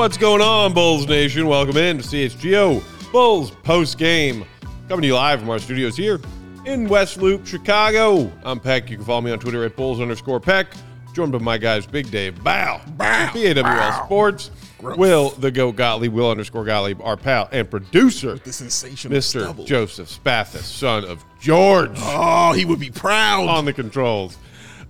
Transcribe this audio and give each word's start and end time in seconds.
What's 0.00 0.16
going 0.16 0.40
on, 0.40 0.72
Bulls 0.72 1.06
Nation? 1.06 1.46
Welcome 1.46 1.76
in 1.76 1.98
to 1.98 2.02
CHGO 2.02 2.82
Bulls 3.12 3.50
post 3.50 3.98
game. 3.98 4.46
Coming 4.88 5.02
to 5.02 5.06
you 5.08 5.14
live 5.14 5.40
from 5.40 5.50
our 5.50 5.58
studios 5.58 5.94
here 5.94 6.18
in 6.64 6.88
West 6.88 7.18
Loop, 7.18 7.46
Chicago. 7.46 8.32
I'm 8.42 8.60
Peck. 8.60 8.88
You 8.88 8.96
can 8.96 9.04
follow 9.04 9.20
me 9.20 9.30
on 9.30 9.38
Twitter 9.38 9.62
at 9.62 9.76
Bulls 9.76 10.00
underscore 10.00 10.40
Peck. 10.40 10.68
Joined 11.14 11.32
by 11.32 11.38
my 11.38 11.58
guys, 11.58 11.86
Big 11.86 12.10
Dave 12.10 12.42
Bow, 12.42 12.80
Bow. 12.96 13.28
PAWL 13.30 13.62
Bow. 13.62 14.04
Sports, 14.06 14.50
Gross. 14.78 14.96
Will 14.96 15.30
the 15.30 15.50
Goat 15.50 15.76
Gottlieb, 15.76 16.12
Will 16.14 16.30
underscore 16.30 16.64
Gottlieb, 16.64 17.02
our 17.02 17.18
pal 17.18 17.50
and 17.52 17.70
producer, 17.70 18.36
The 18.36 18.54
sensational 18.54 19.18
Mr. 19.18 19.42
stubble. 19.42 19.66
Joseph 19.66 20.08
Spathis, 20.08 20.62
son 20.62 21.04
of 21.04 21.22
George 21.40 21.90
Oh, 21.98 22.52
he 22.52 22.64
would 22.64 22.80
be 22.80 22.90
proud. 22.90 23.48
on 23.48 23.66
the 23.66 23.72
controls. 23.74 24.38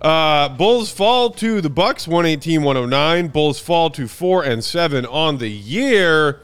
Uh, 0.01 0.49
Bulls 0.49 0.91
fall 0.91 1.29
to 1.29 1.61
the 1.61 1.69
Bucks 1.69 2.07
118-109. 2.07 3.31
Bulls 3.31 3.59
fall 3.59 3.91
to 3.91 4.07
4 4.07 4.43
and 4.43 4.63
7 4.63 5.05
on 5.05 5.37
the 5.37 5.47
year. 5.47 6.41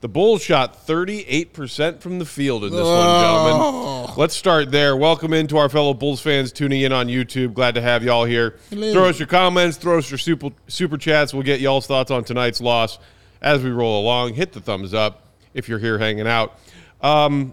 The 0.00 0.08
Bulls 0.08 0.42
shot 0.42 0.86
38% 0.86 2.00
from 2.00 2.18
the 2.18 2.24
field 2.24 2.64
in 2.64 2.70
this 2.70 2.80
one, 2.80 3.20
gentlemen. 3.20 4.14
Let's 4.16 4.34
start 4.34 4.70
there. 4.70 4.96
Welcome 4.96 5.34
into 5.34 5.58
our 5.58 5.68
fellow 5.68 5.92
Bulls 5.92 6.22
fans 6.22 6.50
tuning 6.50 6.80
in 6.80 6.92
on 6.92 7.08
YouTube. 7.08 7.52
Glad 7.52 7.74
to 7.74 7.82
have 7.82 8.02
y'all 8.02 8.24
here. 8.24 8.56
Hello. 8.70 8.92
Throw 8.92 9.08
us 9.10 9.18
your 9.18 9.28
comments, 9.28 9.76
throw 9.76 9.98
us 9.98 10.10
your 10.10 10.16
super, 10.16 10.48
super 10.68 10.96
chats. 10.96 11.34
We'll 11.34 11.42
get 11.42 11.60
y'all's 11.60 11.86
thoughts 11.86 12.10
on 12.10 12.24
tonight's 12.24 12.60
loss 12.60 12.98
as 13.42 13.62
we 13.62 13.70
roll 13.70 14.00
along. 14.00 14.32
Hit 14.32 14.52
the 14.52 14.60
thumbs 14.60 14.94
up 14.94 15.26
if 15.52 15.68
you're 15.68 15.78
here 15.78 15.98
hanging 15.98 16.28
out. 16.28 16.58
Um, 17.02 17.52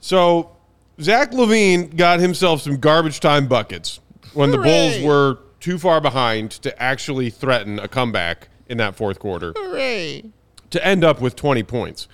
so 0.00 0.56
Zach 1.00 1.30
LaVine 1.30 1.94
got 1.96 2.18
himself 2.18 2.62
some 2.62 2.78
garbage 2.78 3.20
time 3.20 3.46
buckets 3.46 4.00
when 4.34 4.50
the 4.50 4.58
Bulls 4.58 4.96
Hooray. 4.96 5.04
were 5.04 5.38
too 5.60 5.78
far 5.78 6.00
behind 6.00 6.50
to 6.50 6.82
actually 6.82 7.30
threaten 7.30 7.78
a 7.78 7.88
comeback 7.88 8.48
in 8.68 8.78
that 8.78 8.94
fourth 8.94 9.18
quarter 9.18 9.52
Hooray. 9.56 10.24
to 10.70 10.86
end 10.86 11.04
up 11.04 11.20
with 11.20 11.36
20 11.36 11.62
points. 11.62 12.08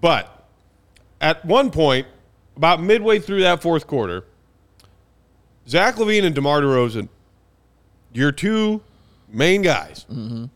But 0.00 0.46
at 1.20 1.44
one 1.44 1.70
point, 1.70 2.06
about 2.56 2.82
midway 2.82 3.18
through 3.18 3.40
that 3.42 3.62
fourth 3.62 3.86
quarter, 3.86 4.24
Zach 5.68 5.96
LaVine 5.96 6.24
and 6.24 6.34
DeMar 6.34 6.60
DeRozan, 6.60 7.08
your 8.12 8.32
two 8.32 8.82
main 9.28 9.62
guys, 9.62 10.06
mm-hmm. 10.10 10.46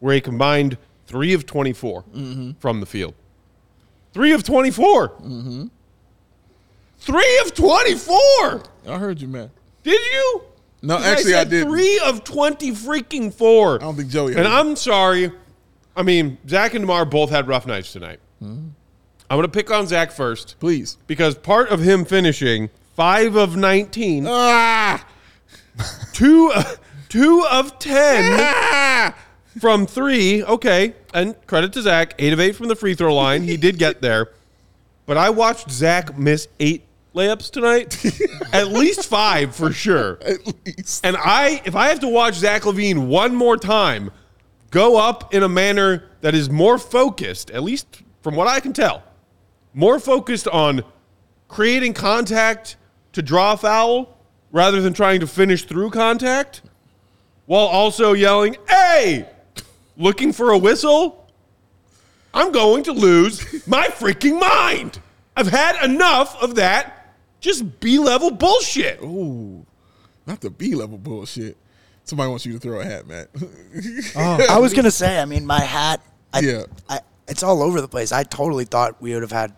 were 0.00 0.12
a 0.12 0.20
combined 0.20 0.76
three 1.06 1.32
of 1.32 1.46
24 1.46 2.02
mm-hmm. 2.02 2.50
from 2.60 2.80
the 2.80 2.86
field. 2.86 3.14
Three 4.12 4.32
of 4.32 4.42
24. 4.42 5.08
Mm-hmm. 5.08 5.66
Three 6.98 7.38
of 7.44 7.54
24. 7.54 8.16
I 8.86 8.98
heard 8.98 9.20
you, 9.20 9.28
man. 9.28 9.50
Did 9.82 10.00
you? 10.12 10.42
No, 10.82 10.96
actually, 10.98 11.34
I 11.34 11.38
said 11.40 11.50
didn't. 11.50 11.68
Three 11.70 12.00
of 12.04 12.24
20 12.24 12.72
freaking 12.72 13.32
four. 13.32 13.74
I 13.76 13.78
don't 13.78 13.96
think 13.96 14.08
Joey 14.10 14.34
And 14.34 14.46
I'm 14.48 14.76
sorry. 14.76 15.30
I 15.96 16.02
mean, 16.02 16.38
Zach 16.48 16.72
and 16.74 16.82
Demar 16.82 17.04
both 17.04 17.30
had 17.30 17.48
rough 17.48 17.66
nights 17.66 17.92
tonight. 17.92 18.20
Hmm. 18.38 18.68
I'm 19.28 19.36
going 19.36 19.42
to 19.42 19.48
pick 19.48 19.70
on 19.70 19.86
Zach 19.86 20.10
first 20.10 20.56
Please. 20.58 20.96
because 21.06 21.34
part 21.36 21.68
of 21.68 21.80
him 21.80 22.04
finishing 22.04 22.70
five 22.96 23.36
of 23.36 23.56
19, 23.56 24.26
Ah! 24.28 25.06
two, 26.12 26.52
two 27.08 27.46
of 27.50 27.78
10 27.78 28.38
Ah! 28.40 29.14
from 29.60 29.86
three. 29.86 30.42
Okay. 30.42 30.94
And 31.14 31.34
credit 31.46 31.72
to 31.74 31.82
Zach, 31.82 32.14
eight 32.18 32.32
of 32.32 32.40
eight 32.40 32.56
from 32.56 32.68
the 32.68 32.76
free 32.76 32.94
throw 32.94 33.14
line. 33.14 33.42
He 33.42 33.56
did 33.56 33.78
get 33.78 34.00
there. 34.00 34.30
But 35.06 35.16
I 35.16 35.30
watched 35.30 35.70
Zach 35.70 36.16
miss 36.16 36.48
eight 36.58 36.84
layups 37.14 37.50
tonight, 37.50 38.04
at 38.52 38.68
least 38.68 39.06
five 39.06 39.54
for 39.54 39.72
sure. 39.72 40.18
At 40.22 40.66
least. 40.66 41.04
And 41.04 41.16
I, 41.16 41.62
if 41.64 41.74
I 41.74 41.88
have 41.88 42.00
to 42.00 42.08
watch 42.08 42.34
Zach 42.34 42.62
LaVine 42.62 43.06
one 43.06 43.34
more 43.34 43.56
time 43.56 44.10
go 44.70 44.96
up 44.96 45.34
in 45.34 45.42
a 45.42 45.48
manner 45.48 46.04
that 46.20 46.34
is 46.34 46.48
more 46.48 46.78
focused, 46.78 47.50
at 47.50 47.62
least 47.62 48.02
from 48.22 48.36
what 48.36 48.46
I 48.46 48.60
can 48.60 48.72
tell, 48.72 49.02
more 49.74 49.98
focused 49.98 50.46
on 50.48 50.82
creating 51.48 51.94
contact 51.94 52.76
to 53.12 53.22
draw 53.22 53.54
a 53.54 53.56
foul 53.56 54.16
rather 54.52 54.80
than 54.80 54.92
trying 54.92 55.20
to 55.20 55.26
finish 55.26 55.64
through 55.64 55.90
contact, 55.90 56.62
while 57.46 57.66
also 57.66 58.12
yelling, 58.12 58.56
hey, 58.68 59.28
looking 59.96 60.32
for 60.32 60.50
a 60.50 60.58
whistle, 60.58 61.28
I'm 62.32 62.52
going 62.52 62.84
to 62.84 62.92
lose 62.92 63.66
my 63.66 63.88
freaking 63.88 64.38
mind. 64.40 65.00
I've 65.36 65.48
had 65.48 65.84
enough 65.84 66.40
of 66.42 66.56
that 66.56 66.99
just 67.40 67.80
B 67.80 67.98
level 67.98 68.30
bullshit. 68.30 69.00
Ooh. 69.02 69.64
Not 70.26 70.40
the 70.40 70.50
B 70.50 70.74
level 70.74 70.98
bullshit. 70.98 71.56
Somebody 72.04 72.28
wants 72.30 72.44
you 72.46 72.52
to 72.54 72.58
throw 72.58 72.80
a 72.80 72.84
hat, 72.84 73.06
Matt. 73.06 73.28
I 74.16 74.58
was 74.60 74.72
gonna 74.74 74.90
say. 74.90 75.18
I 75.20 75.24
mean, 75.24 75.46
my 75.46 75.60
hat. 75.60 76.00
I, 76.32 76.40
Yeah. 76.40 76.62
I, 76.88 77.00
it's 77.28 77.42
all 77.42 77.62
over 77.62 77.80
the 77.80 77.88
place. 77.88 78.12
I 78.12 78.22
totally 78.24 78.64
thought 78.64 79.00
we 79.00 79.12
would 79.14 79.22
have 79.22 79.32
had. 79.32 79.54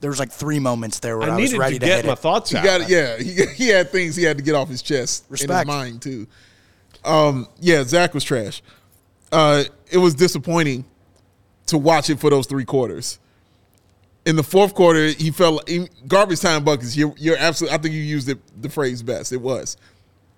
There 0.00 0.08
was 0.10 0.18
like 0.18 0.30
three 0.30 0.58
moments 0.60 0.98
there 1.00 1.18
where 1.18 1.28
I, 1.30 1.34
I 1.34 1.40
was 1.40 1.54
ready 1.56 1.74
to 1.74 1.80
to, 1.80 1.86
get 1.86 1.96
hit 1.96 2.06
my 2.06 2.12
it. 2.12 2.18
thoughts 2.20 2.50
He 2.50 2.56
out. 2.56 2.64
got 2.64 2.88
yeah. 2.88 3.18
He, 3.18 3.44
he 3.54 3.68
had 3.68 3.90
things 3.90 4.16
he 4.16 4.22
had 4.22 4.38
to 4.38 4.42
get 4.42 4.54
off 4.54 4.68
his 4.68 4.80
chest 4.82 5.24
in 5.30 5.36
his 5.50 5.66
mind 5.66 6.00
too. 6.00 6.26
Um, 7.04 7.48
yeah, 7.60 7.82
Zach 7.84 8.14
was 8.14 8.24
trash. 8.24 8.62
Uh, 9.32 9.64
it 9.90 9.98
was 9.98 10.14
disappointing 10.14 10.84
to 11.66 11.76
watch 11.78 12.08
it 12.10 12.18
for 12.18 12.30
those 12.30 12.46
three 12.46 12.64
quarters. 12.64 13.18
In 14.26 14.36
the 14.36 14.42
fourth 14.42 14.74
quarter, 14.74 15.08
he 15.08 15.30
felt 15.30 15.68
in 15.68 15.88
garbage 16.06 16.40
time 16.40 16.62
buckets. 16.62 16.96
You're, 16.96 17.14
you're 17.16 17.38
absolutely. 17.38 17.78
I 17.78 17.80
think 17.80 17.94
you 17.94 18.02
used 18.02 18.28
it, 18.28 18.38
the 18.60 18.68
phrase 18.68 19.02
best. 19.02 19.32
It 19.32 19.40
was. 19.40 19.76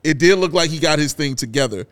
It 0.05 0.19
did 0.19 0.39
look 0.39 0.53
like 0.53 0.71
he 0.71 0.79
got 0.79 0.99
his 0.99 1.13
thing 1.13 1.35
together 1.37 1.87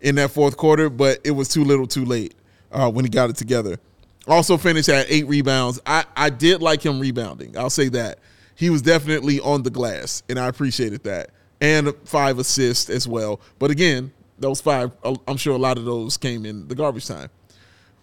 in 0.00 0.16
that 0.16 0.30
fourth 0.30 0.56
quarter, 0.56 0.88
but 0.88 1.18
it 1.24 1.30
was 1.32 1.48
too 1.48 1.64
little, 1.64 1.86
too 1.86 2.04
late 2.04 2.34
uh, 2.70 2.90
when 2.90 3.04
he 3.04 3.08
got 3.08 3.30
it 3.30 3.36
together. 3.36 3.78
Also 4.26 4.56
finished 4.56 4.88
at 4.88 5.06
eight 5.08 5.26
rebounds. 5.26 5.80
I, 5.84 6.04
I 6.16 6.30
did 6.30 6.62
like 6.62 6.84
him 6.84 7.00
rebounding. 7.00 7.56
I'll 7.56 7.70
say 7.70 7.88
that. 7.90 8.18
He 8.54 8.70
was 8.70 8.82
definitely 8.82 9.40
on 9.40 9.62
the 9.62 9.70
glass, 9.70 10.22
and 10.28 10.38
I 10.38 10.46
appreciated 10.46 11.02
that. 11.04 11.30
And 11.60 11.94
five 12.04 12.38
assists 12.38 12.90
as 12.90 13.08
well. 13.08 13.40
But 13.58 13.70
again, 13.70 14.12
those 14.38 14.60
five, 14.60 14.92
I'm 15.26 15.36
sure 15.36 15.54
a 15.54 15.58
lot 15.58 15.78
of 15.78 15.84
those 15.84 16.16
came 16.16 16.44
in 16.44 16.68
the 16.68 16.74
garbage 16.74 17.06
time. 17.06 17.30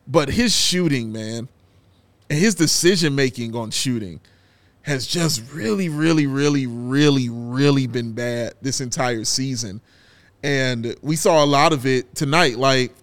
But 0.08 0.30
his 0.30 0.56
shooting, 0.56 1.12
man, 1.12 1.48
and 2.30 2.40
his 2.40 2.56
decision 2.56 3.16
making 3.16 3.56
on 3.56 3.72
shooting 3.72 4.20
has 4.82 5.06
just 5.06 5.42
really, 5.52 5.90
really, 5.90 6.28
really, 6.28 6.68
really, 6.68 7.30
really 7.30 7.88
been 7.88 8.14
bad 8.14 8.54
this 8.62 8.82
entire 8.82 9.24
season. 9.24 9.82
And 10.44 10.96
we 11.02 11.16
saw 11.16 11.44
a 11.44 11.46
lot 11.46 11.74
of 11.74 11.86
it 11.86 12.16
tonight. 12.16 12.58
Like, 12.58 12.94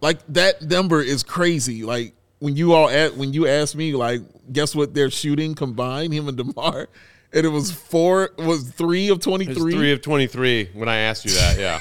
like 0.00 0.20
that 0.28 0.62
number 0.62 1.02
is 1.02 1.22
crazy. 1.22 1.82
Like 1.82 2.14
when 2.38 2.56
you 2.56 2.72
all 2.72 2.88
at 2.88 3.16
when 3.16 3.32
you 3.32 3.46
asked 3.46 3.76
me, 3.76 3.92
like, 3.92 4.20
guess 4.52 4.74
what 4.74 4.94
they're 4.94 5.10
shooting 5.10 5.54
combined, 5.54 6.12
him 6.14 6.28
and 6.28 6.36
Demar, 6.36 6.88
and 7.32 7.46
it 7.46 7.48
was 7.48 7.72
four, 7.72 8.30
was 8.38 8.70
three 8.70 9.08
of 9.08 9.20
twenty 9.20 9.46
three. 9.46 9.72
three 9.72 9.92
of 9.92 10.00
23 10.00 10.70
when 10.74 10.88
I 10.88 10.96
asked 10.98 11.24
you 11.24 11.32
that, 11.32 11.58
yeah. 11.58 11.80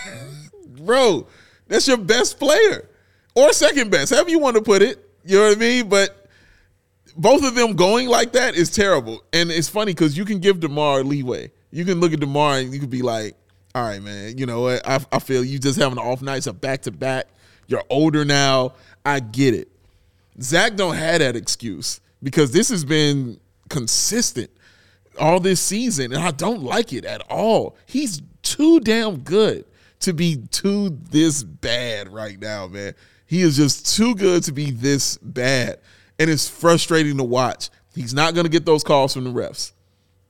bro, 0.82 1.28
that's 1.68 1.88
your 1.88 1.98
best 1.98 2.40
player 2.40 2.90
or 3.36 3.54
second 3.54 3.92
best, 3.92 4.14
however 4.14 4.30
you 4.30 4.40
want 4.40 4.58
to 4.58 4.64
put 4.64 4.82
it. 4.82 5.07
You 5.28 5.38
know 5.38 5.48
what 5.50 5.58
I 5.58 5.60
mean? 5.60 5.90
But 5.90 6.28
both 7.16 7.44
of 7.44 7.56
them 7.56 7.76
going 7.76 8.08
like 8.08 8.34
that 8.34 8.56
is 8.56 8.70
terrible. 8.70 9.24
And 9.34 9.52
it's 9.52 9.70
funny 9.70 9.94
because 9.94 10.18
you 10.18 10.26
can 10.26 10.40
give 10.40 10.60
Demar 10.60 11.04
leeway. 11.04 11.52
You 11.72 11.86
can 11.86 12.00
look 12.00 12.14
at 12.14 12.20
Demar 12.20 12.60
and 12.60 12.74
you 12.74 12.80
could 12.80 12.90
be 12.90 13.02
like, 13.02 13.36
all 13.76 13.84
right, 13.84 14.02
man, 14.02 14.38
you 14.38 14.46
know 14.46 14.62
what? 14.62 14.88
I, 14.88 15.00
I 15.12 15.20
feel 15.20 15.44
you 15.44 15.60
just 15.60 15.80
having 15.80 16.00
off 16.00 16.22
nights, 16.22 16.48
a 16.48 16.54
back 16.54 16.84
to 16.84 16.92
back. 16.92 17.28
You're 17.68 17.84
older 17.90 18.24
now. 18.24 18.74
I 19.06 19.20
get 19.20 19.54
it. 19.54 19.70
Zach 20.42 20.76
don't 20.76 20.96
have 20.96 21.20
that 21.20 21.36
excuse 21.36 22.00
because 22.24 22.52
this 22.52 22.70
has 22.70 22.86
been 22.86 23.40
consistent 23.70 24.50
all 25.20 25.40
this 25.40 25.60
season, 25.60 26.14
and 26.14 26.24
I 26.24 26.32
don't 26.32 26.64
like 26.64 26.94
it 26.94 27.06
at 27.06 27.22
all. 27.30 27.76
He's 27.86 28.22
too 28.44 28.80
damn 28.80 29.20
good 29.20 29.66
to 30.02 30.14
be 30.14 30.38
too 30.52 30.98
this 31.10 31.44
bad 31.44 32.12
right 32.12 32.40
now, 32.40 32.68
man. 32.68 32.94
He 33.28 33.42
is 33.42 33.58
just 33.58 33.96
too 33.96 34.16
good 34.16 34.44
to 34.44 34.52
be 34.54 34.72
this 34.72 35.18
bad, 35.18 35.80
and 36.18 36.30
it's 36.30 36.50
frustrating 36.50 37.18
to 37.18 37.24
watch. 37.24 37.70
He's 37.94 38.14
not 38.14 38.34
going 38.34 38.46
to 38.46 38.50
get 38.50 38.66
those 38.66 38.84
calls 38.84 39.14
from 39.14 39.26
the 39.26 39.32
refs. 39.32 39.74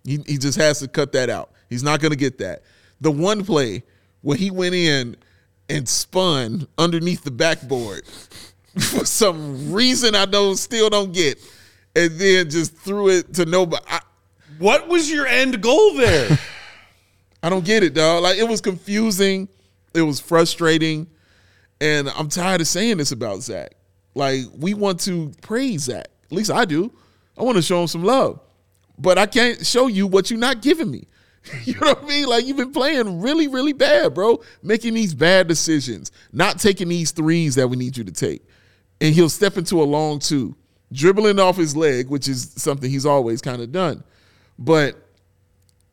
He, 0.04 0.20
he 0.26 0.38
just 0.38 0.58
has 0.58 0.80
to 0.80 0.88
cut 0.88 1.12
that 1.12 1.30
out. 1.30 1.52
He's 1.70 1.84
not 1.84 2.00
going 2.00 2.12
to 2.12 2.18
get 2.18 2.40
that. 2.40 2.64
The 3.02 3.12
one 3.12 3.46
play 3.46 3.84
where 4.22 4.38
he 4.38 4.50
went 4.50 4.74
in 4.74 5.16
and 5.70 5.88
spun 5.88 6.68
underneath 6.78 7.24
the 7.24 7.32
backboard 7.32 8.06
for 8.80 9.06
some 9.06 9.72
reason 9.72 10.16
I 10.16 10.26
don't 10.26 10.56
still 10.58 10.90
don't 10.90 11.12
get, 11.12 11.40
and 11.96 12.12
then 12.20 12.50
just 12.50 12.76
threw 12.76 13.10
it 13.10 13.34
to 13.36 13.46
nobody. 13.46 13.84
I, 13.88 14.00
What 14.58 14.88
was 14.88 15.12
your 15.12 15.28
end 15.28 15.62
goal 15.62 15.94
there? 15.96 16.38
I 17.44 17.50
don't 17.50 17.66
get 17.66 17.84
it, 17.84 17.94
dog. 17.94 18.24
Like 18.24 18.38
it 18.38 18.48
was 18.48 18.62
confusing, 18.62 19.48
it 19.94 20.02
was 20.02 20.20
frustrating, 20.20 21.08
and 21.82 22.10
I'm 22.10 22.30
tired 22.30 22.62
of 22.62 22.68
saying 22.68 22.98
this 22.98 23.12
about 23.12 23.42
Zach. 23.42 23.72
Like 24.16 24.42
we 24.58 24.74
want 24.74 25.00
to 25.02 25.32
praise 25.42 25.84
Zach. 25.84 26.08
At 26.26 26.32
least 26.32 26.52
I 26.52 26.66
do. 26.66 26.92
I 27.38 27.44
want 27.44 27.58
to 27.58 27.62
show 27.62 27.82
him 27.82 27.88
some 27.88 28.04
love, 28.04 28.40
but 28.98 29.18
I 29.18 29.28
can't 29.28 29.66
show 29.66 29.88
you 29.88 30.08
what 30.08 30.30
you're 30.32 30.40
not 30.40 30.62
giving 30.62 30.92
me. 30.92 31.08
You 31.64 31.76
know 31.76 31.94
what 31.94 32.04
I 32.04 32.08
mean? 32.08 32.28
Like 32.28 32.46
you've 32.46 32.58
been 32.58 32.74
playing 32.74 33.22
really, 33.22 33.48
really 33.48 33.72
bad, 33.72 34.14
bro. 34.14 34.42
Making 34.62 34.96
these 34.96 35.14
bad 35.14 35.48
decisions, 35.48 36.12
not 36.34 36.60
taking 36.60 36.90
these 36.90 37.12
threes 37.12 37.56
that 37.56 37.70
we 37.70 37.78
need 37.78 37.96
you 37.96 38.04
to 38.04 38.12
take. 38.12 38.46
And 39.00 39.14
he'll 39.14 39.30
step 39.30 39.58
into 39.58 39.82
a 39.82 39.86
long 39.86 40.20
two, 40.20 40.58
dribbling 40.92 41.40
off 41.40 41.56
his 41.56 41.74
leg, 41.74 42.10
which 42.10 42.28
is 42.28 42.52
something 42.58 42.90
he's 42.90 43.06
always 43.06 43.42
kind 43.42 43.62
of 43.62 43.72
done. 43.72 44.04
But 44.60 44.96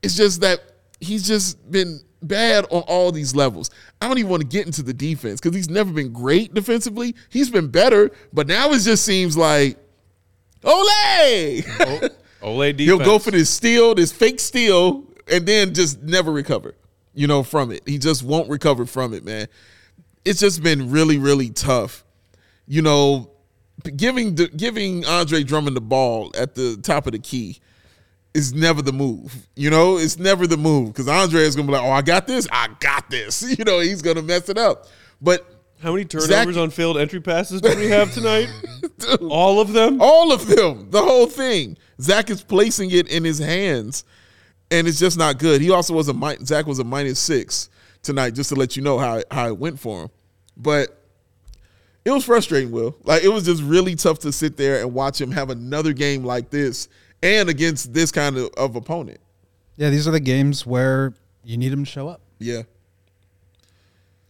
it's 0.03 0.17
just 0.17 0.41
that 0.41 0.61
he's 0.99 1.27
just 1.27 1.71
been 1.71 2.01
bad 2.23 2.65
on 2.71 2.83
all 2.83 3.13
these 3.13 3.35
levels. 3.35 3.71
I 4.05 4.09
don't 4.09 4.19
even 4.19 4.31
want 4.31 4.43
to 4.43 4.47
get 4.47 4.67
into 4.67 4.83
the 4.83 4.93
defense 4.93 5.41
because 5.41 5.57
he's 5.57 5.71
never 5.71 5.91
been 5.91 6.13
great 6.13 6.53
defensively. 6.53 7.15
He's 7.31 7.49
been 7.49 7.69
better, 7.69 8.11
but 8.35 8.47
now 8.47 8.71
it 8.73 8.81
just 8.81 9.03
seems 9.03 9.35
like 9.35 9.79
Ole. 10.63 10.87
Ole 12.43 12.73
defense. 12.73 12.79
He'll 12.79 12.99
go 12.99 13.19
for 13.19 13.31
this 13.31 13.49
steal, 13.49 13.95
this 13.95 14.13
fake 14.13 14.41
steal, 14.41 15.05
and 15.27 15.47
then 15.47 15.73
just 15.73 16.03
never 16.03 16.31
recover, 16.31 16.75
you 17.15 17.27
know, 17.27 17.43
from 17.43 17.73
it. 17.73 17.83
He 17.87 17.97
just 17.97 18.23
won't 18.23 18.51
recover 18.51 18.85
from 18.85 19.15
it, 19.15 19.25
man. 19.25 19.49
It's 20.27 20.41
just 20.41 20.63
been 20.63 20.91
really, 20.91 21.17
really 21.17 21.49
tough. 21.49 22.05
You 22.67 22.83
know, 22.83 23.31
giving 23.97 24.35
giving 24.35 25.07
Andre 25.07 25.45
Drummond 25.45 25.77
the 25.77 25.83
ball 25.83 26.31
at 26.37 26.55
the 26.55 26.77
top 26.77 27.07
of 27.07 27.13
the 27.13 27.19
key 27.19 27.59
is 28.35 28.53
never 28.53 28.83
the 28.83 28.93
move. 28.93 29.47
You 29.57 29.71
know, 29.71 29.97
it's 29.97 30.19
never 30.19 30.47
the 30.47 30.57
move 30.57 30.89
because 30.89 31.09
Andre 31.09 31.43
is 31.43 31.55
gonna 31.57 31.67
be 31.69 31.73
like, 31.73 31.83
"Oh, 31.83 31.91
I 31.91 32.03
got 32.03 32.27
this, 32.27 32.47
I 32.53 32.69
got 32.81 33.09
this." 33.09 33.43
You 33.59 33.65
know, 33.65 33.79
he's 33.79 34.03
gonna 34.03 34.23
mess 34.23 34.49
it 34.49 34.59
up. 34.59 34.87
But 35.23 35.47
How 35.81 35.93
many 35.93 36.05
turnovers 36.05 36.29
Zach- 36.55 36.57
on 36.57 36.71
failed 36.71 36.99
entry 36.99 37.21
passes 37.21 37.61
do 37.61 37.75
we 37.77 37.87
have 37.87 38.13
tonight? 38.13 38.49
All 39.31 39.61
of 39.61 39.73
them? 39.73 40.01
all 40.03 40.33
of 40.33 40.47
them, 40.47 40.91
the 40.91 41.03
whole 41.03 41.27
thing, 41.27 41.77
Zach 42.01 42.31
is 42.31 42.43
placing 42.43 42.91
it 42.91 43.09
in 43.09 43.23
his 43.25 43.39
hands, 43.39 44.05
and 44.71 44.87
it's 44.89 44.99
just 44.99 45.17
not 45.17 45.39
good. 45.39 45.61
He 45.61 45.71
also 45.71 45.95
was 45.95 46.09
a 46.09 46.37
Zach 46.45 46.67
was 46.67 46.79
a 46.79 46.85
minus 46.85 47.19
six 47.21 47.71
tonight, 48.03 48.31
just 48.35 48.49
to 48.51 48.55
let 48.57 48.77
you 48.77 48.83
know 48.83 48.99
how 48.99 49.23
how 49.31 49.47
it 49.49 49.59
went 49.59 49.79
for 49.79 50.03
him. 50.05 50.09
But 50.57 51.01
it 52.05 52.11
was 52.11 52.25
frustrating, 52.25 52.71
Will. 52.71 52.97
Like 53.05 53.23
it 53.23 53.29
was 53.29 53.45
just 53.45 53.63
really 53.63 53.95
tough 53.95 54.19
to 54.21 54.33
sit 54.33 54.57
there 54.57 54.81
and 54.81 54.93
watch 54.93 55.21
him 55.21 55.31
have 55.31 55.51
another 55.51 55.93
game 55.93 56.25
like 56.25 56.51
this, 56.51 56.89
and 57.25 57.49
against 57.49 57.93
this 57.95 58.13
kind 58.13 58.37
of, 58.37 58.51
of 58.57 58.77
opponent. 58.77 59.19
Yeah, 59.77 59.91
these 59.91 60.07
are 60.07 60.11
the 60.13 60.21
games 60.21 60.65
where 60.65 61.15
you 61.43 61.57
need 61.57 61.73
him 61.73 61.85
to 61.85 61.91
show 61.91 62.07
up. 62.09 62.21
Yeah, 62.39 62.63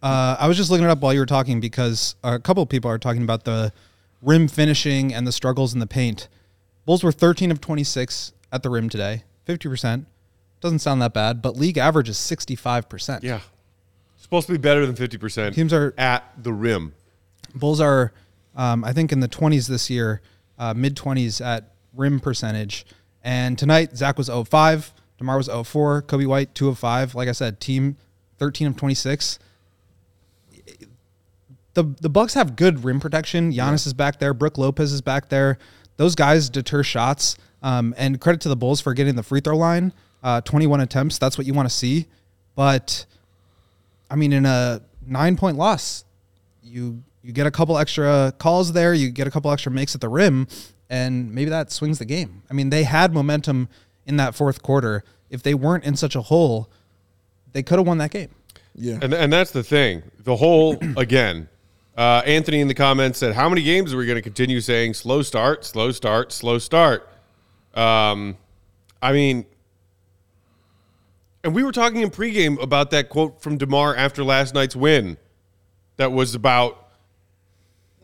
Uh, 0.02 0.36
I 0.38 0.46
was 0.48 0.56
just 0.56 0.70
looking 0.70 0.84
it 0.84 0.90
up 0.90 1.00
while 1.00 1.12
you 1.14 1.20
were 1.20 1.26
talking 1.26 1.60
because 1.60 2.14
a 2.22 2.38
couple 2.38 2.62
of 2.62 2.68
people 2.68 2.90
are 2.90 2.98
talking 2.98 3.22
about 3.22 3.44
the 3.44 3.72
rim 4.22 4.48
finishing 4.48 5.12
and 5.14 5.26
the 5.26 5.32
struggles 5.32 5.72
in 5.74 5.80
the 5.80 5.86
paint. 5.86 6.28
Bulls 6.84 7.02
were 7.02 7.12
13 7.12 7.50
of 7.50 7.60
26 7.60 8.32
at 8.52 8.62
the 8.62 8.68
rim 8.70 8.88
today, 8.90 9.24
50%. 9.48 10.04
Doesn't 10.60 10.78
sound 10.80 11.00
that 11.02 11.12
bad, 11.14 11.40
but 11.42 11.56
league 11.56 11.78
average 11.78 12.08
is 12.08 12.16
65%. 12.18 13.22
Yeah. 13.22 13.40
Supposed 14.18 14.46
to 14.46 14.52
be 14.52 14.58
better 14.58 14.86
than 14.86 14.94
50%. 14.94 15.54
Teams 15.54 15.72
are- 15.72 15.94
at 15.98 16.24
the 16.42 16.52
rim. 16.52 16.94
Bulls 17.54 17.80
are, 17.80 18.12
um, 18.56 18.84
I 18.84 18.92
think, 18.92 19.10
in 19.12 19.20
the 19.20 19.28
20s 19.28 19.66
this 19.66 19.88
year, 19.90 20.20
uh, 20.58 20.74
mid 20.74 20.96
20s 20.96 21.40
at 21.40 21.70
rim 21.96 22.20
percentage. 22.20 22.86
And 23.22 23.58
tonight, 23.58 23.96
Zach 23.96 24.18
was 24.18 24.26
0 24.26 24.44
5, 24.44 24.92
DeMar 25.18 25.36
was 25.36 25.46
0 25.46 25.64
4, 25.64 26.02
Coby 26.02 26.26
White 26.26 26.54
2 26.54 26.68
of 26.68 26.78
5. 26.78 27.14
Like 27.14 27.28
I 27.28 27.32
said, 27.32 27.60
team 27.60 27.96
13 28.38 28.68
of 28.68 28.76
26. 28.76 29.38
The, 31.74 31.84
the 32.00 32.08
Bucks 32.08 32.34
have 32.34 32.54
good 32.54 32.84
rim 32.84 33.00
protection. 33.00 33.52
Giannis 33.52 33.86
is 33.86 33.94
back 33.94 34.20
there. 34.20 34.32
Brook 34.32 34.58
Lopez 34.58 34.92
is 34.92 35.00
back 35.00 35.28
there. 35.28 35.58
Those 35.96 36.14
guys 36.14 36.48
deter 36.48 36.82
shots. 36.82 37.36
Um, 37.62 37.94
and 37.96 38.20
credit 38.20 38.42
to 38.42 38.48
the 38.48 38.56
Bulls 38.56 38.80
for 38.80 38.94
getting 38.94 39.16
the 39.16 39.22
free 39.22 39.40
throw 39.40 39.56
line. 39.56 39.92
Uh, 40.22 40.40
21 40.40 40.80
attempts. 40.80 41.18
That's 41.18 41.36
what 41.36 41.46
you 41.46 41.54
want 41.54 41.68
to 41.68 41.74
see. 41.74 42.06
But 42.54 43.06
I 44.10 44.16
mean, 44.16 44.32
in 44.32 44.46
a 44.46 44.80
nine 45.06 45.36
point 45.36 45.56
loss, 45.56 46.04
you 46.62 47.02
you 47.22 47.32
get 47.32 47.46
a 47.46 47.50
couple 47.50 47.78
extra 47.78 48.32
calls 48.38 48.72
there, 48.72 48.92
you 48.92 49.10
get 49.10 49.26
a 49.26 49.30
couple 49.30 49.50
extra 49.50 49.72
makes 49.72 49.94
at 49.94 50.00
the 50.00 50.08
rim, 50.08 50.46
and 50.94 51.34
maybe 51.34 51.50
that 51.50 51.72
swings 51.72 51.98
the 51.98 52.04
game. 52.04 52.44
I 52.48 52.54
mean, 52.54 52.70
they 52.70 52.84
had 52.84 53.12
momentum 53.12 53.68
in 54.06 54.16
that 54.18 54.36
fourth 54.36 54.62
quarter. 54.62 55.02
If 55.28 55.42
they 55.42 55.52
weren't 55.52 55.82
in 55.82 55.96
such 55.96 56.14
a 56.14 56.22
hole, 56.22 56.70
they 57.52 57.64
could 57.64 57.80
have 57.80 57.86
won 57.86 57.98
that 57.98 58.12
game. 58.12 58.30
yeah. 58.76 59.00
And, 59.02 59.12
and 59.12 59.32
that's 59.32 59.50
the 59.50 59.64
thing. 59.64 60.04
The 60.20 60.36
whole, 60.36 60.78
again, 60.96 61.48
uh, 61.96 62.22
Anthony 62.24 62.60
in 62.60 62.68
the 62.68 62.74
comments 62.74 63.18
said, 63.18 63.34
How 63.34 63.48
many 63.48 63.64
games 63.64 63.92
are 63.92 63.96
we 63.96 64.06
going 64.06 64.14
to 64.14 64.22
continue 64.22 64.60
saying 64.60 64.94
slow 64.94 65.22
start, 65.22 65.64
slow 65.64 65.90
start, 65.90 66.30
slow 66.30 66.58
start? 66.58 67.08
Um, 67.74 68.36
I 69.02 69.12
mean, 69.12 69.46
and 71.42 71.56
we 71.56 71.64
were 71.64 71.72
talking 71.72 72.02
in 72.02 72.10
pregame 72.10 72.62
about 72.62 72.92
that 72.92 73.08
quote 73.08 73.42
from 73.42 73.58
DeMar 73.58 73.96
after 73.96 74.22
last 74.22 74.54
night's 74.54 74.76
win 74.76 75.16
that 75.96 76.12
was 76.12 76.36
about 76.36 76.83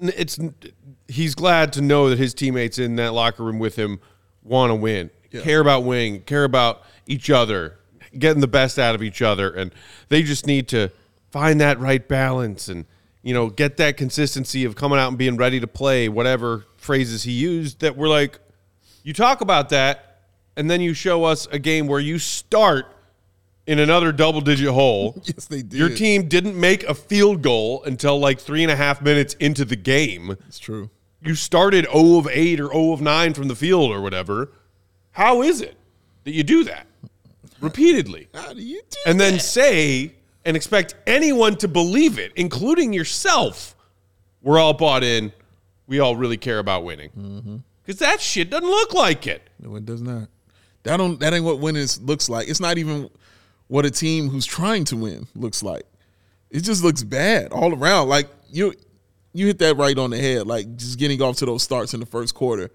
it's 0.00 0.38
he's 1.08 1.34
glad 1.34 1.72
to 1.74 1.80
know 1.80 2.08
that 2.08 2.18
his 2.18 2.34
teammates 2.34 2.78
in 2.78 2.96
that 2.96 3.12
locker 3.12 3.42
room 3.44 3.58
with 3.58 3.76
him 3.76 4.00
want 4.42 4.70
to 4.70 4.74
win, 4.74 5.10
care 5.42 5.60
about 5.60 5.84
winning, 5.84 6.22
care 6.22 6.44
about 6.44 6.82
each 7.06 7.30
other, 7.30 7.78
getting 8.18 8.40
the 8.40 8.48
best 8.48 8.78
out 8.78 8.94
of 8.94 9.02
each 9.02 9.22
other, 9.22 9.50
and 9.50 9.72
they 10.08 10.22
just 10.22 10.46
need 10.46 10.68
to 10.68 10.90
find 11.30 11.60
that 11.60 11.78
right 11.78 12.08
balance 12.08 12.68
and 12.68 12.84
you 13.22 13.32
know 13.34 13.48
get 13.48 13.76
that 13.76 13.96
consistency 13.96 14.64
of 14.64 14.74
coming 14.74 14.98
out 14.98 15.08
and 15.08 15.18
being 15.18 15.36
ready 15.36 15.60
to 15.60 15.66
play. 15.66 16.08
Whatever 16.08 16.64
phrases 16.76 17.22
he 17.22 17.32
used, 17.32 17.80
that 17.80 17.96
we're 17.96 18.08
like, 18.08 18.38
you 19.02 19.12
talk 19.12 19.40
about 19.40 19.68
that, 19.70 20.22
and 20.56 20.70
then 20.70 20.80
you 20.80 20.94
show 20.94 21.24
us 21.24 21.46
a 21.52 21.58
game 21.58 21.86
where 21.86 22.00
you 22.00 22.18
start 22.18 22.86
in 23.66 23.78
another 23.78 24.12
double 24.12 24.40
digit 24.40 24.68
hole. 24.68 25.20
Yes, 25.24 25.46
they 25.46 25.62
did. 25.62 25.78
Your 25.78 25.88
team 25.88 26.28
didn't 26.28 26.58
make 26.58 26.82
a 26.84 26.94
field 26.94 27.42
goal 27.42 27.84
until 27.84 28.18
like 28.18 28.40
three 28.40 28.62
and 28.62 28.70
a 28.70 28.76
half 28.76 29.02
minutes 29.02 29.34
into 29.34 29.64
the 29.64 29.76
game. 29.76 30.36
It's 30.48 30.58
true. 30.58 30.90
You 31.22 31.34
started 31.34 31.86
0 31.92 32.16
of 32.16 32.28
8 32.28 32.60
or 32.60 32.72
0 32.72 32.92
of 32.92 33.00
9 33.00 33.34
from 33.34 33.48
the 33.48 33.54
field 33.54 33.90
or 33.90 34.00
whatever. 34.00 34.50
How 35.12 35.42
is 35.42 35.60
it 35.60 35.76
that 36.24 36.32
you 36.32 36.42
do 36.42 36.64
that 36.64 36.86
repeatedly? 37.60 38.28
How 38.32 38.52
do 38.54 38.62
you 38.62 38.80
do 38.88 38.98
And 39.06 39.20
then 39.20 39.38
say 39.38 40.14
and 40.44 40.56
expect 40.56 40.94
anyone 41.06 41.56
to 41.56 41.68
believe 41.68 42.18
it, 42.18 42.32
including 42.36 42.92
yourself. 42.92 43.76
We're 44.42 44.58
all 44.58 44.72
bought 44.72 45.04
in. 45.04 45.32
We 45.86 46.00
all 46.00 46.16
really 46.16 46.38
care 46.38 46.58
about 46.58 46.84
winning. 46.84 47.10
Mm-hmm. 47.10 47.56
Because 47.84 47.98
that 47.98 48.20
shit 48.20 48.48
doesn't 48.50 48.68
look 48.68 48.94
like 48.94 49.26
it. 49.26 49.42
No, 49.60 49.76
it 49.76 49.84
does 49.84 50.00
not. 50.00 50.28
That 50.84 50.96
don't 50.96 51.20
that 51.20 51.34
ain't 51.34 51.44
what 51.44 51.58
winning 51.58 51.86
looks 52.02 52.28
like. 52.28 52.48
It's 52.48 52.60
not 52.60 52.78
even 52.78 53.10
what 53.70 53.86
a 53.86 53.90
team 53.90 54.28
who's 54.28 54.46
trying 54.46 54.84
to 54.84 54.96
win 54.96 55.28
looks 55.36 55.62
like. 55.62 55.84
It 56.50 56.64
just 56.64 56.82
looks 56.82 57.04
bad 57.04 57.52
all 57.52 57.72
around. 57.72 58.08
Like 58.08 58.28
you 58.50 58.74
you 59.32 59.46
hit 59.46 59.60
that 59.60 59.76
right 59.76 59.96
on 59.96 60.10
the 60.10 60.18
head. 60.18 60.48
Like 60.48 60.74
just 60.74 60.98
getting 60.98 61.22
off 61.22 61.36
to 61.36 61.46
those 61.46 61.62
starts 61.62 61.94
in 61.94 62.00
the 62.00 62.06
first 62.06 62.34
quarter. 62.34 62.70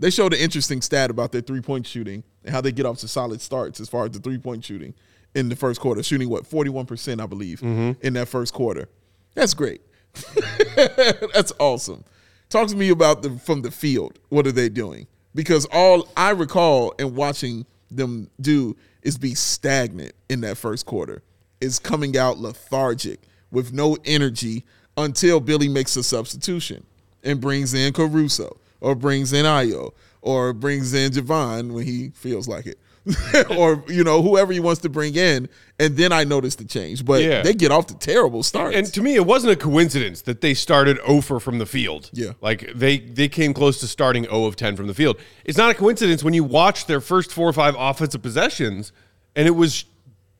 They 0.00 0.10
showed 0.10 0.34
an 0.34 0.40
interesting 0.40 0.82
stat 0.82 1.10
about 1.10 1.30
their 1.30 1.42
three 1.42 1.60
point 1.60 1.86
shooting 1.86 2.24
and 2.44 2.52
how 2.52 2.60
they 2.60 2.72
get 2.72 2.86
off 2.86 2.98
to 2.98 3.08
solid 3.08 3.40
starts 3.40 3.78
as 3.78 3.88
far 3.88 4.04
as 4.04 4.10
the 4.10 4.18
three 4.18 4.36
point 4.36 4.64
shooting 4.64 4.94
in 5.36 5.48
the 5.48 5.54
first 5.54 5.80
quarter, 5.80 6.02
shooting 6.02 6.28
what 6.28 6.44
forty 6.44 6.70
one 6.70 6.86
percent, 6.86 7.20
I 7.20 7.26
believe, 7.26 7.60
mm-hmm. 7.60 7.92
in 8.04 8.14
that 8.14 8.26
first 8.26 8.52
quarter. 8.52 8.88
That's 9.34 9.54
great. 9.54 9.80
That's 10.74 11.52
awesome. 11.60 12.02
Talk 12.48 12.66
to 12.68 12.76
me 12.76 12.88
about 12.88 13.22
the 13.22 13.30
from 13.38 13.62
the 13.62 13.70
field. 13.70 14.18
What 14.30 14.48
are 14.48 14.52
they 14.52 14.70
doing? 14.70 15.06
Because 15.36 15.66
all 15.66 16.08
I 16.16 16.30
recall 16.30 16.94
and 16.98 17.14
watching 17.14 17.64
them 17.92 18.28
do 18.40 18.76
is 19.06 19.16
be 19.16 19.34
stagnant 19.36 20.12
in 20.28 20.40
that 20.40 20.58
first 20.58 20.84
quarter. 20.84 21.22
Is 21.60 21.78
coming 21.78 22.18
out 22.18 22.38
lethargic 22.38 23.20
with 23.52 23.72
no 23.72 23.96
energy 24.04 24.64
until 24.96 25.38
Billy 25.40 25.68
makes 25.68 25.96
a 25.96 26.02
substitution 26.02 26.84
and 27.22 27.40
brings 27.40 27.72
in 27.72 27.92
Caruso 27.92 28.58
or 28.80 28.94
brings 28.94 29.32
in 29.32 29.46
Ayo 29.46 29.92
or 30.22 30.52
brings 30.52 30.92
in 30.92 31.12
Jevon 31.12 31.72
when 31.72 31.84
he 31.86 32.10
feels 32.10 32.48
like 32.48 32.66
it. 32.66 32.78
or 33.56 33.84
you 33.88 34.02
know 34.02 34.22
whoever 34.22 34.52
he 34.52 34.60
wants 34.60 34.80
to 34.82 34.88
bring 34.88 35.14
in, 35.14 35.48
and 35.78 35.96
then 35.96 36.12
I 36.12 36.24
noticed 36.24 36.58
the 36.58 36.64
change. 36.64 37.04
But 37.04 37.22
Yeah. 37.22 37.42
they 37.42 37.54
get 37.54 37.70
off 37.70 37.86
to 37.88 37.98
terrible 37.98 38.42
starts. 38.42 38.76
And 38.76 38.86
to 38.92 39.02
me, 39.02 39.14
it 39.14 39.24
wasn't 39.24 39.52
a 39.52 39.56
coincidence 39.56 40.22
that 40.22 40.40
they 40.40 40.54
started 40.54 40.98
0 41.06 41.20
for 41.20 41.38
from 41.38 41.58
the 41.58 41.66
field. 41.66 42.10
Yeah. 42.12 42.32
Like 42.40 42.72
they 42.74 42.98
they 42.98 43.28
came 43.28 43.54
close 43.54 43.78
to 43.80 43.86
starting 43.86 44.24
0 44.24 44.44
of 44.44 44.56
10 44.56 44.76
from 44.76 44.86
the 44.88 44.94
field. 44.94 45.18
It's 45.44 45.58
not 45.58 45.70
a 45.70 45.74
coincidence 45.74 46.24
when 46.24 46.34
you 46.34 46.44
watch 46.44 46.86
their 46.86 47.00
first 47.00 47.32
four 47.32 47.48
or 47.48 47.52
five 47.52 47.76
offensive 47.78 48.22
possessions, 48.22 48.92
and 49.36 49.46
it 49.46 49.52
was 49.52 49.84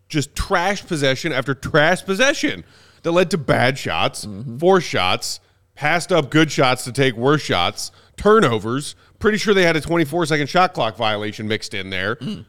just 0.08 0.34
trash 0.34 0.84
possession 0.86 1.32
after 1.32 1.54
trash 1.54 2.04
possession 2.04 2.64
that 3.02 3.12
led 3.12 3.30
to 3.30 3.38
bad 3.38 3.78
shots, 3.78 4.24
mm-hmm. 4.24 4.58
four 4.58 4.80
shots, 4.80 5.40
passed 5.74 6.10
up 6.10 6.30
good 6.30 6.50
shots 6.50 6.84
to 6.84 6.92
take 6.92 7.14
worse 7.14 7.42
shots, 7.42 7.92
turnovers. 8.16 8.96
Pretty 9.18 9.38
sure 9.38 9.54
they 9.54 9.62
had 9.62 9.76
a 9.76 9.80
24 9.80 10.26
second 10.26 10.48
shot 10.48 10.74
clock 10.74 10.96
violation 10.96 11.46
mixed 11.46 11.74
in 11.74 11.90
there. 11.90 12.16
Mm. 12.16 12.44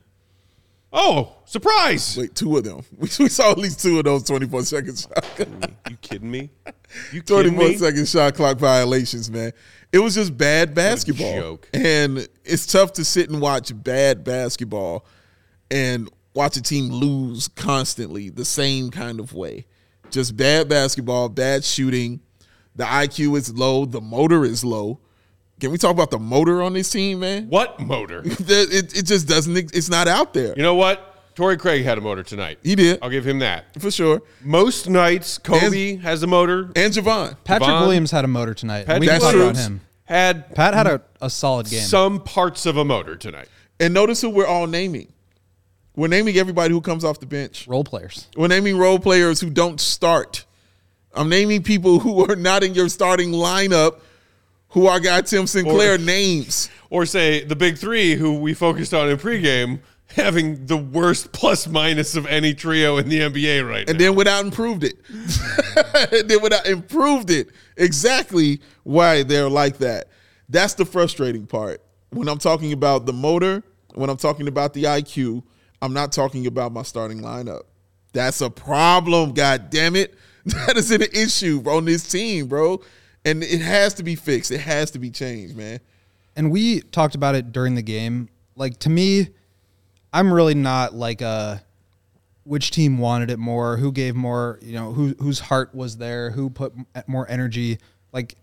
Oh, 0.93 1.35
surprise! 1.45 2.15
Wait, 2.17 2.33
two 2.33 2.55
of 2.57 2.63
them. 2.63 2.81
We, 2.97 3.09
we 3.19 3.29
saw 3.29 3.51
at 3.51 3.57
least 3.57 3.81
two 3.81 3.99
of 3.99 4.05
those 4.05 4.23
24 4.23 4.63
second 4.63 4.97
shot, 4.97 5.25
You 5.89 5.97
kidding 5.97 6.31
me? 6.31 6.49
You 7.11 7.21
kidding 7.21 7.53
24 7.55 7.67
me? 7.67 7.77
second 7.77 8.07
shot 8.07 8.33
clock 8.35 8.57
violations, 8.57 9.29
man. 9.29 9.51
It 9.91 9.99
was 9.99 10.15
just 10.15 10.37
bad 10.37 10.73
basketball. 10.73 11.33
joke. 11.33 11.69
And 11.73 12.27
it's 12.43 12.65
tough 12.65 12.93
to 12.93 13.05
sit 13.05 13.29
and 13.29 13.41
watch 13.41 13.71
bad 13.75 14.23
basketball 14.23 15.05
and 15.69 16.09
watch 16.33 16.55
a 16.57 16.61
team 16.61 16.89
lose 16.89 17.47
constantly 17.49 18.29
the 18.29 18.45
same 18.45 18.89
kind 18.89 19.19
of 19.19 19.33
way. 19.33 19.65
Just 20.09 20.37
bad 20.37 20.69
basketball, 20.69 21.29
bad 21.29 21.63
shooting. 21.65 22.21
The 22.75 22.85
IQ 22.85 23.37
is 23.37 23.53
low, 23.53 23.85
the 23.85 24.01
motor 24.01 24.45
is 24.45 24.63
low. 24.63 24.99
Can 25.59 25.71
we 25.71 25.77
talk 25.77 25.91
about 25.91 26.11
the 26.11 26.19
motor 26.19 26.61
on 26.61 26.73
this 26.73 26.91
team, 26.91 27.19
man? 27.21 27.47
What 27.49 27.79
motor? 27.79 28.23
It, 28.49 28.95
it 28.97 29.05
just 29.05 29.27
doesn't. 29.27 29.57
It's 29.75 29.89
not 29.89 30.07
out 30.07 30.33
there. 30.33 30.53
You 30.55 30.63
know 30.63 30.75
what? 30.75 31.15
Torrey 31.35 31.57
Craig 31.57 31.83
had 31.83 31.97
a 31.97 32.01
motor 32.01 32.23
tonight. 32.23 32.57
He 32.63 32.75
did 32.75 32.99
I'll 33.01 33.09
give 33.09 33.25
him 33.25 33.39
that. 33.39 33.65
for 33.79 33.91
sure. 33.91 34.21
Most 34.43 34.89
nights, 34.89 35.37
Coby 35.37 36.01
has 36.01 36.23
a 36.23 36.27
motor. 36.27 36.71
And 36.75 36.91
Jevon. 36.93 37.37
Patrick 37.43 37.67
Devon- 37.67 37.81
Williams 37.83 38.09
had 38.11 38.25
a 38.25 38.27
motor 38.27 38.53
tonight. 38.55 38.85
and 38.87 38.99
we 38.99 39.07
Patrick 39.07 39.31
can 39.31 39.39
talk 39.39 39.51
about 39.51 39.57
him. 39.57 39.81
Had 40.05 40.55
Pat 40.55 40.73
had 40.73 40.87
a, 40.87 41.01
a 41.21 41.29
solid 41.29 41.67
game. 41.69 41.81
some 41.81 42.21
parts 42.21 42.65
of 42.65 42.77
a 42.77 42.85
motor 42.85 43.15
tonight. 43.15 43.49
And 43.79 43.93
notice 43.93 44.21
who 44.21 44.29
we're 44.29 44.47
all 44.47 44.65
naming. 44.65 45.11
We're 45.95 46.07
naming 46.07 46.37
everybody 46.37 46.73
who 46.73 46.81
comes 46.81 47.03
off 47.03 47.19
the 47.19 47.25
bench. 47.25 47.67
Role 47.67 47.83
players. 47.83 48.27
We're 48.35 48.47
naming 48.47 48.77
role 48.77 48.99
players 48.99 49.39
who 49.39 49.49
don't 49.49 49.79
start. 49.79 50.45
I'm 51.13 51.29
naming 51.29 51.61
people 51.63 51.99
who 51.99 52.29
are 52.31 52.35
not 52.35 52.63
in 52.63 52.73
your 52.73 52.89
starting 52.89 53.31
lineup 53.31 53.99
who 54.69 54.87
our 54.87 54.99
guy 54.99 55.21
Tim 55.21 55.47
Sinclair 55.47 55.95
Or- 55.95 55.97
names. 55.97 56.69
Or 56.89 57.05
say 57.05 57.43
the 57.43 57.55
big 57.55 57.77
three 57.77 58.15
who 58.15 58.39
we 58.39 58.53
focused 58.53 58.93
on 58.93 59.09
in 59.09 59.17
pregame 59.17 59.79
having 60.15 60.65
the 60.65 60.77
worst 60.77 61.31
plus 61.33 61.67
minus 61.67 62.15
of 62.15 62.25
any 62.27 62.53
trio 62.53 62.97
in 62.97 63.09
the 63.09 63.19
NBA 63.19 63.67
right 63.67 63.85
now. 63.85 63.91
And 63.91 63.99
now. 63.99 64.05
then 64.05 64.15
without 64.15 64.43
improved 64.45 64.83
it. 64.83 64.97
and 66.11 66.29
then 66.29 66.41
went 66.41 66.53
out 66.53 66.65
and 66.65 66.87
proved 66.87 67.29
it 67.29 67.49
exactly 67.75 68.61
why 68.83 69.23
they're 69.23 69.49
like 69.49 69.77
that. 69.79 70.07
That's 70.49 70.75
the 70.75 70.85
frustrating 70.85 71.45
part. 71.45 71.81
When 72.11 72.29
I'm 72.29 72.37
talking 72.37 72.71
about 72.71 73.05
the 73.05 73.13
motor, 73.13 73.63
when 73.95 74.09
I'm 74.09 74.17
talking 74.17 74.47
about 74.47 74.73
the 74.73 74.85
IQ, 74.85 75.43
I'm 75.81 75.93
not 75.93 76.11
talking 76.13 76.47
about 76.47 76.71
my 76.71 76.83
starting 76.83 77.19
lineup. 77.19 77.63
That's 78.13 78.39
a 78.41 78.49
problem, 78.49 79.33
god 79.33 79.69
damn 79.69 79.95
it. 79.95 80.13
That 80.45 80.77
is 80.77 80.91
an 80.91 81.01
issue 81.01 81.61
on 81.65 81.83
this 81.83 82.07
team, 82.07 82.47
bro. 82.47 82.79
And 83.27 83.43
it 83.43 83.61
has 83.61 83.93
to 83.95 84.03
be 84.03 84.15
fixed. 84.15 84.51
It 84.51 84.61
has 84.61 84.91
to 84.91 84.99
be 84.99 85.09
changed, 85.11 85.55
man. 85.55 85.79
and 86.35 86.51
we 86.51 86.81
talked 86.81 87.15
about 87.15 87.35
it 87.35 87.51
during 87.51 87.75
the 87.75 87.81
game. 87.81 88.29
Like 88.55 88.79
to 88.79 88.89
me, 88.89 89.29
I'm 90.13 90.31
really 90.31 90.55
not 90.55 90.93
like 90.93 91.21
a 91.21 91.63
which 92.43 92.71
team 92.71 92.97
wanted 92.97 93.29
it 93.29 93.37
more, 93.39 93.75
who 93.77 93.91
gave 93.91 94.15
more, 94.15 94.57
you 94.61 94.73
know, 94.73 94.93
who 94.93 95.13
whose 95.19 95.39
heart 95.39 95.75
was 95.75 95.97
there, 95.97 96.31
who 96.31 96.49
put 96.49 96.73
more 97.07 97.29
energy. 97.29 97.77
Like 98.13 98.35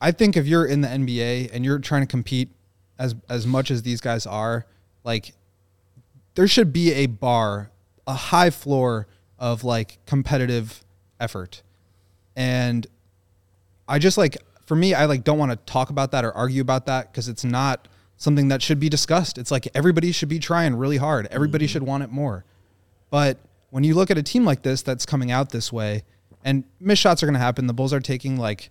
I 0.00 0.12
think 0.12 0.36
if 0.36 0.46
you're 0.46 0.64
in 0.64 0.80
the 0.80 0.88
NBA 0.88 1.50
and 1.52 1.64
you're 1.64 1.78
trying 1.78 2.02
to 2.02 2.06
compete 2.06 2.48
as 2.98 3.14
as 3.28 3.46
much 3.46 3.70
as 3.70 3.82
these 3.82 4.00
guys 4.00 4.26
are, 4.26 4.64
like 5.04 5.34
there 6.34 6.48
should 6.48 6.72
be 6.72 6.92
a 6.92 7.06
bar, 7.06 7.70
a 8.06 8.14
high 8.14 8.50
floor 8.50 9.06
of 9.38 9.64
like 9.64 9.98
competitive 10.06 10.82
effort. 11.20 11.62
And 12.34 12.86
I 13.88 13.98
just 13.98 14.18
like 14.18 14.36
for 14.66 14.76
me, 14.76 14.92
I 14.92 15.06
like 15.06 15.24
don't 15.24 15.38
want 15.38 15.50
to 15.50 15.56
talk 15.56 15.88
about 15.90 16.10
that 16.12 16.24
or 16.24 16.32
argue 16.32 16.60
about 16.60 16.86
that 16.86 17.10
because 17.10 17.28
it's 17.28 17.44
not 17.44 17.88
something 18.18 18.48
that 18.48 18.60
should 18.60 18.78
be 18.78 18.88
discussed. 18.90 19.38
It's 19.38 19.50
like 19.50 19.66
everybody 19.74 20.12
should 20.12 20.28
be 20.28 20.38
trying 20.38 20.74
really 20.74 20.98
hard. 20.98 21.26
Everybody 21.30 21.64
mm-hmm. 21.64 21.72
should 21.72 21.82
want 21.84 22.02
it 22.02 22.10
more. 22.10 22.44
But 23.08 23.38
when 23.70 23.84
you 23.84 23.94
look 23.94 24.10
at 24.10 24.18
a 24.18 24.22
team 24.22 24.44
like 24.44 24.62
this 24.62 24.82
that's 24.82 25.06
coming 25.06 25.30
out 25.30 25.50
this 25.50 25.72
way, 25.72 26.02
and 26.44 26.64
missed 26.80 27.02
shots 27.02 27.22
are 27.22 27.26
going 27.26 27.34
to 27.34 27.40
happen. 27.40 27.66
The 27.66 27.72
Bulls 27.72 27.92
are 27.92 28.00
taking 28.00 28.36
like, 28.36 28.70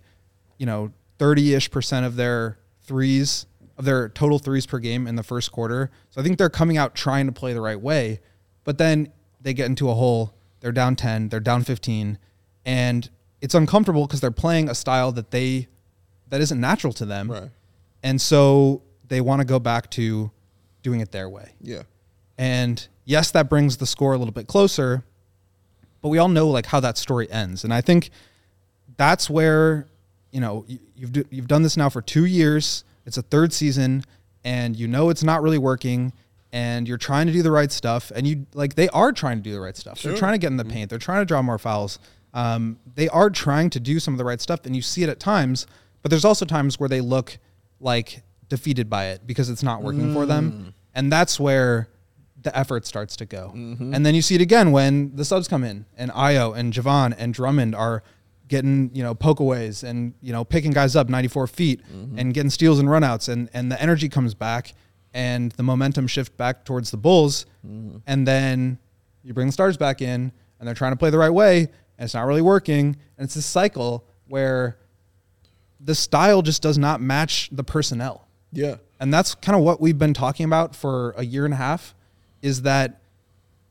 you 0.56 0.66
know, 0.66 0.92
thirty 1.18 1.54
ish 1.54 1.70
percent 1.70 2.06
of 2.06 2.16
their 2.16 2.58
threes 2.82 3.46
of 3.76 3.84
their 3.84 4.08
total 4.08 4.38
threes 4.38 4.66
per 4.66 4.78
game 4.78 5.06
in 5.06 5.16
the 5.16 5.22
first 5.22 5.52
quarter. 5.52 5.90
So 6.10 6.20
I 6.20 6.24
think 6.24 6.38
they're 6.38 6.50
coming 6.50 6.76
out 6.76 6.94
trying 6.94 7.26
to 7.26 7.32
play 7.32 7.52
the 7.52 7.60
right 7.60 7.80
way. 7.80 8.20
But 8.64 8.78
then 8.78 9.12
they 9.40 9.54
get 9.54 9.66
into 9.66 9.88
a 9.90 9.94
hole. 9.94 10.34
They're 10.60 10.72
down 10.72 10.96
ten. 10.96 11.28
They're 11.28 11.40
down 11.40 11.64
fifteen, 11.64 12.18
and 12.64 13.08
it's 13.40 13.54
uncomfortable 13.54 14.06
because 14.06 14.20
they're 14.20 14.30
playing 14.30 14.68
a 14.68 14.74
style 14.74 15.12
that 15.12 15.30
they 15.30 15.68
that 16.28 16.40
isn't 16.40 16.60
natural 16.60 16.92
to 16.94 17.06
them. 17.06 17.30
Right. 17.30 17.50
And 18.02 18.20
so 18.20 18.82
they 19.08 19.20
want 19.20 19.40
to 19.40 19.44
go 19.44 19.58
back 19.58 19.90
to 19.92 20.30
doing 20.82 21.00
it 21.00 21.12
their 21.12 21.28
way. 21.28 21.52
Yeah. 21.60 21.82
And 22.36 22.86
yes, 23.04 23.30
that 23.32 23.48
brings 23.48 23.78
the 23.78 23.86
score 23.86 24.12
a 24.12 24.18
little 24.18 24.32
bit 24.32 24.46
closer, 24.46 25.04
but 26.02 26.08
we 26.08 26.18
all 26.18 26.28
know 26.28 26.48
like 26.48 26.66
how 26.66 26.80
that 26.80 26.98
story 26.98 27.30
ends. 27.30 27.64
And 27.64 27.72
I 27.72 27.80
think 27.80 28.10
that's 28.96 29.28
where, 29.28 29.86
you 30.30 30.40
know, 30.40 30.64
you- 30.68 30.78
you've 30.94 31.12
do, 31.12 31.24
you've 31.30 31.48
done 31.48 31.62
this 31.62 31.76
now 31.76 31.88
for 31.88 32.02
2 32.02 32.24
years. 32.24 32.84
It's 33.06 33.16
a 33.16 33.22
third 33.22 33.52
season 33.52 34.04
and 34.44 34.76
you 34.76 34.86
know 34.86 35.10
it's 35.10 35.24
not 35.24 35.42
really 35.42 35.58
working 35.58 36.12
and 36.52 36.86
you're 36.86 36.98
trying 36.98 37.26
to 37.26 37.32
do 37.32 37.42
the 37.42 37.50
right 37.50 37.72
stuff 37.72 38.12
and 38.14 38.26
you 38.26 38.46
like 38.54 38.74
they 38.74 38.88
are 38.90 39.12
trying 39.12 39.38
to 39.38 39.42
do 39.42 39.52
the 39.52 39.60
right 39.60 39.76
stuff. 39.76 40.02
They're 40.02 40.16
trying 40.16 40.34
to 40.34 40.38
get 40.38 40.48
in 40.48 40.56
the 40.56 40.64
mm-hmm. 40.64 40.72
paint. 40.72 40.90
They're 40.90 40.98
trying 40.98 41.22
to 41.22 41.24
draw 41.24 41.42
more 41.42 41.58
fouls. 41.58 41.98
Um, 42.34 42.78
they 42.94 43.08
are 43.08 43.30
trying 43.30 43.70
to 43.70 43.80
do 43.80 44.00
some 44.00 44.14
of 44.14 44.18
the 44.18 44.24
right 44.24 44.40
stuff 44.40 44.66
and 44.66 44.76
you 44.76 44.82
see 44.82 45.02
it 45.02 45.08
at 45.08 45.18
times, 45.18 45.66
but 46.02 46.10
there's 46.10 46.24
also 46.24 46.44
times 46.44 46.78
where 46.78 46.88
they 46.88 47.00
look 47.00 47.38
like 47.80 48.22
defeated 48.48 48.88
by 48.88 49.06
it 49.06 49.26
because 49.26 49.50
it's 49.50 49.62
not 49.62 49.82
working 49.82 50.12
for 50.12 50.26
them. 50.26 50.52
Mm. 50.52 50.72
And 50.94 51.12
that's 51.12 51.38
where 51.38 51.88
the 52.42 52.56
effort 52.56 52.86
starts 52.86 53.16
to 53.16 53.26
go. 53.26 53.52
Mm-hmm. 53.54 53.94
And 53.94 54.06
then 54.06 54.14
you 54.14 54.22
see 54.22 54.34
it 54.34 54.40
again 54.40 54.72
when 54.72 55.14
the 55.14 55.24
subs 55.24 55.48
come 55.48 55.64
in 55.64 55.86
and 55.96 56.10
Ayo 56.12 56.56
and 56.56 56.72
Jevon 56.72 57.14
and 57.18 57.34
Drummond 57.34 57.74
are 57.74 58.02
getting, 58.46 58.90
you 58.94 59.02
know, 59.02 59.14
pokeaways 59.14 59.84
and, 59.84 60.14
you 60.22 60.32
know, 60.32 60.44
picking 60.44 60.70
guys 60.70 60.96
up 60.96 61.08
94 61.08 61.46
feet 61.48 61.82
mm-hmm. 61.92 62.18
and 62.18 62.32
getting 62.32 62.50
steals 62.50 62.78
and 62.78 62.88
runouts 62.88 63.28
and, 63.28 63.50
and 63.52 63.70
the 63.70 63.80
energy 63.80 64.08
comes 64.08 64.34
back 64.34 64.74
and 65.12 65.52
the 65.52 65.62
momentum 65.62 66.06
shift 66.06 66.36
back 66.36 66.64
towards 66.64 66.90
the 66.90 66.96
Bulls. 66.96 67.46
Mm-hmm. 67.66 67.98
And 68.06 68.26
then 68.26 68.78
you 69.22 69.34
bring 69.34 69.48
the 69.48 69.52
stars 69.52 69.76
back 69.76 70.00
in 70.00 70.32
and 70.58 70.66
they're 70.66 70.74
trying 70.74 70.92
to 70.92 70.96
play 70.96 71.10
the 71.10 71.18
right 71.18 71.32
way 71.32 71.68
and 71.98 72.04
it's 72.04 72.14
not 72.14 72.26
really 72.26 72.42
working. 72.42 72.96
And 73.16 73.24
it's 73.24 73.34
this 73.34 73.46
cycle 73.46 74.04
where 74.28 74.78
the 75.80 75.94
style 75.94 76.42
just 76.42 76.62
does 76.62 76.78
not 76.78 77.00
match 77.00 77.48
the 77.52 77.62
personnel 77.64 78.26
Yeah. 78.52 78.76
and 79.00 79.12
that's 79.14 79.34
kind 79.34 79.56
of 79.56 79.62
what 79.62 79.80
we've 79.80 79.98
been 79.98 80.14
talking 80.14 80.44
about 80.44 80.74
for 80.74 81.10
a 81.16 81.24
year 81.24 81.44
and 81.44 81.54
a 81.54 81.56
half 81.56 81.94
is 82.42 82.62
that 82.62 83.00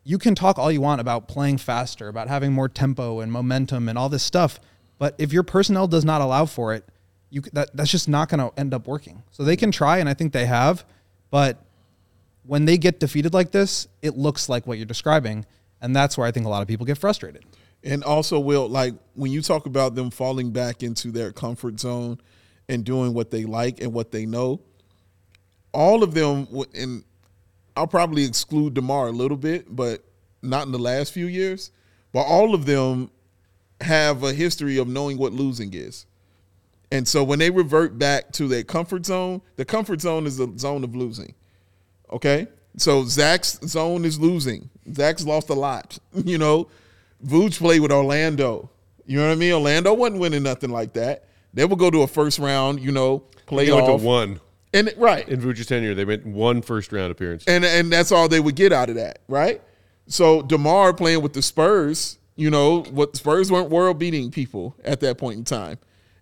you 0.04 0.18
can 0.18 0.34
talk 0.36 0.58
all 0.58 0.72
you 0.72 0.80
want 0.80 1.02
about 1.02 1.28
playing 1.28 1.58
faster 1.58 2.08
about 2.08 2.30
having 2.30 2.54
more 2.54 2.70
tempo 2.70 3.20
and 3.20 3.30
momentum 3.32 3.90
and 3.90 3.98
all 3.98 4.08
this 4.08 4.24
stuff 4.24 4.60
but 4.98 5.16
if 5.18 5.34
your 5.34 5.44
personnel 5.44 5.86
does 5.88 6.06
not 6.06 6.22
allow 6.22 6.46
for 6.46 6.74
it 6.74 6.86
you 7.30 7.42
that 7.52 7.76
that's 7.76 7.92
just 7.92 8.08
not 8.08 8.30
going 8.30 8.40
to 8.40 8.58
end 8.58 8.74
up 8.74 8.88
working 8.88 9.22
so 9.32 9.44
they 9.44 9.58
can 9.58 9.70
try 9.70 9.98
and 9.98 10.08
i 10.08 10.14
think 10.14 10.32
they 10.32 10.46
have 10.46 10.86
but 11.30 11.62
when 12.46 12.64
they 12.64 12.78
get 12.78 13.02
defeated 13.02 13.34
like 13.34 13.52
this 13.52 13.88
it 14.02 14.16
looks 14.18 14.48
like 14.48 14.66
what 14.66 14.78
you're 14.78 14.86
describing 14.86 15.46
and 15.82 15.94
that's 15.94 16.18
where 16.18 16.26
i 16.26 16.32
think 16.32 16.46
a 16.46 16.50
lot 16.50 16.62
of 16.62 16.70
people 16.70 16.86
get 16.86 16.98
frustrated 16.98 17.44
And 17.84 18.04
also, 18.04 18.40
Will, 18.40 18.68
like 18.68 18.96
when 19.14 19.32
you 19.32 19.42
talk 19.42 19.66
about 19.66 19.96
them 19.96 20.10
falling 20.10 20.52
back 20.52 20.84
into 20.84 21.12
their 21.12 21.32
comfort 21.32 21.80
zone 21.80 22.20
and 22.68 22.84
doing 22.84 23.14
what 23.14 23.32
they 23.32 23.46
like 23.46 23.82
and 23.82 23.94
what 23.94 24.12
they 24.12 24.26
know, 24.26 24.62
all 25.74 26.04
of 26.04 26.14
them, 26.14 26.48
and 26.74 27.04
I'll 27.76 27.88
probably 27.88 28.26
exclude 28.26 28.74
DeMar 28.74 29.08
a 29.08 29.12
little 29.12 29.38
bit, 29.38 29.74
but 29.74 30.04
not 30.42 30.66
in 30.66 30.72
the 30.72 30.80
last 30.80 31.14
few 31.14 31.28
years, 31.28 31.72
but 32.12 32.22
all 32.22 32.56
of 32.56 32.66
them 32.66 33.12
have 33.82 34.24
a 34.24 34.34
history 34.34 34.78
of 34.78 34.88
knowing 34.88 35.18
what 35.18 35.34
losing 35.34 35.74
is. 35.74 36.06
And 36.92 37.08
so 37.08 37.24
when 37.24 37.40
they 37.40 37.50
revert 37.50 38.00
back 38.00 38.32
to 38.34 38.48
their 38.48 38.64
comfort 38.64 39.06
zone, 39.06 39.42
the 39.56 39.66
comfort 39.66 40.02
zone 40.02 40.26
is 40.26 40.38
the 40.38 40.52
zone 40.58 40.84
of 40.84 40.96
losing. 40.96 41.36
Okay? 42.12 42.48
So 42.78 43.04
Zach's 43.06 43.60
zone 43.66 44.06
is 44.06 44.20
losing. 44.20 44.70
Zach's 44.94 45.26
lost 45.26 45.50
a 45.50 45.54
lot. 45.54 46.00
You 46.26 46.38
know, 46.38 46.70
Vooch 47.26 47.58
played 47.58 47.82
with 47.82 47.92
Orlando. 47.92 48.70
You 49.06 49.18
know 49.20 49.28
what 49.28 49.34
I 49.34 49.36
mean? 49.36 49.54
Orlando 49.54 49.94
wasn't 49.94 50.20
winning 50.20 50.44
nothing 50.44 50.70
like 50.70 50.94
that. 50.94 51.26
They 51.54 51.66
would 51.66 51.80
go 51.80 51.90
to 51.90 52.02
a 52.02 52.08
first 52.08 52.40
round, 52.40 52.80
you 52.82 52.92
know, 52.92 53.24
They 53.50 53.72
went 53.72 53.88
playoff. 53.88 54.00
to 54.00 54.06
one 54.06 54.40
And 54.74 54.94
right. 54.98 55.28
in 55.28 55.40
Vucic's 55.40 55.68
tenure. 55.68 55.96
They 55.96 56.06
went 56.06 56.26
one 56.26 56.62
first 56.62 56.92
round 56.92 57.12
appearance. 57.12 57.46
and 57.48 57.66
and 57.66 57.92
that's 57.92 58.12
all 58.12 58.28
they 58.28 58.40
would 58.40 58.56
get 58.56 58.74
out 58.74 58.90
of 58.90 58.96
that, 58.96 59.20
right? 59.28 59.62
So 60.08 60.42
Demar 60.42 60.94
playing 60.94 61.22
with 61.22 61.34
the 61.34 61.42
Spurs, 61.42 62.18
you 62.36 62.50
know, 62.50 62.84
what 62.84 63.16
Spurs 63.16 63.52
weren't 63.52 63.70
world 63.70 63.98
beating 64.00 64.32
people 64.32 64.76
at 64.84 65.00
that 65.02 65.18
point 65.18 65.38
in 65.38 65.44
time, 65.44 65.80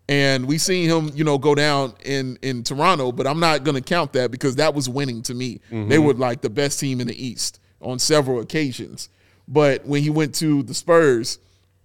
and 0.08 0.48
we 0.48 0.58
seen 0.58 0.90
him, 0.90 1.12
you 1.14 1.24
know, 1.24 1.38
go 1.38 1.56
down 1.56 1.94
in 2.04 2.38
in 2.42 2.64
Toronto, 2.64 3.12
but 3.12 3.28
I'm 3.28 3.40
not 3.40 3.64
going 3.64 3.76
to 3.76 3.82
count 3.82 4.14
that 4.14 4.32
because 4.32 4.56
that 4.56 4.74
was 4.74 4.88
winning 4.88 5.22
to 5.24 5.34
me. 5.34 5.60
They 5.70 5.76
mm-hmm. 5.76 6.04
were 6.04 6.14
like 6.14 6.42
the 6.42 6.50
best 6.50 6.80
team 6.80 7.02
in 7.02 7.08
the 7.08 7.26
East 7.26 7.60
on 7.82 8.00
several 8.00 8.40
occasions, 8.40 9.10
but 9.48 9.86
when 9.86 10.02
he 10.04 10.10
went 10.10 10.36
to 10.36 10.64
the 10.64 10.74
Spurs, 10.74 11.40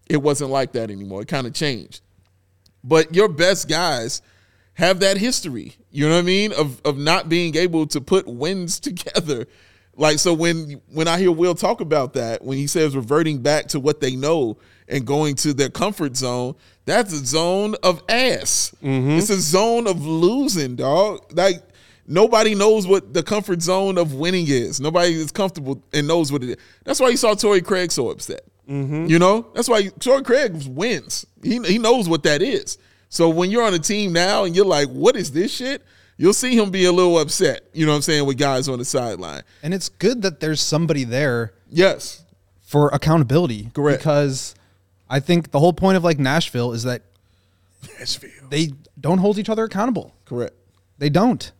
it 0.08 0.18
wasn't 0.18 0.50
like 0.50 0.72
that 0.72 0.90
anymore. 0.90 1.22
It 1.22 1.28
kind 1.28 1.46
of 1.46 1.54
changed. 1.54 2.00
But 2.82 3.14
your 3.14 3.28
best 3.28 3.68
guys 3.68 4.22
have 4.74 5.00
that 5.00 5.18
history. 5.18 5.76
You 5.90 6.08
know 6.08 6.14
what 6.14 6.20
I 6.20 6.22
mean? 6.22 6.52
Of 6.52 6.80
of 6.84 6.96
not 6.96 7.28
being 7.28 7.56
able 7.56 7.86
to 7.88 8.00
put 8.00 8.26
wins 8.26 8.80
together. 8.80 9.46
Like 9.96 10.18
so 10.18 10.32
when 10.32 10.80
when 10.92 11.08
I 11.08 11.18
hear 11.18 11.32
Will 11.32 11.54
talk 11.54 11.80
about 11.80 12.14
that, 12.14 12.42
when 12.42 12.56
he 12.56 12.66
says 12.66 12.96
reverting 12.96 13.42
back 13.42 13.68
to 13.68 13.80
what 13.80 14.00
they 14.00 14.16
know 14.16 14.56
and 14.88 15.06
going 15.06 15.36
to 15.36 15.52
their 15.52 15.68
comfort 15.68 16.16
zone, 16.16 16.54
that's 16.86 17.12
a 17.12 17.24
zone 17.24 17.76
of 17.82 18.02
ass. 18.08 18.74
Mm-hmm. 18.82 19.10
It's 19.10 19.30
a 19.30 19.40
zone 19.40 19.86
of 19.86 20.04
losing, 20.04 20.76
dog. 20.76 21.20
Like 21.36 21.62
Nobody 22.10 22.56
knows 22.56 22.88
what 22.88 23.14
the 23.14 23.22
comfort 23.22 23.62
zone 23.62 23.96
of 23.96 24.14
winning 24.14 24.46
is. 24.48 24.80
Nobody 24.80 25.12
is 25.12 25.30
comfortable 25.30 25.80
and 25.92 26.08
knows 26.08 26.32
what 26.32 26.42
it 26.42 26.50
is. 26.50 26.56
That's 26.82 26.98
why 26.98 27.08
you 27.10 27.16
saw 27.16 27.34
Torrey 27.34 27.62
Craig 27.62 27.92
so 27.92 28.10
upset. 28.10 28.40
Mm-hmm. 28.68 29.06
You 29.06 29.20
know, 29.20 29.46
that's 29.54 29.68
why 29.68 29.86
Torrey 30.00 30.24
Craig 30.24 30.60
wins. 30.66 31.24
He 31.40 31.60
he 31.62 31.78
knows 31.78 32.08
what 32.08 32.24
that 32.24 32.42
is. 32.42 32.78
So 33.10 33.28
when 33.28 33.52
you're 33.52 33.62
on 33.62 33.74
a 33.74 33.78
team 33.78 34.12
now 34.12 34.42
and 34.42 34.56
you're 34.56 34.64
like, 34.66 34.88
"What 34.88 35.14
is 35.14 35.30
this 35.30 35.54
shit?" 35.54 35.82
You'll 36.16 36.34
see 36.34 36.58
him 36.58 36.70
be 36.70 36.84
a 36.84 36.92
little 36.92 37.16
upset. 37.18 37.62
You 37.72 37.86
know 37.86 37.92
what 37.92 37.96
I'm 37.96 38.02
saying 38.02 38.26
with 38.26 38.36
guys 38.38 38.68
on 38.68 38.78
the 38.80 38.84
sideline. 38.84 39.42
And 39.62 39.72
it's 39.72 39.88
good 39.88 40.20
that 40.22 40.40
there's 40.40 40.60
somebody 40.60 41.04
there 41.04 41.54
Yes, 41.70 42.24
for 42.60 42.88
accountability. 42.88 43.70
Correct. 43.72 44.00
Because 44.00 44.54
I 45.08 45.20
think 45.20 45.52
the 45.52 45.60
whole 45.60 45.72
point 45.72 45.96
of 45.96 46.02
like 46.02 46.18
Nashville 46.18 46.72
is 46.72 46.82
that 46.82 47.02
Nashville. 47.98 48.30
they 48.50 48.72
don't 49.00 49.18
hold 49.18 49.38
each 49.38 49.48
other 49.48 49.64
accountable. 49.64 50.12
Correct. 50.24 50.54
They 50.98 51.08
don't. 51.08 51.52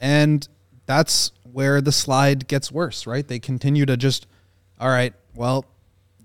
And 0.00 0.46
that's 0.86 1.32
where 1.44 1.80
the 1.80 1.92
slide 1.92 2.48
gets 2.48 2.72
worse, 2.72 3.06
right? 3.06 3.26
They 3.26 3.38
continue 3.38 3.86
to 3.86 3.96
just, 3.96 4.26
all 4.80 4.88
right, 4.88 5.12
well, 5.34 5.64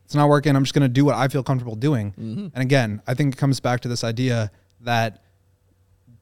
it's 0.05 0.15
not 0.15 0.29
working. 0.29 0.55
I'm 0.55 0.63
just 0.63 0.73
going 0.73 0.83
to 0.83 0.87
do 0.87 1.03
what 1.03 1.15
I 1.15 1.27
feel 1.27 1.43
comfortable 1.43 1.75
doing. 1.75 2.11
Mm-hmm. 2.11 2.47
And 2.53 2.57
again, 2.57 3.01
I 3.05 3.13
think 3.13 3.33
it 3.33 3.37
comes 3.37 3.59
back 3.59 3.81
to 3.81 3.87
this 3.87 4.03
idea 4.03 4.51
that 4.81 5.23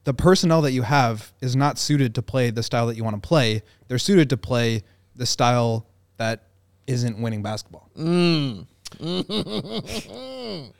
the 0.04 0.14
personnel 0.14 0.62
that 0.62 0.72
you 0.72 0.82
have 0.82 1.32
is 1.40 1.54
not 1.54 1.78
suited 1.78 2.14
to 2.14 2.22
play 2.22 2.50
the 2.50 2.62
style 2.62 2.86
that 2.86 2.96
you 2.96 3.04
want 3.04 3.22
to 3.22 3.26
play. 3.26 3.62
They're 3.88 3.98
suited 3.98 4.30
to 4.30 4.36
play 4.36 4.82
the 5.14 5.26
style 5.26 5.86
that 6.16 6.48
isn't 6.86 7.18
winning 7.18 7.42
basketball. 7.42 7.90
Mm. 7.96 8.66
Mm-hmm. 8.94 10.70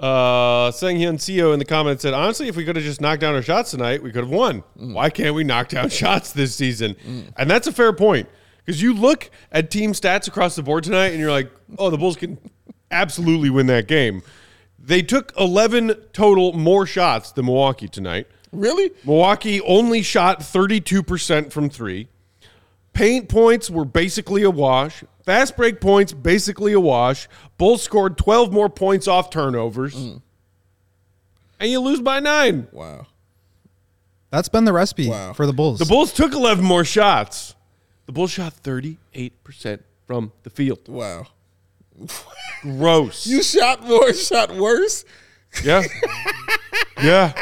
Uh, 0.00 0.70
Sang 0.70 0.96
Hyun 0.96 1.16
Seo 1.16 1.52
in 1.52 1.58
the 1.58 1.64
comments 1.66 2.00
said, 2.02 2.14
honestly, 2.14 2.48
if 2.48 2.56
we 2.56 2.64
could 2.64 2.74
have 2.74 2.84
just 2.84 3.02
knocked 3.02 3.20
down 3.20 3.34
our 3.34 3.42
shots 3.42 3.70
tonight, 3.70 4.02
we 4.02 4.10
could 4.10 4.24
have 4.24 4.30
won. 4.32 4.64
Why 4.74 5.10
can't 5.10 5.34
we 5.34 5.44
knock 5.44 5.68
down 5.68 5.88
shots 5.90 6.32
this 6.32 6.54
season? 6.54 6.96
And 7.36 7.50
that's 7.50 7.66
a 7.66 7.72
fair 7.72 7.92
point 7.92 8.26
because 8.64 8.80
you 8.80 8.94
look 8.94 9.30
at 9.52 9.70
team 9.70 9.92
stats 9.92 10.26
across 10.26 10.56
the 10.56 10.62
board 10.62 10.84
tonight 10.84 11.08
and 11.08 11.20
you're 11.20 11.30
like, 11.30 11.50
oh, 11.78 11.90
the 11.90 11.98
Bulls 11.98 12.16
can 12.16 12.38
absolutely 12.90 13.50
win 13.50 13.66
that 13.66 13.88
game. 13.88 14.22
They 14.78 15.02
took 15.02 15.34
11 15.38 15.94
total 16.14 16.54
more 16.54 16.86
shots 16.86 17.32
than 17.32 17.44
Milwaukee 17.44 17.88
tonight. 17.88 18.26
Really? 18.52 18.90
Milwaukee 19.04 19.60
only 19.60 20.00
shot 20.00 20.40
32% 20.40 21.52
from 21.52 21.68
three. 21.68 22.08
Paint 22.94 23.28
points 23.28 23.68
were 23.70 23.84
basically 23.84 24.42
a 24.42 24.50
wash. 24.50 25.04
Fast 25.24 25.56
break 25.56 25.80
points, 25.80 26.12
basically 26.12 26.72
a 26.72 26.80
wash. 26.80 27.28
Bulls 27.58 27.82
scored 27.82 28.16
12 28.16 28.52
more 28.52 28.68
points 28.68 29.06
off 29.06 29.30
turnovers. 29.30 29.94
Mm. 29.94 30.22
And 31.58 31.70
you 31.70 31.80
lose 31.80 32.00
by 32.00 32.20
nine. 32.20 32.68
Wow. 32.72 33.06
That's 34.30 34.48
been 34.48 34.64
the 34.64 34.72
recipe 34.72 35.08
Wow. 35.08 35.32
for 35.32 35.46
the 35.46 35.52
Bulls. 35.52 35.78
The 35.78 35.84
Bulls 35.84 36.12
took 36.12 36.32
11 36.32 36.64
more 36.64 36.84
shots. 36.84 37.54
The 38.06 38.12
Bulls 38.12 38.30
shot 38.30 38.54
38% 38.62 39.80
from 40.06 40.32
the 40.42 40.50
field. 40.50 40.88
Wow. 40.88 41.26
Gross. 42.62 43.26
You 43.26 43.42
shot 43.42 43.86
more, 43.86 44.12
shot 44.14 44.54
worse. 44.56 45.04
yeah. 45.64 45.82
yeah. 47.02 47.32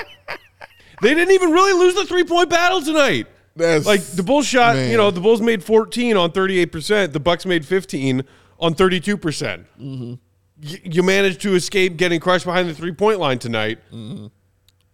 They 1.01 1.15
didn't 1.15 1.33
even 1.33 1.51
really 1.53 1.73
lose 1.75 1.95
the 1.95 2.05
three 2.07 2.25
point 2.25 2.51
battle 2.51 2.83
tonight. 2.83 3.29
That's 3.59 3.87
Like 3.87 4.03
the 4.03 4.23
Bulls 4.23 4.47
shot, 4.47 4.77
Man. 4.77 4.91
you 4.91 4.97
know, 4.97 5.11
the 5.11 5.21
Bulls 5.21 5.41
made 5.41 5.63
14 5.63 6.17
on 6.17 6.31
38%. 6.33 7.13
The 7.13 7.21
Bucks 7.21 7.45
made 7.47 7.67
15 7.67 8.23
on 8.59 8.75
32%. 8.75 9.21
percent 9.21 9.67
Mm-hmm. 9.81 10.15
Y- 10.61 10.81
you 10.83 11.03
managed 11.05 11.41
to 11.43 11.55
escape 11.55 11.97
getting 11.97 12.19
crushed 12.19 12.45
behind 12.45 12.69
the 12.69 12.75
three 12.75 12.93
point 12.93 13.21
line 13.21 13.39
tonight, 13.39 13.79
Mm-hmm. 13.93 14.27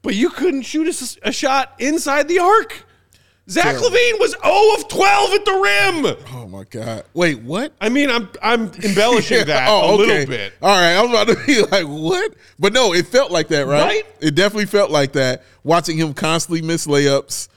but 0.03 0.15
you 0.15 0.29
couldn't 0.31 0.63
shoot 0.63 0.89
a 1.23 1.33
shot 1.33 1.75
inside 1.79 2.29
the 2.29 2.39
arc. 2.41 2.85
Zach 3.49 3.65
Terrible. 3.65 3.91
LaVine 3.91 4.21
was 4.21 4.31
0 4.43 4.75
of 4.77 4.89
12 4.89 5.33
at 5.35 5.45
the 5.45 5.53
rim. 5.53 6.17
Oh 6.35 6.47
my 6.49 6.65
god. 6.65 7.05
Wait, 7.13 7.41
what? 7.43 7.75
I 7.79 7.91
mean, 7.91 8.09
I'm 8.11 8.29
I'm 8.43 8.71
embellishing 8.83 9.45
that 9.47 9.67
Oh, 9.69 9.95
a 9.95 9.97
little 9.97 10.27
bit. 10.27 10.55
All 10.63 10.69
right, 10.71 10.95
I 10.95 11.03
was 11.03 11.11
about 11.11 11.29
to 11.29 11.47
be 11.47 11.61
like, 11.71 11.85
what? 11.87 12.35
But 12.59 12.73
no, 12.73 12.95
it 12.95 13.07
felt 13.07 13.31
like 13.31 13.49
that, 13.49 13.67
right? 13.67 13.83
Right? 13.87 14.07
It 14.21 14.35
definitely 14.35 14.65
felt 14.67 14.91
like 14.91 15.13
that. 15.13 15.43
Watching 15.63 15.97
him 15.99 16.15
constantly 16.15 16.63
miss 16.63 16.87
layups, 16.87 17.49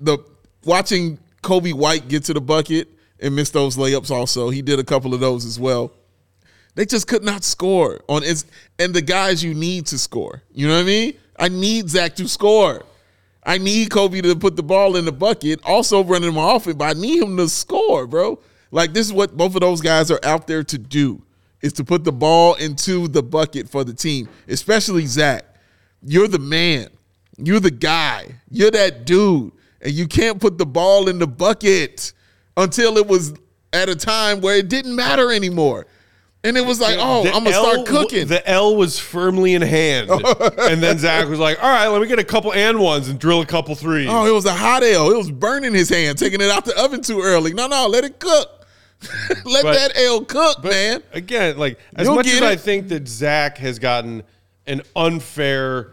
the 0.00 0.18
watching 0.64 1.18
Coby 1.42 1.72
White 1.72 2.08
get 2.08 2.24
to 2.24 2.34
the 2.34 2.40
bucket 2.40 2.88
and 3.20 3.36
miss 3.36 3.50
those 3.50 3.76
layups. 3.76 4.10
Also, 4.10 4.50
he 4.50 4.62
did 4.62 4.78
a 4.78 4.84
couple 4.84 5.14
of 5.14 5.20
those 5.20 5.44
as 5.44 5.58
well. 5.58 5.92
They 6.74 6.86
just 6.86 7.06
could 7.06 7.22
not 7.22 7.44
score 7.44 8.00
on 8.08 8.22
its 8.22 8.44
and 8.78 8.94
the 8.94 9.02
guys 9.02 9.42
you 9.42 9.54
need 9.54 9.86
to 9.86 9.98
score. 9.98 10.42
You 10.52 10.68
know 10.68 10.74
what 10.74 10.82
I 10.82 10.84
mean? 10.84 11.14
I 11.38 11.48
need 11.48 11.90
Zach 11.90 12.14
to 12.16 12.28
score. 12.28 12.84
I 13.42 13.58
need 13.58 13.88
Coby 13.88 14.22
to 14.22 14.36
put 14.36 14.56
the 14.56 14.62
ball 14.62 14.96
in 14.96 15.06
the 15.06 15.12
bucket, 15.12 15.60
also 15.64 16.04
running 16.04 16.34
my 16.34 16.56
offense, 16.56 16.76
but 16.76 16.96
I 16.96 17.00
need 17.00 17.22
him 17.22 17.36
to 17.38 17.48
score, 17.48 18.06
bro. 18.06 18.38
Like 18.70 18.92
this 18.92 19.06
is 19.06 19.12
what 19.12 19.36
both 19.36 19.54
of 19.54 19.62
those 19.62 19.80
guys 19.80 20.10
are 20.10 20.20
out 20.22 20.46
there 20.46 20.62
to 20.64 20.78
do 20.78 21.22
is 21.60 21.72
to 21.74 21.84
put 21.84 22.04
the 22.04 22.12
ball 22.12 22.54
into 22.54 23.08
the 23.08 23.22
bucket 23.22 23.68
for 23.68 23.84
the 23.84 23.92
team, 23.92 24.28
especially 24.48 25.06
Zach. 25.06 25.44
You're 26.02 26.28
the 26.28 26.38
man. 26.38 26.88
You're 27.36 27.60
the 27.60 27.70
guy. 27.70 28.36
You're 28.50 28.70
that 28.70 29.04
dude. 29.04 29.52
And 29.80 29.92
you 29.92 30.06
can't 30.06 30.40
put 30.40 30.58
the 30.58 30.66
ball 30.66 31.08
in 31.08 31.18
the 31.18 31.26
bucket 31.26 32.12
until 32.56 32.96
it 32.96 33.06
was 33.06 33.34
at 33.72 33.88
a 33.88 33.96
time 33.96 34.40
where 34.40 34.56
it 34.56 34.68
didn't 34.68 34.94
matter 34.94 35.32
anymore. 35.32 35.86
And 36.42 36.56
it 36.56 36.64
was 36.64 36.80
like, 36.80 36.96
oh, 36.98 37.22
The 37.22 37.32
I'm 37.34 37.44
gonna 37.44 37.56
L 37.56 37.72
start 37.72 37.86
cooking. 37.86 38.26
The 38.26 38.48
L 38.48 38.74
was 38.74 38.98
firmly 38.98 39.52
in 39.52 39.60
hand, 39.60 40.10
and 40.58 40.82
then 40.82 40.98
Zach 40.98 41.28
was 41.28 41.38
like, 41.38 41.62
"All 41.62 41.68
right, 41.68 41.86
let 41.88 42.00
me 42.00 42.08
get 42.08 42.18
a 42.18 42.24
couple 42.24 42.54
and 42.54 42.78
ones 42.78 43.08
and 43.08 43.18
drill 43.18 43.42
a 43.42 43.46
couple 43.46 43.74
threes. 43.74 44.08
Oh, 44.10 44.26
it 44.26 44.32
was 44.32 44.46
a 44.46 44.54
hot 44.54 44.82
L. 44.82 45.10
It 45.10 45.18
was 45.18 45.30
burning 45.30 45.74
his 45.74 45.90
hand, 45.90 46.16
taking 46.16 46.40
it 46.40 46.48
out 46.48 46.64
the 46.64 46.82
oven 46.82 47.02
too 47.02 47.20
early. 47.20 47.52
No, 47.52 47.66
no, 47.66 47.86
let 47.88 48.04
it 48.04 48.18
cook. 48.18 48.66
let 49.44 49.64
But- 49.64 49.74
that 49.74 49.92
L 49.96 50.24
cook, 50.24 50.64
man. 50.64 51.02
Again, 51.12 51.58
like 51.58 51.78
as 51.94 52.06
You'll 52.06 52.16
much 52.16 52.26
as 52.28 52.40
I 52.40 52.56
think 52.56 52.88
that 52.88 53.06
Zach 53.06 53.58
has 53.58 53.78
gotten 53.78 54.22
an 54.66 54.80
unfair, 54.96 55.92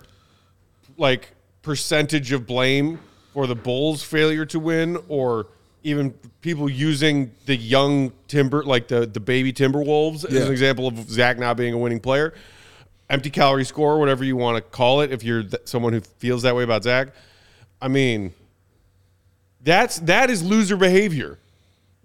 like 0.98 1.34
percentage 1.62 2.32
of 2.32 2.48
blame 2.48 3.00
for 3.38 3.46
the 3.46 3.54
Bulls' 3.54 4.02
failure 4.02 4.48
to 4.48 4.60
win, 4.60 4.98
or 5.10 5.46
even 5.84 6.10
people 6.42 6.68
using 6.68 7.30
the 7.46 7.56
young 7.56 8.12
Timber, 8.28 8.64
like 8.64 8.88
the 8.88 9.06
the 9.06 9.20
baby 9.20 9.54
Timberwolves, 9.54 10.26
as 10.26 10.48
an 10.48 10.52
example 10.52 10.88
of 10.88 10.98
Zach 11.08 11.38
not 11.38 11.56
being 11.56 11.72
a 11.72 11.78
winning 11.78 12.00
player. 12.00 12.34
Empty 13.12 13.30
calorie 13.30 13.64
score, 13.64 14.00
whatever 14.00 14.24
you 14.24 14.36
want 14.36 14.56
to 14.58 14.62
call 14.62 15.02
it, 15.02 15.12
if 15.12 15.24
you're 15.24 15.44
th- 15.44 15.62
someone 15.66 15.94
who 15.94 16.00
feels 16.00 16.42
that 16.42 16.56
way 16.56 16.64
about 16.64 16.82
Zach. 16.84 17.10
I 17.80 17.90
mean, 17.90 18.34
that's 19.62 20.00
that 20.00 20.32
is 20.32 20.42
loser 20.42 20.76
behavior. 20.76 21.38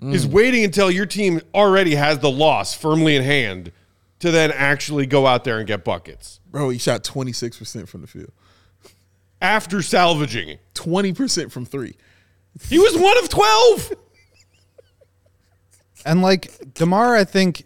Mm. 0.02 0.12
Is 0.12 0.26
waiting 0.26 0.64
until 0.64 0.90
your 0.90 1.06
team 1.06 1.40
already 1.54 1.94
has 1.94 2.18
the 2.18 2.30
loss 2.30 2.74
firmly 2.74 3.16
in 3.16 3.22
hand 3.22 3.72
to 4.18 4.30
then 4.30 4.52
actually 4.52 5.06
go 5.06 5.26
out 5.26 5.44
there 5.44 5.56
and 5.56 5.66
get 5.66 5.82
buckets 5.82 6.40
Bro, 6.50 6.68
he 6.68 6.78
shot 6.78 7.02
26% 7.02 7.88
from 7.88 8.02
the 8.02 8.06
field. 8.06 8.32
After 9.42 9.82
salvaging. 9.82 10.58
20% 10.74 11.52
from 11.52 11.66
three. 11.66 11.96
He 12.68 12.78
was 12.78 12.96
one 12.96 13.18
of 13.18 13.28
twelve. 13.28 13.92
And 16.04 16.22
like 16.22 16.74
Demar, 16.74 17.16
I 17.16 17.24
think 17.24 17.64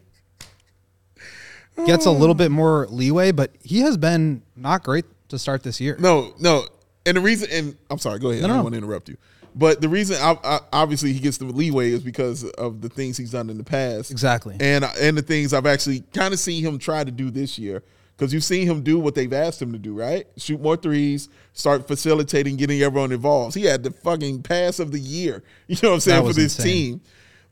gets 1.87 2.07
a 2.07 2.11
little 2.11 2.35
bit 2.35 2.51
more 2.51 2.87
leeway, 2.89 3.33
but 3.33 3.53
he 3.62 3.81
has 3.81 3.97
been 3.97 4.43
not 4.55 4.83
great 4.83 5.05
to 5.29 5.39
start 5.39 5.62
this 5.62 5.81
year. 5.81 5.97
No, 5.99 6.35
no. 6.39 6.65
And 7.05 7.17
the 7.17 7.21
reason, 7.21 7.49
and 7.51 7.77
I'm 7.91 7.99
sorry, 7.99 8.19
go 8.19 8.31
ahead. 8.31 8.45
I 8.45 8.49
no. 8.49 8.55
don't 8.55 8.62
want 8.65 8.75
to 8.75 8.79
interrupt 8.79 9.09
you. 9.09 9.17
But 9.55 9.81
the 9.81 9.89
reason, 9.89 10.17
I, 10.17 10.33
I, 10.33 10.57
uh, 10.57 10.59
obviously, 10.73 11.12
he 11.12 11.21
gets 11.21 11.39
the 11.39 11.47
leeway 11.47 11.91
is 11.91 12.03
because 12.03 12.45
of 12.45 12.83
the 12.83 12.91
things 12.91 13.17
he's 13.17 13.31
done 13.31 13.49
in 13.49 13.57
the 13.57 13.65
past. 13.65 14.11
Exactly. 14.11 14.57
And 14.61 14.85
and 14.85 15.17
the 15.17 15.23
things 15.23 15.55
I've 15.55 15.67
actually 15.67 16.01
kind 16.12 16.35
of 16.35 16.41
seen 16.41 16.62
him 16.62 16.79
try 16.79 17.05
to 17.05 17.11
do 17.11 17.31
this 17.31 17.59
year. 17.59 17.83
Because 18.16 18.33
you've 18.33 18.44
seen 18.44 18.66
him 18.66 18.83
do 18.83 18.98
what 18.98 19.14
they've 19.14 19.33
asked 19.33 19.61
him 19.61 19.72
to 19.72 19.79
do, 19.79 19.94
right? 19.94 20.26
Shoot 20.38 20.61
more 20.61 20.76
threes, 20.76 21.29
start 21.52 21.87
facilitating, 21.87 22.57
getting 22.57 22.81
everyone 22.81 23.12
involved. 23.12 23.55
He 23.55 23.64
had 23.64 23.83
the 23.83 23.90
fucking 23.90 24.42
pass 24.42 24.79
of 24.79 24.90
the 24.90 24.98
year. 24.98 25.42
You 25.68 25.76
know 25.83 25.90
what 25.90 25.94
I'm 25.96 26.00
saying 26.00 26.26
for 26.26 26.33
this 26.33 26.57
insane. 26.59 26.72
team. 26.72 27.00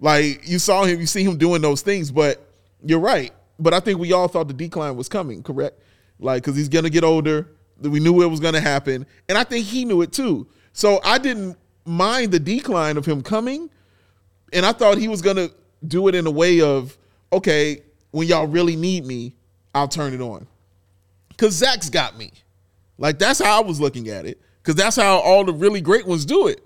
Like 0.00 0.48
you 0.48 0.58
saw 0.58 0.84
him, 0.84 1.00
you 1.00 1.06
see 1.06 1.22
him 1.22 1.36
doing 1.36 1.60
those 1.60 1.82
things. 1.82 2.10
But 2.10 2.46
you're 2.82 3.00
right. 3.00 3.32
But 3.58 3.74
I 3.74 3.80
think 3.80 3.98
we 3.98 4.12
all 4.12 4.28
thought 4.28 4.48
the 4.48 4.54
decline 4.54 4.96
was 4.96 5.08
coming. 5.08 5.42
Correct? 5.42 5.78
Like 6.18 6.42
because 6.42 6.56
he's 6.56 6.68
gonna 6.68 6.90
get 6.90 7.04
older. 7.04 7.48
We 7.80 8.00
knew 8.00 8.22
it 8.22 8.26
was 8.26 8.40
gonna 8.40 8.60
happen, 8.60 9.04
and 9.28 9.36
I 9.36 9.44
think 9.44 9.66
he 9.66 9.84
knew 9.84 10.00
it 10.02 10.12
too. 10.12 10.46
So 10.72 11.00
I 11.04 11.18
didn't 11.18 11.56
mind 11.84 12.32
the 12.32 12.40
decline 12.40 12.96
of 12.96 13.04
him 13.04 13.22
coming 13.22 13.68
and 14.54 14.64
I 14.64 14.72
thought 14.72 14.96
he 14.96 15.08
was 15.08 15.20
gonna 15.20 15.50
do 15.86 16.08
it 16.08 16.14
in 16.14 16.26
a 16.26 16.30
way 16.30 16.60
of, 16.60 16.96
okay, 17.32 17.82
when 18.12 18.28
y'all 18.28 18.46
really 18.46 18.76
need 18.76 19.04
me, 19.04 19.34
I'll 19.74 19.88
turn 19.88 20.14
it 20.14 20.20
on. 20.20 20.46
Cause 21.36 21.52
Zach's 21.52 21.90
got 21.90 22.16
me. 22.16 22.32
Like 22.98 23.18
that's 23.18 23.40
how 23.42 23.60
I 23.62 23.64
was 23.64 23.80
looking 23.80 24.08
at 24.08 24.26
it. 24.26 24.40
Cause 24.62 24.74
that's 24.74 24.96
how 24.96 25.18
all 25.18 25.44
the 25.44 25.52
really 25.52 25.80
great 25.80 26.06
ones 26.06 26.24
do 26.24 26.46
it. 26.48 26.64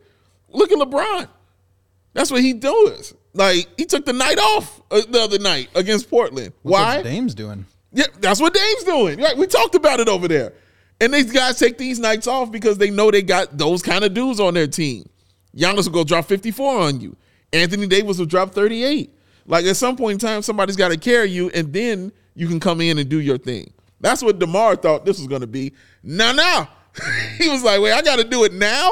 Look 0.50 0.72
at 0.72 0.78
LeBron. 0.78 1.28
That's 2.14 2.30
what 2.30 2.42
he 2.42 2.52
does. 2.52 3.14
Like 3.34 3.68
he 3.76 3.84
took 3.84 4.04
the 4.04 4.12
night 4.12 4.38
off 4.38 4.80
uh, 4.90 5.02
the 5.08 5.20
other 5.20 5.38
night 5.38 5.68
against 5.74 6.10
Portland. 6.10 6.52
Look 6.64 6.74
Why? 6.74 6.96
What 6.96 7.04
Dame's 7.04 7.34
doing. 7.34 7.64
Yeah, 7.92 8.06
that's 8.20 8.40
what 8.40 8.54
Dame's 8.54 8.84
doing. 8.84 9.20
Right, 9.20 9.36
we 9.36 9.46
talked 9.46 9.74
about 9.74 10.00
it 10.00 10.08
over 10.08 10.28
there. 10.28 10.52
And 11.00 11.14
these 11.14 11.32
guys 11.32 11.58
take 11.58 11.78
these 11.78 11.98
nights 11.98 12.26
off 12.26 12.50
because 12.50 12.78
they 12.78 12.90
know 12.90 13.10
they 13.10 13.22
got 13.22 13.56
those 13.56 13.82
kind 13.82 14.04
of 14.04 14.14
dudes 14.14 14.40
on 14.40 14.54
their 14.54 14.66
team. 14.66 15.08
Giannis 15.56 15.86
will 15.86 15.92
go 15.92 16.04
drop 16.04 16.26
54 16.26 16.80
on 16.80 17.00
you. 17.00 17.16
Anthony 17.52 17.86
Davis 17.86 18.18
will 18.18 18.26
drop 18.26 18.52
38. 18.52 19.12
Like 19.46 19.64
at 19.64 19.76
some 19.76 19.96
point 19.96 20.14
in 20.22 20.28
time, 20.28 20.42
somebody's 20.42 20.76
got 20.76 20.90
to 20.90 20.98
carry 20.98 21.30
you, 21.30 21.50
and 21.50 21.72
then 21.72 22.12
you 22.34 22.46
can 22.46 22.60
come 22.60 22.80
in 22.80 22.98
and 22.98 23.08
do 23.08 23.20
your 23.20 23.38
thing. 23.38 23.72
That's 24.00 24.22
what 24.22 24.38
DeMar 24.38 24.76
thought 24.76 25.04
this 25.04 25.18
was 25.18 25.26
going 25.26 25.40
to 25.40 25.46
be. 25.46 25.72
No, 26.02 26.32
no. 26.32 26.68
he 27.38 27.48
was 27.48 27.62
like, 27.62 27.80
wait, 27.80 27.92
I 27.92 28.02
got 28.02 28.16
to 28.16 28.24
do 28.24 28.44
it 28.44 28.52
now? 28.52 28.90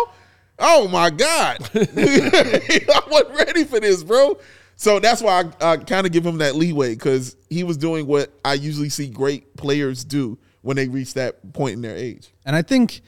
Oh 0.59 0.89
my 0.89 1.11
God. 1.11 1.59
I 1.75 3.03
wasn't 3.11 3.37
ready 3.37 3.65
for 3.65 3.81
this, 3.81 4.03
bro. 4.03 4.39
So 4.77 5.01
that's 5.01 5.23
why 5.23 5.45
I, 5.61 5.73
I 5.73 5.77
kind 5.79 6.07
of 6.07 6.13
give 6.13 6.25
him 6.25 6.39
that 6.39 6.55
leeway 6.55 6.95
because 6.95 7.37
he 7.49 7.65
was 7.65 7.77
doing 7.77 8.07
what 8.07 8.31
I 8.45 8.55
usually 8.55 8.89
see 8.89 9.09
great 9.09 9.57
players 9.57 10.05
do 10.05 10.39
when 10.63 10.77
they 10.77 10.89
reach 10.89 11.15
that 11.15 11.53
point 11.53 11.75
in 11.75 11.83
their 11.83 11.97
age. 11.97 12.29
And 12.45 12.57
I 12.57 12.63
think 12.63 13.01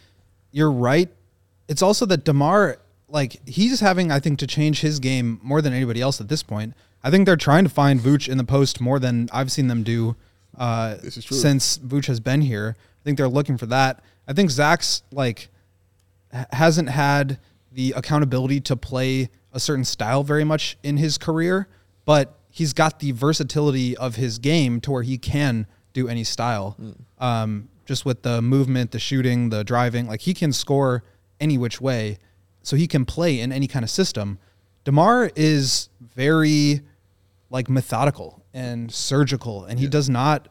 you're 0.50 0.72
right. 0.72 1.11
It's 1.68 1.82
also 1.82 2.06
that 2.06 2.24
Demar, 2.24 2.78
like 3.08 3.46
he's 3.46 3.80
having, 3.80 4.11
I 4.11 4.20
think, 4.20 4.38
to 4.38 4.46
change 4.46 4.80
his 4.80 4.98
game 4.98 5.40
more 5.42 5.61
than 5.61 5.72
anybody 5.72 6.00
else 6.00 6.20
at 6.20 6.28
this 6.28 6.42
point. 6.42 6.74
I 7.02 7.11
think 7.11 7.26
they're 7.26 7.37
trying 7.37 7.64
to 7.64 7.70
find 7.70 8.00
Vooch 8.00 8.28
in 8.28 8.38
the 8.38 8.44
post 8.44 8.80
more 8.80 8.98
than 8.98 9.28
I've 9.32 9.52
seen 9.52 9.68
them 9.68 9.82
do 9.82 10.16
uh, 10.56 10.96
This 10.96 11.16
is 11.16 11.24
true. 11.24 11.37
since 11.37 11.78
Vooch 11.78 12.06
has 12.06 12.20
been 12.20 12.40
here. 12.40 12.76
I 12.78 13.04
think 13.04 13.18
they're 13.18 13.28
looking 13.28 13.56
for 13.58 13.66
that. 13.66 14.02
I 14.26 14.32
think 14.32 14.50
Zach's 14.50 15.02
like 15.12 15.48
hasn't 16.52 16.88
had 16.90 17.38
the 17.72 17.92
accountability 17.96 18.61
to 18.61 18.76
play 18.76 19.30
a 19.52 19.61
certain 19.61 19.84
style 19.84 20.22
very 20.22 20.44
much 20.44 20.76
in 20.82 20.96
his 20.96 21.16
career, 21.18 21.68
but 22.04 22.34
he's 22.50 22.72
got 22.72 23.00
the 23.00 23.12
versatility 23.12 23.96
of 23.96 24.16
his 24.16 24.38
game 24.38 24.80
to 24.82 24.90
where 24.90 25.02
he 25.02 25.16
can 25.18 25.66
do 25.92 26.08
any 26.08 26.24
style. 26.24 26.76
Um, 27.18 27.68
just 27.87 28.04
with 28.04 28.22
the 28.22 28.42
movement, 28.42 28.90
the 28.90 28.98
shooting, 28.98 29.48
the 29.48 29.64
driving, 29.64 30.06
like 30.06 30.20
he 30.20 30.34
can 30.34 30.52
score 30.52 31.02
any 31.40 31.56
which 31.56 31.80
way, 31.80 32.18
so 32.62 32.76
he 32.76 32.87
can 32.87 33.06
play 33.06 33.40
in 33.40 33.50
any 33.52 33.66
kind 33.66 33.82
of 33.82 33.90
system. 33.90 34.38
Demar 34.84 35.30
is 35.34 35.88
very 36.00 36.82
like 37.50 37.70
methodical 37.70 38.38
and 38.52 38.92
surgical, 38.92 39.64
and 39.64 39.78
he 39.78 39.87
does 39.87 40.08
not 40.08 40.48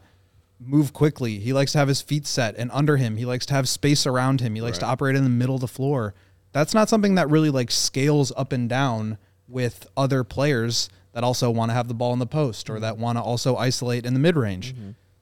move 0.60 0.94
quickly. 0.94 1.40
He 1.40 1.54
likes 1.54 1.72
to 1.74 1.78
have 1.78 1.88
his 1.88 2.02
feet 2.02 2.26
set 2.26 2.56
and 2.58 2.72
under 2.74 2.98
him. 2.98 3.18
He 3.18 3.26
likes 3.26 3.46
to 3.48 3.54
have 3.54 3.70
space 3.70 4.06
around 4.08 4.42
him. 4.42 4.56
He 4.56 4.62
likes 4.62 4.78
to 4.80 4.86
operate 4.86 5.16
in 5.16 5.24
the 5.24 5.30
middle 5.30 5.56
of 5.56 5.62
the 5.62 5.68
floor. 5.68 6.14
That's 6.52 6.74
not 6.74 6.90
something 6.90 7.16
that 7.16 7.30
really 7.30 7.50
like 7.50 7.70
scales 7.70 8.32
up 8.36 8.52
and 8.52 8.68
down 8.68 9.18
with 9.48 9.88
other 9.96 10.24
players 10.24 10.90
that 11.14 11.24
also 11.24 11.50
want 11.50 11.70
to 11.70 11.74
have 11.74 11.88
the 11.88 11.94
ball 11.94 12.14
in 12.14 12.20
the 12.20 12.26
post 12.28 12.70
or 12.70 12.80
that 12.80 12.98
want 12.98 13.18
to 13.18 13.22
also 13.22 13.56
isolate 13.56 14.06
in 14.06 14.14
the 14.14 14.20
mid 14.20 14.36
range. 14.36 14.74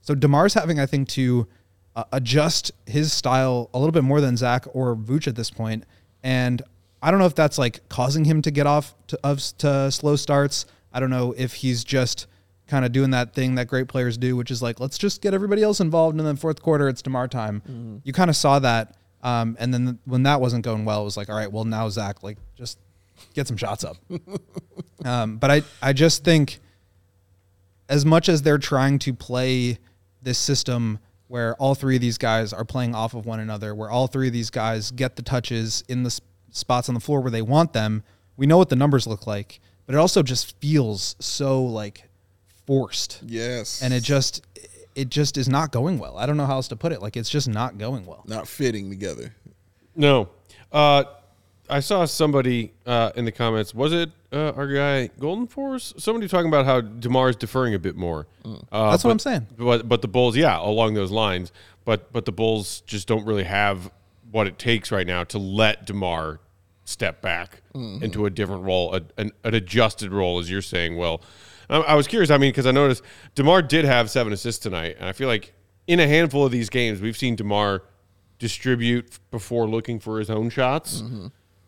So 0.01 0.15
Demar's 0.15 0.53
having, 0.53 0.79
I 0.79 0.85
think, 0.85 1.07
to 1.09 1.47
uh, 1.95 2.03
adjust 2.11 2.71
his 2.85 3.11
style 3.11 3.69
a 3.73 3.79
little 3.79 3.91
bit 3.91 4.03
more 4.03 4.21
than 4.21 4.37
Zach 4.37 4.65
or 4.73 4.95
Vooch 4.95 5.27
at 5.27 5.35
this 5.35 5.49
point. 5.49 5.83
And 6.23 6.61
I 7.01 7.11
don't 7.11 7.19
know 7.19 7.25
if 7.25 7.35
that's 7.35 7.57
like 7.57 7.87
causing 7.89 8.25
him 8.25 8.41
to 8.43 8.51
get 8.51 8.67
off 8.67 8.95
to, 9.07 9.19
of, 9.23 9.39
to 9.59 9.91
slow 9.91 10.15
starts. 10.15 10.65
I 10.93 10.99
don't 10.99 11.09
know 11.09 11.33
if 11.37 11.55
he's 11.55 11.83
just 11.83 12.27
kind 12.67 12.83
of 12.85 12.91
doing 12.91 13.11
that 13.11 13.33
thing 13.33 13.55
that 13.55 13.67
great 13.67 13.87
players 13.87 14.17
do, 14.17 14.35
which 14.35 14.49
is 14.51 14.61
like, 14.61 14.79
let's 14.79 14.97
just 14.97 15.21
get 15.21 15.33
everybody 15.33 15.61
else 15.61 15.79
involved. 15.79 16.17
And 16.17 16.25
then 16.25 16.35
fourth 16.35 16.61
quarter, 16.61 16.87
it's 16.89 17.01
Demar 17.01 17.27
time. 17.27 18.01
You 18.03 18.13
kind 18.13 18.29
of 18.29 18.35
saw 18.35 18.59
that. 18.59 18.95
Um, 19.21 19.55
and 19.59 19.73
then 19.73 19.99
when 20.05 20.23
that 20.23 20.41
wasn't 20.41 20.63
going 20.63 20.85
well, 20.85 21.01
it 21.01 21.05
was 21.05 21.17
like, 21.17 21.29
all 21.29 21.35
right, 21.35 21.51
well, 21.51 21.63
now 21.65 21.89
Zach, 21.89 22.21
like, 22.23 22.37
just 22.55 22.77
get 23.33 23.47
some 23.47 23.57
shots 23.57 23.83
up. 23.83 23.97
um, 25.05 25.37
but 25.37 25.51
I, 25.51 25.61
I 25.81 25.93
just 25.93 26.23
think 26.23 26.59
as 27.89 28.05
much 28.05 28.29
as 28.29 28.41
they're 28.41 28.57
trying 28.57 28.99
to 28.99 29.13
play 29.13 29.77
this 30.21 30.37
system 30.37 30.99
where 31.27 31.55
all 31.55 31.75
three 31.75 31.95
of 31.95 32.01
these 32.01 32.17
guys 32.17 32.53
are 32.53 32.65
playing 32.65 32.93
off 32.93 33.13
of 33.13 33.25
one 33.25 33.39
another, 33.39 33.73
where 33.73 33.89
all 33.89 34.07
three 34.07 34.27
of 34.27 34.33
these 34.33 34.49
guys 34.49 34.91
get 34.91 35.15
the 35.15 35.21
touches 35.23 35.83
in 35.87 36.03
the 36.03 36.07
s- 36.07 36.21
spots 36.51 36.87
on 36.87 36.93
the 36.95 37.01
floor 37.01 37.21
where 37.21 37.31
they 37.31 37.41
want 37.41 37.73
them, 37.73 38.03
we 38.37 38.45
know 38.45 38.57
what 38.57 38.69
the 38.69 38.75
numbers 38.75 39.07
look 39.07 39.25
like, 39.25 39.59
but 39.85 39.95
it 39.95 39.97
also 39.97 40.21
just 40.21 40.59
feels 40.59 41.15
so 41.19 41.63
like 41.63 42.04
forced. 42.65 43.21
Yes. 43.25 43.81
And 43.81 43.93
it 43.93 44.01
just 44.03 44.43
it 44.95 45.09
just 45.09 45.37
is 45.37 45.49
not 45.49 45.71
going 45.71 45.99
well. 45.99 46.17
I 46.17 46.25
don't 46.25 46.37
know 46.37 46.45
how 46.45 46.55
else 46.55 46.67
to 46.69 46.75
put 46.75 46.91
it. 46.91 47.01
Like 47.01 47.17
it's 47.17 47.29
just 47.29 47.47
not 47.49 47.77
going 47.77 48.05
well. 48.05 48.23
not 48.27 48.47
fitting 48.47 48.89
together. 48.89 49.33
No. 49.95 50.29
Uh, 50.71 51.03
I 51.69 51.79
saw 51.79 52.05
somebody 52.05 52.73
uh, 52.85 53.11
in 53.15 53.25
the 53.25 53.31
comments. 53.31 53.73
Was 53.73 53.91
it 53.91 54.11
uh, 54.31 54.51
our 54.55 54.67
guy 54.67 55.07
Golden 55.19 55.47
Force? 55.47 55.93
Somebody 55.97 56.27
talking 56.27 56.47
about 56.47 56.65
how 56.65 56.79
Demar's 56.81 57.35
deferring 57.35 57.73
a 57.73 57.79
bit 57.79 57.95
more. 57.95 58.27
Uh, 58.43 58.47
Mm. 58.49 58.91
That's 58.91 59.03
what 59.03 59.11
I'm 59.11 59.19
saying. 59.19 59.47
But 59.57 59.89
but 59.89 60.01
the 60.01 60.07
Bulls, 60.07 60.35
yeah, 60.37 60.59
along 60.59 60.93
those 60.93 61.11
lines. 61.11 61.51
But 61.83 62.11
but 62.13 62.25
the 62.25 62.31
Bulls 62.31 62.81
just 62.81 63.07
don't 63.07 63.25
really 63.25 63.43
have 63.45 63.89
what 64.31 64.47
it 64.47 64.59
takes 64.59 64.91
right 64.91 65.07
now 65.07 65.23
to 65.25 65.37
let 65.39 65.85
Demar 65.85 66.39
step 66.83 67.21
back 67.21 67.61
Mm-hmm. 67.73 68.03
into 68.05 68.25
a 68.25 68.29
different 68.29 68.63
role, 68.63 68.95
a, 68.95 69.01
an, 69.17 69.31
an 69.43 69.53
adjusted 69.53 70.13
role, 70.13 70.39
as 70.39 70.49
you're 70.49 70.61
saying. 70.61 70.95
Well, 70.97 71.19
I, 71.69 71.77
I 71.77 71.95
was 71.95 72.07
curious. 72.07 72.29
I 72.29 72.37
mean, 72.37 72.51
because 72.51 72.65
I 72.65 72.71
noticed 72.71 73.03
Demar 73.35 73.61
did 73.61 73.85
have 73.85 74.09
seven 74.09 74.33
assists 74.33 74.61
tonight, 74.61 74.95
and 74.99 75.07
I 75.07 75.11
feel 75.11 75.27
like 75.27 75.53
in 75.87 75.99
a 75.99 76.07
handful 76.07 76.45
of 76.45 76.51
these 76.51 76.69
games, 76.69 77.01
we've 77.01 77.17
seen 77.17 77.35
Demar 77.35 77.83
distribute 78.39 79.19
before 79.31 79.67
looking 79.67 79.99
for 79.99 80.19
his 80.19 80.29
own 80.29 80.49
shots, 80.49 81.03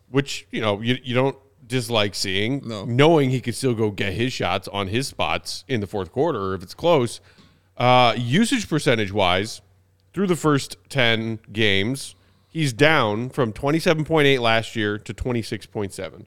which 0.10 0.48
you 0.52 0.62
know 0.62 0.82
you, 0.82 0.98
you 1.04 1.16
don't 1.16 1.38
dislike 1.66 2.16
seeing. 2.16 2.62
No. 2.66 2.86
knowing 2.86 3.30
he 3.30 3.42
could 3.42 3.56
still 3.56 3.74
go 3.74 3.92
get 3.92 4.14
his 4.14 4.34
shots 4.34 4.68
on 4.70 4.88
his 4.88 5.08
spots 5.08 5.64
in 5.68 5.82
the 5.82 5.88
fourth 5.88 6.12
quarter 6.12 6.54
if 6.54 6.64
it's 6.64 6.74
close. 6.74 7.20
Uh, 7.78 8.14
usage 8.18 8.68
percentage 8.68 9.12
wise, 9.12 9.62
through 10.14 10.28
the 10.28 10.36
first 10.36 10.78
ten 10.90 11.40
games, 11.54 12.16
he's 12.50 12.74
down 12.74 13.30
from 13.30 13.54
twenty 13.54 13.80
seven 13.80 14.04
point 14.04 14.26
eight 14.28 14.40
last 14.40 14.76
year 14.76 14.98
to 14.98 15.14
twenty 15.14 15.42
six 15.42 15.66
point 15.66 15.94
seven. 15.94 16.26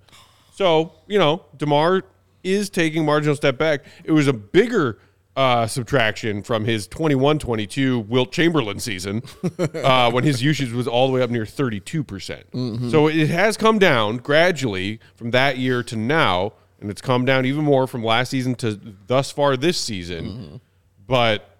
So 0.54 0.92
you 1.06 1.18
know 1.18 1.44
Demar 1.56 2.02
is 2.42 2.70
taking 2.70 3.04
marginal 3.04 3.36
step 3.36 3.58
back. 3.58 3.84
It 4.04 4.12
was 4.12 4.26
a 4.26 4.32
bigger 4.32 4.98
uh, 5.36 5.66
subtraction 5.66 6.42
from 6.42 6.64
his 6.64 6.88
21-22 6.88 8.06
Wilt 8.06 8.32
Chamberlain 8.32 8.80
season 8.80 9.22
uh, 9.74 10.10
when 10.10 10.24
his 10.24 10.42
usage 10.42 10.72
was 10.72 10.88
all 10.88 11.06
the 11.06 11.12
way 11.12 11.22
up 11.22 11.30
near 11.30 11.44
32%. 11.44 12.06
percent 12.06 12.46
So 12.90 13.08
it 13.08 13.30
has 13.30 13.56
come 13.56 13.78
down 13.78 14.18
gradually 14.18 15.00
from 15.14 15.30
that 15.30 15.56
year 15.56 15.82
to 15.84 15.96
now, 15.96 16.54
and 16.80 16.90
it's 16.90 17.00
come 17.00 17.24
down 17.24 17.46
even 17.46 17.64
more 17.64 17.86
from 17.86 18.02
last 18.02 18.30
season 18.30 18.54
to 18.56 18.78
thus 19.06 19.30
far 19.30 19.56
this 19.56 19.78
season. 19.78 20.60
But 21.06 21.56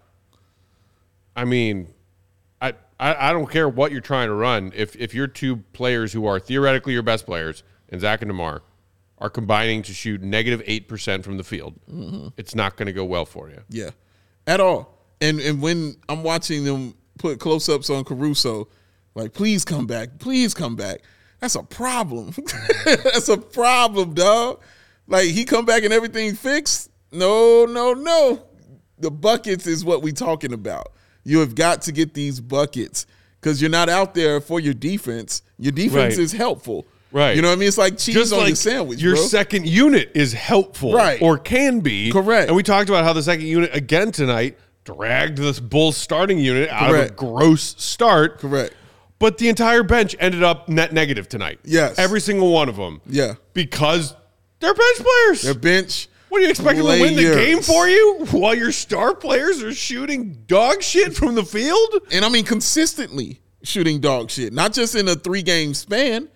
I 1.37 1.45
mean, 1.45 1.89
I, 2.61 2.75
I 2.99 3.31
I 3.31 3.33
don't 3.33 3.51
care 3.51 3.69
what 3.69 3.93
you're 3.93 4.01
trying 4.01 4.29
to 4.29 4.35
run. 4.35 4.73
If 4.75 4.97
if 4.97 5.15
your 5.15 5.27
two 5.27 5.59
players 5.73 6.13
who 6.13 6.27
are 6.27 6.39
theoretically 6.41 6.93
your 6.93 7.03
best 7.03 7.25
players, 7.25 7.63
and 7.89 8.01
Zach 8.01 8.23
and 8.23 8.29
Demar, 8.29 8.63
are 9.21 9.31
combining 9.31 9.83
to 9.83 9.93
shoot 9.93 10.23
negative 10.23 10.63
eight 10.67 10.89
percent 10.89 11.25
from 11.25 11.37
the 11.37 11.45
field, 11.45 11.75
mm-hmm. 11.91 12.29
it's 12.37 12.55
not 12.55 12.77
going 12.77 12.87
to 12.87 12.93
go 12.93 13.05
well 13.05 13.27
for 13.27 13.49
you. 13.51 13.63
Yeah, 13.69 13.91
at 14.47 14.61
all. 14.61 14.99
And 15.21 15.41
and 15.41 15.61
when 15.61 15.97
I'm 16.09 16.23
watching 16.23 16.65
them 16.65 16.95
put 17.19 17.39
close 17.39 17.69
ups 17.69 17.91
on 17.91 18.05
Caruso, 18.05 18.69
like 19.15 19.33
please 19.33 19.65
come 19.65 19.87
back, 19.87 20.19
please 20.19 20.55
come 20.55 20.77
back. 20.77 21.03
That's 21.41 21.55
a 21.55 21.63
problem. 21.63 22.35
That's 22.85 23.29
a 23.29 23.39
problem, 23.39 24.15
dog. 24.15 24.61
Like 25.07 25.29
he 25.29 25.45
come 25.45 25.65
back 25.65 25.85
and 25.85 25.93
everything 25.93 26.35
fixed. 26.35 26.91
No, 27.13 27.67
no, 27.67 27.93
no. 27.93 28.43
The 28.99 29.11
buckets 29.11 29.67
is 29.67 29.85
what 29.85 30.03
we 30.03 30.13
talking 30.13 30.53
about. 30.53 30.93
You 31.25 31.41
have 31.41 31.55
got 31.55 31.83
to 31.83 31.93
get 31.93 32.15
these 32.15 32.41
buckets 32.41 33.07
because 33.41 33.61
you're 33.61 33.71
not 33.71 33.89
out 33.89 34.15
there 34.15 34.41
for 34.41 34.61
your 34.61 34.75
defense. 34.75 35.43
Your 35.59 35.73
defense 35.73 36.17
Right. 36.17 36.23
is 36.23 36.33
helpful. 36.33 36.87
Right. 37.13 37.35
You 37.37 37.43
know 37.43 37.49
what 37.49 37.55
I 37.55 37.59
mean? 37.59 37.69
It's 37.69 37.79
like 37.79 37.99
cheese 37.99 38.15
Just 38.15 38.33
on 38.33 38.39
like 38.41 38.49
your 38.49 38.57
sandwich, 38.57 39.01
your 39.01 39.15
bro. 39.15 39.25
second 39.25 39.67
unit 39.67 40.13
is 40.15 40.33
helpful, 40.33 40.93
Right. 40.93 41.21
or 41.21 41.39
can 41.39 41.81
be, 41.81 42.13
Correct. 42.13 42.49
And 42.49 42.57
we 42.57 42.63
talked 42.63 42.89
about 42.89 43.05
how 43.05 43.13
the 43.13 43.23
second 43.23 43.47
unit 43.47 43.75
again 43.75 44.13
tonight 44.13 44.57
dragged 44.85 45.39
this 45.39 45.59
Bulls 45.61 45.97
starting 45.97 46.39
unit 46.39 46.69
out 46.71 46.91
Correct. 46.91 47.11
of 47.11 47.17
a 47.17 47.19
gross 47.19 47.75
start. 47.79 48.39
Correct. 48.39 48.75
But 49.19 49.39
the 49.39 49.49
entire 49.49 49.83
bench 49.83 50.17
ended 50.19 50.43
up 50.43 50.69
net 50.69 50.93
negative 50.93 51.29
tonight. 51.29 51.59
Yes. 51.65 51.99
every 51.99 52.21
single 52.21 52.53
one 52.53 52.69
of 52.69 52.77
them. 52.77 53.01
Yeah. 53.07 53.35
because 53.55 54.15
they're 54.61 54.73
bench 54.75 54.97
players. 54.99 55.43
They're 55.43 55.55
bench. 55.55 56.09
What 56.29 56.39
do 56.39 56.45
you 56.45 56.51
expect 56.51 56.77
them 56.79 56.87
to 56.87 57.01
win 57.01 57.17
the 57.17 57.23
game 57.35 57.61
for 57.61 57.89
you 57.89 58.25
while 58.31 58.55
your 58.55 58.71
star 58.71 59.15
players 59.17 59.63
are 59.65 59.75
shooting 59.75 60.45
dog 60.47 60.81
shit 60.83 61.13
from 61.17 61.35
the 61.35 61.43
field? 61.45 61.89
and 62.13 62.25
I 62.25 62.29
mean 62.29 62.45
consistently 62.45 63.41
shooting 63.65 64.01
dog 64.01 64.31
shit, 64.31 64.53
not 64.53 64.73
just 64.73 64.95
in 64.95 65.09
a 65.09 65.15
three 65.17 65.43
game 65.43 65.75
span, 65.75 66.29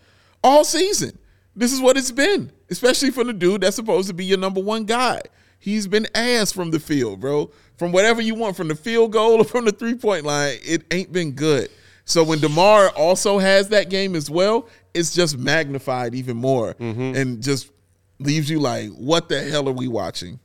all 0.45 0.65
season. 0.65 1.19
This 1.57 1.73
is 1.73 1.81
what 1.81 1.97
it's 1.97 2.13
been, 2.13 2.53
especially 2.71 3.11
for 3.11 3.25
the 3.25 3.33
dude 3.33 3.63
that's 3.63 3.77
supposed 3.77 4.09
to 4.09 4.15
be 4.15 4.25
your 4.25 4.39
number 4.39 4.61
one 4.61 4.85
guy. 4.85 5.23
He's 5.59 5.87
been 5.89 6.07
ass 6.15 6.53
from 6.53 6.71
the 6.71 6.79
field, 6.79 7.21
bro. 7.21 7.51
From 7.79 7.91
whatever 7.91 8.21
you 8.21 8.35
want, 8.35 8.57
from 8.57 8.69
the 8.69 8.75
field 8.75 9.13
goal 9.13 9.39
or 9.41 9.45
from 9.45 9.65
the 9.65 9.73
three 9.73 9.95
point 9.95 10.25
line, 10.25 10.59
it 10.63 10.85
ain't 10.93 11.11
been 11.11 11.33
good. 11.33 11.71
So 12.05 12.23
when 12.23 12.39
DeMar 12.39 12.91
also 12.91 13.39
has 13.39 13.69
that 13.71 13.89
game 13.89 14.15
as 14.15 14.29
well, 14.29 14.69
it's 14.93 15.15
just 15.15 15.39
magnified 15.39 16.15
even 16.15 16.37
more 16.37 16.77
and 16.79 17.43
just 17.43 17.71
leaves 18.19 18.51
you 18.51 18.61
like, 18.61 18.91
what 18.91 19.31
the 19.31 19.43
hell 19.43 19.69
are 19.69 19.73
we 19.73 19.89
watching? 19.89 20.39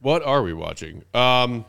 What 0.00 0.22
are 0.22 0.42
we 0.42 0.52
watching? 0.52 1.04
Um, 1.14 1.64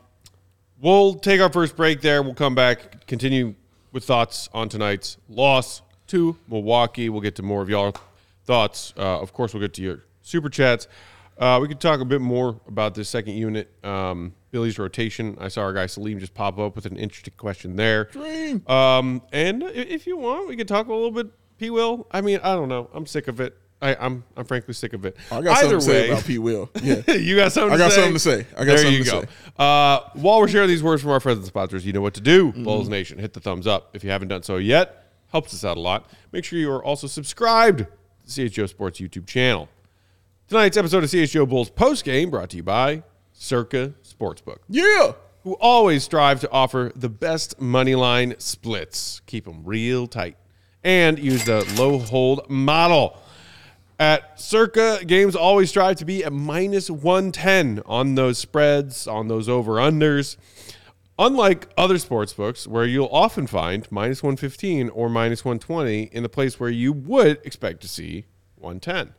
we'll 0.81 1.15
take 1.15 1.39
our 1.39 1.51
first 1.51 1.77
break 1.77 2.01
there. 2.01 2.21
We'll 2.21 2.33
come 2.33 2.55
back, 2.55 3.07
continue 3.07 3.55
with 3.93 4.03
thoughts 4.03 4.49
on 4.53 4.67
tonight's 4.67 5.17
loss 5.29 5.81
to 6.09 6.37
Milwaukee. 6.47 7.09
We'll 7.09 7.21
get 7.21 7.35
to 7.37 7.43
more 7.43 7.61
of 7.61 7.69
y'all 7.69 7.95
thoughts. 8.45 8.93
Uh, 8.97 9.19
of 9.19 9.33
course, 9.33 9.53
we'll 9.53 9.61
get 9.61 9.73
to 9.75 9.81
your 9.81 10.03
super 10.21 10.49
chats. 10.49 10.87
Uh, 11.37 11.57
we 11.61 11.67
could 11.67 11.79
talk 11.79 12.01
a 12.01 12.05
bit 12.05 12.19
more 12.19 12.59
about 12.67 12.95
this 12.95 13.07
second 13.07 13.33
unit, 13.33 13.69
um, 13.85 14.33
Billy's 14.51 14.77
rotation. 14.77 15.37
I 15.39 15.47
saw 15.47 15.61
our 15.61 15.73
guy 15.73 15.85
Salim 15.85 16.19
just 16.19 16.33
pop 16.33 16.59
up 16.59 16.75
with 16.75 16.85
an 16.85 16.97
interesting 16.97 17.33
question 17.37 17.77
there. 17.77 18.05
Dream. 18.05 18.61
Um, 18.67 19.21
and 19.31 19.63
if 19.63 20.05
you 20.05 20.17
want, 20.17 20.49
we 20.49 20.57
could 20.57 20.67
talk 20.67 20.87
a 20.87 20.93
little 20.93 21.11
bit. 21.11 21.27
P. 21.57 21.69
Will. 21.69 22.07
I 22.11 22.21
mean, 22.21 22.39
I 22.41 22.55
don't 22.55 22.69
know. 22.69 22.89
I'm 22.93 23.05
sick 23.05 23.27
of 23.27 23.39
it. 23.39 23.55
I, 23.81 23.95
I'm 23.95 24.23
I'm 24.35 24.43
frankly 24.45 24.73
sick 24.73 24.93
of 24.93 25.05
it. 25.05 25.15
I 25.31 25.41
got 25.41 25.57
Either 25.57 25.69
something 25.69 25.79
to 25.79 25.81
say 25.81 26.01
way, 26.01 26.09
about 26.09 26.25
P. 26.25 26.37
Will. 26.37 26.69
Yeah. 26.81 27.13
you 27.13 27.35
got 27.35 27.51
something. 27.51 27.73
I 27.73 27.77
got 27.77 27.91
say? 27.91 27.95
something 27.97 28.13
to 28.13 28.19
say. 28.19 28.45
I 28.57 28.59
got 28.59 28.65
there 28.65 28.77
something 28.77 28.93
you 28.93 29.03
to 29.03 29.11
go. 29.11 29.21
say. 29.21 29.27
Uh, 29.57 29.99
while 30.13 30.39
we're 30.39 30.47
sharing 30.49 30.67
these 30.67 30.83
words 30.83 31.01
from 31.01 31.11
our 31.11 31.19
friends 31.19 31.39
and 31.39 31.47
sponsors, 31.47 31.85
you 31.85 31.93
know 31.93 32.01
what 32.01 32.13
to 32.15 32.21
do. 32.21 32.51
Mm-hmm. 32.51 32.63
Bulls 32.63 32.89
Nation, 32.89 33.19
hit 33.19 33.33
the 33.33 33.39
thumbs 33.39 33.67
up 33.67 33.95
if 33.95 34.03
you 34.03 34.09
haven't 34.09 34.27
done 34.27 34.43
so 34.43 34.57
yet. 34.57 35.08
Helps 35.31 35.53
us 35.53 35.63
out 35.63 35.77
a 35.77 35.79
lot. 35.79 36.09
Make 36.31 36.43
sure 36.43 36.57
you 36.59 36.71
are 36.71 36.83
also 36.83 37.07
subscribed 37.07 37.79
to 37.79 37.85
the 38.25 38.31
CHGO 38.49 38.67
Sports 38.67 38.99
YouTube 38.99 39.27
channel. 39.27 39.69
Tonight's 40.47 40.77
episode 40.77 41.03
of 41.03 41.09
CHGO 41.09 41.47
Bulls 41.47 41.69
Post 41.69 42.03
Game 42.03 42.31
brought 42.31 42.49
to 42.51 42.57
you 42.57 42.63
by 42.63 43.03
Circa 43.33 43.93
Sportsbook 44.03 44.57
Yeah. 44.67 45.11
who 45.43 45.53
always 45.61 46.03
strive 46.03 46.39
to 46.41 46.51
offer 46.51 46.91
the 46.95 47.09
best 47.09 47.61
money 47.61 47.93
line 47.95 48.35
splits. 48.39 49.21
Keep 49.27 49.45
them 49.45 49.61
real 49.63 50.07
tight. 50.07 50.35
And 50.83 51.19
use 51.19 51.45
the 51.45 51.63
low 51.77 51.99
hold 51.99 52.49
model. 52.49 53.17
At 53.99 54.39
Circa, 54.39 55.03
games 55.05 55.35
always 55.35 55.69
strive 55.69 55.97
to 55.97 56.05
be 56.05 56.23
at 56.23 56.31
minus 56.33 56.89
110 56.89 57.81
on 57.85 58.15
those 58.15 58.37
spreads, 58.37 59.05
on 59.07 59.27
those 59.27 59.49
over 59.49 59.73
unders. 59.73 60.37
Unlike 61.21 61.69
other 61.77 61.97
sports 61.97 62.31
books, 62.31 62.65
where 62.65 62.85
you'll 62.85 63.09
often 63.11 63.45
find 63.45 63.85
minus 63.91 64.23
115 64.23 64.87
or 64.87 65.09
minus 65.09 65.43
120 65.43 66.03
in 66.03 66.23
the 66.23 66.29
place 66.29 66.61
where 66.61 66.69
you 66.69 66.93
would 66.93 67.45
expect 67.45 67.81
to 67.81 67.89
see 67.89 68.25
110. 68.55 69.13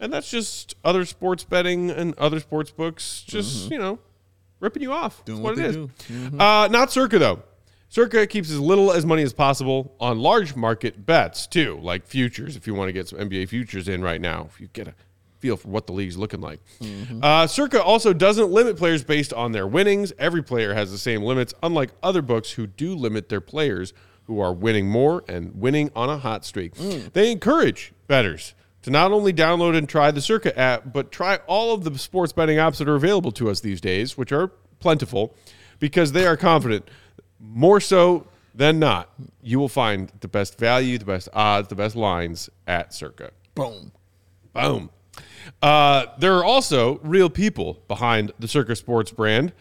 And 0.00 0.12
that's 0.12 0.28
just 0.28 0.74
other 0.84 1.04
sports 1.04 1.44
betting 1.44 1.90
and 1.90 2.18
other 2.18 2.40
sports 2.40 2.72
books 2.72 3.22
just, 3.24 3.70
you 3.70 3.78
know, 3.78 4.00
ripping 4.58 4.82
you 4.82 4.92
off. 4.92 5.18
Mm-hmm. 5.18 5.24
Doing 5.26 5.42
what, 5.44 5.56
what 5.56 5.64
it 5.64 5.76
is. 5.76 5.76
do. 6.08 6.38
Uh, 6.40 6.68
not 6.72 6.90
Circa, 6.90 7.20
though. 7.20 7.44
Circa 7.88 8.26
keeps 8.26 8.50
as 8.50 8.58
little 8.58 8.90
as 8.90 9.06
money 9.06 9.22
as 9.22 9.32
possible 9.32 9.94
on 10.00 10.18
large 10.18 10.56
market 10.56 11.06
bets, 11.06 11.46
too, 11.46 11.78
like 11.80 12.04
futures, 12.04 12.56
if 12.56 12.66
you 12.66 12.74
want 12.74 12.88
to 12.88 12.92
get 12.92 13.06
some 13.06 13.20
NBA 13.20 13.48
futures 13.48 13.88
in 13.88 14.02
right 14.02 14.20
now, 14.20 14.48
if 14.52 14.60
you 14.60 14.66
get 14.72 14.88
a 14.88 14.94
feel 15.44 15.58
for 15.58 15.68
what 15.68 15.86
the 15.86 15.92
league's 15.92 16.16
looking 16.16 16.40
like. 16.40 16.58
Uh, 17.22 17.46
Circa 17.46 17.82
also 17.82 18.14
doesn't 18.14 18.50
limit 18.50 18.78
players 18.78 19.04
based 19.04 19.30
on 19.34 19.52
their 19.52 19.66
winnings. 19.66 20.10
Every 20.18 20.42
player 20.42 20.72
has 20.72 20.90
the 20.90 20.96
same 20.96 21.22
limits, 21.22 21.52
unlike 21.62 21.90
other 22.02 22.22
books 22.22 22.52
who 22.52 22.66
do 22.66 22.94
limit 22.94 23.28
their 23.28 23.42
players 23.42 23.92
who 24.22 24.40
are 24.40 24.54
winning 24.54 24.88
more 24.88 25.22
and 25.28 25.54
winning 25.60 25.90
on 25.94 26.08
a 26.08 26.16
hot 26.16 26.46
streak. 26.46 26.72
They 27.12 27.30
encourage 27.30 27.92
bettors 28.06 28.54
to 28.84 28.90
not 28.90 29.12
only 29.12 29.34
download 29.34 29.76
and 29.76 29.86
try 29.86 30.10
the 30.10 30.22
Circa 30.22 30.58
app, 30.58 30.94
but 30.94 31.12
try 31.12 31.36
all 31.46 31.74
of 31.74 31.84
the 31.84 31.98
sports 31.98 32.32
betting 32.32 32.56
apps 32.56 32.78
that 32.78 32.88
are 32.88 32.94
available 32.96 33.32
to 33.32 33.50
us 33.50 33.60
these 33.60 33.82
days, 33.82 34.16
which 34.16 34.32
are 34.32 34.50
plentiful, 34.80 35.34
because 35.78 36.12
they 36.12 36.26
are 36.26 36.38
confident, 36.38 36.88
more 37.38 37.80
so 37.80 38.26
than 38.54 38.78
not, 38.78 39.10
you 39.42 39.58
will 39.58 39.68
find 39.68 40.10
the 40.20 40.28
best 40.28 40.58
value, 40.58 40.96
the 40.96 41.04
best 41.04 41.28
odds, 41.34 41.68
the 41.68 41.74
best 41.74 41.96
lines 41.96 42.48
at 42.66 42.94
Circa. 42.94 43.30
Boom. 43.54 43.92
Boom. 44.54 44.88
Uh, 45.62 46.06
there 46.18 46.36
are 46.36 46.44
also 46.44 46.98
real 47.02 47.30
people 47.30 47.82
behind 47.88 48.32
the 48.38 48.48
Circa 48.48 48.76
Sports 48.76 49.10
brand, 49.10 49.52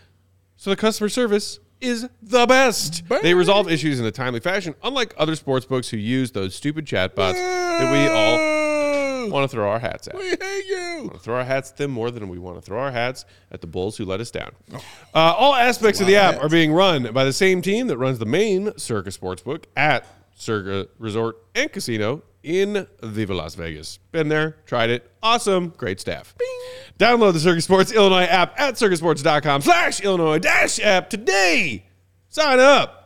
so 0.56 0.70
the 0.70 0.76
customer 0.76 1.10
service 1.10 1.60
is 1.82 2.08
the 2.22 2.46
best. 2.46 3.04
They 3.22 3.34
resolve 3.34 3.70
issues 3.70 4.00
in 4.00 4.06
a 4.06 4.12
timely 4.12 4.40
fashion, 4.40 4.74
unlike 4.84 5.14
other 5.18 5.36
sports 5.36 5.66
books 5.66 5.90
who 5.90 5.98
use 5.98 6.32
those 6.32 6.56
stupid 6.56 6.86
chatbots 6.86 7.34
that 7.34 7.92
we 7.92 8.08
all 8.08 9.30
want 9.30 9.50
to 9.50 9.54
throw 9.54 9.70
our 9.70 9.80
hats 9.80 10.08
at. 10.08 10.16
We 10.16 10.30
hate 10.30 10.66
you. 10.68 11.00
want 11.04 11.14
to 11.14 11.20
throw 11.20 11.36
our 11.36 11.44
hats 11.44 11.72
at 11.72 11.78
them 11.78 11.92
more 11.92 12.12
than 12.12 12.30
we 12.30 12.38
want 12.38 12.56
to 12.58 12.62
throw 12.62 12.80
our 12.80 12.92
hats 12.92 13.26
at 13.52 13.62
the 13.62 13.68
Bulls 13.68 13.98
who 13.98 14.06
let 14.06 14.20
us 14.22 14.32
down. 14.32 14.52
Uh, 14.74 14.80
all 15.14 15.56
aspects 15.56 16.00
of 16.02 16.08
the 16.08 16.16
app 16.16 16.42
are 16.42 16.50
being 16.50 16.72
run 16.72 17.12
by 17.14 17.24
the 17.26 17.34
same 17.34 17.62
team 17.62 17.88
that 17.88 17.98
runs 17.98 18.20
the 18.20 18.26
main 18.26 18.78
Circa 18.78 19.10
Sportsbook 19.10 19.66
at 19.76 20.06
Circa 20.36 20.88
Resort 21.00 21.38
and 21.56 21.72
Casino 21.72 22.24
in 22.44 22.88
Viva 23.02 23.34
Las 23.34 23.56
Vegas. 23.56 24.00
Been 24.12 24.28
there, 24.30 24.58
tried 24.66 24.90
it. 24.90 25.10
Awesome. 25.24 25.74
Great 25.78 26.00
staff. 26.00 26.36
Download 27.00 27.34
the 27.34 27.40
Circa 27.40 27.62
Sports 27.62 27.92
Illinois 27.92 28.26
app 28.26 28.60
at 28.60 28.76
circasports.com 28.76 29.62
slash 29.62 30.02
Illinois 30.02 30.40
dash 30.40 30.80
app 30.80 31.10
today. 31.10 31.86
Sign 32.30 32.60
up. 32.60 33.00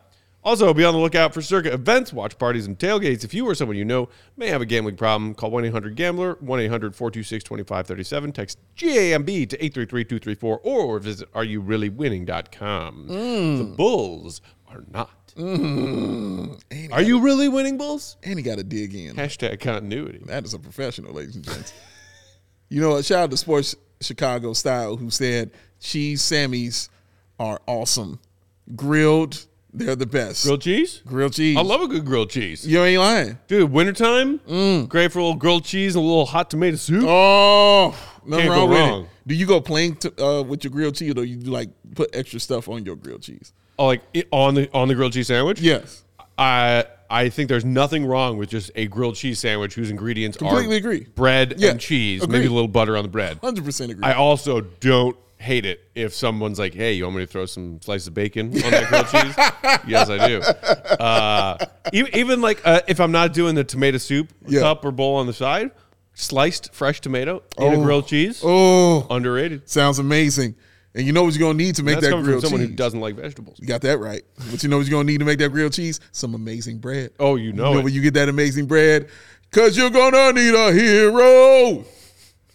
Also, 0.44 0.74
be 0.74 0.86
on 0.86 0.94
the 0.94 1.00
lookout 1.00 1.34
for 1.34 1.42
Circa 1.42 1.74
events, 1.74 2.14
watch 2.14 2.38
parties, 2.38 2.68
and 2.68 2.80
tailgates. 2.80 3.26
If 3.26 3.34
you 3.34 3.46
or 3.46 3.54
someone 3.54 3.76
you 3.76 3.84
know 3.84 4.08
may 4.38 4.48
have 4.48 4.62
a 4.62 4.66
gambling 4.66 4.96
problem, 4.96 5.34
call 5.34 5.52
1 5.52 5.66
800 5.66 5.96
Gambler, 5.96 6.38
1 6.40 6.60
800 6.62 6.96
426 6.96 7.44
2537, 7.44 8.32
text 8.32 8.58
GAMB 8.78 9.26
to 9.50 9.58
833 9.62 10.04
234, 10.06 10.60
or 10.64 11.00
visit 11.00 11.30
areyoureallywinning.com. 11.34 13.08
Mm. 13.10 13.58
The 13.58 13.64
Bulls 13.66 14.42
are 14.70 14.84
not. 14.90 15.12
Are 15.38 17.02
you 17.02 17.20
really 17.22 17.48
winning, 17.50 17.78
Bulls? 17.78 18.18
And 18.24 18.38
he 18.40 18.44
got 18.44 18.58
to 18.58 18.64
dig 18.64 18.96
in. 18.96 19.16
Hashtag 19.16 19.60
continuity. 19.60 20.20
That 20.26 20.46
is 20.46 20.54
a 20.54 20.60
professional, 20.60 21.14
ladies 21.14 21.36
and 21.36 21.46
gents. 21.46 21.74
you 22.70 22.82
know, 22.82 22.92
what? 22.92 23.06
shout 23.06 23.24
out 23.26 23.32
to 23.32 23.38
Sports 23.38 23.76
Chicago 24.02 24.54
Style, 24.54 24.98
who 24.98 25.10
said 25.10 25.52
cheese 25.80 26.22
Sammys 26.22 26.90
are 27.40 27.62
awesome. 27.68 28.20
Grilled, 28.76 29.46
they're 29.74 29.96
the 29.96 30.06
best. 30.06 30.44
Grilled 30.44 30.62
cheese? 30.62 31.02
Grilled 31.06 31.34
cheese. 31.34 31.56
I 31.58 31.62
love 31.62 31.82
a 31.82 31.88
good 31.88 32.06
grilled 32.06 32.30
cheese. 32.30 32.66
You 32.68 32.84
ain't 32.84 33.00
lying. 33.00 33.38
Dude, 33.48 33.72
wintertime, 33.72 34.38
great 34.88 35.12
for 35.12 35.20
a 35.20 35.24
little 35.24 35.36
grilled 35.36 35.64
cheese 35.66 35.96
and 35.96 36.04
a 36.04 36.08
little 36.08 36.26
hot 36.26 36.50
tomato 36.50 36.78
soup. 36.78 37.06
Oh, 37.08 37.96
nothing 38.26 38.46
Can't 38.48 38.50
wrong 38.50 38.60
go 38.60 38.72
with 38.74 38.80
wrong. 38.80 39.04
it. 39.04 39.10
Do 39.28 39.36
you 39.36 39.46
go 39.46 39.62
plain 39.62 39.96
to, 39.98 40.24
uh, 40.26 40.42
with 40.42 40.64
your 40.64 40.72
grilled 40.72 40.96
cheese, 40.96 41.14
or 41.16 41.24
you 41.24 41.36
do 41.38 41.52
like 41.52 41.70
put 41.96 42.10
extra 42.16 42.40
stuff 42.40 42.68
on 42.70 42.86
your 42.86 42.96
grilled 42.96 43.22
cheese? 43.22 43.54
Oh, 43.80 43.86
like 43.88 44.02
it, 44.14 44.28
on 44.32 44.56
the 44.56 44.70
on 44.74 44.88
the 44.88 44.96
grilled 44.96 45.14
cheese 45.14 45.28
sandwich? 45.28 45.60
Yes, 45.62 46.04
I 46.38 46.86
I 47.10 47.30
think 47.30 47.48
there's 47.50 47.66
nothing 47.66 48.06
wrong 48.06 48.38
with 48.38 48.50
just 48.50 48.72
a 48.76 48.88
grilled 48.88 49.16
cheese 49.16 49.40
sandwich 49.40 49.76
whose 49.76 49.90
ingredients 49.92 50.38
Completely 50.38 50.76
are 50.76 50.80
agree. 50.80 51.06
bread 51.16 51.56
Yeah, 51.58 51.72
and 51.72 51.80
cheese, 51.80 52.24
agree. 52.24 52.40
maybe 52.40 52.48
a 52.48 52.54
little 52.54 52.68
butter 52.68 52.98
on 52.98 53.04
the 53.04 53.10
bread. 53.10 53.38
hundred 53.42 53.66
percent 53.66 53.92
agree. 53.92 54.04
I 54.04 54.14
also 54.14 54.62
don't 54.62 55.16
hate 55.40 55.66
it 55.66 55.82
if 55.94 56.16
someone's 56.16 56.58
like, 56.58 56.74
"Hey, 56.74 56.94
you 56.94 57.04
want 57.04 57.18
me 57.18 57.22
to 57.24 57.28
throw 57.32 57.46
some 57.46 57.80
slices 57.82 58.08
of 58.08 58.16
bacon 58.16 58.48
on 58.48 58.72
that 58.72 58.88
grilled 58.90 59.08
cheese?" 59.10 59.36
yes, 59.88 60.10
I 60.10 60.28
do. 60.28 60.42
Uh, 61.04 61.58
even, 61.94 62.16
even 62.16 62.42
like 62.42 62.60
uh, 62.66 62.82
if 62.88 63.00
I'm 63.00 63.12
not 63.12 63.34
doing 63.34 63.54
the 63.56 63.64
tomato 63.64 64.00
soup 64.00 64.34
Yeah. 64.48 64.62
cup 64.62 64.84
or 64.84 64.92
bowl 64.92 65.18
on 65.18 65.28
the 65.28 65.34
side, 65.34 65.70
sliced 66.16 66.74
fresh 66.74 67.00
tomato 67.00 67.44
in 67.60 67.74
a 67.74 67.78
Oh. 67.78 67.84
grilled 67.84 68.08
cheese, 68.08 68.42
oh, 68.44 69.06
underrated. 69.12 69.70
sounds 69.70 70.00
amazing. 70.00 70.56
And 70.98 71.06
you 71.06 71.14
know 71.14 71.22
what 71.22 71.36
you're 71.36 71.48
gonna 71.48 71.64
need 71.64 71.76
to 71.76 71.84
make 71.84 72.00
That's 72.00 72.08
that 72.12 72.24
grilled 72.24 72.42
someone 72.42 72.60
cheese. 72.62 72.70
who 72.72 72.76
doesn't 72.76 73.00
like 73.00 73.14
vegetables. 73.16 73.60
You 73.60 73.68
got 73.68 73.82
that 73.82 74.00
right. 74.00 74.24
But 74.50 74.64
you 74.64 74.70
know 74.70 74.78
what 74.78 74.88
you're 74.88 74.98
gonna 74.98 75.06
need 75.06 75.20
to 75.20 75.26
make 75.26 75.38
that 75.38 75.50
grilled 75.50 75.74
cheese? 75.74 76.00
Some 76.12 76.34
amazing 76.34 76.80
bread. 76.80 77.12
Oh, 77.20 77.36
you 77.36 77.54
know, 77.54 77.68
you 77.68 77.74
know 77.76 77.80
it. 77.80 77.84
where 77.84 77.94
you 77.94 78.02
get 78.02 78.16
that 78.16 78.30
amazing 78.30 78.66
bread? 78.66 79.08
Cause 79.52 79.78
you're 79.78 79.92
gonna 79.92 80.34
need 80.34 80.56
a 80.56 80.74
hero. 80.74 81.86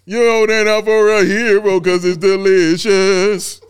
You're 0.07 0.29
holding 0.33 0.67
out 0.67 0.85
for 0.85 1.11
a 1.11 1.25
hero 1.25 1.79
because 1.79 2.05
it's 2.05 2.17
delicious. 2.17 3.61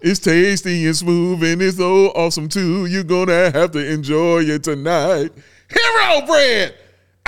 It's 0.00 0.18
tasty 0.18 0.86
and 0.86 0.96
smooth 0.96 1.44
and 1.44 1.62
it's 1.62 1.76
so 1.76 2.08
awesome 2.08 2.48
too. 2.48 2.86
You're 2.86 3.04
gonna 3.04 3.52
have 3.52 3.70
to 3.70 3.92
enjoy 3.92 4.40
it 4.40 4.64
tonight. 4.64 5.30
Hero 5.70 6.26
bread. 6.26 6.74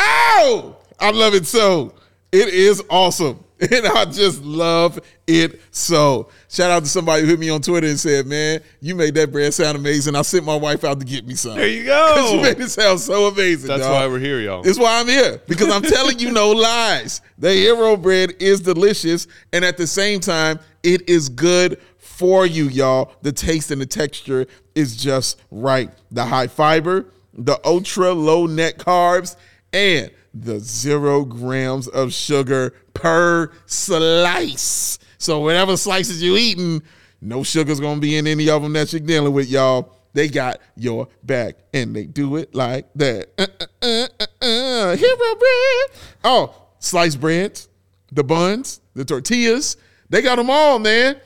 Ow! 0.00 0.76
I 0.98 1.12
love 1.12 1.34
it 1.34 1.46
so. 1.46 1.94
It 2.32 2.48
is 2.48 2.82
awesome. 2.90 3.44
And 3.72 3.86
I 3.86 4.04
just 4.04 4.42
love 4.44 5.00
it 5.26 5.60
so. 5.72 6.28
Shout 6.48 6.70
out 6.70 6.84
to 6.84 6.88
somebody 6.88 7.22
who 7.22 7.28
hit 7.28 7.40
me 7.40 7.50
on 7.50 7.60
Twitter 7.60 7.88
and 7.88 7.98
said, 7.98 8.26
Man, 8.26 8.60
you 8.80 8.94
made 8.94 9.14
that 9.14 9.32
bread 9.32 9.52
sound 9.52 9.76
amazing. 9.76 10.14
I 10.14 10.22
sent 10.22 10.44
my 10.44 10.54
wife 10.54 10.84
out 10.84 11.00
to 11.00 11.04
get 11.04 11.26
me 11.26 11.34
some. 11.34 11.56
There 11.56 11.66
you 11.66 11.84
go. 11.84 12.34
you 12.34 12.42
made 12.42 12.60
it 12.60 12.70
sound 12.70 13.00
so 13.00 13.26
amazing. 13.26 13.66
That's 13.66 13.82
dog. 13.82 13.92
why 13.92 14.06
we're 14.06 14.20
here, 14.20 14.40
y'all. 14.40 14.66
It's 14.66 14.78
why 14.78 15.00
I'm 15.00 15.08
here 15.08 15.42
because 15.48 15.70
I'm 15.70 15.82
telling 15.82 16.20
you 16.20 16.30
no 16.30 16.50
lies. 16.52 17.20
The 17.36 17.52
hero 17.52 17.96
bread 17.96 18.34
is 18.38 18.60
delicious, 18.60 19.26
and 19.52 19.64
at 19.64 19.76
the 19.76 19.86
same 19.86 20.20
time, 20.20 20.60
it 20.84 21.08
is 21.08 21.28
good 21.28 21.80
for 21.98 22.46
you, 22.46 22.68
y'all. 22.68 23.12
The 23.22 23.32
taste 23.32 23.72
and 23.72 23.80
the 23.80 23.86
texture 23.86 24.46
is 24.76 24.96
just 24.96 25.40
right. 25.50 25.90
The 26.12 26.24
high 26.24 26.46
fiber, 26.46 27.06
the 27.34 27.58
ultra 27.64 28.12
low 28.12 28.46
net 28.46 28.78
carbs, 28.78 29.36
and 29.72 30.10
the 30.42 30.60
zero 30.60 31.24
grams 31.24 31.88
of 31.88 32.12
sugar 32.12 32.74
per 32.94 33.50
slice. 33.66 34.98
So 35.18 35.40
whatever 35.40 35.76
slices 35.76 36.22
you 36.22 36.36
eating, 36.36 36.82
no 37.20 37.42
sugar's 37.42 37.80
gonna 37.80 38.00
be 38.00 38.16
in 38.16 38.26
any 38.26 38.48
of 38.48 38.62
them 38.62 38.72
that 38.74 38.92
you're 38.92 39.00
dealing 39.00 39.32
with, 39.32 39.48
y'all. 39.48 39.94
They 40.14 40.28
got 40.28 40.60
your 40.76 41.08
back, 41.22 41.56
and 41.74 41.94
they 41.94 42.06
do 42.06 42.36
it 42.36 42.54
like 42.54 42.88
that. 42.94 43.28
Uh, 43.38 43.46
uh, 43.60 43.66
uh, 43.82 44.08
uh, 44.20 44.44
uh. 44.44 44.96
Hero 44.96 45.16
bread. 45.16 46.00
Oh, 46.24 46.54
sliced 46.78 47.20
breads, 47.20 47.68
the 48.10 48.24
buns, 48.24 48.80
the 48.94 49.04
tortillas. 49.04 49.76
They 50.08 50.22
got 50.22 50.36
them 50.36 50.50
all, 50.50 50.78
man. 50.78 51.20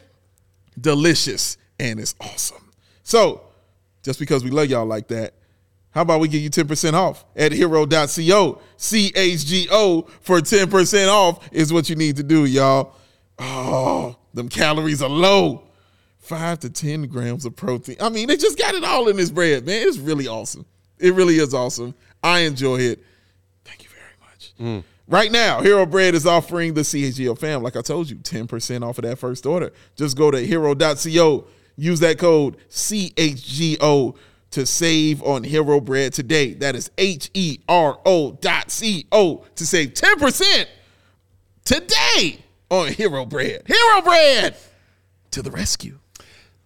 Delicious, 0.80 1.58
and 1.78 2.00
it's 2.00 2.14
awesome. 2.20 2.72
So, 3.02 3.42
just 4.02 4.18
because 4.18 4.42
we 4.42 4.50
love 4.50 4.68
y'all 4.68 4.86
like 4.86 5.08
that, 5.08 5.34
How 5.92 6.02
about 6.02 6.20
we 6.20 6.28
give 6.28 6.40
you 6.40 6.50
10% 6.50 6.94
off 6.94 7.24
at 7.36 7.52
hero.co? 7.52 8.62
C-H-G-O 8.76 10.02
for 10.20 10.40
10% 10.40 11.08
off 11.08 11.48
is 11.52 11.72
what 11.72 11.88
you 11.90 11.96
need 11.96 12.16
to 12.16 12.22
do, 12.22 12.46
y'all. 12.46 12.94
Oh, 13.38 14.16
them 14.32 14.48
calories 14.48 15.02
are 15.02 15.10
low. 15.10 15.64
Five 16.18 16.60
to 16.60 16.70
10 16.70 17.08
grams 17.08 17.44
of 17.44 17.56
protein. 17.56 17.96
I 18.00 18.08
mean, 18.08 18.28
they 18.28 18.36
just 18.36 18.56
got 18.56 18.74
it 18.74 18.84
all 18.84 19.08
in 19.08 19.16
this 19.16 19.30
bread, 19.30 19.66
man. 19.66 19.86
It's 19.86 19.98
really 19.98 20.28
awesome. 20.28 20.64
It 20.98 21.14
really 21.14 21.36
is 21.36 21.52
awesome. 21.52 21.94
I 22.22 22.40
enjoy 22.40 22.76
it. 22.76 23.04
Thank 23.64 23.82
you 23.82 23.88
very 23.90 24.14
much. 24.20 24.52
Mm. 24.58 24.84
Right 25.08 25.32
now, 25.32 25.60
Hero 25.60 25.84
Bread 25.84 26.14
is 26.14 26.26
offering 26.26 26.74
the 26.74 26.82
CHGO 26.82 27.36
fam, 27.36 27.62
like 27.62 27.76
I 27.76 27.82
told 27.82 28.08
you, 28.08 28.16
10% 28.16 28.82
off 28.82 28.98
of 28.98 29.04
that 29.04 29.18
first 29.18 29.44
order. 29.44 29.72
Just 29.96 30.16
go 30.16 30.30
to 30.30 30.38
hero.co, 30.38 31.46
use 31.76 32.00
that 32.00 32.18
code 32.18 32.56
CHGO 32.70 34.16
to 34.52 34.64
save 34.66 35.22
on 35.22 35.44
Hero 35.44 35.80
Bread 35.80 36.12
today. 36.12 36.54
That 36.54 36.74
is 36.76 36.90
H 36.98 37.30
E 37.34 37.58
R 37.68 37.98
O 38.06 38.32
dot 38.32 38.70
C 38.70 39.06
O 39.12 39.44
to 39.56 39.66
save 39.66 39.94
10% 39.94 40.66
today 41.64 42.38
on 42.70 42.88
Hero 42.92 43.24
Bread. 43.26 43.62
Hero 43.66 44.02
Bread 44.02 44.56
to 45.32 45.42
the 45.42 45.50
rescue. 45.50 45.98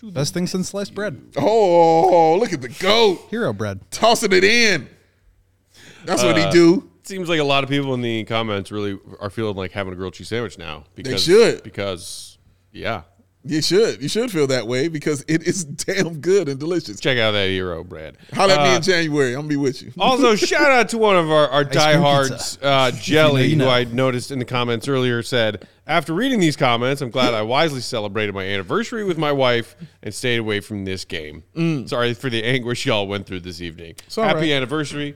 Best 0.03 0.35
thing 0.35 0.47
since 0.47 0.69
sliced 0.69 0.95
bread. 0.95 1.21
Oh, 1.37 2.37
look 2.39 2.53
at 2.53 2.61
the 2.61 2.69
goat 2.69 3.19
Hero 3.31 3.53
bread. 3.53 3.81
tossing 3.91 4.31
it 4.33 4.45
in. 4.45 4.89
That's 6.05 6.23
what 6.23 6.39
Uh, 6.39 6.47
he 6.47 6.53
do. 6.53 6.89
Seems 7.03 7.29
like 7.29 7.41
a 7.41 7.45
lot 7.45 7.65
of 7.65 7.71
people 7.71 7.93
in 7.95 8.03
the 8.03 8.25
comments 8.25 8.71
really 8.71 8.99
are 9.21 9.31
feeling 9.31 9.57
like 9.57 9.73
having 9.73 9.93
a 9.93 9.97
grilled 9.97 10.15
cheese 10.15 10.29
sandwich 10.29 10.59
now. 10.59 10.85
Because, 10.95 11.25
should. 11.25 11.63
Because, 11.65 12.39
yeah. 12.73 13.03
You 13.47 13.63
should. 13.63 14.03
You 14.03 14.09
should 14.09 14.31
feel 14.31 14.47
that 14.49 14.67
way 14.67 14.89
because 14.89 15.25
it 15.29 15.47
is 15.47 15.65
damn 15.65 16.21
good 16.21 16.49
and 16.49 16.59
delicious. 16.59 16.99
Check 17.01 17.19
out 17.19 17.33
that 17.33 17.49
hero 17.49 17.85
bread. 17.85 18.17
Holler 18.33 18.55
at 18.55 18.63
me 18.65 18.73
Uh, 18.73 18.77
in 18.77 18.83
January. 18.83 19.31
I'm 19.35 19.41
gonna 19.41 19.49
be 19.49 19.57
with 19.57 19.83
you. 19.83 19.93
Also, 19.99 20.35
shout 20.47 20.71
out 20.71 20.89
to 20.91 20.99
one 20.99 21.17
of 21.17 21.31
our, 21.31 21.49
our 21.49 21.65
cream 21.65 21.75
diehards, 21.75 22.59
uh, 22.63 22.91
Jelly, 22.93 23.47
you 23.47 23.57
know. 23.57 23.67
who 23.67 23.71
I 23.71 23.85
noticed 23.85 24.31
in 24.31 24.39
the 24.39 24.45
comments 24.45 24.89
earlier 24.89 25.23
said, 25.23 25.67
After 25.87 26.13
reading 26.13 26.41
these 26.41 26.57
comments, 26.57 27.01
I'm 27.03 27.11
glad 27.11 27.35
I 27.35 27.43
wisely 27.43 27.81
celebrated 27.81 28.35
my 28.35 28.45
anniversary 28.45 29.05
with 29.05 29.19
my 29.19 29.33
wife 29.33 29.77
and 30.03 30.13
stayed 30.13 30.39
away 30.39 30.61
from 30.61 30.85
this 30.85 31.05
game. 31.05 31.43
Sorry 31.87 32.15
for 32.15 32.29
the 32.31 32.43
anguish 32.45 32.85
y'all 32.87 33.07
went 33.07 33.27
through 33.27 33.41
this 33.41 33.61
evening. 33.61 33.95
all 34.17 34.25
Happy 34.25 34.41
right. 34.41 34.51
anniversary. 34.53 35.15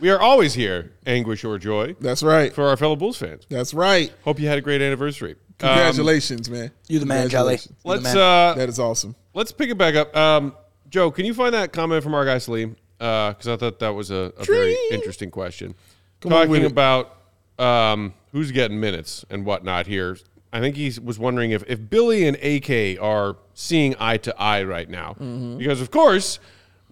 We 0.00 0.10
are 0.10 0.20
always 0.20 0.54
here, 0.54 0.92
anguish 1.06 1.44
or 1.44 1.58
joy, 1.58 1.94
That's 2.00 2.24
right. 2.24 2.52
for 2.52 2.66
our 2.66 2.76
fellow 2.76 2.96
Bulls 2.96 3.18
fans. 3.18 3.46
That's 3.48 3.72
right. 3.72 4.12
Hope 4.24 4.40
you 4.40 4.48
had 4.48 4.58
a 4.58 4.60
great 4.60 4.82
anniversary. 4.82 5.36
Um, 5.62 5.68
Congratulations, 5.74 6.50
man. 6.50 6.70
You're 6.88 7.00
the 7.00 7.06
man, 7.06 7.28
Jelly. 7.28 7.56
Congratulations. 7.58 7.74
The 7.82 7.88
let's 7.88 8.02
man. 8.02 8.16
uh, 8.16 8.54
That 8.54 8.68
is 8.68 8.78
awesome. 8.78 9.14
let's 9.34 9.52
pick 9.52 9.70
it 9.70 9.78
back 9.78 9.94
up. 9.94 10.14
Um, 10.16 10.54
Joe, 10.88 11.10
can 11.10 11.24
you 11.24 11.34
find 11.34 11.54
that 11.54 11.72
comment 11.72 12.02
from 12.02 12.14
our 12.14 12.24
guy 12.24 12.38
Salim? 12.38 12.76
Because 12.98 13.48
I 13.48 13.56
thought 13.56 13.78
that 13.80 13.90
was 13.94 14.10
a, 14.10 14.32
a 14.36 14.44
very 14.44 14.76
interesting 14.92 15.30
question. 15.30 15.74
Come 16.20 16.30
Talking 16.30 16.64
about 16.64 17.16
um, 17.58 18.14
who's 18.32 18.52
getting 18.52 18.78
minutes 18.78 19.24
and 19.30 19.44
whatnot 19.44 19.86
here. 19.86 20.16
I 20.52 20.60
think 20.60 20.76
he 20.76 20.92
was 21.02 21.18
wondering 21.18 21.50
if, 21.52 21.64
if 21.66 21.88
Billy 21.88 22.26
and 22.26 22.36
AK 22.36 23.00
are 23.02 23.36
seeing 23.54 23.94
eye 23.98 24.18
to 24.18 24.38
eye 24.40 24.62
right 24.64 24.88
now. 24.88 25.12
Mm-hmm. 25.18 25.58
Because, 25.58 25.80
of 25.80 25.90
course, 25.90 26.38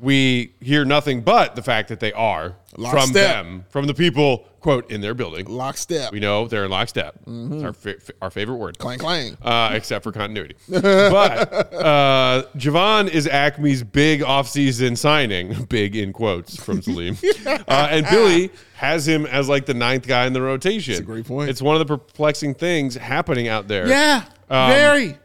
we 0.01 0.55
hear 0.61 0.85
nothing 0.85 1.21
but 1.21 1.55
the 1.57 1.63
fact 1.63 1.89
that 1.89 2.01
they 2.01 2.13
are 2.13 2.57
from 2.91 3.13
them, 3.13 3.65
from 3.69 3.87
the 3.87 3.93
people, 3.95 4.47
quote, 4.61 4.91
in 4.91 5.01
their 5.03 5.13
building. 5.15 5.45
Lockstep. 5.47 6.11
We 6.13 6.21
know 6.21 6.47
they're 6.49 6.65
in 6.65 6.71
lockstep. 6.71 7.19
Mm-hmm. 7.27 7.65
Our, 7.65 7.73
fa- 7.73 7.97
our 8.23 8.31
favorite 8.31 8.57
word 8.57 8.79
Clang 8.79 8.99
clang. 8.99 9.37
uh, 9.43 9.71
except 9.75 10.03
for 10.05 10.13
continuity. 10.13 10.55
but 10.69 11.73
uh, 11.75 12.45
Jevon 12.57 13.09
is 13.11 13.27
Acme's 13.27 13.83
big 13.83 14.21
offseason 14.21 14.97
signing, 14.97 15.65
big 15.69 15.95
in 15.97 16.13
quotes 16.13 16.57
from 16.57 16.81
Salim. 16.81 17.17
uh, 17.47 17.89
and 17.91 18.07
Billy 18.07 18.51
has 18.77 19.07
him 19.07 19.27
as 19.27 19.49
like 19.49 19.67
the 19.67 19.75
ninth 19.75 20.07
guy 20.07 20.27
in 20.27 20.33
the 20.33 20.41
rotation. 20.43 20.93
That's 20.95 21.01
a 21.03 21.05
great 21.05 21.27
point. 21.27 21.51
It's 21.51 21.61
one 21.61 21.77
of 21.79 21.87
the 21.87 21.97
perplexing 21.99 22.55
things 22.55 22.95
happening 22.95 23.49
out 23.49 23.69
there. 23.69 23.87
Yeah. 23.87 24.25
Um, 24.49 24.71
very. 24.71 25.19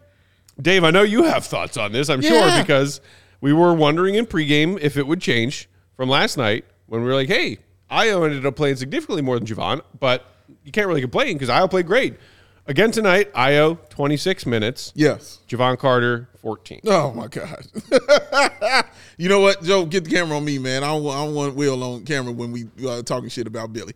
Dave, 0.62 0.84
I 0.84 0.92
know 0.92 1.04
you 1.04 1.24
have 1.24 1.46
thoughts 1.46 1.78
on 1.78 1.92
this, 1.92 2.10
I'm 2.10 2.22
Yeah. 2.22 2.56
sure, 2.56 2.64
because 2.64 3.02
we 3.42 3.54
were 3.54 3.74
wondering 3.74 4.16
in 4.16 4.26
pregame 4.26 4.80
if 4.82 4.98
it 4.98 5.06
would 5.08 5.22
change 5.22 5.70
from 5.96 6.10
last 6.10 6.38
night 6.38 6.66
when 6.88 7.02
we 7.02 7.08
were 7.08 7.14
like, 7.16 7.28
hey, 7.30 7.60
Ayo 7.92 8.26
ended 8.26 8.46
up 8.46 8.56
playing 8.56 8.76
significantly 8.78 9.22
more 9.22 9.38
than 9.38 9.48
Jevon, 9.48 9.82
but 10.00 10.26
you 10.64 10.72
can't 10.72 10.88
really 10.88 11.02
complain 11.02 11.34
because 11.38 11.50
Ayo 11.50 11.70
played 11.70 11.86
great. 11.88 12.16
Again 12.68 12.90
tonight, 12.92 13.32
Ayo, 13.34 13.78
26 13.90 14.48
minutes. 14.48 14.92
Yes. 14.96 15.40
Jevon 15.48 15.78
Carter, 15.78 16.28
14. 16.42 16.82
Oh 16.88 17.12
my 17.14 17.28
God. 17.28 17.66
you 19.18 19.30
know 19.30 19.40
what, 19.40 19.62
Joe? 19.64 19.86
Get 19.86 20.04
the 20.06 20.10
camera 20.10 20.38
on 20.38 20.44
me, 20.46 20.58
man. 20.58 20.84
I 20.84 20.88
don't, 20.88 21.04
want- 21.04 21.18
I 21.20 21.26
don't 21.26 21.36
want 21.36 21.56
Will 21.56 21.84
on 21.84 22.06
camera 22.06 22.32
when 22.32 22.52
we 22.52 22.66
uh, 22.88 23.04
talking 23.04 23.30
shit 23.30 23.46
about 23.46 23.72
Billy. 23.72 23.94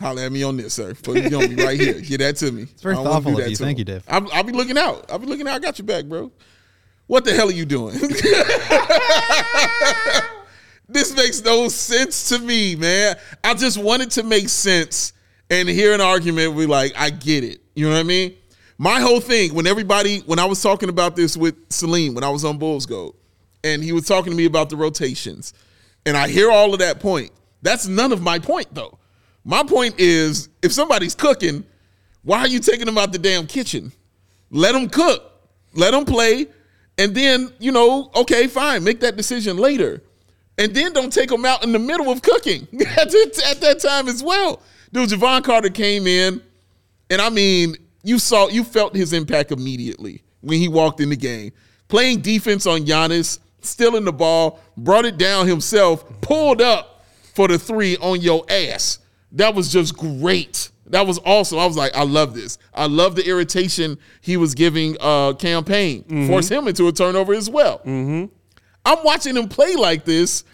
Holler 0.00 0.22
at 0.22 0.32
me 0.32 0.42
on 0.44 0.56
this, 0.56 0.74
sir. 0.74 0.94
Put 0.94 1.16
it 1.18 1.34
on 1.34 1.54
me 1.54 1.62
right 1.62 1.78
here. 1.78 2.00
Get 2.00 2.18
that 2.18 2.36
to 2.36 2.52
me. 2.52 2.62
It's 2.62 2.82
very 2.82 2.94
thoughtful 2.94 3.38
of 3.38 3.48
you. 3.48 3.56
Thank 3.56 3.78
you, 3.78 3.84
Dave. 3.84 4.04
I'll, 4.08 4.30
I'll 4.32 4.44
be 4.44 4.52
looking 4.52 4.78
out. 4.78 5.10
I'll 5.10 5.18
be 5.18 5.26
looking 5.26 5.48
out. 5.48 5.56
I 5.56 5.58
got 5.58 5.76
your 5.78 5.86
back, 5.86 6.04
bro. 6.04 6.30
What 7.08 7.24
the 7.24 7.32
hell 7.32 7.48
are 7.48 7.52
you 7.52 7.64
doing? 7.64 7.98
this 10.88 11.16
makes 11.16 11.42
no 11.42 11.68
sense 11.68 12.28
to 12.28 12.38
me, 12.38 12.76
man. 12.76 13.16
I 13.42 13.54
just 13.54 13.78
wanted 13.78 14.10
to 14.12 14.22
make 14.22 14.50
sense 14.50 15.14
and 15.48 15.66
hear 15.68 15.94
an 15.94 16.02
argument. 16.02 16.52
We 16.52 16.66
like, 16.66 16.92
I 16.96 17.08
get 17.08 17.44
it. 17.44 17.62
You 17.74 17.86
know 17.86 17.94
what 17.94 18.00
I 18.00 18.04
mean? 18.04 18.34
My 18.76 19.00
whole 19.00 19.20
thing 19.20 19.54
when 19.54 19.66
everybody, 19.66 20.18
when 20.20 20.38
I 20.38 20.44
was 20.44 20.62
talking 20.62 20.90
about 20.90 21.16
this 21.16 21.34
with 21.34 21.56
Salim 21.70 22.14
when 22.14 22.24
I 22.24 22.28
was 22.28 22.44
on 22.44 22.58
Bulls 22.58 22.84
Gold, 22.84 23.16
and 23.64 23.82
he 23.82 23.92
was 23.92 24.06
talking 24.06 24.30
to 24.30 24.36
me 24.36 24.44
about 24.44 24.68
the 24.68 24.76
rotations, 24.76 25.54
and 26.04 26.14
I 26.14 26.28
hear 26.28 26.50
all 26.50 26.74
of 26.74 26.78
that 26.80 27.00
point. 27.00 27.30
That's 27.62 27.86
none 27.86 28.12
of 28.12 28.20
my 28.20 28.38
point 28.38 28.72
though. 28.74 28.98
My 29.44 29.62
point 29.62 29.94
is, 29.98 30.50
if 30.62 30.72
somebody's 30.74 31.14
cooking, 31.14 31.64
why 32.22 32.40
are 32.40 32.48
you 32.48 32.60
taking 32.60 32.84
them 32.84 32.98
out 32.98 33.12
the 33.12 33.18
damn 33.18 33.46
kitchen? 33.46 33.92
Let 34.50 34.72
them 34.72 34.90
cook, 34.90 35.22
let 35.72 35.92
them 35.92 36.04
play, 36.04 36.48
and 36.98 37.14
then 37.14 37.52
you 37.58 37.72
know, 37.72 38.10
okay, 38.14 38.46
fine, 38.46 38.84
make 38.84 39.00
that 39.00 39.16
decision 39.16 39.56
later, 39.56 40.02
and 40.58 40.74
then 40.74 40.92
don't 40.92 41.12
take 41.12 41.30
them 41.30 41.44
out 41.44 41.62
in 41.64 41.72
the 41.72 41.78
middle 41.78 42.10
of 42.10 42.20
cooking 42.22 42.62
at, 42.80 43.10
that- 43.10 43.42
at 43.50 43.60
that 43.60 43.80
time 43.80 44.08
as 44.08 44.22
well. 44.22 44.60
Dude, 44.92 45.08
Jevon 45.10 45.44
Carter 45.44 45.70
came 45.70 46.06
in, 46.06 46.42
and 47.10 47.20
I 47.20 47.30
mean, 47.30 47.76
you 48.02 48.18
saw, 48.18 48.48
you 48.48 48.64
felt 48.64 48.94
his 48.96 49.12
impact 49.12 49.52
immediately 49.52 50.22
when 50.40 50.58
he 50.58 50.68
walked 50.68 51.00
in 51.00 51.10
the 51.10 51.16
game, 51.16 51.52
playing 51.88 52.20
defense 52.20 52.66
on 52.66 52.80
Giannis, 52.86 53.38
stealing 53.60 54.04
the 54.04 54.12
ball, 54.12 54.60
brought 54.76 55.04
it 55.04 55.18
down 55.18 55.46
himself, 55.46 56.04
pulled 56.22 56.62
up 56.62 57.04
for 57.34 57.48
the 57.48 57.58
three 57.58 57.96
on 57.98 58.20
your 58.20 58.44
ass. 58.48 58.98
That 59.32 59.54
was 59.54 59.70
just 59.70 59.96
great. 59.96 60.70
That 60.90 61.06
was 61.06 61.18
awesome. 61.24 61.58
I 61.58 61.66
was 61.66 61.76
like, 61.76 61.94
I 61.96 62.04
love 62.04 62.34
this. 62.34 62.58
I 62.74 62.86
love 62.86 63.14
the 63.14 63.26
irritation 63.26 63.98
he 64.20 64.36
was 64.36 64.54
giving 64.54 64.96
uh 65.00 65.34
campaign. 65.34 66.04
Mm-hmm. 66.04 66.26
Force 66.28 66.48
him 66.48 66.68
into 66.68 66.88
a 66.88 66.92
turnover 66.92 67.34
as 67.34 67.48
well. 67.50 67.78
Mm-hmm. 67.80 68.26
I'm 68.84 69.04
watching 69.04 69.36
him 69.36 69.48
play 69.48 69.74
like 69.76 70.04
this, 70.04 70.44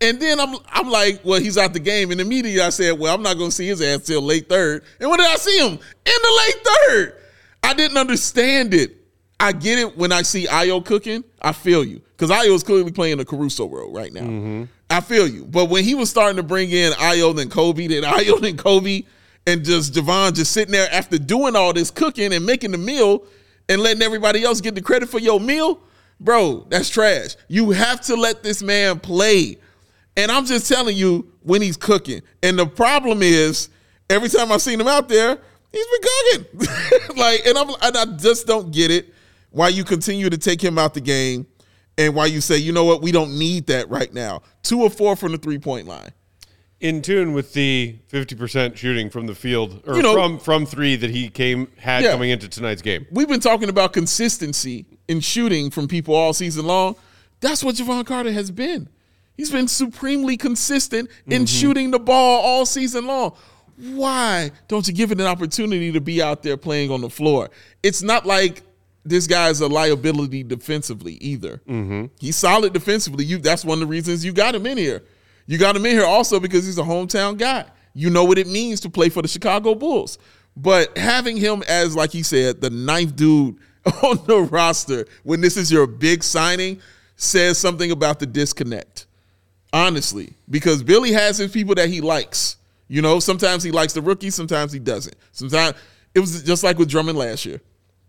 and 0.00 0.20
then 0.20 0.38
I'm 0.38 0.56
I'm 0.68 0.88
like, 0.88 1.20
well, 1.24 1.40
he's 1.40 1.58
out 1.58 1.72
the 1.72 1.80
game. 1.80 2.10
And 2.10 2.20
immediately 2.20 2.60
I 2.60 2.70
said, 2.70 2.98
well, 2.98 3.14
I'm 3.14 3.22
not 3.22 3.38
gonna 3.38 3.50
see 3.50 3.66
his 3.66 3.82
ass 3.82 4.06
till 4.06 4.22
late 4.22 4.48
third. 4.48 4.84
And 5.00 5.10
when 5.10 5.18
did 5.18 5.26
I 5.26 5.36
see 5.36 5.58
him? 5.58 5.72
In 5.72 5.78
the 6.04 6.42
late 6.46 6.66
third. 6.66 7.18
I 7.62 7.74
didn't 7.74 7.96
understand 7.96 8.74
it. 8.74 8.96
I 9.38 9.52
get 9.52 9.78
it 9.78 9.96
when 9.96 10.12
I 10.12 10.22
see 10.22 10.46
Ayo 10.46 10.84
cooking. 10.84 11.24
I 11.40 11.52
feel 11.52 11.82
you 11.84 12.00
because 12.16 12.30
Ayo 12.30 12.54
is 12.54 12.62
clearly 12.62 12.92
playing 12.92 13.18
the 13.18 13.24
Caruso 13.24 13.68
role 13.68 13.92
right 13.92 14.12
now. 14.12 14.20
Mm-hmm. 14.20 14.64
I 14.88 15.00
feel 15.00 15.26
you. 15.26 15.44
But 15.44 15.68
when 15.68 15.82
he 15.84 15.94
was 15.94 16.10
starting 16.10 16.36
to 16.36 16.42
bring 16.42 16.70
in 16.70 16.92
Ayo 16.92 17.34
then 17.34 17.48
Coby, 17.48 17.88
then 17.88 18.02
Ayo 18.04 18.40
then 18.40 18.56
Coby, 18.56 19.06
and 19.46 19.64
just 19.64 19.94
Jevon 19.94 20.34
just 20.34 20.52
sitting 20.52 20.72
there 20.72 20.88
after 20.92 21.18
doing 21.18 21.56
all 21.56 21.72
this 21.72 21.90
cooking 21.90 22.32
and 22.32 22.46
making 22.46 22.72
the 22.72 22.78
meal 22.78 23.24
and 23.68 23.80
letting 23.80 24.02
everybody 24.02 24.44
else 24.44 24.60
get 24.60 24.74
the 24.74 24.82
credit 24.82 25.08
for 25.08 25.18
your 25.18 25.40
meal, 25.40 25.80
bro, 26.20 26.66
that's 26.68 26.88
trash. 26.88 27.36
You 27.48 27.70
have 27.70 28.00
to 28.02 28.16
let 28.16 28.42
this 28.42 28.62
man 28.62 29.00
play. 29.00 29.58
And 30.16 30.30
I'm 30.30 30.44
just 30.44 30.68
telling 30.68 30.96
you 30.96 31.32
when 31.42 31.62
he's 31.62 31.76
cooking. 31.76 32.22
And 32.42 32.58
the 32.58 32.66
problem 32.66 33.22
is, 33.22 33.68
every 34.10 34.28
time 34.28 34.52
I've 34.52 34.62
seen 34.62 34.80
him 34.80 34.88
out 34.88 35.08
there, 35.08 35.38
he's 35.72 35.86
been 35.86 36.00
cooking. 36.02 37.16
like, 37.16 37.46
and 37.46 37.56
I'm 37.58 37.70
and 37.82 37.96
I 37.96 38.04
just 38.16 38.46
don't 38.46 38.70
get 38.70 38.90
it 38.90 39.12
why 39.50 39.68
you 39.68 39.84
continue 39.84 40.30
to 40.30 40.38
take 40.38 40.62
him 40.62 40.78
out 40.78 40.94
the 40.94 41.00
game 41.00 41.46
and 41.98 42.14
why 42.14 42.26
you 42.26 42.40
say, 42.40 42.56
you 42.56 42.72
know 42.72 42.84
what, 42.84 43.02
we 43.02 43.12
don't 43.12 43.38
need 43.38 43.66
that 43.66 43.88
right 43.90 44.12
now. 44.12 44.42
Two 44.62 44.82
or 44.82 44.90
four 44.90 45.14
from 45.14 45.32
the 45.32 45.38
three 45.38 45.58
point 45.58 45.86
line. 45.86 46.12
In 46.82 47.00
tune 47.00 47.32
with 47.32 47.52
the 47.52 47.94
50% 48.12 48.76
shooting 48.76 49.08
from 49.08 49.28
the 49.28 49.36
field 49.36 49.82
or 49.86 49.94
You 49.94 50.02
know- 50.02 50.14
from 50.14 50.38
from 50.40 50.66
3 50.66 50.96
that 50.96 51.10
he 51.10 51.28
came 51.28 51.68
had 51.78 52.02
Yeah. 52.02 52.10
coming 52.10 52.30
into 52.30 52.48
tonight's 52.48 52.82
game. 52.82 53.06
We've 53.12 53.28
been 53.28 53.38
talking 53.38 53.68
about 53.68 53.92
consistency 53.92 54.84
in 55.06 55.20
shooting 55.20 55.70
from 55.70 55.86
people 55.86 56.12
all 56.14 56.34
season 56.34 56.66
long. 56.66 56.96
That's 57.40 57.62
what 57.62 57.76
Jevon 57.76 58.04
Carter 58.04 58.32
has 58.32 58.50
been. 58.50 58.88
He's 59.36 59.50
been 59.50 59.68
supremely 59.68 60.36
consistent 60.36 61.08
in 61.26 61.42
mm-hmm. 61.42 61.44
shooting 61.44 61.90
the 61.92 62.00
ball 62.00 62.40
all 62.40 62.66
season 62.66 63.06
long. 63.06 63.32
Why 63.76 64.50
don't 64.66 64.86
you 64.86 64.92
give 64.92 65.12
it 65.12 65.20
an 65.20 65.26
opportunity 65.26 65.92
to 65.92 66.00
be 66.00 66.20
out 66.20 66.42
there 66.42 66.56
playing 66.56 66.90
on 66.90 67.00
the 67.00 67.10
floor? 67.10 67.48
It's 67.84 68.02
not 68.02 68.26
like 68.26 68.62
this 69.04 69.28
guy's 69.28 69.60
a 69.60 69.68
liability 69.68 70.42
defensively 70.42 71.14
either. 71.14 71.62
Mm-hmm. 71.68 72.06
He's 72.18 72.36
solid 72.36 72.72
defensively. 72.72 73.24
You 73.24 73.38
that's 73.38 73.64
one 73.64 73.76
of 73.76 73.80
the 73.80 73.86
reasons 73.86 74.24
you 74.24 74.32
got 74.32 74.54
him 74.54 74.66
in 74.66 74.78
here. 74.78 75.02
You 75.46 75.58
got 75.58 75.76
him 75.76 75.84
in 75.86 75.92
here 75.92 76.04
also 76.04 76.40
because 76.40 76.64
he's 76.64 76.78
a 76.78 76.82
hometown 76.82 77.36
guy. 77.36 77.64
You 77.94 78.10
know 78.10 78.24
what 78.24 78.38
it 78.38 78.46
means 78.46 78.80
to 78.80 78.90
play 78.90 79.08
for 79.08 79.22
the 79.22 79.28
Chicago 79.28 79.74
Bulls. 79.74 80.18
But 80.56 80.96
having 80.96 81.36
him 81.36 81.62
as, 81.68 81.96
like 81.96 82.10
he 82.10 82.22
said, 82.22 82.60
the 82.60 82.70
ninth 82.70 83.16
dude 83.16 83.56
on 84.02 84.24
the 84.26 84.48
roster 84.50 85.06
when 85.24 85.40
this 85.40 85.56
is 85.56 85.70
your 85.70 85.86
big 85.86 86.22
signing 86.22 86.80
says 87.16 87.58
something 87.58 87.90
about 87.90 88.18
the 88.18 88.26
disconnect. 88.26 89.06
Honestly, 89.72 90.34
because 90.50 90.82
Billy 90.82 91.12
has 91.12 91.38
his 91.38 91.50
people 91.50 91.74
that 91.76 91.88
he 91.88 92.00
likes. 92.00 92.56
You 92.88 93.00
know, 93.00 93.20
sometimes 93.20 93.62
he 93.62 93.70
likes 93.70 93.94
the 93.94 94.02
rookies, 94.02 94.34
sometimes 94.34 94.70
he 94.70 94.78
doesn't. 94.78 95.16
Sometimes 95.32 95.76
it 96.14 96.20
was 96.20 96.42
just 96.42 96.62
like 96.62 96.78
with 96.78 96.90
Drummond 96.90 97.16
last 97.16 97.46
year. 97.46 97.60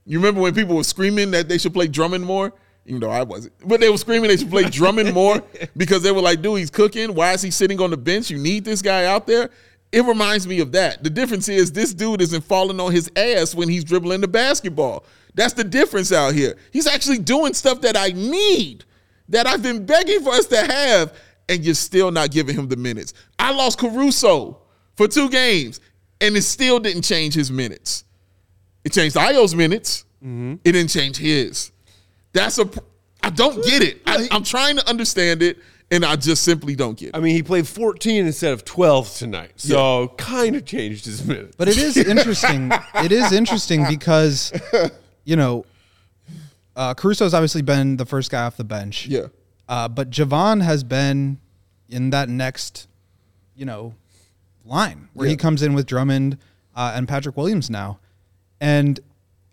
You 0.06 0.20
remember 0.20 0.42
when 0.42 0.54
people 0.54 0.76
were 0.76 0.84
screaming 0.84 1.32
that 1.32 1.48
they 1.48 1.58
should 1.58 1.74
play 1.74 1.88
Drummond 1.88 2.26
more? 2.26 2.52
Even 2.86 3.00
though 3.00 3.10
I 3.10 3.24
wasn't. 3.24 3.54
But 3.66 3.80
they 3.80 3.90
were 3.90 3.98
screaming 3.98 4.30
they 4.30 4.38
should 4.38 4.50
play 4.50 4.70
Drummond 4.70 5.14
more 5.14 5.42
because 5.78 6.04
they 6.04 6.12
were 6.12 6.22
like, 6.22 6.42
dude, 6.42 6.60
he's 6.60 6.70
cooking. 6.70 7.16
Why 7.16 7.34
is 7.34 7.42
he 7.42 7.50
sitting 7.50 7.80
on 7.82 7.92
the 7.92 7.98
bench? 7.98 8.30
You 8.30 8.38
need 8.38 8.66
this 8.66 8.82
guy 8.82 9.06
out 9.06 9.26
there. 9.26 9.50
It 9.92 10.04
reminds 10.06 10.48
me 10.48 10.60
of 10.60 10.72
that. 10.72 11.04
The 11.04 11.10
difference 11.10 11.48
is 11.48 11.72
this 11.72 11.94
dude 11.94 12.22
isn't 12.22 12.44
falling 12.44 12.80
on 12.80 12.92
his 12.92 13.12
ass 13.16 13.54
when 13.54 13.70
he's 13.70 13.84
dribbling 13.84 14.22
the 14.22 14.28
basketball. 14.28 15.06
That's 15.36 15.54
the 15.54 15.64
difference 15.64 16.12
out 16.12 16.34
here. 16.34 16.58
He's 16.72 16.88
actually 16.88 17.20
doing 17.20 17.54
stuff 17.54 17.82
that 17.82 17.96
I 17.96 18.10
need, 18.10 18.86
that 19.30 19.48
I've 19.48 19.64
been 19.64 19.86
begging 19.86 20.22
for 20.22 20.32
us 20.32 20.48
to 20.48 20.58
have, 20.58 21.18
and 21.48 21.64
you're 21.64 21.76
still 21.76 22.12
not 22.12 22.32
giving 22.32 22.56
him 22.56 22.68
the 22.68 22.76
minutes. 22.76 23.14
I 23.38 23.52
lost 23.52 23.80
Caruso 23.80 24.62
for 24.96 25.08
two 25.08 25.30
games, 25.30 25.80
and 26.20 26.36
it 26.36 26.42
still 26.42 26.80
didn't 26.80 27.04
change 27.04 27.34
his 27.34 27.52
minutes. 27.52 28.04
It 28.84 28.94
changed 28.94 29.16
Ayo's 29.16 29.56
minutes. 29.56 30.06
Mm-hmm. 30.24 30.56
It 30.64 30.72
didn't 30.72 30.90
change 30.90 31.18
his. 31.18 31.72
That's 32.34 32.60
a. 32.60 32.70
I 33.22 33.30
don't 33.30 33.64
get 33.64 33.82
it. 33.82 34.02
I, 34.06 34.28
I'm 34.32 34.44
trying 34.44 34.76
to 34.76 34.90
understand 34.90 35.42
it, 35.42 35.58
and 35.90 36.04
I 36.04 36.16
just 36.18 36.44
simply 36.44 36.76
don't 36.76 36.98
get 36.98 37.10
it. 37.10 37.16
I 37.16 37.20
mean, 37.20 37.36
he 37.36 37.44
played 37.44 37.68
14 37.68 38.26
instead 38.26 38.52
of 38.52 38.66
12 38.66 39.16
tonight, 39.16 39.52
so 39.56 40.10
kind 40.18 40.56
of 40.56 40.66
changed 40.66 41.06
his 41.06 41.26
minutes. 41.26 41.56
But 41.58 41.70
it 41.70 41.78
is 41.78 41.96
interesting. 41.98 42.72
it 42.96 43.12
is 43.12 43.32
interesting 43.32 43.86
because, 43.88 44.52
you 45.24 45.36
know, 45.36 45.66
uh, 46.76 46.94
Caruso's 46.96 47.34
obviously 47.34 47.62
been 47.62 47.98
the 47.98 48.06
first 48.06 48.32
guy 48.32 48.44
off 48.44 48.58
the 48.58 48.64
bench. 48.64 49.08
Yeah. 49.08 49.28
Uh, 49.70 49.88
but 49.88 50.10
Jevon 50.10 50.62
has 50.64 50.84
been 50.84 51.40
in 51.90 52.10
that 52.10 52.28
next, 52.28 52.88
you 53.56 53.66
know, 53.66 53.94
line 54.66 55.10
where 55.14 55.28
he 55.28 55.38
comes 55.38 55.62
in 55.62 55.74
with 55.74 55.86
Drummond 55.86 56.38
uh, 56.76 56.94
and 56.96 57.08
Patrick 57.08 57.38
Williams 57.38 57.70
now. 57.70 58.00
And 58.60 59.00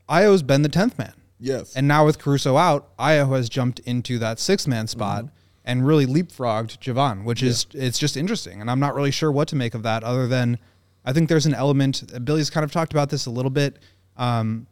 Ayo's 0.09 0.43
been 0.43 0.63
the 0.63 0.69
10th 0.69 0.99
man. 0.99 1.13
Yes. 1.41 1.75
And 1.75 1.89
now 1.89 2.05
with 2.05 2.19
Caruso 2.19 2.57
out, 2.57 2.97
Ayo 2.99 3.35
has 3.35 3.49
jumped 3.49 3.79
into 3.81 4.19
that 4.19 4.39
sixth 4.39 4.69
man 4.69 4.87
spot 4.87 5.25
Mm-hmm. 5.25 5.35
and 5.65 5.87
really 5.87 6.07
leapfrogged 6.07 6.79
Jevon, 6.79 7.25
which 7.25 7.43
is 7.43 7.67
it's 7.75 7.99
just 7.99 8.17
interesting. 8.17 8.61
And 8.61 8.71
I'm 8.71 8.81
not 8.81 8.95
really 8.95 9.11
sure 9.11 9.31
what 9.33 9.49
to 9.49 9.57
make 9.57 9.75
of 9.75 9.83
that 9.83 10.03
other 10.05 10.27
than 10.27 10.59
I 11.05 11.13
think 11.13 11.29
there's 11.29 11.47
an 11.47 11.55
element 11.55 12.25
Billy's 12.25 12.51
kind 12.51 12.65
of 12.65 12.73
talked 12.73 12.93
about 12.93 13.09
this 13.11 13.27
a 13.27 13.31
little 13.31 13.51
bit. 13.51 13.79
Um, 14.17 14.67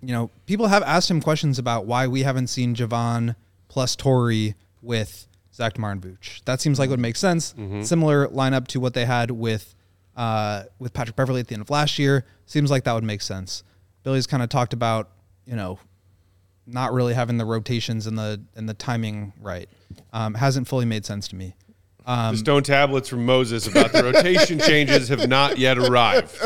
you 0.00 0.12
know, 0.12 0.30
people 0.46 0.66
have 0.68 0.82
asked 0.82 1.10
him 1.10 1.20
questions 1.20 1.58
about 1.58 1.86
why 1.86 2.06
we 2.08 2.22
haven't 2.22 2.46
seen 2.48 2.74
Jevon 2.74 3.36
plus 3.68 3.94
Torrey 3.96 4.54
with 4.82 5.26
Zach 5.54 5.74
Vooch. 5.76 6.42
That 6.44 6.60
seems 6.60 6.78
like 6.78 6.88
it 6.88 6.90
would 6.90 7.00
make 7.00 7.16
sense. 7.16 7.54
Similar 7.82 8.28
lineup 8.28 8.66
to 8.68 8.80
what 8.80 8.94
they 8.94 9.04
had 9.04 9.30
with 9.30 9.74
uh, 10.16 10.64
with 10.78 10.92
Patrick 10.92 11.16
Beverley 11.16 11.40
at 11.40 11.48
the 11.48 11.54
end 11.54 11.62
of 11.62 11.70
last 11.70 11.98
year. 11.98 12.24
Seems 12.46 12.70
like 12.70 12.84
that 12.84 12.92
would 12.94 13.04
make 13.04 13.20
sense. 13.22 13.62
Billy's 14.02 14.26
kind 14.26 14.42
of 14.42 14.48
talked 14.48 14.72
about, 14.72 15.10
you 15.46 15.56
know, 15.56 15.78
not 16.66 16.92
really 16.92 17.14
having 17.14 17.36
the 17.36 17.44
rotations 17.44 18.06
and 18.06 18.18
the 18.18 18.42
and 18.54 18.68
the 18.68 18.74
timing 18.74 19.32
right. 19.40 19.68
Um, 20.12 20.34
hasn't 20.34 20.66
fully 20.66 20.86
made 20.86 21.04
sense 21.04 21.28
to 21.28 21.36
me. 21.36 21.54
the 22.04 22.36
stone 22.36 22.62
tablets 22.62 23.08
from 23.08 23.24
Moses 23.24 23.66
about 23.66 23.92
the 23.92 24.02
rotation 24.02 24.58
changes 24.66 25.08
have 25.08 25.28
not 25.28 25.58
yet 25.58 25.78
arrived. 25.78 26.36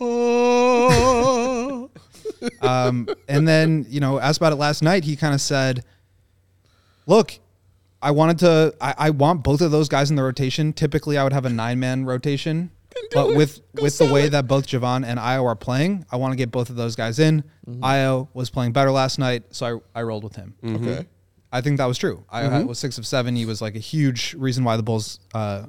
Oh. 0.00 1.90
Um, 2.60 3.08
and 3.28 3.48
then, 3.48 3.86
you 3.88 3.98
know, 3.98 4.18
asked 4.20 4.38
about 4.38 4.52
it 4.52 4.56
last 4.56 4.82
night. 4.82 5.04
He 5.04 5.16
kind 5.16 5.32
of 5.34 5.40
said, 5.40 5.84
look, 7.06 7.38
I 8.02 8.10
wanted 8.10 8.38
to, 8.40 8.74
I, 8.80 8.94
I 8.98 9.10
want 9.10 9.42
both 9.42 9.60
of 9.60 9.70
those 9.70 9.88
guys 9.88 10.10
in 10.10 10.16
the 10.16 10.22
rotation. 10.22 10.72
Typically, 10.72 11.16
I 11.16 11.24
would 11.24 11.32
have 11.32 11.44
a 11.44 11.50
nine 11.50 11.80
man 11.80 12.04
rotation. 12.04 12.70
Do 13.02 13.08
But 13.14 13.36
with 13.36 13.60
Go 13.74 13.82
with 13.84 13.98
the 13.98 14.06
way 14.12 14.24
it. 14.24 14.30
that 14.30 14.46
both 14.46 14.66
Jevon 14.66 15.04
and 15.04 15.18
Ayo 15.18 15.44
are 15.44 15.54
playing, 15.56 16.04
I 16.10 16.16
want 16.16 16.32
to 16.32 16.36
get 16.36 16.50
both 16.50 16.70
of 16.70 16.76
those 16.76 16.96
guys 16.96 17.18
in. 17.18 17.42
Mm-hmm. 17.68 17.82
Ayo 17.84 18.28
was 18.34 18.50
playing 18.50 18.72
better 18.72 18.90
last 18.90 19.18
night, 19.18 19.44
so 19.50 19.82
I, 19.94 20.00
I 20.00 20.02
rolled 20.02 20.24
with 20.24 20.36
him. 20.36 20.54
okay. 20.64 21.06
I 21.52 21.60
think 21.60 21.78
that 21.78 21.86
was 21.86 21.96
true. 21.98 22.24
I 22.28 22.42
Mm-hmm. 22.42 22.66
was 22.66 22.78
six 22.78 22.98
of 22.98 23.06
seven. 23.06 23.36
He 23.36 23.46
was 23.46 23.62
like 23.62 23.76
a 23.76 23.80
huge 23.80 24.34
reason 24.34 24.64
why 24.64 24.76
the 24.76 24.82
Bulls, 24.82 25.20
uh, 25.34 25.66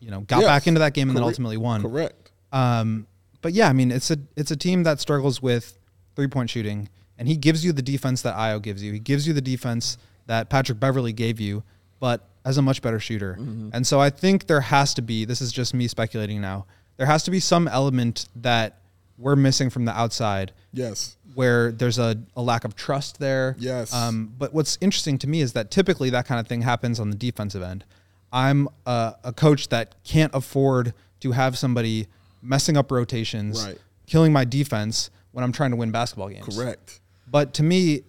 you 0.00 0.10
know, 0.10 0.20
got 0.22 0.40
Yes. 0.40 0.48
back 0.48 0.66
into 0.66 0.80
that 0.80 0.92
game 0.94 1.08
and 1.08 1.16
then 1.16 1.22
ultimately 1.24 1.56
won. 1.56 1.82
Correct. 1.82 2.30
Um, 2.52 3.06
but 3.40 3.52
yeah, 3.52 3.68
I 3.68 3.72
mean, 3.72 3.90
it's 3.90 4.10
a 4.10 4.18
it's 4.36 4.50
a 4.50 4.56
team 4.56 4.82
that 4.84 5.00
struggles 5.00 5.40
with 5.40 5.78
three 6.16 6.26
point 6.28 6.50
shooting, 6.50 6.88
and 7.18 7.28
he 7.28 7.36
gives 7.36 7.64
you 7.64 7.72
the 7.72 7.82
defense 7.82 8.22
that 8.22 8.34
Ayo 8.36 8.60
gives 8.60 8.82
you. 8.82 8.92
He 8.92 8.98
gives 8.98 9.26
you 9.26 9.32
the 9.32 9.40
defense 9.40 9.96
that 10.26 10.48
Patrick 10.50 10.80
Beverley 10.80 11.12
gave 11.12 11.40
you, 11.40 11.62
but 12.00 12.28
as 12.44 12.58
a 12.58 12.62
much 12.62 12.82
better 12.82 12.98
shooter. 13.00 13.38
And 13.72 13.86
so 13.86 14.00
I 14.00 14.10
think 14.10 14.46
there 14.46 14.60
has 14.60 14.92
to 14.94 15.02
be. 15.02 15.24
This 15.24 15.40
is 15.40 15.50
just 15.52 15.72
me 15.74 15.88
speculating 15.88 16.40
now. 16.40 16.66
There 16.96 17.06
has 17.06 17.22
to 17.24 17.30
be 17.30 17.40
some 17.40 17.66
element 17.68 18.26
that 18.36 18.78
we're 19.18 19.36
missing 19.36 19.70
from 19.70 19.84
the 19.84 19.92
outside 19.98 20.52
Yes. 20.72 21.16
where 21.34 21.70
there's 21.72 21.98
a, 21.98 22.16
a 22.36 22.42
lack 22.42 22.64
of 22.64 22.74
trust 22.76 23.18
there. 23.20 23.54
Yes. 23.58 23.92
Um, 23.94 24.32
but 24.38 24.52
what's 24.52 24.76
interesting 24.80 25.18
to 25.18 25.28
me 25.28 25.40
is 25.40 25.52
that 25.54 25.70
typically 25.70 26.10
that 26.10 26.26
kind 26.26 26.40
of 26.40 26.46
thing 26.48 26.62
happens 26.62 26.98
on 27.00 27.10
the 27.10 27.16
defensive 27.16 27.62
end. 27.62 27.84
I'm 28.32 28.68
a, 28.86 29.14
a 29.24 29.32
coach 29.32 29.68
that 29.68 29.94
can't 30.04 30.34
afford 30.34 30.92
to 31.20 31.32
have 31.32 31.56
somebody 31.56 32.08
messing 32.42 32.76
up 32.76 32.90
rotations, 32.90 33.64
Right. 33.64 33.78
killing 34.06 34.32
my 34.32 34.44
defense 34.44 35.10
when 35.32 35.44
I'm 35.44 35.52
trying 35.52 35.70
to 35.70 35.76
win 35.76 35.90
basketball 35.92 36.28
games. 36.28 36.56
Correct. 36.56 37.00
But 37.30 37.54
to 37.54 37.62
me, 37.62 38.02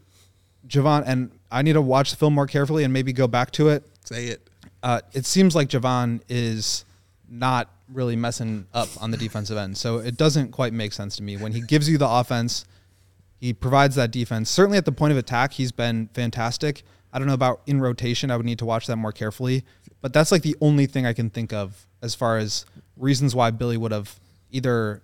Jevon, 0.68 1.04
and 1.06 1.32
I 1.52 1.62
need 1.62 1.74
to 1.74 1.82
watch 1.82 2.12
the 2.12 2.18
film 2.18 2.34
more 2.34 2.48
carefully 2.48 2.84
and 2.84 2.92
maybe 2.92 3.14
go 3.14 3.28
back 3.28 3.52
to 3.52 3.70
it. 3.70 3.84
Say 4.06 4.28
it. 4.28 4.50
Uh, 4.82 5.02
it 5.14 5.26
seems 5.26 5.56
like 5.56 5.70
Jevon 5.70 6.22
is 6.30 6.86
not 7.30 7.70
really 7.92 8.16
messing 8.16 8.68
up 8.74 8.90
on 9.02 9.12
the 9.12 9.18
defensive 9.18 9.58
end. 9.58 9.78
So 9.78 9.98
it 9.98 10.18
doesn't 10.18 10.52
quite 10.52 10.74
make 10.74 10.94
sense 10.94 11.16
to 11.18 11.24
me. 11.24 11.38
When 11.38 11.52
he 11.52 11.62
gives 11.62 11.90
you 11.90 11.98
the 11.98 12.10
offense, 12.10 12.66
he 13.40 13.54
provides 13.54 13.96
that 13.96 14.12
defense. 14.12 14.50
Certainly 14.50 14.78
at 14.78 14.86
the 14.86 14.92
point 14.92 15.12
of 15.12 15.18
attack, 15.18 15.54
he's 15.54 15.72
been 15.72 16.10
fantastic. 16.14 16.84
I 17.12 17.20
don't 17.20 17.28
know 17.28 17.34
about 17.34 17.62
in 17.66 17.82
rotation. 17.82 18.32
I 18.32 18.38
would 18.38 18.46
need 18.46 18.60
to 18.60 18.66
watch 18.66 18.88
that 18.88 18.96
more 18.96 19.12
carefully. 19.12 19.64
But 20.02 20.14
that's 20.14 20.32
like 20.32 20.42
the 20.44 20.56
only 20.62 20.86
thing 20.86 21.06
I 21.06 21.14
can 21.14 21.30
think 21.30 21.54
of 21.54 21.88
as 22.02 22.14
far 22.14 22.38
as 22.38 22.66
reasons 22.98 23.34
why 23.34 23.52
Billy 23.52 23.78
would 23.78 23.92
have 23.92 24.20
either 24.52 25.02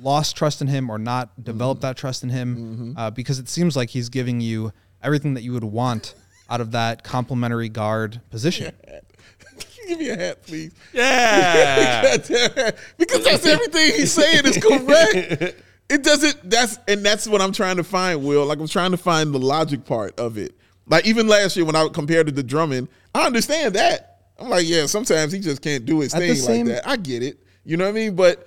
lost 0.00 0.36
trust 0.36 0.60
in 0.60 0.68
him 0.68 0.90
or 0.90 0.98
not 0.98 1.42
developed 1.42 1.82
that 1.82 1.96
trust 1.96 2.22
in 2.22 2.28
him. 2.30 2.94
Uh, 2.96 3.10
because 3.10 3.38
it 3.38 3.48
seems 3.48 3.76
like 3.76 3.90
he's 3.90 4.08
giving 4.08 4.40
you 4.40 4.72
everything 5.02 5.34
that 5.34 5.42
you 5.42 5.52
would 5.52 5.64
want 5.64 6.14
out 6.50 6.60
of 6.60 6.72
that 6.72 7.04
complementary 7.04 7.68
guard 7.68 8.20
position. 8.30 8.74
Give 9.88 9.98
me 9.98 10.08
a 10.08 10.16
hat, 10.16 10.42
please. 10.42 10.72
Yeah. 10.94 12.16
because 12.98 13.22
that's 13.24 13.44
everything 13.46 13.92
he's 13.94 14.12
saying 14.12 14.46
is 14.46 14.56
correct. 14.56 15.60
It 15.90 16.02
doesn't. 16.02 16.48
That's 16.48 16.78
and 16.88 17.04
that's 17.04 17.28
what 17.28 17.42
I'm 17.42 17.52
trying 17.52 17.76
to 17.76 17.84
find. 17.84 18.24
Will 18.24 18.46
like 18.46 18.58
I'm 18.58 18.66
trying 18.66 18.92
to 18.92 18.96
find 18.96 19.34
the 19.34 19.38
logic 19.38 19.84
part 19.84 20.18
of 20.18 20.38
it. 20.38 20.56
Like 20.86 21.06
even 21.06 21.28
last 21.28 21.56
year 21.56 21.66
when 21.66 21.76
I 21.76 21.86
compared 21.88 22.28
it 22.28 22.36
to 22.36 22.42
Drummond, 22.42 22.88
I 23.14 23.26
understand 23.26 23.74
that. 23.74 24.22
I'm 24.38 24.48
like, 24.48 24.66
yeah, 24.66 24.86
sometimes 24.86 25.32
he 25.32 25.38
just 25.40 25.60
can't 25.60 25.84
do 25.84 26.00
his 26.00 26.14
At 26.14 26.20
thing 26.20 26.34
same- 26.34 26.66
like 26.66 26.76
that. 26.76 26.88
I 26.88 26.96
get 26.96 27.22
it. 27.22 27.38
You 27.64 27.76
know 27.76 27.84
what 27.84 27.90
I 27.90 27.94
mean? 27.94 28.16
But 28.16 28.46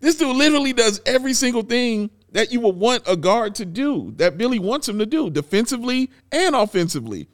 this 0.00 0.14
dude 0.16 0.36
literally 0.36 0.72
does 0.72 1.00
every 1.04 1.34
single 1.34 1.62
thing 1.62 2.10
that 2.32 2.52
you 2.52 2.60
would 2.60 2.76
want 2.76 3.02
a 3.06 3.16
guard 3.16 3.54
to 3.56 3.64
do, 3.64 4.12
that 4.16 4.36
Billy 4.38 4.58
wants 4.58 4.88
him 4.88 4.98
to 4.98 5.06
do, 5.06 5.30
defensively 5.30 6.10
and 6.32 6.54
offensively. 6.54 7.28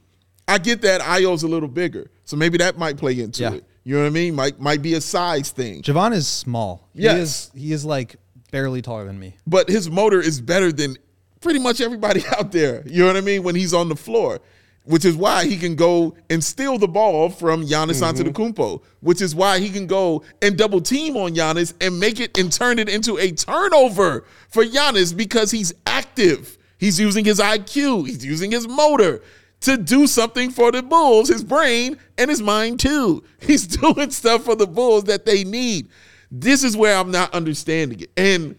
I 0.46 0.58
get 0.58 0.82
that 0.82 1.00
Ayo's 1.00 1.42
a 1.42 1.48
little 1.48 1.68
bigger, 1.68 2.10
so 2.24 2.36
maybe 2.36 2.58
that 2.58 2.78
might 2.78 2.96
play 2.96 3.18
into 3.20 3.42
Yeah. 3.42 3.52
it. 3.54 3.64
You 3.82 3.94
know 3.96 4.02
what 4.02 4.06
I 4.06 4.10
mean? 4.10 4.34
Might 4.34 4.60
might 4.60 4.82
be 4.82 4.94
a 4.94 5.00
size 5.00 5.50
thing. 5.50 5.82
Jevon 5.82 6.12
is 6.14 6.26
small. 6.26 6.88
He 6.94 7.02
Yes. 7.02 7.18
is 7.18 7.50
he 7.54 7.72
is 7.72 7.84
like 7.84 8.16
barely 8.50 8.80
taller 8.82 9.04
than 9.04 9.18
me. 9.18 9.34
but 9.46 9.68
his 9.68 9.90
motor 9.90 10.20
is 10.20 10.40
better 10.40 10.70
than 10.72 10.96
pretty 11.40 11.58
much 11.58 11.80
everybody 11.80 12.22
out 12.38 12.52
there. 12.52 12.82
You 12.86 13.00
know 13.00 13.06
what 13.08 13.16
I 13.16 13.20
mean? 13.20 13.42
When 13.42 13.54
he's 13.54 13.74
on 13.74 13.88
the 13.88 13.96
floor, 13.96 14.40
which 14.84 15.04
is 15.04 15.16
why 15.16 15.46
he 15.46 15.56
can 15.56 15.74
go 15.74 16.14
and 16.28 16.44
steal 16.44 16.78
the 16.78 16.88
ball 16.88 17.30
from 17.30 17.64
Giannis 17.64 18.02
mm-hmm. 18.02 18.22
Antetokounmpo, 18.22 18.82
which 19.00 19.22
is 19.22 19.34
why 19.34 19.58
he 19.58 19.70
can 19.70 19.86
go 19.86 20.22
and 20.42 20.56
double 20.58 20.80
team 20.80 21.16
on 21.16 21.34
Giannis 21.34 21.72
and 21.80 21.98
make 21.98 22.20
it 22.20 22.36
and 22.38 22.52
turn 22.52 22.78
it 22.78 22.88
into 22.88 23.16
a 23.18 23.30
turnover 23.32 24.24
for 24.48 24.64
Giannis 24.64 25.16
because 25.16 25.50
he's 25.50 25.72
active. 25.86 26.58
He's 26.78 27.00
using 27.00 27.24
his 27.24 27.40
IQ. 27.40 28.06
He's 28.06 28.24
using 28.24 28.50
his 28.50 28.68
motor 28.68 29.22
to 29.64 29.78
do 29.78 30.06
something 30.06 30.50
for 30.50 30.70
the 30.70 30.82
Bulls, 30.82 31.28
his 31.28 31.42
brain 31.42 31.96
and 32.18 32.28
his 32.28 32.42
mind 32.42 32.78
too. 32.78 33.24
He's 33.40 33.66
doing 33.66 34.10
stuff 34.10 34.44
for 34.44 34.54
the 34.54 34.66
Bulls 34.66 35.04
that 35.04 35.24
they 35.24 35.42
need. 35.42 35.88
This 36.30 36.62
is 36.62 36.76
where 36.76 36.96
I'm 36.98 37.10
not 37.10 37.32
understanding 37.32 38.00
it. 38.00 38.10
And 38.16 38.58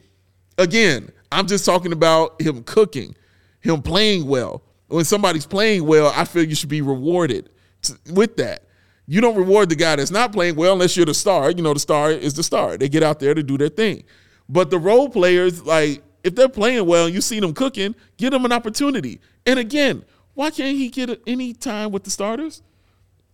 again, 0.58 1.12
I'm 1.32 1.46
just 1.46 1.66
talking 1.66 1.92
about 1.92 2.42
him 2.42 2.64
cooking, 2.64 3.16
him 3.60 3.84
playing 3.84 4.26
well. 4.26 4.64
When 4.88 5.06
somebody's 5.06 5.46
playing 5.46 5.86
well, 5.86 6.12
I 6.16 6.26
feel 6.26 6.44
you 6.44 6.56
should 6.56 6.70
be 6.70 6.82
rewarded 6.82 7.50
t- 7.82 7.94
with 8.12 8.38
that. 8.38 8.64
You 9.08 9.22
don't 9.22 9.36
reward 9.36 9.70
the 9.70 9.76
guy 9.76 9.96
that's 9.96 10.12
not 10.12 10.32
playing 10.32 10.56
well 10.56 10.74
unless 10.74 10.96
you're 10.96 11.06
the 11.06 11.14
star. 11.14 11.52
You 11.52 11.62
know, 11.62 11.74
the 11.74 11.80
star 11.80 12.12
is 12.12 12.34
the 12.34 12.44
star. 12.44 12.78
They 12.78 12.90
get 12.90 13.04
out 13.04 13.20
there 13.20 13.34
to 13.34 13.44
do 13.44 13.58
their 13.58 13.70
thing. 13.70 14.04
But 14.50 14.70
the 14.70 14.80
role 14.80 15.10
players, 15.10 15.64
like, 15.64 16.04
if 16.24 16.36
they're 16.36 16.50
playing 16.50 16.86
well 16.88 17.08
you 17.08 17.22
see 17.22 17.40
them 17.40 17.54
cooking, 17.54 17.96
give 18.18 18.32
them 18.32 18.46
an 18.46 18.52
opportunity. 18.52 19.22
And 19.46 19.60
again, 19.60 20.04
why 20.34 20.50
can't 20.50 20.76
he 20.76 20.90
get 20.90 21.22
any 21.28 21.54
time 21.54 21.92
with 21.92 22.04
the 22.04 22.10
starters? 22.10 22.62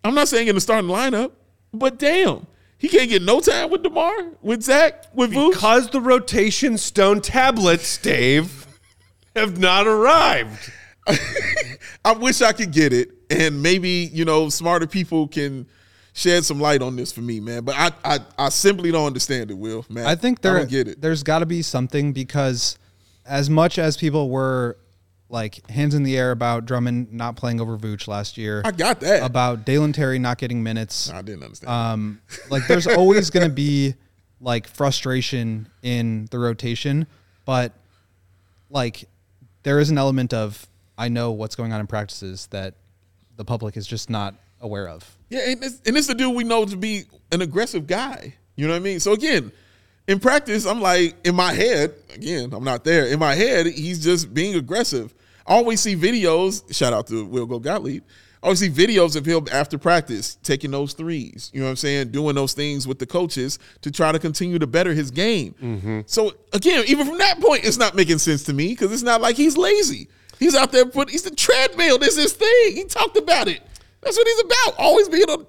I'm 0.03 0.13
not 0.13 0.27
saying 0.27 0.47
in 0.47 0.55
the 0.55 0.61
starting 0.61 0.89
lineup, 0.89 1.31
but 1.73 1.97
damn, 1.97 2.47
he 2.77 2.89
can't 2.89 3.09
get 3.09 3.21
no 3.21 3.39
time 3.39 3.69
with 3.69 3.83
DeMar, 3.83 4.31
with 4.41 4.63
Zach, 4.63 5.05
with. 5.13 5.31
Because 5.31 5.89
the 5.89 6.01
rotation 6.01 6.77
stone 6.77 7.21
tablets, 7.21 7.97
Dave, 7.97 8.67
have 9.35 9.57
not 9.57 9.87
arrived. 9.87 10.71
I 12.05 12.14
wish 12.14 12.41
I 12.41 12.51
could 12.53 12.72
get 12.72 12.93
it, 12.93 13.09
and 13.30 13.62
maybe 13.62 14.09
you 14.12 14.26
know 14.26 14.49
smarter 14.49 14.88
people 14.88 15.28
can 15.28 15.68
shed 16.14 16.43
some 16.43 16.59
light 16.59 16.82
on 16.82 16.95
this 16.95 17.12
for 17.12 17.22
me, 17.22 17.39
man. 17.39 17.64
But 17.64 17.76
I 17.78 17.91
I, 18.03 18.20
I 18.38 18.49
simply 18.49 18.91
don't 18.91 19.05
understand 19.07 19.51
it, 19.51 19.55
Will. 19.57 19.86
Man, 19.89 20.05
I 20.05 20.16
think 20.16 20.41
there 20.41 20.55
I 20.55 20.59
don't 20.59 20.70
get 20.70 20.88
it. 20.88 21.01
there's 21.01 21.24
got 21.24 21.39
to 21.39 21.45
be 21.45 21.62
something 21.62 22.12
because 22.14 22.78
as 23.26 23.49
much 23.49 23.78
as 23.78 23.97
people 23.97 24.30
were 24.30 24.78
like 25.30 25.66
hands 25.70 25.95
in 25.95 26.03
the 26.03 26.18
air 26.18 26.32
about 26.32 26.66
Drummond 26.66 27.14
not 27.14 27.38
playing 27.38 27.62
over 27.62 27.78
Vooch 27.78 28.07
last 28.07 28.38
year, 28.38 28.62
I 28.66 28.72
got 28.72 28.99
that. 29.01 29.24
about 29.24 29.66
Dalen 29.66 29.93
Terry 29.93 30.20
not 30.20 30.38
getting 30.38 30.62
minutes, 30.64 31.09
I 31.09 31.22
didn't 31.22 31.43
understand. 31.43 31.72
um, 31.72 32.22
like 32.49 32.68
there's 32.68 32.88
always 32.88 33.30
going 33.30 33.47
to 33.47 33.53
be 33.53 33.95
like 34.41 34.68
frustration 34.68 35.70
in 35.84 36.28
the 36.32 36.39
rotation, 36.39 37.07
but 37.45 37.72
like 38.70 39.05
there 39.64 39.80
is 39.80 39.89
an 39.89 39.97
element 39.97 40.34
of 40.34 40.68
I 41.01 41.07
know 41.09 41.31
what's 41.31 41.55
going 41.55 41.73
on 41.73 41.79
in 41.79 41.87
practices 41.87 42.45
that 42.51 42.75
the 43.35 43.43
public 43.43 43.75
is 43.75 43.87
just 43.87 44.07
not 44.11 44.35
aware 44.59 44.87
of. 44.87 45.17
Yeah, 45.29 45.49
and 45.49 45.63
it's, 45.63 45.81
and 45.83 45.97
it's 45.97 46.05
the 46.05 46.13
dude 46.13 46.35
we 46.35 46.43
know 46.43 46.63
to 46.63 46.77
be 46.77 47.05
an 47.31 47.41
aggressive 47.41 47.87
guy. 47.87 48.35
You 48.55 48.67
know 48.67 48.73
what 48.73 48.81
I 48.81 48.83
mean? 48.83 48.99
So 48.99 49.13
again, 49.13 49.51
in 50.07 50.19
practice, 50.19 50.67
I'm 50.67 50.79
like 50.79 51.15
in 51.25 51.33
my 51.33 51.53
head. 51.53 51.95
Again, 52.13 52.53
I'm 52.53 52.63
not 52.63 52.83
there. 52.83 53.07
In 53.07 53.17
my 53.17 53.33
head, 53.33 53.65
he's 53.65 54.03
just 54.03 54.31
being 54.31 54.53
aggressive. 54.53 55.15
I 55.47 55.55
always 55.55 55.81
see 55.81 55.95
videos. 55.95 56.71
Shout 56.71 56.93
out 56.93 57.07
to 57.07 57.25
Will 57.25 57.47
Go 57.47 57.57
Gottlieb. 57.57 58.03
I 58.43 58.47
always 58.47 58.59
see 58.59 58.69
videos 58.69 59.15
of 59.15 59.25
him 59.25 59.47
after 59.51 59.79
practice 59.79 60.35
taking 60.43 60.69
those 60.69 60.93
threes. 60.93 61.49
You 61.51 61.61
know 61.61 61.65
what 61.65 61.71
I'm 61.71 61.75
saying? 61.77 62.09
Doing 62.09 62.35
those 62.35 62.53
things 62.53 62.87
with 62.87 62.99
the 62.99 63.07
coaches 63.07 63.57
to 63.81 63.89
try 63.89 64.11
to 64.11 64.19
continue 64.19 64.59
to 64.59 64.67
better 64.67 64.93
his 64.93 65.09
game. 65.09 65.55
Mm-hmm. 65.61 66.01
So 66.05 66.33
again, 66.53 66.83
even 66.85 67.07
from 67.07 67.17
that 67.17 67.39
point, 67.39 67.65
it's 67.65 67.77
not 67.77 67.95
making 67.95 68.19
sense 68.19 68.43
to 68.43 68.53
me 68.53 68.69
because 68.69 68.91
it's 68.91 69.01
not 69.01 69.19
like 69.19 69.35
he's 69.35 69.57
lazy. 69.57 70.07
He's 70.41 70.55
out 70.55 70.71
there 70.73 70.85
putting. 70.85 71.11
He's 71.13 71.21
the 71.23 71.31
treadmill. 71.31 71.97
This 71.99 72.17
is 72.17 72.23
his 72.23 72.33
thing. 72.33 72.75
He 72.75 72.83
talked 72.85 73.15
about 73.15 73.47
it. 73.47 73.61
That's 74.01 74.17
what 74.17 74.27
he's 74.27 74.39
about. 74.41 74.79
Always 74.79 75.07
being 75.07 75.23
on. 75.29 75.45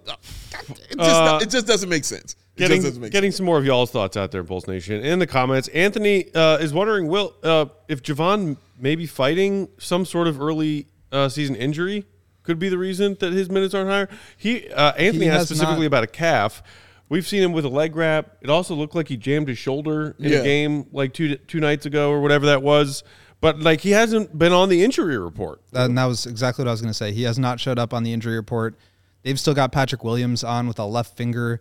It 0.90 0.98
just, 0.98 1.00
Uh, 1.00 1.38
it 1.42 1.50
just 1.50 1.66
doesn't 1.66 1.88
make 1.88 2.04
sense. 2.04 2.36
It 2.56 2.58
Getting, 2.58 2.76
just 2.76 2.86
doesn't 2.88 3.02
make 3.02 3.10
getting 3.12 3.30
sense. 3.30 3.38
some 3.38 3.46
more 3.46 3.56
of 3.56 3.64
y'all's 3.64 3.90
thoughts 3.90 4.16
out 4.16 4.30
there, 4.30 4.42
Bulls 4.42 4.66
Nation. 4.68 5.02
In 5.02 5.18
the 5.18 5.26
comments, 5.26 5.68
Anthony 5.68 6.26
uh, 6.34 6.58
is 6.58 6.74
wondering, 6.74 7.08
Will, 7.08 7.34
uh, 7.42 7.64
if 7.88 8.02
Jevon 8.02 8.58
may 8.78 8.94
be 8.94 9.06
fighting 9.06 9.68
some 9.78 10.04
sort 10.04 10.28
of 10.28 10.38
early 10.40 10.86
uh, 11.10 11.30
season 11.30 11.56
injury 11.56 12.04
could 12.42 12.58
be 12.58 12.68
the 12.68 12.76
reason 12.76 13.16
that 13.20 13.32
his 13.32 13.48
minutes 13.48 13.72
aren't 13.72 13.88
higher. 13.88 14.08
He 14.36 14.68
uh, 14.68 14.92
Anthony 14.92 15.24
He 15.26 15.30
asked 15.30 15.46
specifically 15.46 15.80
not- 15.80 15.86
about 15.86 16.04
a 16.04 16.08
calf. 16.08 16.62
We've 17.08 17.26
seen 17.26 17.42
him 17.42 17.52
with 17.52 17.64
a 17.64 17.68
leg 17.70 17.94
wrap. 17.96 18.36
It 18.42 18.48
also 18.50 18.74
looked 18.74 18.94
like 18.94 19.08
he 19.08 19.16
jammed 19.16 19.46
his 19.48 19.58
shoulder 19.58 20.14
in 20.18 20.32
Yeah. 20.32 20.38
a 20.38 20.42
game 20.42 20.86
like 20.92 21.12
two 21.14 21.36
two 21.36 21.60
nights 21.60 21.86
ago 21.86 22.10
or 22.10 22.20
whatever 22.20 22.46
that 22.46 22.62
was. 22.62 23.02
But 23.42 23.58
like 23.58 23.80
he 23.80 23.90
hasn't 23.90 24.38
been 24.38 24.52
on 24.52 24.68
the 24.70 24.82
injury 24.84 25.18
report. 25.18 25.60
And 25.74 25.98
that 25.98 26.04
was 26.06 26.26
exactly 26.26 26.62
what 26.64 26.68
I 26.68 26.70
was 26.70 26.80
going 26.80 26.92
to 26.92 26.96
say. 26.96 27.12
He 27.12 27.24
has 27.24 27.38
not 27.38 27.58
showed 27.60 27.78
up 27.78 27.92
on 27.92 28.04
the 28.04 28.12
injury 28.12 28.36
report. 28.36 28.78
They've 29.24 29.38
still 29.38 29.52
got 29.52 29.72
Patrick 29.72 30.04
Williams 30.04 30.44
on 30.44 30.68
with 30.68 30.78
a 30.78 30.84
left 30.84 31.16
finger. 31.16 31.60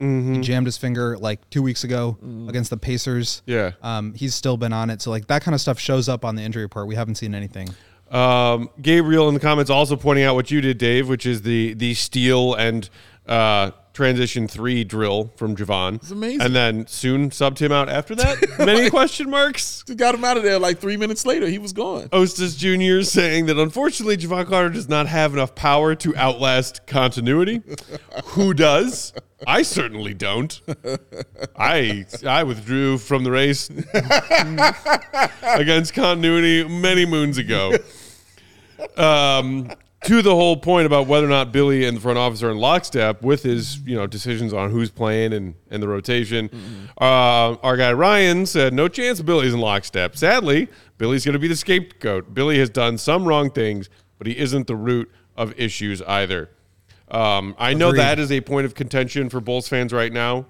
He 0.00 0.40
jammed 0.40 0.66
his 0.66 0.78
finger 0.78 1.18
like 1.18 1.48
two 1.50 1.60
weeks 1.60 1.82
ago 1.84 2.16
against 2.48 2.70
the 2.70 2.76
Pacers. 2.76 3.42
Yeah. 3.46 3.72
Um, 3.82 4.14
he's 4.14 4.34
still 4.34 4.56
been 4.56 4.72
on 4.72 4.90
it. 4.90 5.02
So 5.02 5.10
like 5.10 5.26
that 5.26 5.42
kind 5.42 5.54
of 5.54 5.60
stuff 5.60 5.78
shows 5.78 6.08
up 6.08 6.24
on 6.24 6.34
the 6.34 6.42
injury 6.42 6.62
report. 6.62 6.86
We 6.86 6.94
haven't 6.94 7.16
seen 7.16 7.34
anything. 7.34 7.68
Um, 8.10 8.70
Gabriel 8.80 9.28
in 9.28 9.34
the 9.34 9.40
comments 9.40 9.70
also 9.70 9.96
pointing 9.96 10.24
out 10.24 10.34
what 10.34 10.50
you 10.50 10.60
did, 10.60 10.78
Dave, 10.78 11.08
which 11.08 11.26
is 11.26 11.42
the 11.42 11.74
the 11.74 11.92
steal 11.94 12.54
and 12.54 12.88
uh, 13.26 13.72
transition 13.92 14.46
three 14.46 14.84
drill 14.84 15.32
from 15.36 15.56
Jevon. 15.56 15.96
It's 15.96 16.10
amazing. 16.10 16.40
And 16.42 16.54
then 16.54 16.86
soon 16.86 17.30
subbed 17.30 17.58
him 17.58 17.72
out 17.72 17.88
after 17.88 18.14
that. 18.14 18.58
Many 18.58 18.90
question 18.90 19.30
marks. 19.30 19.82
Got 19.82 20.14
him 20.14 20.24
out 20.24 20.36
of 20.36 20.42
there 20.42 20.58
like 20.58 20.78
three 20.78 20.96
minutes 20.96 21.26
later. 21.26 21.46
He 21.46 21.58
was 21.58 21.72
gone. 21.72 22.08
Ostis 22.10 22.56
Jr. 22.56 23.02
saying 23.02 23.46
that 23.46 23.58
unfortunately 23.58 24.16
Jevon 24.16 24.46
Carter 24.46 24.70
does 24.70 24.88
not 24.88 25.06
have 25.06 25.32
enough 25.32 25.54
power 25.54 25.94
to 25.96 26.16
outlast 26.16 26.86
continuity. 26.86 27.62
Who 28.26 28.54
does? 28.54 29.12
I 29.46 29.62
certainly 29.62 30.14
don't. 30.14 30.60
I 31.56 32.06
I 32.26 32.42
withdrew 32.42 32.98
from 32.98 33.22
the 33.22 33.30
race 33.30 33.70
against 35.42 35.94
continuity 35.94 36.68
many 36.68 37.06
moons 37.06 37.38
ago. 37.38 37.72
Um, 38.96 39.70
to 40.04 40.22
the 40.22 40.34
whole 40.34 40.56
point 40.56 40.86
about 40.86 41.06
whether 41.06 41.26
or 41.26 41.30
not 41.30 41.52
Billy 41.52 41.84
and 41.84 41.96
the 41.96 42.00
front 42.00 42.18
office 42.18 42.42
are 42.42 42.50
in 42.50 42.58
lockstep 42.58 43.22
with 43.22 43.42
his, 43.42 43.80
you 43.80 43.96
know, 43.96 44.06
decisions 44.06 44.52
on 44.52 44.70
who's 44.70 44.90
playing 44.90 45.32
and, 45.32 45.54
and 45.70 45.82
the 45.82 45.88
rotation. 45.88 46.48
Uh, 47.00 47.56
our 47.62 47.76
guy 47.76 47.92
Ryan 47.92 48.46
said, 48.46 48.72
no 48.72 48.86
chance 48.88 49.20
Billy's 49.20 49.54
in 49.54 49.60
lockstep. 49.60 50.16
Sadly, 50.16 50.68
Billy's 50.98 51.24
going 51.24 51.32
to 51.32 51.38
be 51.40 51.48
the 51.48 51.56
scapegoat. 51.56 52.32
Billy 52.32 52.58
has 52.58 52.70
done 52.70 52.96
some 52.96 53.26
wrong 53.26 53.50
things, 53.50 53.90
but 54.18 54.26
he 54.28 54.38
isn't 54.38 54.66
the 54.68 54.76
root 54.76 55.10
of 55.36 55.52
issues 55.58 56.00
either. 56.02 56.50
Um, 57.10 57.56
I 57.58 57.74
know 57.74 57.90
that 57.92 58.18
is 58.18 58.30
a 58.30 58.40
point 58.40 58.66
of 58.66 58.74
contention 58.74 59.28
for 59.30 59.40
Bulls 59.40 59.68
fans 59.68 59.92
right 59.92 60.12
now. 60.12 60.46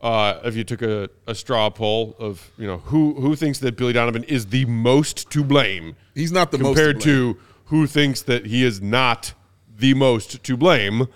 Uh, 0.00 0.40
if 0.44 0.56
you 0.56 0.64
took 0.64 0.82
a, 0.82 1.08
a 1.26 1.34
straw 1.34 1.68
poll 1.68 2.16
of 2.18 2.50
you 2.56 2.66
know 2.66 2.78
who 2.78 3.12
who 3.20 3.36
thinks 3.36 3.58
that 3.58 3.76
Billy 3.76 3.92
Donovan 3.92 4.24
is 4.24 4.46
the 4.46 4.64
most 4.64 5.30
to 5.30 5.44
blame, 5.44 5.94
He's 6.14 6.32
not 6.32 6.50
the 6.50 6.58
most 6.58 6.68
compared 6.74 7.00
to 7.02 7.34
blame. 7.34 7.34
to 7.34 7.40
who 7.70 7.86
thinks 7.86 8.20
that 8.22 8.46
he 8.46 8.64
is 8.64 8.82
not 8.82 9.32
the 9.74 9.94
most 9.94 10.42
to 10.44 10.56
blame, 10.56 11.06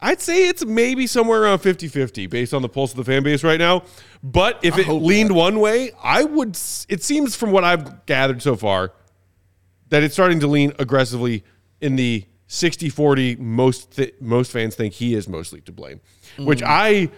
I'd 0.00 0.20
say 0.20 0.48
it's 0.48 0.64
maybe 0.64 1.06
somewhere 1.06 1.42
around 1.44 1.58
50 1.60 1.88
50 1.88 2.26
based 2.26 2.52
on 2.52 2.62
the 2.62 2.68
pulse 2.68 2.90
of 2.92 2.96
the 2.96 3.04
fan 3.04 3.22
base 3.22 3.44
right 3.44 3.58
now. 3.58 3.84
But 4.22 4.58
if 4.62 4.76
it 4.76 4.88
leaned 4.88 5.28
not. 5.30 5.36
one 5.36 5.60
way, 5.60 5.92
I 6.02 6.24
would, 6.24 6.58
it 6.88 7.02
seems 7.02 7.36
from 7.36 7.50
what 7.52 7.64
I've 7.64 8.04
gathered 8.06 8.42
so 8.42 8.56
far 8.56 8.92
that 9.90 10.02
it's 10.02 10.14
starting 10.14 10.40
to 10.40 10.46
lean 10.46 10.72
aggressively 10.78 11.44
in 11.80 11.96
the 11.96 12.24
60 12.46 12.88
40 12.88 13.36
most, 13.36 13.92
th- 13.96 14.14
most 14.20 14.50
fans 14.52 14.74
think 14.74 14.94
he 14.94 15.14
is 15.14 15.28
mostly 15.28 15.60
to 15.62 15.72
blame, 15.72 16.00
which 16.38 16.62
I 16.62 17.10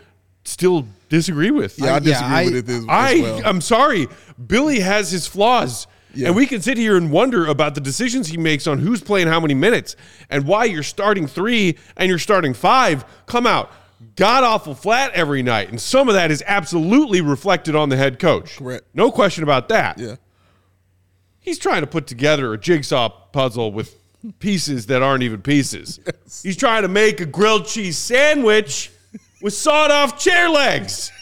still 0.44 0.86
disagree 1.08 1.50
with. 1.50 1.76
Mm. 1.76 1.84
Yeah, 1.84 1.92
I 1.92 1.96
I- 1.96 1.98
disagree 2.00 2.28
yeah, 2.30 2.36
I- 2.36 2.44
with 2.44 2.56
it 2.56 2.68
as, 2.68 2.78
as 2.78 2.86
well. 3.22 3.42
I'm 3.44 3.60
sorry. 3.60 4.06
Billy 4.44 4.80
has 4.80 5.10
his 5.10 5.26
flaws. 5.26 5.86
Yeah. 6.16 6.28
And 6.28 6.36
we 6.36 6.46
can 6.46 6.60
sit 6.62 6.78
here 6.78 6.96
and 6.96 7.10
wonder 7.10 7.46
about 7.46 7.74
the 7.74 7.80
decisions 7.80 8.28
he 8.28 8.36
makes 8.36 8.66
on 8.66 8.78
who's 8.78 9.00
playing 9.00 9.28
how 9.28 9.40
many 9.40 9.54
minutes 9.54 9.96
and 10.30 10.46
why 10.46 10.64
you're 10.64 10.82
starting 10.82 11.26
three 11.26 11.76
and 11.96 12.08
you're 12.08 12.18
starting 12.18 12.54
five 12.54 13.04
come 13.26 13.46
out 13.46 13.70
god 14.14 14.44
awful 14.44 14.74
flat 14.74 15.12
every 15.12 15.42
night. 15.42 15.68
And 15.68 15.80
some 15.80 16.08
of 16.08 16.14
that 16.14 16.30
is 16.30 16.42
absolutely 16.46 17.20
reflected 17.20 17.74
on 17.74 17.88
the 17.88 17.96
head 17.96 18.18
coach. 18.18 18.56
Correct. 18.58 18.84
No 18.94 19.10
question 19.10 19.42
about 19.42 19.68
that. 19.68 19.98
yeah. 19.98 20.16
He's 21.40 21.58
trying 21.58 21.82
to 21.82 21.86
put 21.86 22.06
together 22.08 22.52
a 22.52 22.58
jigsaw 22.58 23.08
puzzle 23.08 23.70
with 23.70 23.94
pieces 24.40 24.86
that 24.86 25.02
aren't 25.02 25.22
even 25.22 25.40
pieces. 25.40 26.00
He's 26.42 26.56
trying 26.56 26.82
to 26.82 26.88
make 26.88 27.20
a 27.20 27.26
grilled 27.26 27.66
cheese 27.66 27.96
sandwich 27.96 28.90
with 29.40 29.54
sawed 29.54 29.92
off 29.92 30.18
chair 30.18 30.48
legs. 30.48 31.12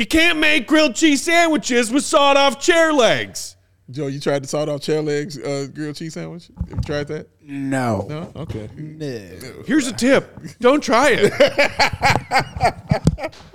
You 0.00 0.06
can't 0.06 0.38
make 0.38 0.66
grilled 0.66 0.94
cheese 0.94 1.20
sandwiches 1.20 1.92
with 1.92 2.04
sawed 2.04 2.38
off 2.38 2.58
chair 2.58 2.90
legs. 2.90 3.56
Joe, 3.90 4.06
you 4.06 4.18
tried 4.18 4.42
the 4.42 4.48
sawed 4.48 4.70
off 4.70 4.80
chair 4.80 5.02
legs 5.02 5.36
uh, 5.36 5.66
grilled 5.74 5.96
cheese 5.96 6.14
sandwich? 6.14 6.48
Have 6.70 6.78
you 6.78 6.80
tried 6.80 7.06
that? 7.08 7.28
No. 7.42 8.06
No? 8.08 8.32
Okay. 8.34 8.70
No. 8.74 9.62
Here's 9.66 9.88
a 9.88 9.92
tip 9.92 10.40
don't 10.58 10.82
try 10.82 11.10
it. 11.18 11.30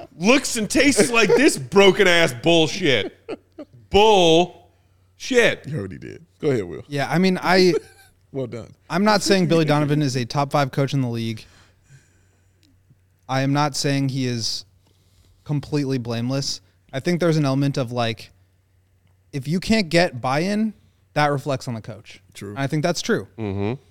Looks 0.19 0.55
and 0.57 0.69
tastes 0.69 1.09
like 1.09 1.29
this 1.29 1.57
broken 1.57 2.07
ass 2.07 2.31
bullshit. 2.31 3.17
Bull 3.89 4.69
shit. 5.17 5.65
You 5.67 5.79
already 5.79 5.97
did. 5.97 6.23
Go 6.39 6.51
ahead, 6.51 6.65
Will. 6.65 6.83
Yeah, 6.87 7.09
I 7.09 7.17
mean, 7.17 7.39
I 7.41 7.73
Well 8.31 8.45
done. 8.45 8.71
I'm 8.87 9.03
not 9.03 9.23
saying 9.23 9.47
Billy 9.47 9.65
Donovan 9.65 10.03
is 10.03 10.15
a 10.15 10.25
top 10.25 10.51
five 10.51 10.71
coach 10.71 10.93
in 10.93 11.01
the 11.01 11.09
league. 11.09 11.43
I 13.27 13.41
am 13.41 13.51
not 13.51 13.75
saying 13.75 14.09
he 14.09 14.27
is 14.27 14.64
completely 15.45 15.97
blameless. 15.97 16.59
I 16.91 16.99
think 16.99 17.19
there's 17.19 17.37
an 17.37 17.45
element 17.45 17.77
of 17.77 17.91
like, 17.91 18.31
if 19.31 19.47
you 19.47 19.59
can't 19.59 19.89
get 19.89 20.19
buy-in, 20.21 20.73
that 21.13 21.27
reflects 21.27 21.67
on 21.67 21.73
the 21.73 21.81
coach. 21.81 22.21
True. 22.33 22.49
And 22.49 22.59
I 22.59 22.67
think 22.67 22.83
that's 22.83 23.01
true. 23.01 23.27
Mm-hmm. 23.37 23.81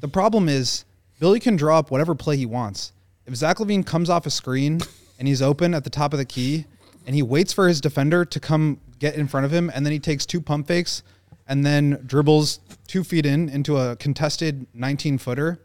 The 0.00 0.08
problem 0.08 0.48
is 0.48 0.84
Billy 1.18 1.40
can 1.40 1.56
draw 1.56 1.78
up 1.78 1.90
whatever 1.90 2.14
play 2.14 2.36
he 2.36 2.46
wants. 2.46 2.92
If 3.26 3.34
Zach 3.34 3.58
LaVine 3.58 3.86
comes 3.86 4.10
off 4.10 4.26
a 4.26 4.30
screen 4.30 4.80
and 5.18 5.26
he's 5.26 5.40
open 5.40 5.74
at 5.74 5.84
the 5.84 5.90
top 5.90 6.12
of 6.12 6.18
the 6.18 6.24
key, 6.24 6.66
and 7.06 7.14
he 7.14 7.22
waits 7.22 7.52
for 7.52 7.66
his 7.66 7.80
defender 7.80 8.26
to 8.26 8.38
come 8.38 8.78
get 8.98 9.14
in 9.14 9.26
front 9.26 9.46
of 9.46 9.52
him, 9.52 9.70
and 9.74 9.86
then 9.86 9.92
he 9.92 9.98
takes 9.98 10.26
two 10.26 10.40
pump 10.40 10.66
fakes, 10.66 11.02
and 11.48 11.64
then 11.64 12.02
dribbles 12.06 12.60
two 12.86 13.02
feet 13.02 13.24
in 13.24 13.48
into 13.48 13.78
a 13.78 13.96
contested 13.96 14.66
19 14.74 15.16
footer 15.18 15.60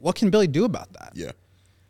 what 0.00 0.16
can 0.16 0.30
Billy 0.30 0.46
do 0.46 0.64
about 0.64 0.92
that? 0.94 1.12
Yeah. 1.14 1.32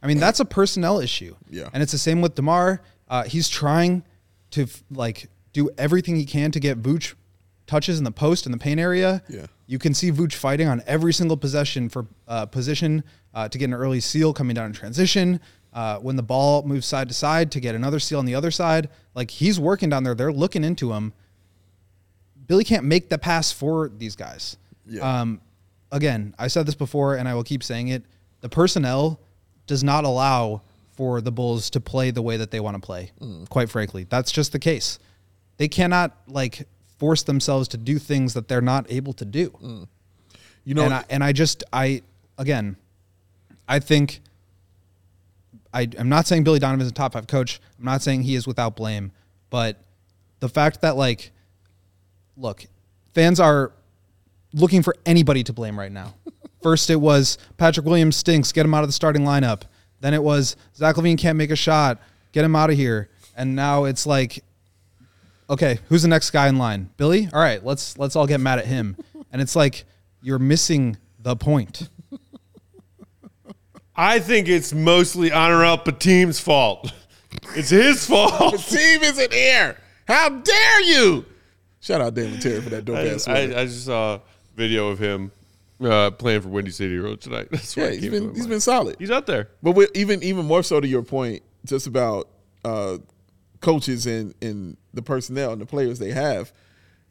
I 0.03 0.07
mean, 0.07 0.19
that's 0.19 0.41
a 0.41 0.45
personnel 0.45 1.01
issue. 1.01 1.35
Yeah. 1.51 1.69
And 1.73 1.83
it's 1.83 1.93
the 1.93 1.99
same 1.99 2.21
with 2.21 2.35
DeMar. 2.35 2.83
Uh, 3.09 3.25
he's 3.25 3.49
trying 3.49 4.05
to 4.51 4.63
f- 4.63 4.83
like 4.91 5.29
do 5.53 5.71
everything 5.77 6.17
he 6.17 6.25
can 6.25 6.51
to 6.53 6.61
get 6.61 6.83
Vooch 6.83 7.15
touches 7.67 7.99
in 7.99 8.05
the 8.05 8.13
post 8.13 8.47
in 8.47 8.53
the 8.53 8.59
paint 8.59 8.81
area. 8.81 9.23
Yeah. 9.29 9.47
You 9.67 9.79
can 9.79 9.95
see 9.95 10.11
Vooch 10.11 10.35
fighting 10.35 10.69
on 10.69 10.83
every 10.87 11.13
single 11.13 11.37
possession 11.37 11.89
for 11.89 12.07
uh, 12.27 12.47
position 12.47 13.05
uh, 13.35 13.49
to 13.49 13.59
get 13.59 13.67
an 13.67 13.75
early 13.75 14.01
seal 14.01 14.33
coming 14.33 14.55
down 14.55 14.67
in 14.67 14.73
transition. 14.73 15.41
Uh, 15.73 15.99
when 15.99 16.17
the 16.17 16.23
ball 16.23 16.63
moves 16.63 16.87
side 16.87 17.09
to 17.09 17.15
side 17.15 17.53
to 17.53 17.61
get 17.61 17.75
another 17.75 17.99
seal 17.99 18.19
on 18.19 18.25
the 18.25 18.35
other 18.35 18.51
side, 18.51 18.89
like 19.15 19.31
he's 19.31 19.61
working 19.61 19.91
down 19.91 20.03
there. 20.03 20.15
They're 20.15 20.33
looking 20.33 20.65
into 20.65 20.93
him. 20.93 21.13
Billy 22.47 22.65
can't 22.65 22.85
make 22.85 23.11
the 23.11 23.19
pass 23.19 23.53
for 23.53 23.91
these 23.91 24.17
guys. 24.17 24.57
Yeah. 24.87 25.21
Um, 25.21 25.43
again, 25.93 26.35
I 26.39 26.49
said 26.49 26.67
this 26.67 26.75
before, 26.75 27.17
and 27.17 27.29
I 27.29 27.35
will 27.35 27.45
keep 27.45 27.63
saying 27.63 27.89
it. 27.89 28.03
The 28.41 28.49
personnel 28.49 29.21
does 29.69 29.85
not 29.85 30.05
allow 30.05 30.63
for 30.91 31.21
the 31.21 31.31
Bulls 31.31 31.71
to 31.71 31.81
play 31.81 32.11
the 32.11 32.23
way 32.23 32.37
that 32.37 32.51
they 32.51 32.59
want 32.59 32.75
to 32.75 32.81
play. 32.81 33.13
Mm. 33.21 33.49
Quite 33.49 33.71
frankly, 33.71 34.05
that's 34.09 34.33
just 34.33 34.51
the 34.51 34.59
case. 34.59 34.99
They 35.59 35.69
cannot 35.69 36.17
like 36.27 36.67
force 36.99 37.23
themselves 37.23 37.69
to 37.69 37.77
do 37.77 38.01
things 38.01 38.35
that 38.35 38.49
they're 38.49 38.61
not 38.61 38.91
able 38.91 39.13
to 39.13 39.25
do. 39.25 39.51
Mm. 39.51 39.87
You 40.65 40.75
know, 40.75 40.85
and 40.85 40.95
I, 40.95 41.05
and 41.09 41.23
I 41.23 41.33
just 41.33 41.63
I 41.73 42.03
again, 42.37 42.77
I 43.69 43.79
think 43.79 44.21
I 45.73 45.89
I'm 45.97 46.09
not 46.09 46.27
saying 46.27 46.43
Billy 46.43 46.59
Donovan 46.59 46.81
is 46.81 46.91
a 46.91 46.95
top 46.95 47.13
five 47.13 47.29
coach. 47.29 47.61
I'm 47.79 47.85
not 47.85 48.03
saying 48.03 48.23
he 48.23 48.35
is 48.35 48.47
without 48.47 48.75
blame, 48.75 49.13
but 49.51 49.81
the 50.41 50.49
fact 50.49 50.81
that 50.81 50.97
like, 50.97 51.31
look, 52.37 52.67
fans 53.15 53.39
are 53.39 53.73
looking 54.53 54.83
for 54.83 54.97
anybody 55.07 55.45
to 55.45 55.53
blame 55.53 55.79
right 55.79 55.93
now. 55.93 56.15
First, 56.63 56.91
it 56.91 56.97
was 56.97 57.39
Patrick 57.57 57.87
Williams 57.87 58.17
stinks, 58.17 58.53
get 58.53 58.67
him 58.67 58.75
out 58.75 58.83
of 58.83 58.89
the 58.89 58.93
starting 58.93 59.23
lineup. 59.23 59.63
Then 60.01 60.15
it 60.15 60.23
was 60.23 60.57
Zach 60.75 60.97
LaVine 60.97 61.19
can't 61.19 61.39
make 61.39 61.51
a 61.51 61.57
shot, 61.57 62.01
get 62.33 62.45
him 62.45 62.57
out 62.57 62.71
of 62.71 62.77
here. 62.77 63.09
And 63.37 63.55
now 63.55 63.85
it's 63.85 64.07
like, 64.07 64.45
okay, 65.49 65.79
who's 65.89 66.03
the 66.03 66.09
next 66.09 66.31
guy 66.31 66.49
in 66.49 66.59
line? 66.59 66.91
Billy. 66.97 67.29
All 67.33 67.41
right, 67.41 67.65
let's 67.65 67.97
let's 67.99 68.17
all 68.17 68.27
get 68.27 68.41
mad 68.41 68.59
at 68.59 68.67
him. 68.67 68.97
And 69.31 69.43
it's 69.43 69.55
like 69.55 69.85
you're 70.23 70.39
missing 70.39 70.97
the 71.19 71.37
point. 71.37 71.91
I 73.95 74.21
think 74.21 74.49
it's 74.49 74.73
mostly 74.73 75.31
Honor 75.31 75.57
Honorable 75.57 75.93
Patim's 75.93 76.41
fault. 76.41 76.91
It's 77.55 77.69
his 77.69 78.07
fault. 78.07 78.33
the 78.53 78.59
fault. 78.59 78.61
team 78.69 79.03
isn't 79.03 79.31
here. 79.31 79.77
How 80.07 80.31
dare 80.31 80.81
you? 80.81 81.27
Shout 81.81 82.01
out 82.01 82.15
Dalen 82.15 82.41
Terry 82.41 82.63
for 82.63 82.71
that 82.71 82.87
dope 82.87 82.97
I, 82.97 83.09
ass 83.09 83.29
I, 83.29 83.47
sweater. 83.47 83.59
I 83.59 83.65
just 83.67 83.85
saw 83.85 84.15
a 84.15 84.21
video 84.57 84.89
of 84.89 84.99
him 84.99 85.31
uh, 85.83 86.11
playing 86.13 86.43
for 86.43 86.49
Windy 86.49 86.71
City 86.71 86.99
Road 86.99 87.21
tonight. 87.21 87.49
That's 87.51 87.77
yeah, 87.77 87.85
why 87.85 87.91
it 87.91 87.95
he's 87.95 88.03
came 88.03 88.11
to 88.13 88.19
been 88.19 88.27
my 88.29 88.33
he's 88.33 88.39
mind. 88.41 88.51
been 88.51 88.61
solid. 88.61 88.97
he's 88.99 89.11
out 89.11 89.27
there. 89.27 89.49
But 89.63 89.73
with, 89.73 89.91
even 89.95 90.23
even 90.23 90.47
more 90.47 90.63
so 90.63 90.81
to 90.81 90.89
your 90.89 91.03
point, 91.03 91.43
just 91.65 91.87
about 91.87 92.29
uh, 92.65 92.99
coaches 93.61 94.07
and 94.07 94.35
and 94.43 94.77
the 94.95 95.03
personnel 95.03 95.53
and 95.53 95.61
the 95.61 95.67
players 95.67 95.99
they 95.99 96.13
have, 96.13 96.53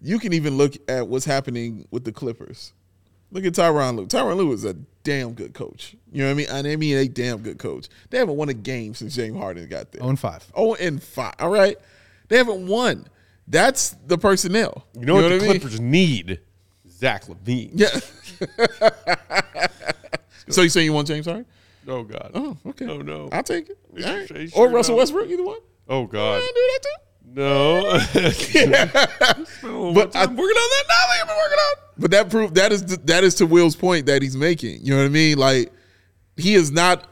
you 0.02 0.20
can 0.20 0.34
even 0.34 0.58
look 0.58 0.74
at 0.90 1.08
what's 1.08 1.26
happening 1.26 1.88
with 1.92 2.04
the 2.04 2.12
Clippers. 2.12 2.74
Look 3.32 3.44
at 3.46 3.54
Tyronn 3.54 3.98
Lue. 3.98 4.08
Tyronn 4.08 4.38
Lue 4.38 4.54
is 4.54 4.64
a 4.64 4.74
damn 5.04 5.34
good 5.34 5.54
coach. 5.54 5.96
You 6.12 6.20
know 6.20 6.28
what 6.28 6.32
I 6.32 6.36
mean? 6.36 6.48
And 6.50 6.68
I 6.68 6.76
mean 6.78 6.98
a 6.98 7.08
damn 7.10 7.40
good 7.40 7.60
coach. 7.60 7.90
They 8.10 8.18
haven't 8.18 8.38
won 8.38 8.48
a 8.48 8.54
game 8.54 8.94
since 8.94 9.16
James 9.16 9.38
Harden 9.38 9.68
got 9.68 9.92
there. 9.92 10.00
0 10.00 10.10
and 10.12 10.20
5. 10.20 10.52
Oh, 10.56 10.76
and 10.76 11.04
five. 11.04 11.34
All 11.40 11.50
right, 11.50 11.78
they 12.30 12.38
haven't 12.38 12.68
won. 12.68 13.08
That's 13.48 13.92
the 14.06 14.18
personnel. 14.18 14.86
You 14.94 15.06
know, 15.06 15.16
what 15.16 15.22
the 15.22 15.36
I 15.36 15.40
mean? 15.40 15.50
Clippers 15.52 15.80
need? 15.80 16.40
Zach 16.98 17.26
LaVine. 17.28 17.72
Yeah. 17.76 17.88
so 20.50 20.62
you 20.62 20.70
saying 20.70 20.86
you 20.86 20.94
want 20.94 21.08
James 21.08 21.26
Harden? 21.26 21.46
Oh 21.88 22.04
God. 22.04 22.32
Oh, 22.34 22.58
okay. 22.68 22.86
Oh 22.88 22.98
no. 23.02 23.30
I'll 23.32 23.44
take 23.44 23.70
it. 23.70 23.78
All 24.06 24.14
right. 24.14 24.28
sure- 24.28 24.48
Or 24.56 24.70
Russell 24.70 24.94
don't? 24.96 25.00
Westbrook, 25.00 25.30
either 25.30 25.44
one. 25.44 25.60
Oh 25.88 26.06
God. 26.06 26.42
I 26.44 26.52
do 26.54 26.70
that 26.74 26.80
too. 26.84 26.96
No. 27.34 28.00
But 29.94 30.16
I- 30.16 30.24
I'm 30.24 30.36
working 30.36 30.58
on 30.58 30.70
that 30.70 30.84
now. 30.88 31.06
I've 31.22 31.28
been 31.28 31.38
working 31.38 31.58
on. 31.60 31.76
But 32.00 32.12
that 32.12 32.30
proof 32.30 32.54
that 32.56 32.72
is 32.72 32.84
that 32.86 33.24
is 33.24 33.36
to 33.36 33.46
Will's 33.46 33.76
point 33.76 34.06
that 34.08 34.22
he's 34.22 34.36
making. 34.36 34.80
You 34.84 34.94
know 34.96 35.00
what 35.02 35.06
I 35.06 35.10
mean? 35.10 35.38
Like 35.38 35.72
he 36.36 36.56
is 36.56 36.72
not 36.72 37.08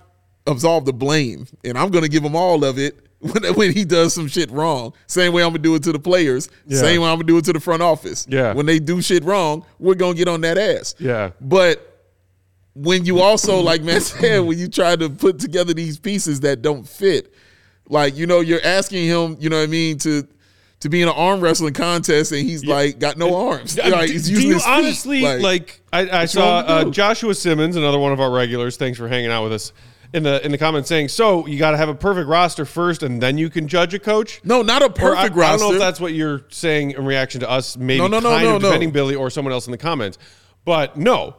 absolved 0.47 0.85
the 0.87 0.93
blame, 0.93 1.47
and 1.63 1.77
I'm 1.77 1.89
going 1.89 2.03
to 2.03 2.09
give 2.09 2.23
him 2.23 2.35
all 2.35 2.63
of 2.63 2.77
it 2.77 3.04
when, 3.33 3.53
when 3.55 3.71
he 3.71 3.85
does 3.85 4.13
some 4.13 4.27
shit 4.27 4.51
wrong. 4.51 4.93
Same 5.07 5.33
way 5.33 5.43
I'm 5.43 5.53
to 5.53 5.59
do 5.59 5.75
it 5.75 5.83
to 5.83 5.91
the 5.91 5.99
players. 5.99 6.49
Yeah. 6.67 6.79
Same 6.79 7.01
way 7.01 7.09
I'm 7.09 7.17
to 7.17 7.23
do 7.23 7.37
it 7.37 7.45
to 7.45 7.53
the 7.53 7.59
front 7.59 7.81
office. 7.81 8.27
Yeah. 8.29 8.53
When 8.53 8.65
they 8.65 8.79
do 8.79 9.01
shit 9.01 9.23
wrong, 9.23 9.65
we're 9.79 9.95
to 9.95 10.13
get 10.13 10.27
on 10.27 10.41
that 10.41 10.57
ass. 10.57 10.95
Yeah. 10.99 11.31
But 11.41 12.03
when 12.75 13.05
you 13.05 13.19
also, 13.19 13.59
like 13.59 13.81
man 13.81 14.01
said, 14.01 14.39
when 14.39 14.57
you 14.57 14.67
try 14.67 14.95
to 14.95 15.09
put 15.09 15.39
together 15.39 15.73
these 15.73 15.97
pieces 15.97 16.41
that 16.41 16.61
don't 16.61 16.87
fit, 16.87 17.33
like 17.89 18.15
you 18.15 18.27
know, 18.27 18.41
you're 18.41 18.63
asking 18.63 19.05
him, 19.05 19.37
you 19.39 19.49
know 19.49 19.57
what 19.57 19.63
I 19.63 19.67
mean, 19.67 19.97
to 19.99 20.27
to 20.81 20.89
be 20.89 21.01
in 21.01 21.07
an 21.07 21.15
arm 21.15 21.39
wrestling 21.41 21.73
contest, 21.73 22.31
and 22.31 22.41
he's 22.41 22.65
like 22.65 22.99
got 22.99 23.17
no 23.17 23.47
arms. 23.49 23.77
Like 23.77 24.09
do, 24.09 24.19
do 24.19 24.47
you 24.47 24.59
honestly 24.65 25.21
like, 25.21 25.81
I, 25.91 26.21
I 26.21 26.25
saw 26.25 26.59
uh. 26.59 26.85
Joshua 26.85 27.33
Simmons, 27.33 27.75
another 27.75 27.97
one 27.99 28.11
of 28.11 28.19
our 28.19 28.31
regulars. 28.31 28.77
Thanks 28.77 28.97
for 28.99 29.07
hanging 29.07 29.31
out 29.31 29.43
with 29.43 29.53
us 29.53 29.73
in 30.13 30.23
the 30.23 30.43
in 30.45 30.51
the 30.51 30.57
comments 30.57 30.89
saying, 30.89 31.09
"So 31.09 31.45
you 31.47 31.57
got 31.59 31.71
to 31.71 31.77
have 31.77 31.89
a 31.89 31.95
perfect 31.95 32.27
roster 32.27 32.65
first, 32.65 33.03
and 33.03 33.21
then 33.21 33.37
you 33.37 33.49
can 33.49 33.67
judge 33.67 33.93
a 33.93 33.99
coach." 33.99 34.41
no, 34.43 34.61
not 34.61 34.81
a 34.81 34.85
Or 34.85 34.89
I, 35.15 35.27
perfect 35.29 35.37
I 35.37 35.51
don't 35.51 35.59
know 35.59 35.73
if 35.73 35.79
that's 35.79 35.99
what 35.99 36.13
you're 36.13 36.43
saying 36.49 36.91
in 36.91 37.05
reaction 37.05 37.41
to 37.41 37.49
us, 37.49 37.77
maybe 37.77 37.99
No, 37.99 38.07
no, 38.07 38.19
no, 38.19 38.29
kind 38.29 38.43
no, 38.45 38.55
of 38.57 38.61
no. 38.61 38.67
defending 38.69 38.91
Billy 38.91 39.15
or 39.15 39.29
someone 39.29 39.51
else 39.53 39.67
in 39.67 39.71
the 39.71 39.77
comments, 39.77 40.17
but 40.63 40.97
no. 40.97 41.35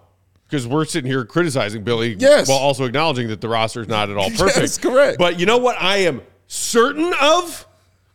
Because 0.49 0.65
we're 0.67 0.85
sitting 0.85 1.11
here 1.11 1.25
criticizing 1.25 1.83
Billy 1.83 2.15
Yes. 2.17 2.49
while 2.49 2.59
also 2.59 2.85
acknowledging 2.85 3.27
that 3.29 3.41
the 3.41 3.49
roster 3.49 3.81
is 3.81 3.89
not 3.89 4.11
at 4.11 4.17
all 4.17 4.31
perfect. 4.31 4.59
Yes, 4.59 4.79
correct. 4.79 5.19
But 5.19 5.41
you 5.41 5.47
know 5.47 5.59
what 5.59 5.77
I 5.81 5.99
am 5.99 6.23
certain 6.47 7.13
of? 7.21 7.67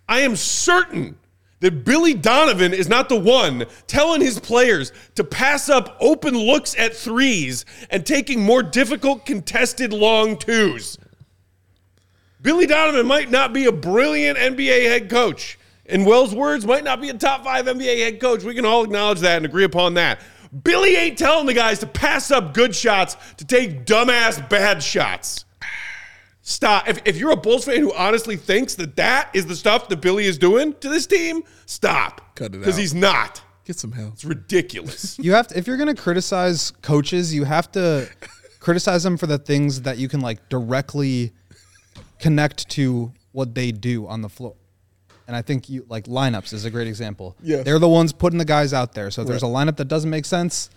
I 0.07 0.21
am 0.21 0.35
certain 0.37 1.17
that 1.61 1.85
Billy 1.85 2.13
Donovan 2.13 2.73
is 2.73 2.89
not 2.89 3.07
the 3.07 3.19
one 3.19 3.65
telling 3.87 4.19
his 4.19 4.39
players 4.39 4.91
to 5.15 5.23
pass 5.23 5.69
up 5.69 5.95
open 6.01 6.35
looks 6.35 6.77
at 6.77 6.95
threes 6.95 7.65
and 7.89 8.05
taking 8.05 8.43
more 8.43 8.61
difficult 8.61 9.25
contested 9.25 9.93
long 9.93 10.37
twos. 10.37 10.97
Billy 12.41 12.65
Donovan 12.65 13.05
might 13.05 13.29
not 13.29 13.53
be 13.53 13.65
a 13.65 13.71
brilliant 13.71 14.37
NBA 14.37 14.85
head 14.85 15.09
coach. 15.09 15.57
In 15.85 16.05
Wells' 16.05 16.33
words, 16.33 16.65
might 16.65 16.83
not 16.83 17.01
be 17.01 17.09
a 17.09 17.13
top 17.13 17.43
five 17.43 17.65
NBA 17.65 17.99
head 17.99 18.19
coach. 18.19 18.43
We 18.43 18.55
can 18.55 18.65
all 18.65 18.83
acknowledge 18.83 19.19
that 19.19 19.37
and 19.37 19.45
agree 19.45 19.63
upon 19.63 19.93
that. 19.95 20.19
Billy 20.63 20.95
ain't 20.95 21.17
telling 21.17 21.45
the 21.45 21.53
guys 21.53 21.79
to 21.79 21.87
pass 21.87 22.31
up 22.31 22.53
good 22.53 22.75
shots 22.75 23.15
to 23.37 23.45
take 23.45 23.85
dumbass 23.85 24.47
bad 24.49 24.81
shots. 24.81 25.45
Stop. 26.41 26.87
If, 26.87 27.01
if 27.05 27.17
you're 27.17 27.31
a 27.31 27.37
Bulls 27.37 27.65
fan 27.65 27.79
who 27.79 27.93
honestly 27.93 28.35
thinks 28.35 28.75
that 28.75 28.95
that 28.95 29.29
is 29.33 29.45
the 29.45 29.55
stuff 29.55 29.89
that 29.89 30.01
Billy 30.01 30.25
is 30.25 30.37
doing 30.37 30.73
to 30.79 30.89
this 30.89 31.05
team, 31.05 31.43
stop. 31.65 32.35
Cut 32.35 32.53
it 32.53 32.57
out. 32.57 32.59
Because 32.61 32.77
he's 32.77 32.93
not. 32.95 33.41
Get 33.65 33.77
some 33.77 33.91
help. 33.91 34.13
It's 34.13 34.25
ridiculous. 34.25 35.19
You 35.23 35.33
have 35.33 35.47
to 35.49 35.57
if 35.57 35.67
you're 35.67 35.77
going 35.77 35.93
to 35.95 36.01
criticize 36.01 36.71
coaches, 36.81 37.33
you 37.33 37.43
have 37.43 37.71
to 37.73 38.09
criticize 38.59 39.03
them 39.03 39.17
for 39.17 39.27
the 39.27 39.37
things 39.37 39.83
that 39.83 39.97
you 39.97 40.07
can 40.09 40.21
like 40.21 40.49
directly 40.49 41.31
connect 42.19 42.69
to 42.69 43.11
what 43.33 43.53
they 43.53 43.71
do 43.71 44.07
on 44.07 44.21
the 44.21 44.29
floor. 44.29 44.55
And 45.27 45.35
I 45.35 45.41
think 45.43 45.69
you 45.69 45.85
like 45.87 46.05
lineups 46.05 46.53
is 46.53 46.65
a 46.65 46.71
great 46.71 46.87
example. 46.87 47.37
Yes. 47.41 47.63
They're 47.63 47.79
the 47.79 47.87
ones 47.87 48.11
putting 48.11 48.39
the 48.39 48.45
guys 48.45 48.73
out 48.73 48.93
there. 48.93 49.11
So 49.11 49.21
if 49.21 49.27
there's 49.27 49.43
a 49.43 49.47
lineup 49.47 49.77
that 49.77 49.87
doesn't 49.87 50.09
make 50.09 50.25
sense, 50.25 50.69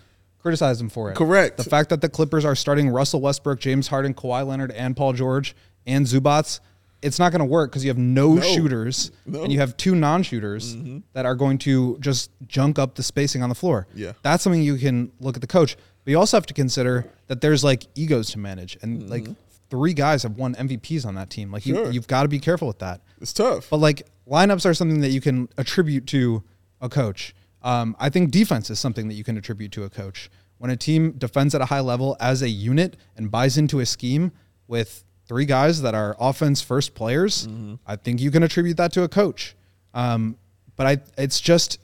criticize 0.45 0.77
them 0.77 0.91
for 0.91 1.11
it. 1.11 1.17
Correct. 1.17 1.57
The 1.57 1.65
fact 1.65 1.89
that 1.89 2.03
the 2.03 2.09
Clippers 2.11 2.45
are 2.45 2.55
starting 2.55 2.91
Russell 2.91 3.23
Westbrook, 3.23 3.59
James 3.59 3.89
Harden, 3.89 4.13
Kawhi 4.13 4.47
Leonard, 4.47 4.73
and 4.73 4.95
Paul 4.95 5.15
George 5.15 5.57
and 5.87 6.05
Zubac, 6.05 6.61
it's 7.01 7.19
not 7.19 7.33
going 7.33 7.39
to 7.39 7.47
work 7.47 7.71
because 7.71 7.83
you 7.83 7.89
have 7.89 7.97
no, 7.97 8.39
shooters 8.43 9.11
No. 9.25 9.43
and 9.43 9.51
you 9.51 9.59
have 9.59 9.75
two 9.79 9.95
non-shooters 9.95 10.77
mm-hmm. 10.77 10.99
that 11.15 11.25
are 11.25 11.35
going 11.35 11.57
to 11.59 11.97
just 12.01 12.31
junk 12.47 12.79
up 12.79 12.95
the 12.95 13.03
spacing 13.03 13.43
on 13.43 13.49
the 13.49 13.55
floor. 13.55 13.87
Yeah. 13.95 14.13
That's 14.21 14.45
something 14.45 14.63
you 14.63 14.77
can 14.77 15.13
look 15.19 15.35
at 15.35 15.41
the 15.41 15.47
coach. 15.47 15.77
But 16.05 16.11
you 16.11 16.19
also 16.19 16.37
have 16.37 16.47
to 16.47 16.55
consider 16.55 17.07
that 17.29 17.41
there's 17.41 17.65
like 17.65 17.87
egos 17.95 18.31
to 18.33 18.39
manage 18.39 18.77
and 18.83 19.01
mm-hmm. 19.01 19.11
like 19.11 19.27
three 19.71 19.95
guys 19.95 20.25
have 20.25 20.37
won 20.37 20.55
MVPs 20.57 21.07
on 21.07 21.15
that 21.15 21.31
team. 21.31 21.51
Like 21.51 21.63
Sure. 21.63 21.87
you, 21.87 21.93
you've 21.93 22.07
got 22.07 22.25
to 22.25 22.29
be 22.29 22.39
careful 22.39 22.69
with 22.69 22.81
that. 22.81 23.01
It's 23.19 23.33
tough. 23.33 23.71
But 23.71 23.79
like 23.79 24.07
lineups 24.29 24.67
are 24.67 24.75
something 24.75 25.01
that 25.01 25.11
you 25.11 25.23
can 25.23 25.49
attribute 25.57 26.07
to 26.09 26.43
a 26.83 26.91
coach. 26.91 27.35
Um, 27.65 27.97
I 27.99 28.11
think 28.11 28.31
defense 28.31 28.71
is 28.71 28.79
something 28.79 29.09
that 29.09 29.15
you 29.15 29.25
can 29.25 29.37
attribute 29.37 29.73
to 29.73 29.83
a 29.85 29.91
coach. 29.91 30.31
When 30.59 30.71
a 30.71 30.77
team 30.77 31.13
defends 31.13 31.55
at 31.55 31.61
a 31.61 31.65
high 31.65 31.81
level 31.81 32.17
as 32.21 32.43
a 32.43 32.49
unit 32.49 32.97
and 33.17 33.31
buys 33.31 33.59
into 33.59 33.81
a 33.81 33.87
scheme 33.87 34.31
with 34.69 35.03
three 35.27 35.47
guys 35.47 35.83
that 35.83 35.95
are 35.95 36.15
offense 36.21 36.61
first 36.61 36.95
players, 36.95 37.49
I 37.87 37.97
think 37.97 38.21
you 38.21 38.31
can 38.31 38.43
attribute 38.43 38.77
that 38.77 38.93
to 38.93 39.03
a 39.03 39.09
coach. 39.09 39.57
Um, 39.95 40.37
but 40.77 40.87
I, 40.87 40.99
it's 41.19 41.41
just 41.41 41.81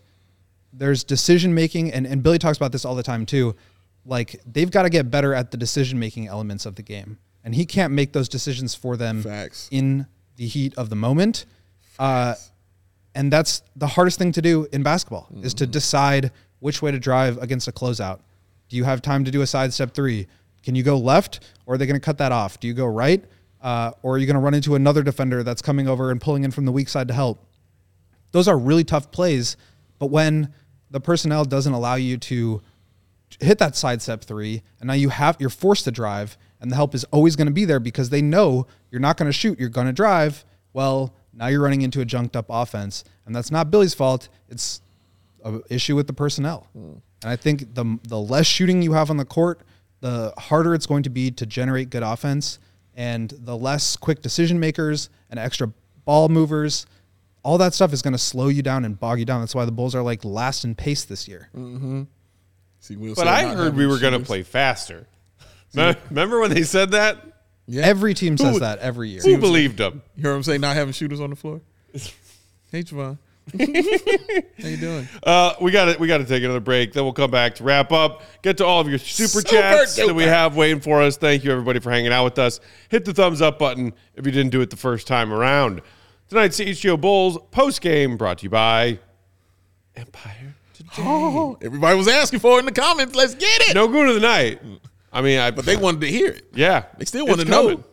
there's 0.72 1.02
decision 1.02 1.54
making, 1.54 1.92
and, 1.92 2.06
and 2.06 2.22
Billy 2.22 2.38
talks 2.38 2.58
about 2.58 2.72
this 2.72 2.84
all 2.84 2.94
the 2.94 3.02
time 3.02 3.26
too. 3.26 3.56
Like 4.04 4.40
they've 4.50 4.70
got 4.70 4.82
to 4.82 4.90
get 4.90 5.10
better 5.10 5.34
at 5.34 5.50
the 5.50 5.56
decision 5.56 5.98
making 5.98 6.28
elements 6.28 6.66
of 6.66 6.76
the 6.76 6.82
game, 6.82 7.18
and 7.42 7.54
he 7.54 7.64
can't 7.66 7.92
make 7.92 8.12
those 8.12 8.28
decisions 8.28 8.74
for 8.74 8.96
them 8.96 9.22
Facts. 9.22 9.68
in 9.70 10.06
the 10.36 10.46
heat 10.46 10.76
of 10.76 10.90
the 10.90 10.96
moment. 10.96 11.46
Uh, 11.98 12.34
and 13.14 13.32
that's 13.32 13.62
the 13.76 13.86
hardest 13.86 14.18
thing 14.18 14.32
to 14.32 14.42
do 14.42 14.66
in 14.72 14.82
basketball 14.82 15.28
is 15.42 15.54
to 15.54 15.66
decide 15.66 16.30
which 16.61 16.82
way 16.82 16.90
to 16.90 16.98
drive 16.98 17.38
against 17.38 17.68
a 17.68 17.72
closeout. 17.72 18.20
Do 18.68 18.76
you 18.76 18.84
have 18.84 19.02
time 19.02 19.24
to 19.24 19.30
do 19.30 19.42
a 19.42 19.46
sidestep 19.46 19.94
three? 19.94 20.26
Can 20.62 20.74
you 20.74 20.82
go 20.82 20.96
left, 20.98 21.40
or 21.66 21.74
are 21.74 21.78
they 21.78 21.86
going 21.86 21.98
to 21.98 22.04
cut 22.04 22.18
that 22.18 22.32
off? 22.32 22.61
Do 22.61 22.68
you 22.68 22.74
go 22.74 22.86
right, 22.86 23.24
uh, 23.62 23.92
or 24.02 24.14
are 24.14 24.18
you 24.18 24.26
going 24.26 24.34
to 24.34 24.40
run 24.40 24.54
into 24.54 24.74
another 24.74 25.02
defender 25.02 25.42
that's 25.42 25.62
coming 25.62 25.88
over 25.88 26.11
and 26.11 26.20
pulling 26.20 26.44
in 26.44 26.50
from 26.50 26.66
the 26.66 26.72
weak 26.72 26.88
side 26.88 27.08
to 27.08 27.14
help? 27.14 27.44
Those 28.32 28.46
are 28.46 28.58
really 28.58 28.84
tough 28.84 29.11
plays, 29.11 29.56
but 29.98 30.06
when 30.06 30.52
the 30.90 31.00
personnel 31.00 31.44
doesn't 31.44 31.72
allow 31.72 31.94
you 31.94 32.16
to 32.18 32.62
hit 33.40 33.58
that 33.58 33.76
side 33.76 34.02
step 34.02 34.22
three, 34.22 34.62
and 34.80 34.88
now 34.88 34.94
you 34.94 35.08
have 35.08 35.36
you're 35.40 35.50
forced 35.50 35.84
to 35.84 35.90
drive, 35.90 36.36
and 36.61 36.70
the 36.70 36.76
help 36.76 36.94
is 36.94 37.04
always 37.04 37.36
going 37.36 37.46
to 37.46 37.52
be 37.52 37.64
there 37.64 37.80
because 37.80 38.11
they 38.11 38.22
know 38.22 38.66
you're 38.90 39.00
not 39.00 39.16
going 39.16 39.28
to 39.28 39.32
shoot, 39.32 39.58
you're 39.58 39.68
going 39.68 39.86
to 39.86 39.92
drive. 39.92 40.44
Well, 40.72 41.14
now 41.32 41.46
you're 41.46 41.62
running 41.62 41.82
into 41.82 42.00
a 42.00 42.04
junked 42.04 42.36
up 42.36 42.46
offense, 42.48 43.04
and 43.26 43.34
that's 43.34 43.50
not 43.50 43.70
Billy's 43.70 43.94
fault. 43.94 44.28
It's 44.48 44.80
an 45.44 45.62
issue 45.70 45.96
with 45.96 46.06
the 46.06 46.12
personnel. 46.12 46.66
And 46.74 47.00
I 47.22 47.36
think 47.36 47.74
the 47.74 47.98
the 48.04 48.18
less 48.18 48.46
shooting 48.46 48.82
you 48.82 48.92
have 48.94 49.10
on 49.10 49.16
the 49.16 49.24
court, 49.24 49.60
the 50.00 50.32
harder 50.38 50.74
it's 50.74 50.86
going 50.86 51.02
to 51.04 51.10
be 51.10 51.30
to 51.32 51.46
generate 51.46 51.90
good 51.90 52.02
offense, 52.02 52.58
and 52.94 53.30
the 53.44 53.56
less 53.56 53.96
quick 53.96 54.22
decision 54.22 54.58
makers 54.58 55.08
and 55.30 55.38
extra 55.38 55.72
ball 56.04 56.28
movers. 56.28 56.86
All 57.42 57.56
that 57.58 57.72
stuff 57.72 57.94
is 57.94 58.02
going 58.02 58.12
to 58.12 58.18
slow 58.18 58.48
you 58.48 58.62
down 58.62 58.84
and 58.84 58.98
bog 59.00 59.18
you 59.18 59.24
down. 59.24 59.40
That's 59.40 59.54
why 59.54 59.64
the 59.64 59.72
Bulls 59.72 59.94
are 59.94 60.02
like 60.02 60.24
last 60.26 60.64
in 60.64 60.74
pace 60.74 61.04
this 61.04 61.26
year. 61.26 61.48
See, 62.80 62.96
Will 62.96 63.14
But 63.14 63.28
I 63.28 63.54
heard 63.54 63.74
we 63.76 63.86
were 63.86 63.98
going 63.98 64.12
to 64.12 64.20
play 64.20 64.42
faster. 64.42 65.06
Me- 65.74 65.94
Remember 66.10 66.40
when 66.40 66.50
they 66.52 66.62
said 66.64 66.90
that? 66.90 67.18
Yeah. 67.70 67.86
Every 67.86 68.14
team 68.14 68.36
says 68.36 68.54
Who- 68.54 68.60
that 68.60 68.80
every 68.80 69.10
year. 69.10 69.20
Who 69.22 69.38
believed 69.38 69.78
them? 69.78 70.02
You 70.16 70.22
hear 70.22 70.32
heard 70.32 70.38
him 70.38 70.42
say 70.42 70.58
not 70.58 70.74
having 70.74 70.92
shooters 70.92 71.20
on 71.20 71.30
the 71.30 71.36
floor. 71.36 71.60
hey, 72.72 72.82
Jevon. 72.82 73.16
How 74.62 74.68
you 74.68 74.76
doing? 74.76 75.08
Uh, 75.22 75.54
we 75.60 75.70
got 75.70 75.86
to 75.86 75.98
we 75.98 76.08
got 76.08 76.18
to 76.18 76.24
take 76.24 76.42
another 76.42 76.60
break. 76.60 76.92
Then 76.92 77.04
we'll 77.04 77.12
come 77.12 77.30
back 77.30 77.54
to 77.56 77.64
wrap 77.64 77.92
up. 77.92 78.22
Get 78.42 78.56
to 78.58 78.66
all 78.66 78.80
of 78.80 78.88
your 78.88 78.98
super, 78.98 79.28
Super 79.28 79.48
chats 79.48 79.96
that 79.96 80.12
we 80.12 80.24
have 80.24 80.56
waiting 80.56 80.80
for 80.80 81.00
us. 81.00 81.16
Thank 81.16 81.44
you 81.44 81.52
everybody 81.52 81.78
for 81.78 81.92
hanging 81.92 82.12
out 82.12 82.24
with 82.24 82.38
us. 82.40 82.58
Hit 82.88 83.04
the 83.04 83.14
thumbs 83.14 83.40
up 83.40 83.58
button 83.58 83.92
if 84.16 84.26
you 84.26 84.32
didn't 84.32 84.50
do 84.50 84.60
it 84.62 84.70
the 84.70 84.76
first 84.76 85.06
time 85.06 85.32
around. 85.32 85.80
Tonight's 86.28 86.58
CHGO 86.58 87.00
Bulls 87.00 87.38
post 87.52 87.80
game 87.80 88.16
brought 88.16 88.38
to 88.38 88.44
you 88.44 88.50
by 88.50 88.98
Empire. 89.94 90.54
Oh, 90.98 91.56
everybody 91.62 91.96
was 91.96 92.08
asking 92.08 92.40
for 92.40 92.56
it 92.56 92.60
in 92.60 92.66
the 92.66 92.72
comments. 92.72 93.14
Let's 93.14 93.34
get 93.34 93.68
it. 93.68 93.74
No 93.74 93.86
good 93.86 94.08
of 94.08 94.14
the 94.14 94.20
night. 94.20 94.60
I 95.12 95.22
mean, 95.22 95.38
I 95.40 95.50
But 95.50 95.64
they 95.66 95.76
wanted 95.76 96.00
to 96.02 96.06
hear 96.08 96.28
it. 96.30 96.46
yeah. 96.54 96.84
They 96.98 97.04
still 97.04 97.26
wanna 97.26 97.44
know. 97.44 97.62
coming. 97.62 97.84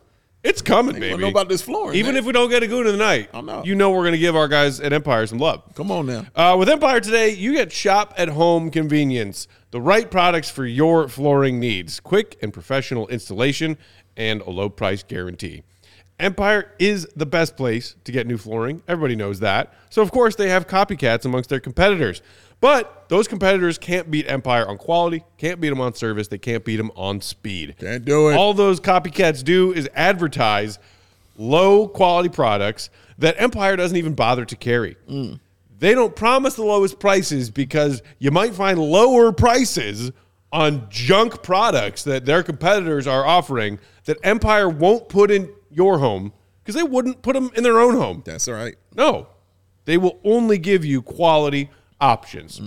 It's 0.44 0.62
coming, 0.62 0.94
They 0.94 1.00
baby. 1.10 1.18
know 1.22 1.28
about 1.30 1.50
this 1.50 1.62
flooring. 1.64 1.98
Even 1.98 2.14
man. 2.14 2.20
if 2.20 2.26
we 2.26 2.32
don't 2.32 2.50
get 2.50 2.64
a 2.64 2.68
good 2.68 2.86
of 2.86 2.94
the 2.94 2.98
night, 3.00 3.30
I 3.34 3.42
know. 3.42 3.64
you 3.66 3.76
know 3.76 3.90
we're 3.92 4.04
going 4.04 4.14
to 4.14 4.20
give 4.20 4.36
our 4.36 4.48
guys 4.48 4.80
at 4.80 4.94
Empire 4.94 5.26
some 5.28 5.40
love. 5.40 5.64
Come 5.76 5.92
on 5.92 6.06
now. 6.06 6.26
Uh, 6.36 6.56
with 6.58 6.70
Empire 6.70 7.02
today, 7.02 7.32
you 7.32 7.52
get 7.54 7.72
shop 7.72 8.14
at 8.18 8.30
home 8.30 8.70
convenience, 8.70 9.48
the 9.72 9.82
right 9.82 10.10
products 10.10 10.50
for 10.50 10.66
your 10.66 11.10
flooring 11.10 11.60
needs, 11.60 12.00
quick 12.00 12.38
and 12.42 12.54
professional 12.54 13.08
installation, 13.10 13.78
and 14.16 14.42
a 14.42 14.50
low 14.50 14.70
price 14.70 15.04
guarantee. 15.04 15.64
Empire 16.20 16.72
is 16.80 17.08
the 17.16 17.26
best 17.26 17.58
place 17.58 17.96
to 18.06 18.12
get 18.12 18.26
new 18.26 18.38
flooring. 18.38 18.82
Everybody 18.88 19.16
knows 19.16 19.40
that. 19.42 19.74
So, 19.90 20.02
of 20.02 20.12
course, 20.12 20.36
they 20.36 20.50
have 20.50 20.68
copycats 20.68 21.26
amongst 21.26 21.50
their 21.50 21.60
competitors. 21.60 22.22
But 22.60 23.08
those 23.10 23.28
competitors 23.28 23.78
can't 23.78 24.10
beat 24.10 24.30
Empire 24.30 24.68
on 24.68 24.78
quality, 24.78 25.24
can't 25.38 25.62
beat 25.62 25.70
them 25.70 25.80
on 25.80 25.94
service, 25.94 26.28
they 26.28 26.38
can't 26.38 26.66
beat 26.66 26.78
them 26.78 26.92
on 26.96 27.22
speed. 27.22 27.76
Can't 27.80 28.04
do 28.04 28.30
it. 28.30 28.36
All 28.36 28.54
those 28.54 28.80
copycats 28.80 29.44
do 29.44 29.74
is 29.74 29.88
advertise 29.94 30.80
low 31.38 31.88
quality 31.88 32.30
products 32.30 32.90
that 33.20 33.40
Empire 33.40 33.76
doesn't 33.76 33.98
even 33.98 34.14
bother 34.14 34.46
to 34.46 34.56
carry. 34.56 34.98
Mm. 35.10 35.40
They 35.80 35.94
don't 35.94 36.16
promise 36.16 36.56
the 36.56 36.64
lowest 36.64 37.00
prices 37.00 37.52
because 37.52 38.02
you 38.18 38.32
might 38.32 38.56
find 38.56 38.80
lower 38.80 39.32
prices 39.32 40.12
on 40.52 40.88
junk 40.90 41.44
products 41.44 42.04
that 42.04 42.26
their 42.26 42.42
competitors 42.42 43.06
are 43.06 43.26
offering 43.26 43.80
that 44.06 44.18
Empire 44.24 44.68
won't 44.70 45.10
put 45.10 45.30
in 45.30 45.54
your 45.70 46.00
home 46.00 46.34
because 46.64 46.74
they 46.74 46.88
wouldn't 46.88 47.22
put 47.22 47.34
them 47.34 47.52
in 47.56 47.64
their 47.64 47.80
own 47.80 47.96
home. 47.96 48.24
That's 48.26 48.48
all 48.48 48.56
right. 48.56 48.76
No, 48.96 49.28
they 49.86 49.98
will 49.98 50.20
only 50.24 50.58
give 50.58 50.84
you 50.84 51.02
quality 51.02 51.70
options. 52.00 52.60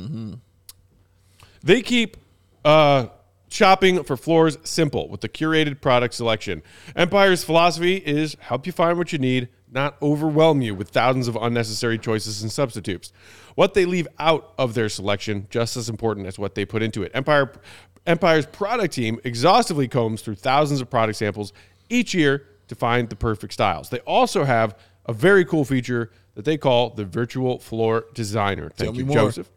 They 1.62 1.82
keep 1.82 2.16
uh, 2.64 3.08
shopping 3.48 4.02
for 4.04 4.16
floors 4.16 4.58
simple 4.64 5.08
with 5.08 5.20
the 5.20 5.28
curated 5.28 5.80
product 5.80 6.14
selection. 6.14 6.62
Empire's 6.96 7.44
philosophy 7.44 7.96
is 7.96 8.36
help 8.40 8.66
you 8.66 8.72
find 8.72 8.96
what 8.96 9.12
you 9.12 9.18
need, 9.18 9.48
not 9.70 9.96
overwhelm 10.00 10.62
you 10.62 10.74
with 10.74 10.88
thousands 10.88 11.28
of 11.28 11.36
unnecessary 11.36 11.98
choices 11.98 12.42
and 12.42 12.50
substitutes. 12.50 13.12
What 13.54 13.74
they 13.74 13.84
leave 13.84 14.08
out 14.18 14.54
of 14.58 14.74
their 14.74 14.88
selection 14.88 15.46
just 15.50 15.76
as 15.76 15.88
important 15.88 16.26
as 16.26 16.38
what 16.38 16.54
they 16.54 16.64
put 16.64 16.82
into 16.82 17.02
it. 17.02 17.10
Empire 17.14 17.52
Empire's 18.06 18.46
product 18.46 18.94
team 18.94 19.20
exhaustively 19.24 19.86
combs 19.86 20.22
through 20.22 20.34
thousands 20.36 20.80
of 20.80 20.88
product 20.88 21.18
samples 21.18 21.52
each 21.90 22.14
year 22.14 22.46
to 22.68 22.74
find 22.74 23.10
the 23.10 23.16
perfect 23.16 23.52
styles. 23.52 23.90
They 23.90 23.98
also 24.00 24.44
have 24.44 24.78
a 25.10 25.12
very 25.12 25.44
cool 25.44 25.64
feature 25.64 26.10
that 26.34 26.44
they 26.44 26.56
call 26.56 26.90
the 26.90 27.04
virtual 27.04 27.58
floor 27.58 28.06
designer. 28.14 28.70
Thank 28.70 28.90
Tell 28.90 28.94
you, 28.94 29.04
me 29.04 29.14
more. 29.14 29.24
Joseph. 29.24 29.50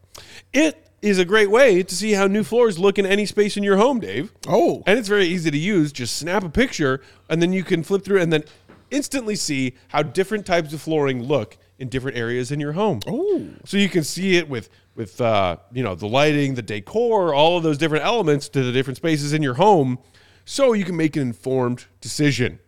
It 0.51 0.89
is 1.01 1.19
a 1.19 1.25
great 1.25 1.51
way 1.51 1.83
to 1.83 1.95
see 1.95 2.13
how 2.13 2.25
new 2.25 2.43
floors 2.43 2.79
look 2.79 2.97
in 2.97 3.05
any 3.05 3.25
space 3.25 3.55
in 3.55 3.63
your 3.63 3.77
home, 3.77 3.99
Dave. 3.99 4.33
Oh. 4.47 4.81
And 4.87 4.97
it's 4.97 5.07
very 5.07 5.25
easy 5.25 5.51
to 5.51 5.57
use. 5.57 5.91
Just 5.91 6.17
snap 6.17 6.43
a 6.43 6.49
picture 6.49 7.01
and 7.29 7.41
then 7.41 7.53
you 7.53 7.63
can 7.63 7.83
flip 7.83 8.03
through 8.03 8.19
and 8.19 8.33
then 8.33 8.43
instantly 8.89 9.35
see 9.35 9.75
how 9.89 10.01
different 10.01 10.45
types 10.45 10.73
of 10.73 10.81
flooring 10.81 11.21
look 11.23 11.57
in 11.77 11.89
different 11.89 12.17
areas 12.17 12.51
in 12.51 12.59
your 12.59 12.71
home. 12.71 13.01
Oh. 13.05 13.47
So 13.65 13.77
you 13.77 13.89
can 13.89 14.03
see 14.03 14.37
it 14.37 14.49
with 14.49 14.69
with 14.95 15.19
uh, 15.21 15.57
you 15.71 15.83
know, 15.83 15.95
the 15.95 16.07
lighting, 16.07 16.55
the 16.55 16.61
decor, 16.61 17.33
all 17.33 17.57
of 17.57 17.63
those 17.63 17.77
different 17.77 18.05
elements 18.05 18.49
to 18.49 18.63
the 18.63 18.71
different 18.71 18.97
spaces 18.97 19.33
in 19.33 19.41
your 19.41 19.55
home 19.55 19.99
so 20.45 20.73
you 20.73 20.85
can 20.85 20.95
make 20.95 21.15
an 21.15 21.21
informed 21.23 21.85
decision. 22.01 22.59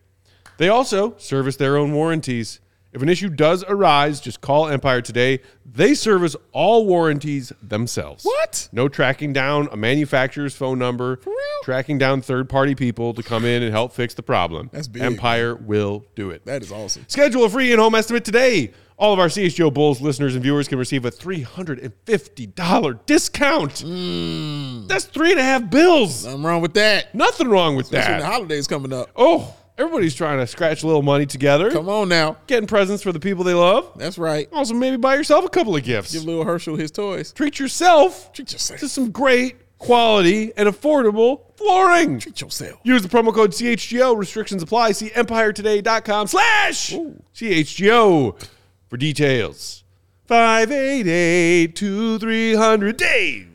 They 0.58 0.70
also 0.70 1.16
service 1.18 1.58
their 1.58 1.78
own 1.78 1.94
warranties. 1.94 2.60
If 2.96 3.02
an 3.02 3.10
issue 3.10 3.28
does 3.28 3.62
arise, 3.68 4.22
just 4.22 4.40
call 4.40 4.70
Empire 4.70 5.02
today. 5.02 5.42
They 5.66 5.94
service 5.96 6.34
all 6.54 6.86
warranties 6.86 7.52
themselves. 7.62 8.24
What? 8.24 8.70
No 8.72 8.88
tracking 8.88 9.34
down 9.34 9.68
a 9.74 9.76
manufacturer's 9.76 10.56
phone 10.56 10.80
number, 10.80 11.20
real? 11.26 11.36
tracking 11.64 11.98
down 11.98 12.22
third 12.22 12.48
party 12.48 12.74
people 12.74 13.14
to 13.14 13.22
come 13.22 13.44
in 13.44 13.64
and 13.64 13.74
help 13.74 13.92
fix 13.92 14.14
the 14.14 14.24
problem. 14.24 14.70
That's 14.72 14.88
big, 14.88 15.02
Empire 15.02 15.56
will 15.56 16.06
do 16.16 16.30
it. 16.30 16.46
That 16.46 16.62
is 16.62 16.72
awesome. 16.72 17.04
Schedule 17.10 17.44
a 17.44 17.50
free 17.50 17.74
in-home 17.74 17.96
estimate 17.96 18.24
today. 18.24 18.72
All 18.98 19.12
of 19.12 19.20
our 19.20 19.28
CHGO 19.28 19.74
Bulls 19.74 20.00
listeners 20.00 20.36
and 20.36 20.42
viewers 20.42 20.70
can 20.70 20.78
receive 20.80 21.04
a 21.04 21.12
$350 21.12 23.06
discount. 23.06 23.80
Hmm. 23.80 24.88
That's 24.88 25.04
three 25.04 25.32
and 25.32 25.40
a 25.42 25.44
half 25.44 25.70
bills. 25.70 26.24
Nothing 26.24 26.44
wrong 26.44 26.62
with 26.62 26.76
that. 26.76 27.14
Nothing 27.14 27.50
wrong 27.50 27.76
with 27.76 27.88
Especially 27.88 28.12
when 28.14 28.20
the 28.22 28.26
that. 28.26 28.32
holidays 28.32 28.68
coming 28.68 28.94
up. 28.94 29.10
Oh, 29.18 29.54
everybody's 29.78 30.16
trying 30.16 30.40
to 30.40 30.48
scratch 30.48 30.84
a 30.84 30.88
little 30.88 31.02
money 31.02 31.26
together. 31.26 31.70
Come 31.72 31.90
on 31.90 32.08
now. 32.10 32.38
Getting 32.48 32.68
presents 32.68 33.04
for 33.04 33.12
the 33.12 33.20
people 33.20 33.44
they 33.44 33.54
love. 33.54 33.92
That's 33.98 34.18
right. 34.18 34.48
Also, 34.54 34.74
maybe 34.74 34.96
buy 34.98 35.16
yourself 35.16 35.46
a 35.46 35.50
couple 35.50 35.76
of 35.76 35.84
gifts. 35.84 36.14
Give 36.14 36.24
little 36.24 36.46
Herschel 36.46 36.76
his 36.76 36.92
toys. 36.92 37.32
Treat 37.34 37.60
yourself 37.60 38.32
Treat 38.34 38.52
yourself. 38.54 38.80
to 38.80 38.88
some 38.90 39.12
great 39.12 39.58
quality 39.78 40.52
and 40.58 40.68
affordable 40.70 41.42
flooring. 41.58 42.20
Treat 42.20 42.40
yourself. 42.42 42.80
Use 42.84 43.02
the 43.04 43.10
promo 43.10 43.34
code 43.34 43.52
CHGO. 43.52 44.18
Restrictions 44.18 44.64
apply. 44.64 44.94
See 44.94 45.10
empiretoday.com 45.10 46.28
slash 46.28 46.94
CHGO 47.36 48.48
for 48.90 48.98
details. 48.98 49.84
588-2300 50.30 52.98
Dave. 52.98 53.52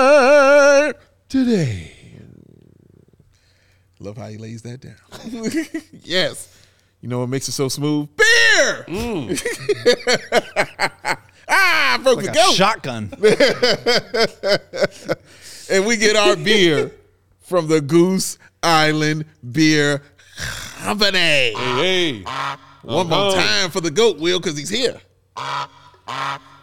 Empire 0.00 0.94
today. 1.28 1.89
Love 4.00 4.16
how 4.16 4.26
he 4.28 4.38
lays 4.38 4.62
that 4.62 4.80
down. 4.80 4.94
yes. 6.02 6.56
You 7.02 7.08
know 7.08 7.20
what 7.20 7.28
makes 7.28 7.46
it 7.48 7.52
so 7.52 7.68
smooth? 7.68 8.08
Beer. 8.16 8.84
ah, 11.48 11.94
I 11.94 11.98
broke 12.02 12.20
the 12.20 12.26
Like 12.26 12.30
a 12.30 12.34
goat. 12.38 12.54
shotgun. 12.54 13.12
and 15.70 15.86
we 15.86 15.96
get 15.96 16.16
our 16.16 16.36
beer 16.36 16.90
from 17.40 17.68
the 17.68 17.80
Goose 17.80 18.36
Island 18.62 19.24
Beer 19.52 20.02
Company. 20.78 21.52
Hey. 21.54 22.22
One 22.82 23.08
more 23.08 23.18
Uh-huh. 23.18 23.40
time 23.40 23.70
for 23.70 23.80
the 23.82 23.90
goat, 23.90 24.18
Will, 24.18 24.38
because 24.40 24.56
he's 24.56 24.70
here. 24.70 24.98
Oh, 25.36 25.68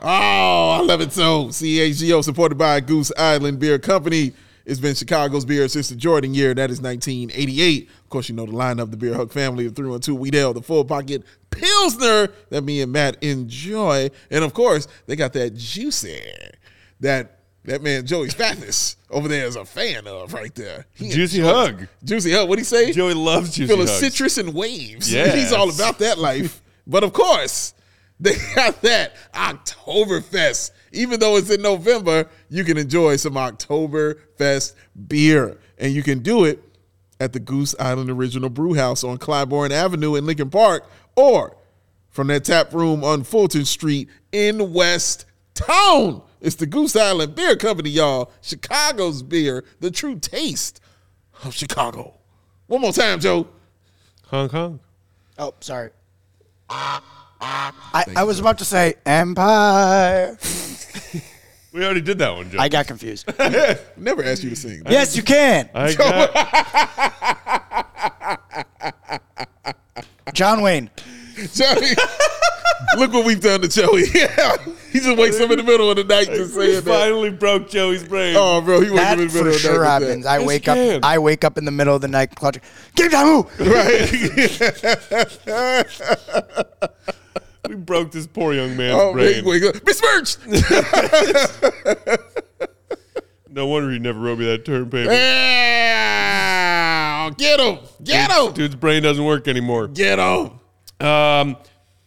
I 0.01 0.81
love 0.83 1.01
it 1.01 1.11
so. 1.11 1.45
CHGO, 1.47 2.23
supported 2.23 2.57
by 2.57 2.79
Goose 2.79 3.11
Island 3.17 3.59
Beer 3.59 3.77
Company. 3.79 4.33
It's 4.67 4.81
been 4.81 4.95
Chicago's 4.95 5.45
beer 5.45 5.65
since 5.69 5.87
the 5.87 5.95
Jordan 5.95 6.33
year. 6.33 6.53
That 6.53 6.69
is 6.69 6.81
1988. 6.81 7.89
Of 8.03 8.09
course, 8.09 8.27
you 8.27 8.35
know 8.35 8.45
the 8.45 8.51
lineup, 8.51 8.91
the 8.91 8.97
Beer 8.97 9.13
Hug 9.15 9.31
family, 9.31 9.65
the 9.65 9.73
312 9.73 10.19
Wheat 10.19 10.35
Ale, 10.35 10.53
the 10.53 10.61
Full 10.61 10.83
Pocket 10.83 11.23
Pilsner 11.51 12.27
that 12.49 12.63
me 12.63 12.81
and 12.81 12.91
Matt 12.91 13.23
enjoy. 13.23 14.09
And 14.29 14.43
of 14.43 14.53
course, 14.53 14.89
they 15.05 15.15
got 15.15 15.31
that 15.33 15.55
juicy 15.55 16.19
that 16.99 17.39
that 17.63 17.81
man 17.81 18.05
Joey 18.05 18.27
Spathis 18.27 18.97
over 19.09 19.29
there 19.29 19.45
is 19.45 19.55
a 19.55 19.63
fan 19.63 20.05
of 20.05 20.33
right 20.33 20.53
there. 20.53 20.85
He 20.93 21.09
Juicy 21.11 21.39
hug. 21.39 21.87
Juicy 22.03 22.31
Hug. 22.31 22.41
What 22.41 22.49
would 22.49 22.59
he 22.59 22.65
say? 22.65 22.91
Joey 22.91 23.13
loves 23.13 23.55
juicy 23.55 23.71
Full 23.73 23.81
of 23.81 23.87
hugs. 23.87 23.99
citrus 24.01 24.37
and 24.37 24.53
waves. 24.53 25.11
Yeah. 25.13 25.33
He's 25.33 25.53
all 25.53 25.69
about 25.73 25.99
that 25.99 26.17
life. 26.17 26.61
but 26.85 27.05
of 27.05 27.13
course, 27.13 27.73
they 28.19 28.33
got 28.53 28.81
that 28.81 29.15
Oktoberfest 29.33 30.71
Even 30.91 31.19
though 31.19 31.37
it's 31.37 31.49
in 31.49 31.61
November, 31.61 32.27
you 32.49 32.63
can 32.63 32.77
enjoy 32.77 33.15
some 33.15 33.33
Oktoberfest 33.33 34.73
beer. 35.07 35.57
And 35.77 35.93
you 35.93 36.03
can 36.03 36.19
do 36.19 36.45
it 36.45 36.63
at 37.19 37.33
the 37.33 37.39
Goose 37.39 37.75
Island 37.79 38.09
Original 38.09 38.49
Brew 38.49 38.73
House 38.73 39.03
on 39.03 39.17
Clybourne 39.17 39.71
Avenue 39.71 40.15
in 40.15 40.25
Lincoln 40.25 40.49
Park 40.49 40.89
or 41.15 41.57
from 42.09 42.27
their 42.27 42.39
tap 42.39 42.73
room 42.73 43.03
on 43.03 43.23
Fulton 43.23 43.65
Street 43.65 44.09
in 44.31 44.73
West 44.73 45.25
Town. 45.53 46.21
It's 46.41 46.55
the 46.55 46.67
Goose 46.67 46.95
Island 46.95 47.35
Beer 47.35 47.55
Company, 47.55 47.89
y'all. 47.89 48.31
Chicago's 48.41 49.23
beer, 49.23 49.63
the 49.79 49.91
true 49.91 50.17
taste 50.19 50.79
of 51.43 51.53
Chicago. 51.53 52.13
One 52.67 52.81
more 52.81 52.91
time, 52.93 53.19
Joe. 53.19 53.47
Hong 54.27 54.49
Kong. 54.49 54.79
Oh, 55.37 55.53
sorry. 55.59 55.91
I, 57.39 58.05
I 58.15 58.23
was 58.23 58.39
about 58.39 58.57
to 58.59 58.65
say 58.65 58.95
Empire. 59.05 60.37
We 61.73 61.83
already 61.85 62.01
did 62.01 62.17
that 62.19 62.33
one, 62.35 62.49
Joe. 62.49 62.57
I 62.59 62.69
got 62.69 62.87
confused. 62.87 63.27
Never 63.97 64.23
asked 64.23 64.43
you 64.43 64.49
to 64.49 64.55
sing. 64.55 64.81
yes, 64.89 65.15
you 65.15 65.21
can. 65.23 65.69
I 65.75 65.93
got, 65.93 66.33
John 70.33 70.61
Wayne. 70.61 70.89
Joey, 71.53 71.75
look 72.97 73.13
what 73.13 73.23
we've 73.25 73.39
done 73.39 73.61
to 73.61 73.67
Joey. 73.67 74.05
Yeah, 74.13 74.57
he 74.91 74.99
just 74.99 75.15
wakes 75.19 75.39
up 75.39 75.51
in 75.51 75.57
the 75.57 75.63
middle 75.63 75.91
of 75.91 75.97
the 75.97 76.03
night 76.03 76.25
to 76.25 76.47
say 76.47 76.57
we 76.69 76.75
that. 76.75 76.83
finally 76.83 77.29
broke 77.29 77.69
Joey's 77.69 78.03
brain. 78.03 78.35
Oh, 78.35 78.59
bro, 78.61 78.81
he 78.81 78.89
wakes 78.89 78.99
up 79.01 79.05
That 79.05 79.19
in 79.19 79.27
the 79.27 79.33
middle 79.33 79.41
for 79.43 79.47
of 79.49 79.53
the 79.53 79.59
sure 79.59 79.83
night. 79.83 79.99
with 79.99 80.07
happens. 80.07 80.25
I 80.25 80.37
Yes, 80.39 80.47
wake 80.47 80.65
you 80.65 80.71
up. 80.73 81.03
I 81.03 81.19
wake 81.19 81.43
up 81.43 81.57
in 81.59 81.65
the 81.65 81.71
middle 81.71 81.93
of 81.95 82.01
the 82.01 82.07
night, 82.07 82.33
clutching. 82.35 82.63
Give 82.95 83.11
Damu. 83.11 83.47
that. 85.45 86.93
We 87.67 87.75
broke 87.75 88.11
this 88.11 88.27
poor 88.27 88.53
young 88.53 88.75
man's 88.77 88.97
Oh, 88.99 89.13
brain. 89.13 89.43
wakes 89.45 89.65
up. 89.67 89.83
Besmirched. 89.83 90.39
No 93.49 93.65
wonder 93.67 93.91
he 93.91 93.99
never 93.99 94.19
wrote 94.19 94.39
me 94.39 94.45
that 94.45 94.65
term 94.65 94.89
paper. 94.89 95.11
Yeah, 95.11 96.49
get 97.37 97.59
him, 97.59 97.79
get 98.03 98.31
him, 98.31 98.53
Dude's 98.53 98.75
brain 98.75 99.01
doesn't 99.01 99.23
work 99.25 99.47
anymore. 99.47 99.87
get 99.87 100.19
him. 100.19 100.59
Um, 101.05 101.57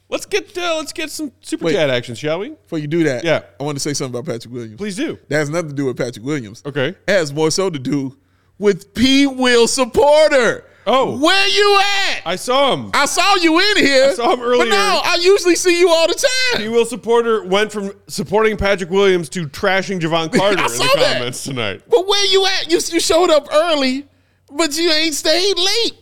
let's 0.09 0.27
get 0.27 0.57
uh, 0.57 0.77
let's 0.77 0.93
get 0.93 1.11
some 1.11 1.33
super 1.41 1.65
Wait. 1.67 1.73
chat 1.73 1.91
action, 1.91 2.15
shall 2.15 2.39
we? 2.39 2.51
Before 2.51 2.79
you 2.79 2.87
do 2.87 3.03
that, 3.05 3.25
Yeah. 3.25 3.43
I 3.59 3.65
want 3.65 3.77
to 3.77 3.81
say 3.81 3.95
something 3.95 4.19
about 4.21 4.31
Patrick 4.33 4.53
Williams. 4.55 4.77
Please 4.77 4.97
do. 4.97 5.19
That 5.29 5.39
has 5.39 5.51
nothing 5.51 5.71
to 5.71 5.75
do 5.75 5.87
with 5.87 5.97
Patrick 5.97 6.25
Williams. 6.25 6.63
Okay. 6.65 6.89
It 6.89 6.97
has 7.09 7.33
more 7.33 7.51
so 7.51 7.69
to 7.71 7.79
do 7.79 8.17
with 8.59 8.95
P. 8.95 9.27
Will 9.27 9.67
supporter. 9.67 10.65
Oh. 10.93 11.17
where 11.19 11.49
you 11.49 11.81
at? 11.81 12.23
I 12.27 12.35
saw 12.37 12.75
him. 12.75 12.91
I 12.95 13.07
saw 13.07 13.37
you 13.37 13.59
in 13.61 13.77
here. 13.77 14.09
I 14.11 14.15
saw 14.15 14.33
him 14.35 14.41
earlier. 14.41 14.65
But 14.65 14.71
now 14.71 15.01
I 15.05 15.19
usually 15.21 15.55
see 15.55 15.79
you 15.79 15.89
all 15.89 16.09
the 16.09 16.15
time. 16.15 16.63
time. 16.65 16.73
Will 16.73 16.85
supporter 16.85 17.45
went 17.45 17.71
from 17.71 17.93
supporting 18.09 18.57
Patrick 18.57 18.91
Williams 18.91 19.29
to 19.31 19.47
trashing 19.47 20.01
Jevon 20.01 20.33
Carter 20.37 20.59
in 20.59 20.65
the 20.65 20.93
that. 20.97 21.15
comments 21.17 21.45
tonight. 21.45 21.83
But 21.89 22.09
where 22.09 22.25
you 22.27 22.45
at? 22.45 22.71
You, 22.73 22.79
you 22.91 22.99
showed 22.99 23.31
up 23.31 23.47
early, 23.53 24.07
but 24.51 24.77
you 24.77 24.91
ain't 24.91 25.15
stayed 25.15 25.57
late. 25.57 25.93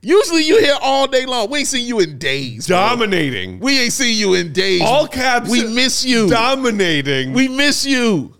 Usually 0.00 0.44
you 0.44 0.60
here 0.60 0.76
all 0.80 1.08
day 1.08 1.26
long. 1.26 1.50
We 1.50 1.58
ain't 1.60 1.68
seen 1.68 1.84
you 1.84 1.98
in 1.98 2.16
days. 2.18 2.68
bro. 2.68 2.76
Dominating. 2.76 3.58
We 3.58 3.80
ain't 3.80 3.92
seen 3.92 4.16
you 4.16 4.34
in 4.34 4.52
days. 4.52 4.82
All 4.82 5.08
caps. 5.08 5.50
We 5.50 5.66
miss 5.66 6.04
you. 6.04 6.28
Dominating. 6.28 7.32
We 7.32 7.48
miss 7.48 7.84
you. 7.84 8.36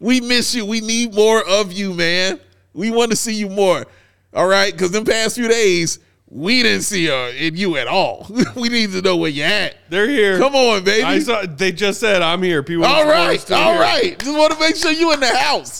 We 0.00 0.20
miss 0.20 0.54
you. 0.56 0.66
We 0.66 0.80
need 0.80 1.14
more 1.14 1.46
of 1.48 1.72
you, 1.72 1.94
man. 1.94 2.40
We 2.72 2.90
want 2.90 3.12
to 3.12 3.16
see 3.16 3.34
you 3.34 3.48
more. 3.48 3.86
All 4.34 4.46
right? 4.46 4.72
Because 4.72 4.90
them 4.90 5.04
past 5.04 5.36
few 5.36 5.48
days, 5.48 5.98
we 6.28 6.62
didn't 6.62 6.82
see 6.82 7.10
uh, 7.10 7.28
in 7.30 7.56
you 7.56 7.76
at 7.76 7.86
all. 7.86 8.26
we 8.56 8.68
need 8.68 8.92
to 8.92 9.00
know 9.00 9.16
where 9.16 9.30
you 9.30 9.42
at. 9.42 9.76
They're 9.88 10.08
here. 10.08 10.38
Come 10.38 10.54
on, 10.54 10.84
baby. 10.84 11.02
I 11.04 11.18
saw. 11.20 11.46
They 11.46 11.72
just 11.72 12.00
said 12.00 12.20
I'm 12.22 12.42
here. 12.42 12.62
People. 12.62 12.84
all 12.84 13.06
right. 13.06 13.50
All 13.50 13.78
right. 13.78 14.18
Just 14.18 14.36
want 14.36 14.52
to 14.52 14.60
make 14.60 14.76
sure 14.76 14.92
you 14.92 15.12
in 15.12 15.20
the 15.20 15.34
house. 15.34 15.78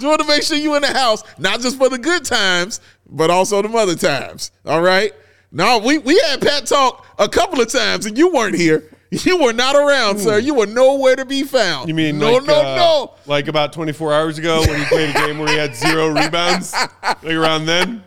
Just 0.00 0.08
want 0.08 0.20
to 0.22 0.26
make 0.26 0.42
sure 0.42 0.56
you 0.56 0.74
in 0.76 0.82
the 0.82 0.92
house, 0.92 1.22
not 1.36 1.60
just 1.60 1.76
for 1.76 1.90
the 1.90 1.98
good 1.98 2.24
times, 2.24 2.80
but 3.06 3.28
also 3.28 3.60
the 3.60 3.68
other 3.68 3.94
times. 3.94 4.50
All 4.64 4.80
right? 4.80 5.12
No, 5.52 5.78
we, 5.78 5.98
we 5.98 6.18
had 6.20 6.40
Pat 6.40 6.64
talk 6.64 7.04
a 7.18 7.28
couple 7.28 7.60
of 7.60 7.68
times 7.68 8.06
and 8.06 8.16
you 8.16 8.32
weren't 8.32 8.54
here. 8.54 8.88
You 9.24 9.42
were 9.42 9.52
not 9.52 9.74
around, 9.74 10.20
sir. 10.20 10.38
You 10.38 10.54
were 10.54 10.66
nowhere 10.66 11.16
to 11.16 11.24
be 11.24 11.42
found. 11.42 11.88
You 11.88 11.94
mean 11.94 12.18
no, 12.18 12.34
like, 12.34 12.44
no, 12.44 12.60
uh, 12.60 12.76
no. 12.76 13.14
Like 13.26 13.48
about 13.48 13.72
24 13.72 14.14
hours 14.14 14.38
ago 14.38 14.60
when 14.60 14.78
he 14.78 14.84
played 14.86 15.10
a 15.10 15.12
game 15.14 15.38
where 15.38 15.48
he 15.48 15.56
had 15.56 15.74
zero 15.74 16.08
rebounds? 16.14 16.72
Like 17.02 17.24
around 17.24 17.66
then? 17.66 18.04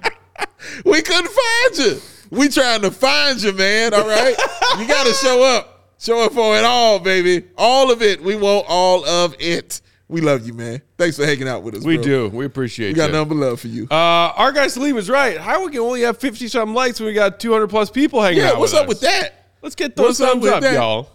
We 0.86 1.02
couldn't 1.02 1.30
find 1.30 1.78
you. 1.78 2.02
We 2.30 2.48
trying 2.48 2.82
to 2.84 2.92
find 2.92 3.42
you, 3.42 3.52
man. 3.52 3.94
All 3.94 4.08
right, 4.08 4.36
you 4.80 4.88
got 4.88 5.06
to 5.06 5.14
show 5.22 5.44
up. 5.44 5.92
Show 6.00 6.22
up 6.22 6.34
for 6.34 6.58
it 6.58 6.64
all, 6.66 7.00
baby. 7.00 7.48
All 7.58 7.92
of 7.92 8.02
it. 8.02 8.22
We 8.22 8.36
want 8.36 8.66
all 8.70 9.06
of 9.06 9.36
it. 9.40 9.82
We 10.08 10.22
love 10.22 10.46
you, 10.46 10.54
man. 10.54 10.82
Thanks 10.98 11.18
for 11.18 11.26
hanging 11.26 11.48
out 11.48 11.64
with 11.64 11.76
us. 11.76 11.84
We 11.84 11.96
bro. 11.96 12.04
do. 12.04 12.30
We 12.30 12.46
appreciate 12.46 12.88
you. 12.90 12.94
We 12.94 12.98
got 12.98 13.14
you. 13.14 13.26
but 13.26 13.36
love 13.36 13.60
for 13.60 13.68
you. 13.68 13.88
Uh, 13.90 14.34
our 14.36 14.52
guy 14.52 14.68
Salim 14.68 14.98
is 14.98 15.10
right. 15.10 15.38
How 15.38 15.66
we 15.66 15.72
can 15.72 15.80
only 15.82 16.02
have 16.02 16.18
50 16.18 16.48
something 16.48 16.74
likes 16.74 17.00
when 17.00 17.08
we 17.08 17.14
got 17.14 17.40
200 17.40 17.68
plus 17.68 17.90
people 17.90 18.22
hanging 18.22 18.40
out. 18.40 18.44
yeah, 18.44 18.52
out 18.52 18.60
what's 18.60 18.74
with 18.74 18.82
up 18.82 18.88
us? 18.88 18.90
with 18.90 19.02
that? 19.02 19.43
Let's 19.64 19.76
get 19.76 19.96
those 19.96 20.20
What's 20.20 20.22
up 20.22 20.30
thumbs 20.32 20.44
with 20.44 20.54
up, 20.54 20.62
that? 20.62 20.74
y'all. 20.74 21.10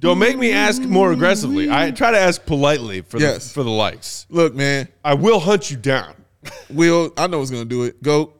Don't 0.00 0.18
make 0.18 0.36
me 0.36 0.52
ask 0.52 0.82
more 0.82 1.12
aggressively. 1.12 1.70
I 1.70 1.92
try 1.92 2.10
to 2.10 2.18
ask 2.18 2.44
politely 2.44 3.02
for 3.02 3.18
Yes. 3.18 3.48
the 3.48 3.54
for 3.54 3.62
the 3.62 3.70
likes. 3.70 4.26
Look, 4.28 4.54
man. 4.54 4.88
I 5.04 5.14
will 5.14 5.38
hunt 5.38 5.70
you 5.70 5.76
down. 5.76 6.14
Will 6.70 7.12
I 7.16 7.28
know 7.28 7.38
what's 7.38 7.52
gonna 7.52 7.64
do 7.64 7.84
it? 7.84 8.02
Go 8.02 8.32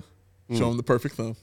hmm. 0.48 0.56
show 0.56 0.70
him 0.70 0.76
the 0.76 0.82
perfect 0.82 1.14
thumb. 1.14 1.36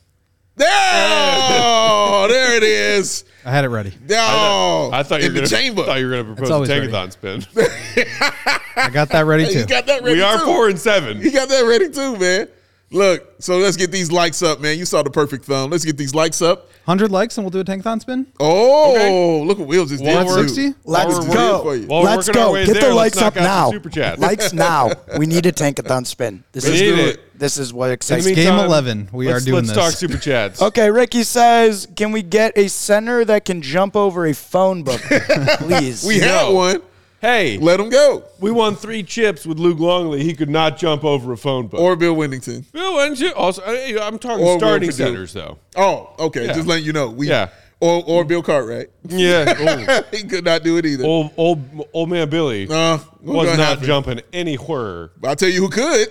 There, 0.58 0.70
oh, 0.72 2.28
there 2.30 2.56
it 2.56 2.64
is. 2.64 3.26
I 3.46 3.52
had 3.52 3.66
it 3.66 3.70
ready. 3.70 3.94
Oh, 4.12 4.90
I 4.94 5.04
thought 5.04 5.22
you 5.22 5.28
in 5.28 5.34
were 5.34 5.42
the 5.42 5.48
gonna, 5.50 5.62
chamber. 5.62 5.84
thought 5.84 6.00
you 6.00 6.06
were 6.06 6.12
going 6.12 6.26
to 6.28 6.34
propose 6.34 6.50
a 6.50 6.54
always 6.54 6.70
ready. 6.70 6.88
tankathon 6.88 7.12
spin. 7.12 7.46
I 8.78 8.90
got 8.90 9.10
that 9.10 9.26
ready 9.26 9.48
too. 9.48 9.60
you 9.60 9.66
got 9.66 9.86
that 9.86 10.02
ready 10.02 10.16
we 10.16 10.22
are 10.22 10.38
too. 10.38 10.46
four 10.46 10.70
and 10.70 10.80
seven. 10.80 11.20
You 11.20 11.32
got 11.32 11.50
that 11.50 11.62
ready 11.66 11.90
too, 11.90 12.18
man. 12.18 12.48
Look, 12.90 13.36
so 13.40 13.58
let's 13.58 13.76
get 13.76 13.92
these 13.92 14.14
likes 14.14 14.42
up, 14.42 14.62
man. 14.62 14.78
You 14.78 14.86
saw 14.86 15.04
the 15.04 15.10
perfect 15.10 15.44
thumb. 15.44 15.72
Let's 15.72 15.84
get 15.84 15.98
these 15.98 16.16
likes 16.16 16.42
up. 16.42 16.70
100 16.86 17.12
likes 17.12 17.38
and 17.38 17.44
we'll 17.46 17.50
do 17.52 17.60
a 17.60 17.64
tankathon 17.66 18.00
spin. 18.00 18.28
Oh, 18.40 18.92
Okay. 18.96 19.44
look 19.46 19.58
what 19.58 19.68
wheels 19.68 19.90
just 19.90 20.04
doing. 20.04 20.26
did. 20.26 20.50
60? 20.50 20.76
Let's 20.86 21.18
go. 21.20 21.26
working 21.26 21.62
for 21.64 21.76
you. 21.76 21.88
While 21.88 22.04
we're 22.04 22.10
Let's 22.10 22.30
go. 22.30 22.52
ways 22.54 22.68
Get 22.68 22.80
there, 22.80 22.90
the 22.90 22.96
likes 22.96 23.18
up 23.18 23.36
now. 23.36 23.72
Super 23.72 23.90
chats. 23.90 24.22
Likes 24.22 24.54
now. 24.68 24.92
We 25.18 25.26
need 25.26 25.46
a 25.48 25.52
tankathon 25.52 26.06
spin. 26.06 26.44
This 26.52 26.66
We 26.68 26.74
is 26.76 26.82
need 26.82 27.00
it. 27.00 27.16
it. 27.16 27.40
this 27.40 27.58
is 27.58 27.74
what 27.74 27.90
excites 27.92 28.26
the 28.26 28.32
me. 28.32 28.36
Game 28.36 28.54
11. 28.60 29.10
We 29.12 29.28
are 29.30 29.34
let's- 29.34 29.46
doing 29.46 29.56
let's 29.66 29.70
this. 29.70 29.78
talk 29.78 29.94
super 29.94 30.18
chats. 30.18 30.62
Okay, 30.66 30.90
Ricky 30.92 31.24
says, 31.24 31.88
can 31.96 32.12
we 32.12 32.22
get 32.22 32.56
a 32.58 32.68
center 32.70 33.26
that 33.26 33.46
can 33.46 33.62
jump 33.62 33.96
over 33.96 34.26
a 34.28 34.34
phone 34.34 34.84
book, 34.84 35.02
please? 35.58 36.06
We 36.06 36.20
had 36.20 36.28
No. 36.48 36.54
one. 36.54 36.82
Hey, 37.26 37.58
Let 37.58 37.80
him 37.80 37.90
go. 37.90 38.24
we 38.40 38.52
won 38.52 38.76
three 38.76 39.02
chips 39.02 39.48
with 39.48 39.58
Luke 39.58 39.80
Longley. 39.80 40.24
He 40.24 40.36
could 40.36 40.50
not 40.50 40.78
jump 40.78 41.04
over 41.04 41.34
a 41.34 41.38
phone 41.38 41.66
book. 41.66 41.80
Or 41.80 41.96
Bill 41.96 42.16
Wennington. 42.16 42.72
Bill 42.72 42.94
Wennington 42.94 43.32
also. 43.36 43.64
I- 43.66 43.98
I'm 44.00 44.20
talking 44.20 44.46
Or 44.46 44.60
starting 44.60 44.90
Purdue. 44.90 45.04
centers 45.04 45.34
though. 45.34 45.58
Oh, 45.76 46.14
okay. 46.20 46.46
Yeah. 46.46 46.54
Just 46.54 46.68
letting 46.68 46.86
you 46.86 46.94
know. 46.94 47.10
We, 47.10 47.28
Yeah. 47.30 47.50
Or 47.80 48.04
or 48.06 48.24
Bill 48.26 48.44
Cartwright. 48.44 48.90
Yeah, 49.10 50.02
he 50.12 50.24
could 50.24 50.46
not 50.46 50.64
do 50.64 50.78
it 50.78 50.86
either. 50.86 51.04
old 51.04 51.32
old 51.36 51.88
old 51.94 52.10
man 52.10 52.30
Billy 52.30 52.68
Uh, 52.70 53.00
was 53.22 53.48
not 53.58 53.58
happen? 53.58 53.84
jumping 53.86 54.22
anywhere. 54.32 55.10
I'll 55.24 55.36
tell 55.36 55.50
you 55.50 55.62
who 55.62 55.70
could. 55.70 56.08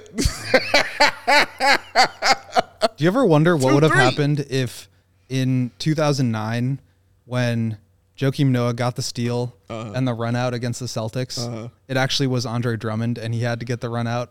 Do 2.96 3.04
you 3.04 3.08
ever 3.08 3.24
wonder 3.24 3.56
what 3.56 3.68
Two, 3.68 3.74
would 3.74 3.82
have 3.84 3.92
three. 3.92 4.00
happened 4.02 4.46
if 4.50 4.88
in 5.28 5.70
2009, 5.78 6.80
when 7.24 7.78
Joakim 8.18 8.48
Noah 8.48 8.74
got 8.74 8.96
the 8.96 9.02
steal 9.02 9.54
Uh-huh. 9.68 9.92
and 9.94 10.06
the 10.06 10.14
run 10.14 10.36
out 10.36 10.54
against 10.54 10.80
the 10.80 10.86
Celtics, 10.86 11.70
it 11.88 11.96
actually 11.96 12.26
was 12.28 12.46
Andre 12.46 12.76
Drummond 12.76 13.18
and 13.18 13.34
he 13.34 13.40
had 13.40 13.58
to 13.60 13.66
get 13.66 13.80
the 13.80 13.88
run 13.88 14.06
out? 14.06 14.30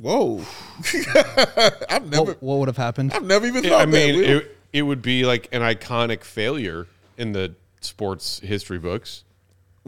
Whoa. 0.00 0.44
I've 1.88 2.08
never 2.10 2.24
What, 2.32 2.42
what 2.42 2.58
would 2.60 2.68
have 2.68 2.76
happened? 2.76 3.12
I've 3.12 3.22
never 3.24 3.46
even 3.46 3.64
Yeah, 3.64 3.70
thought 3.70 3.82
I 3.82 3.86
mean, 3.86 4.20
that. 4.20 4.30
It, 4.30 4.56
it 4.72 4.82
would 4.82 5.02
be 5.02 5.24
like 5.24 5.48
an 5.52 5.62
iconic 5.62 6.24
failure 6.24 6.86
in 7.18 7.32
the 7.32 7.54
sports 7.80 8.40
history 8.40 8.78
books. 8.78 9.24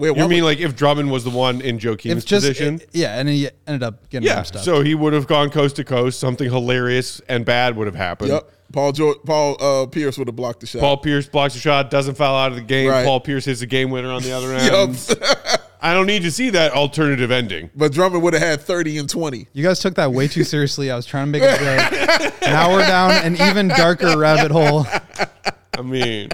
Wait, 0.03 0.17
You 0.17 0.29
mean 0.29 0.43
would- 0.43 0.51
like 0.51 0.59
if 0.59 0.75
Drummond 0.75 1.11
was 1.13 1.23
the 1.25 1.31
one 1.31 1.61
in 1.61 1.79
Joakim's 1.79 2.25
If 2.25 2.27
just 2.27 2.47
position? 2.47 2.81
yeah, 2.93 3.19
and 3.19 3.29
he 3.29 3.49
ended 3.67 3.83
up 3.85 4.09
getting 4.11 4.27
yeah, 4.27 4.35
rimmed 4.43 4.57
up. 4.57 4.63
so 4.65 4.83
he 4.83 4.95
would 4.97 5.13
have 5.13 5.27
gone 5.29 5.49
coast 5.51 5.77
to 5.77 5.85
coast. 5.85 6.19
Something 6.19 6.51
hilarious 6.51 7.21
and 7.29 7.45
bad 7.45 7.77
would 7.77 7.87
have 7.87 7.95
happened. 7.95 8.31
Yep. 8.33 8.51
Paul 8.73 8.93
George, 8.93 9.19
Paul 9.27 9.57
uh, 9.63 9.87
Pierce 9.87 10.17
would 10.19 10.27
have 10.29 10.35
blocked 10.37 10.61
the 10.61 10.67
shot. 10.67 10.81
Paul 10.81 10.97
Pierce 10.97 11.29
blocks 11.29 11.55
a 11.55 11.59
shot, 11.59 11.91
doesn't 11.91 12.17
foul 12.17 12.35
out 12.35 12.51
of 12.53 12.57
the 12.57 12.63
game. 12.65 12.89
Right. 12.91 13.05
Paul 13.05 13.21
Pierce 13.21 13.45
hits 13.45 13.61
a 13.61 13.67
game 13.67 13.91
winner 13.91 14.09
on 14.11 14.23
the 14.23 14.33
other 14.33 14.53
end. 14.55 14.99
Yup. 15.09 15.61
I 15.85 15.93
don't 15.95 16.07
need 16.07 16.23
to 16.23 16.31
see 16.31 16.51
that 16.51 16.73
alternative 16.73 17.31
ending. 17.31 17.71
but 17.77 17.93
Drummond 17.93 18.23
would 18.23 18.33
have 18.35 18.43
had 18.43 18.61
30 18.61 18.99
and 18.99 19.09
20. 19.11 19.49
You 19.53 19.63
guys 19.63 19.79
took 19.81 19.95
that 19.97 20.13
way 20.13 20.27
too 20.27 20.43
seriously. 20.45 20.91
I 20.91 20.97
was 20.97 21.05
trying 21.07 21.27
to 21.27 21.31
make 21.39 21.43
a 21.43 21.59
joke. 21.59 22.41
now 22.43 22.73
we're 22.73 22.87
down 22.87 23.11
an 23.11 23.35
even 23.35 23.69
darker 23.69 24.17
rabbit 24.19 24.51
hole. 24.53 24.87
I 25.77 25.83
mean, 25.83 26.29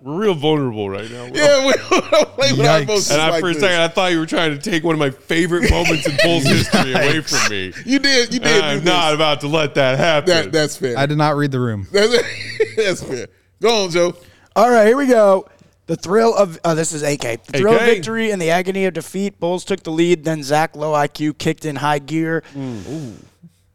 we're 0.00 0.14
real 0.16 0.34
vulnerable 0.34 0.88
right 0.88 1.10
now. 1.10 1.24
Yeah, 1.26 1.66
we 1.66 1.72
don't 1.72 1.86
play 2.34 2.52
with 2.52 2.60
our 2.66 2.80
Yikes. 2.80 2.82
emotions 2.82 3.10
And 3.10 3.20
I, 3.20 3.30
like 3.30 3.40
for 3.40 3.50
a 3.50 3.52
this. 3.52 3.60
second, 3.62 3.80
I 3.80 3.88
thought 3.88 4.12
you 4.12 4.18
were 4.20 4.26
trying 4.26 4.58
to 4.58 4.70
take 4.70 4.84
one 4.84 4.94
of 4.94 4.98
my 4.98 5.10
favorite 5.10 5.70
moments 5.70 6.06
in 6.06 6.16
Bulls 6.22 6.44
history 6.46 6.92
away 6.92 7.20
from 7.20 7.50
me. 7.50 7.72
You 7.84 7.98
did. 7.98 8.32
You 8.32 8.40
did. 8.40 8.46
And 8.48 8.60
do 8.62 8.66
I'm 8.66 8.76
this. 8.78 8.84
not 8.84 9.14
about 9.14 9.40
to 9.40 9.48
let 9.48 9.74
that 9.74 9.98
happen. 9.98 10.28
That, 10.30 10.52
that's 10.52 10.76
fair. 10.76 10.96
I 10.96 11.06
did 11.06 11.18
not 11.18 11.36
read 11.36 11.50
the 11.50 11.60
room. 11.60 11.86
That's, 11.90 12.22
that's 12.76 13.02
fair. 13.02 13.26
Go 13.60 13.84
on, 13.84 13.90
Joe. 13.90 14.14
All 14.54 14.70
right, 14.70 14.86
here 14.86 14.96
we 14.96 15.06
go. 15.06 15.48
The 15.86 15.96
thrill 15.96 16.34
of 16.34 16.58
uh, 16.64 16.74
this 16.74 16.92
is 16.92 17.02
AK. 17.02 17.44
The 17.46 17.58
thrill 17.58 17.74
of 17.74 17.80
victory 17.80 18.30
and 18.30 18.40
the 18.42 18.50
agony 18.50 18.84
of 18.84 18.94
defeat. 18.94 19.40
Bulls 19.40 19.64
took 19.64 19.82
the 19.82 19.90
lead. 19.90 20.22
Then 20.22 20.42
Zach, 20.42 20.76
low 20.76 20.92
IQ, 20.92 21.38
kicked 21.38 21.64
in 21.64 21.76
high 21.76 21.98
gear. 21.98 22.42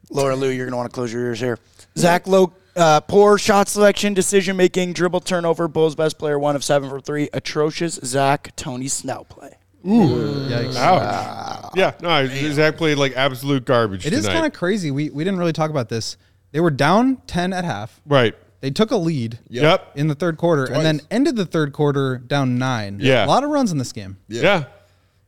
Laura 0.10 0.36
Lou, 0.36 0.50
you're 0.50 0.68
gonna 0.68 0.78
want 0.78 0.90
to 0.90 0.94
close 0.94 1.12
your 1.12 1.24
ears 1.24 1.40
here. 1.40 1.58
Zach 1.98 2.28
Lowe, 2.28 2.54
uh, 2.76 3.02
poor 3.02 3.38
shot 3.38 3.68
selection, 3.68 4.14
decision 4.14 4.58
making, 4.58 4.94
dribble 4.94 5.22
turnover. 5.22 5.68
Bulls 5.68 5.96
best 5.96 6.18
player, 6.18 6.38
one 6.40 6.56
of 6.56 6.64
seven 6.64 6.90
for 6.90 7.00
three. 7.00 7.30
Atrocious 7.34 8.00
Zach 8.04 8.56
Tony 8.56 8.88
Snell 8.88 9.26
play. 9.26 9.58
Ooh, 9.86 10.48
Yikes. 10.50 10.76
Ouch. 10.78 11.72
yeah, 11.76 11.94
no, 12.02 12.26
Zach 12.54 12.78
played 12.78 12.98
like 12.98 13.14
absolute 13.18 13.66
garbage. 13.66 14.06
It 14.06 14.14
is 14.14 14.22
tonight. 14.22 14.34
kind 14.34 14.46
of 14.46 14.54
crazy. 14.54 14.92
We 14.92 15.10
we 15.10 15.24
didn't 15.24 15.40
really 15.40 15.54
talk 15.54 15.70
about 15.70 15.90
this. 15.90 16.18
They 16.52 16.60
were 16.60 16.72
down 16.72 17.18
ten 17.28 17.52
at 17.54 17.66
half. 17.66 18.02
right. 18.06 18.34
They 18.62 18.72
took 18.72 18.92
a 18.92 18.96
lead 18.96 19.40
Yep. 19.50 19.92
in 19.96 20.08
the 20.08 20.16
third 20.16 20.38
quarter 20.38 20.64
and 20.72 20.86
then 20.86 21.02
ended 21.12 21.36
the 21.36 21.46
third 21.46 21.74
quarter 21.74 22.18
down 22.18 22.58
nine. 22.58 23.00
Yeah. 23.02 23.26
a 23.26 23.28
lot 23.28 23.44
of 23.44 23.50
runs 23.50 23.74
in 23.74 23.78
this 23.78 23.92
game. 23.92 24.16
Yeah. 24.30 24.64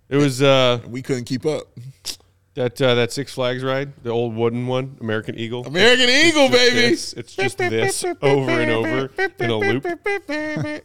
It 0.07 0.15
was 0.15 0.41
uh, 0.41 0.79
We 0.87 1.01
couldn't 1.01 1.25
keep 1.25 1.45
up. 1.45 1.63
That 2.55 2.81
uh, 2.81 2.95
that 2.95 3.11
Six 3.11 3.33
Flags 3.33 3.63
ride, 3.63 3.93
the 4.03 4.09
old 4.09 4.35
wooden 4.35 4.67
one, 4.67 4.97
American 5.01 5.35
Eagle. 5.37 5.65
American 5.65 6.09
Eagle, 6.09 6.47
Just 6.49 6.51
baby. 6.51 6.75
this. 6.75 7.13
It's 7.13 7.35
just 7.35 7.57
this 7.57 8.03
over 8.21 8.51
and 8.51 8.71
over 8.71 9.09
in 9.39 9.49
a 9.49 9.57
loop. 9.57 9.85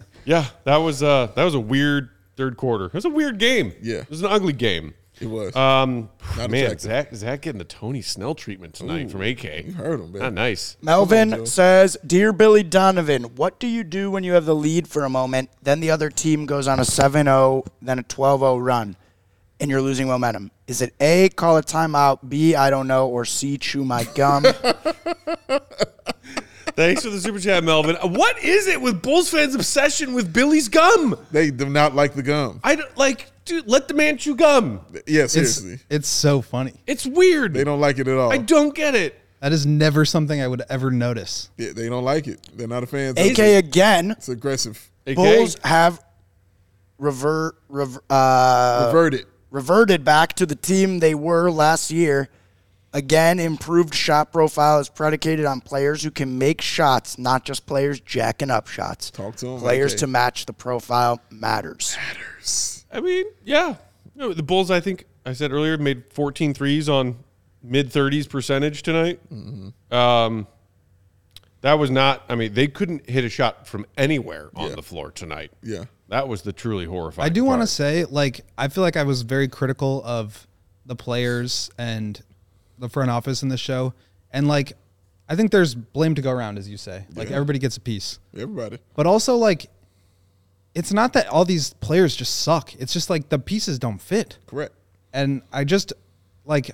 Yeah, 0.27 0.45
that 0.65 0.77
was 0.77 1.03
uh 1.03 1.29
that 1.35 1.45
was 1.45 1.55
a 1.55 1.61
weird 1.61 2.11
third 2.37 2.57
quarter. 2.59 2.87
It 2.87 2.95
was 2.95 3.07
a 3.07 3.11
weird 3.11 3.39
game. 3.39 3.73
Yeah. 3.81 3.99
it 4.01 4.11
was 4.11 4.21
an 4.21 4.29
ugly 4.31 4.53
game. 4.53 4.93
It 5.19 5.27
was. 5.29 5.55
Um, 5.57 6.09
Not 6.39 6.51
man, 6.51 6.65
attractive. 6.65 6.81
Zach, 6.81 7.15
Zach 7.15 7.41
getting 7.43 7.59
the 7.59 7.65
Tony 7.65 8.01
Snell 8.01 8.35
treatment 8.35 8.73
tonight 8.75 9.11
from 9.11 9.21
AK. 9.23 9.45
you 9.67 9.73
heard 9.73 10.01
him, 10.01 10.13
Not 10.13 10.21
man. 10.21 10.35
nice. 10.35 10.77
Melvin 10.81 11.31
Joe. 11.31 11.45
says, 11.45 11.99
Dear 12.07 12.33
Billy 12.33 12.63
Donovan, 12.63 13.25
what 13.37 13.59
do 13.61 13.67
you 13.67 13.85
do 13.85 14.11
when 14.11 14.25
you 14.25 14.33
have 14.33 14.47
the 14.47 14.55
lead 14.55 14.89
for 14.89 15.05
a 15.05 15.11
moment, 15.11 15.51
then 15.63 15.81
the 15.81 15.91
other 15.91 16.09
team 16.09 16.47
goes 16.47 16.67
on 16.67 16.81
a 16.81 16.87
7 16.87 17.27
0, 17.27 17.65
then 17.83 17.99
a 17.99 18.03
12 18.03 18.41
0 18.41 18.57
run, 18.59 18.97
and 19.61 19.71
you're 19.71 19.83
losing 19.83 20.07
momentum? 20.09 20.51
Is 20.67 20.83
it 20.83 20.95
A, 21.01 21.29
call 21.31 21.57
a 21.59 21.63
timeout, 21.63 22.29
B, 22.29 22.55
I 22.55 22.71
don't 22.71 22.87
know, 22.89 23.09
or 23.09 23.25
C, 23.25 23.59
chew 23.59 23.85
my 23.85 24.05
gum? 24.15 24.43
Thanks 26.77 27.03
for 27.03 27.11
the 27.11 27.21
super 27.21 27.39
chat, 27.39 27.63
Melvin. 27.65 27.97
What 27.97 28.43
is 28.43 28.67
it 28.67 28.81
with 28.81 29.03
Bulls 29.03 29.29
fans' 29.29 29.55
obsession 29.55 30.15
with 30.15 30.33
Billy's 30.33 30.69
gum? 30.69 31.15
They 31.31 31.51
do 31.51 31.69
not 31.69 31.95
like 31.95 32.15
the 32.15 32.23
gum. 32.23 32.61
I 32.65 32.77
don't 32.77 32.97
like, 32.97 33.27
dude. 33.45 33.67
Let 33.69 33.89
the 33.89 33.95
man 33.95 34.17
chew 34.17 34.35
gum. 34.35 34.81
Yeah, 35.07 35.25
It's 35.25 35.33
seriously. 35.35 35.81
it's 35.91 36.09
so 36.09 36.41
funny. 36.41 36.75
It's 36.87 37.05
weird. 37.05 37.53
They 37.55 37.65
don't 37.65 37.81
like 37.81 37.99
it 37.99 38.09
at 38.09 38.17
all. 38.17 38.33
I 38.33 38.39
don't 38.39 38.75
get 38.75 38.95
it. 38.95 39.21
That 39.41 39.53
is 39.53 39.67
never 39.67 40.05
something 40.05 40.41
I 40.41 40.47
would 40.47 40.63
ever 40.71 40.91
notice. 40.91 41.51
Yeah, 41.59 41.73
they 41.75 41.89
don't 41.89 42.05
like 42.05 42.27
it. 42.29 42.41
They're 42.55 42.69
not 42.69 42.83
a 42.83 42.87
fan. 42.87 43.15
AK 43.19 43.39
again, 43.39 44.13
It's 44.13 44.29
aggressive. 44.29 44.91
AK? 45.07 45.17
Bulls 45.17 45.57
have 45.65 46.03
revert, 46.99 47.57
rever, 47.69 48.03
uh, 48.09 48.85
Reverted. 48.87 49.27
Reverted 49.51 50.05
back 50.05 50.33
to 50.35 50.47
the 50.47 50.55
team 50.57 50.99
they 51.01 51.15
were 51.15 51.51
last 51.51 51.91
year. 51.91 52.29
Again, 52.93 53.39
improved 53.39 53.95
shot 53.95 54.33
profile 54.33 54.81
is 54.81 54.89
predicated 54.89 55.47
on 55.47 55.61
players 55.61 56.03
who 56.03 56.11
can 56.11 56.39
make 56.39 56.61
shots, 56.61 57.19
not 57.19 57.45
just 57.45 57.65
players 57.65 58.01
jacking 58.01 58.51
up 58.51 58.67
shots. 58.67 59.11
Talk 59.13 59.37
to 59.37 59.55
'em, 59.55 59.61
Players 59.61 59.93
okay. 59.93 60.01
to 60.01 60.07
match 60.09 60.47
the 60.47 60.53
profile 60.53 61.21
matters. 61.31 61.97
Matters. 62.09 62.85
I 62.93 63.01
mean, 63.01 63.27
yeah. 63.45 63.77
No, 64.17 64.33
the 64.33 64.43
Bulls, 64.43 64.73
I 64.73 64.81
think 64.81 65.05
I 65.25 65.35
said 65.35 65.53
earlier, 65.53 65.79
made 65.79 66.03
14 66.13 66.53
threes 66.53 66.89
on 66.89 67.19
mid 67.63 67.91
30s 67.93 68.29
percentage 68.29 68.83
tonight. 68.83 69.21
Um, 69.93 70.49
that 71.61 71.75
was 71.75 71.91
not, 71.93 72.25
I 72.29 72.35
mean, 72.35 72.55
they 72.55 72.67
couldn't 72.67 73.09
hit 73.09 73.25
a 73.25 73.29
shot 73.29 73.69
from 73.69 73.87
anywhere 73.97 74.51
on 74.57 74.71
Yeah. 74.71 74.75
the 74.77 74.83
floor 74.83 75.13
tonight. 75.13 75.53
Yeah. 75.63 75.85
That 76.11 76.29
was 76.29 76.43
the 76.43 76.53
truly 76.53 76.85
horrifying. 76.85 77.25
I 77.27 77.29
do 77.31 77.45
want 77.45 77.63
to 77.63 77.67
say, 77.67 78.05
like, 78.05 78.43
I 78.59 78.69
feel 78.69 78.83
like 78.83 78.97
I 78.97 79.05
was 79.05 79.23
very 79.23 79.49
critical 79.49 80.03
of 80.05 80.47
the 80.85 80.95
players 80.97 81.71
and 81.79 82.21
the 82.79 82.89
front 82.89 83.11
office 83.11 83.43
in 83.43 83.49
the 83.49 83.57
show, 83.57 83.95
and 84.33 84.47
like, 84.49 84.73
I 85.29 85.37
think 85.37 85.51
there's 85.53 85.75
blame 85.75 86.15
to 86.17 86.23
go 86.23 86.31
around, 86.33 86.59
as 86.59 86.69
you 86.69 86.77
say. 86.77 87.07
Like, 87.15 87.29
Yeah. 87.31 87.37
everybody 87.37 87.59
gets 87.61 87.77
a 87.77 87.81
piece, 87.81 88.19
Everybody. 88.37 88.79
but 88.97 89.07
also 89.07 89.37
like, 89.37 89.71
it's 90.75 90.93
not 90.93 91.13
that 91.15 91.29
all 91.29 91.45
these 91.45 91.73
players 91.75 92.15
just 92.17 92.41
suck. 92.41 92.75
It's 92.77 92.93
just 92.93 93.09
like 93.11 93.29
the 93.29 93.39
pieces 93.39 93.79
don't 93.79 94.01
fit. 94.01 94.39
Correct. 94.47 94.75
and 95.13 95.43
I 95.53 95.65
just 95.65 95.93
like 96.45 96.71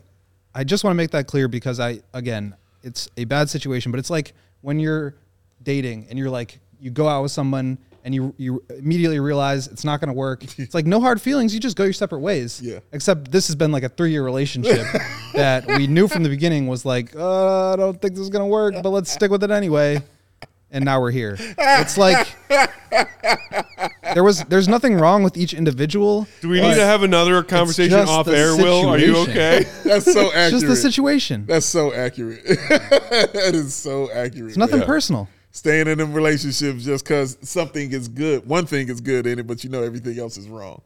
I 0.55 0.63
just 0.65 0.85
want 0.85 0.93
to 0.93 0.97
make 0.97 1.11
that 1.13 1.27
clear 1.27 1.49
because 1.49 1.81
I 1.81 2.01
again 2.13 2.55
it's 2.83 3.09
a 3.17 3.25
bad 3.25 3.49
situation, 3.51 3.91
but 3.93 3.99
it's 3.99 4.11
like 4.11 4.35
when 4.61 4.79
you're 4.79 5.15
dating 5.63 6.07
and 6.11 6.19
you're 6.19 6.29
like 6.31 6.59
you 6.79 6.91
go 6.91 7.09
out 7.09 7.23
with 7.23 7.33
someone 7.33 7.79
and 8.07 8.15
you 8.15 8.33
you 8.39 8.63
immediately 8.71 9.19
realize 9.19 9.67
it's 9.67 9.85
not 9.85 10.01
going 10.01 10.09
to 10.09 10.15
work. 10.15 10.45
It's 10.59 10.75
like 10.75 10.87
no 10.87 11.01
hard 11.01 11.21
feelings, 11.21 11.53
you 11.53 11.61
just 11.61 11.77
go 11.77 11.85
your 11.85 11.93
separate 11.93 12.21
ways. 12.21 12.63
Yeah. 12.63 12.79
Except 12.93 13.31
this 13.31 13.49
has 13.49 13.57
been 13.57 13.73
like 13.73 13.83
a 13.83 13.91
3-year 13.91 14.25
relationship 14.25 14.87
that 15.35 15.67
we 15.67 15.87
knew 15.87 16.09
from 16.09 16.23
the 16.23 16.29
beginning 16.29 16.67
was 16.67 16.85
like, 16.85 17.15
uh, 17.15 17.73
I 17.73 17.77
don't 17.77 18.01
think 18.01 18.15
this 18.15 18.23
is 18.23 18.31
going 18.31 18.43
to 18.43 18.47
work, 18.47 18.75
but 18.83 18.91
let's 18.91 19.11
stick 19.11 19.31
with 19.31 19.43
it 19.45 19.51
anyway. 19.51 20.03
And 20.71 20.85
now 20.85 21.01
we're 21.01 21.11
here. 21.11 21.37
It's 21.59 21.99
like 21.99 22.37
there 24.15 24.25
was 24.25 24.45
there's 24.45 24.69
nothing 24.69 24.95
wrong 24.97 25.23
with 25.23 25.37
each 25.37 25.53
individual. 25.53 26.27
Do 26.41 26.49
we 26.49 26.61
need 26.61 26.75
to 26.75 26.85
have 26.85 27.03
another 27.03 27.43
conversation 27.43 27.91
just 27.91 28.11
off 28.11 28.27
the 28.27 28.37
air, 28.37 28.57
Will? 28.57 28.89
Are 28.89 28.99
you 28.99 29.15
situation. 29.15 29.31
okay? 29.31 29.65
That's 29.85 30.13
so 30.13 30.29
accurate. 30.29 30.53
It's 30.53 30.63
just 30.63 30.67
the 30.67 30.77
situation. 30.77 31.47
That's 31.47 31.67
so 31.67 31.93
accurate. 31.93 32.45
that 32.47 33.51
is 33.55 33.75
so 33.75 34.11
accurate. 34.13 34.51
It's 34.51 34.57
nothing 34.57 34.79
man. 34.79 34.87
personal. 34.87 35.29
Staying 35.57 35.89
in 35.89 35.97
them 35.97 36.13
relationships 36.13 36.85
just 36.85 37.03
because 37.03 37.39
something 37.41 37.91
is 37.91 38.09
good, 38.09 38.47
one 38.47 38.67
thing 38.67 38.91
is 38.91 39.01
good 39.01 39.27
in 39.27 39.39
it, 39.39 39.47
but 39.47 39.65
you 39.65 39.71
know 39.71 39.83
everything 39.83 40.19
else 40.19 40.37
is 40.37 40.47
wrong. 40.49 40.83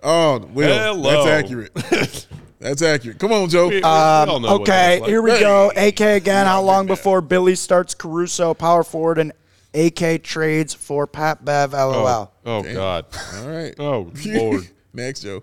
Oh, 0.00 0.38
Will, 0.54 0.78
Hello. 0.78 1.24
that's 1.24 1.44
accurate. 1.44 1.74
that's 2.60 2.82
accurate. 2.82 3.18
Come 3.18 3.32
on, 3.32 3.48
Joe. 3.48 3.66
We- 3.66 3.78
we 3.78 3.82
all 3.82 4.38
know 4.38 4.52
what 4.52 4.60
Okay, 4.60 5.00
like. 5.00 5.08
here 5.08 5.20
we 5.22 5.30
go. 5.40 5.72
AK 5.74 6.00
again. 6.02 6.46
How 6.46 6.62
long 6.62 6.86
before 6.86 7.20
Billy 7.20 7.56
starts 7.56 7.94
Caruso, 7.96 8.54
power 8.54 8.84
forward, 8.84 9.18
and 9.18 9.32
AK 9.74 10.22
trades 10.22 10.72
for 10.72 11.08
Pat 11.08 11.44
Bev? 11.44 11.72
LOL. 11.72 12.32
Oh, 12.46 12.58
oh 12.58 12.62
God. 12.62 13.06
All 13.38 13.48
right. 13.48 13.74
Oh 13.80 14.12
Lord. 14.24 14.68
Next, 14.94 15.22
Joe. 15.22 15.42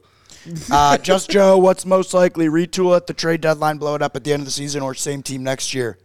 Uh, 0.71 0.97
just 0.99 1.29
Joe, 1.29 1.57
what's 1.57 1.85
most 1.85 2.13
likely 2.13 2.47
retool 2.47 2.95
at 2.95 3.07
the 3.07 3.13
trade 3.13 3.41
deadline, 3.41 3.77
blow 3.77 3.95
it 3.95 4.01
up 4.01 4.15
at 4.15 4.23
the 4.23 4.31
end 4.31 4.39
of 4.39 4.45
the 4.45 4.51
season, 4.51 4.81
or 4.81 4.93
same 4.93 5.21
team 5.21 5.43
next 5.43 5.73
year? 5.73 5.97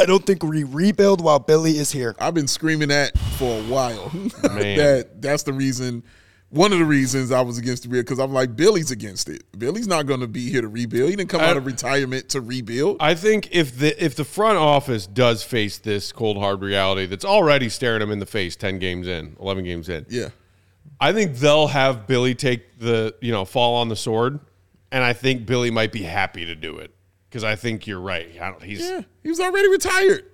I 0.00 0.06
don't 0.06 0.24
think 0.24 0.42
we 0.42 0.64
rebuild 0.64 1.22
while 1.22 1.38
Billy 1.38 1.72
is 1.78 1.92
here. 1.92 2.16
I've 2.18 2.34
been 2.34 2.48
screaming 2.48 2.88
that 2.88 3.16
for 3.36 3.58
a 3.58 3.62
while. 3.64 4.10
Man. 4.42 4.78
that 4.78 5.20
that's 5.22 5.42
the 5.42 5.52
reason. 5.52 6.02
One 6.48 6.72
of 6.72 6.80
the 6.80 6.84
reasons 6.84 7.30
I 7.30 7.42
was 7.42 7.58
against 7.58 7.84
the 7.84 7.88
rebuild 7.90 8.06
because 8.06 8.18
I'm 8.18 8.32
like 8.32 8.56
Billy's 8.56 8.90
against 8.90 9.28
it. 9.28 9.44
Billy's 9.56 9.86
not 9.86 10.06
going 10.06 10.18
to 10.18 10.26
be 10.26 10.50
here 10.50 10.62
to 10.62 10.68
rebuild. 10.68 11.10
He 11.10 11.16
didn't 11.16 11.30
come 11.30 11.40
I- 11.42 11.48
out 11.50 11.56
of 11.56 11.64
retirement 11.66 12.30
to 12.30 12.40
rebuild. 12.40 12.96
I 12.98 13.14
think 13.14 13.50
if 13.52 13.78
the 13.78 14.02
if 14.04 14.16
the 14.16 14.24
front 14.24 14.58
office 14.58 15.06
does 15.06 15.42
face 15.44 15.78
this 15.78 16.10
cold 16.12 16.38
hard 16.38 16.60
reality 16.62 17.06
that's 17.06 17.24
already 17.24 17.68
staring 17.68 18.00
them 18.00 18.10
in 18.10 18.18
the 18.18 18.26
face 18.26 18.56
10 18.56 18.78
games 18.80 19.06
in, 19.06 19.36
11 19.38 19.64
games 19.64 19.88
in. 19.88 20.06
yeah, 20.08 20.30
I 21.00 21.12
think 21.12 21.36
they'll 21.36 21.68
have 21.68 22.06
Billy 22.08 22.34
take 22.34 22.78
the, 22.80 23.14
you 23.20 23.30
know, 23.32 23.44
fall 23.44 23.76
on 23.76 23.88
the 23.88 23.96
sword 23.96 24.40
and 24.90 25.04
I 25.04 25.12
think 25.12 25.46
Billy 25.46 25.70
might 25.70 25.92
be 25.92 26.02
happy 26.02 26.46
to 26.46 26.56
do 26.56 26.78
it 26.78 26.90
cuz 27.30 27.44
I 27.44 27.56
think 27.56 27.86
you're 27.86 28.00
right. 28.00 28.28
I 28.40 28.50
don't, 28.50 28.62
he's 28.62 28.80
yeah. 28.80 29.02
He 29.22 29.28
was 29.28 29.40
already 29.40 29.68
retired. 29.68 30.24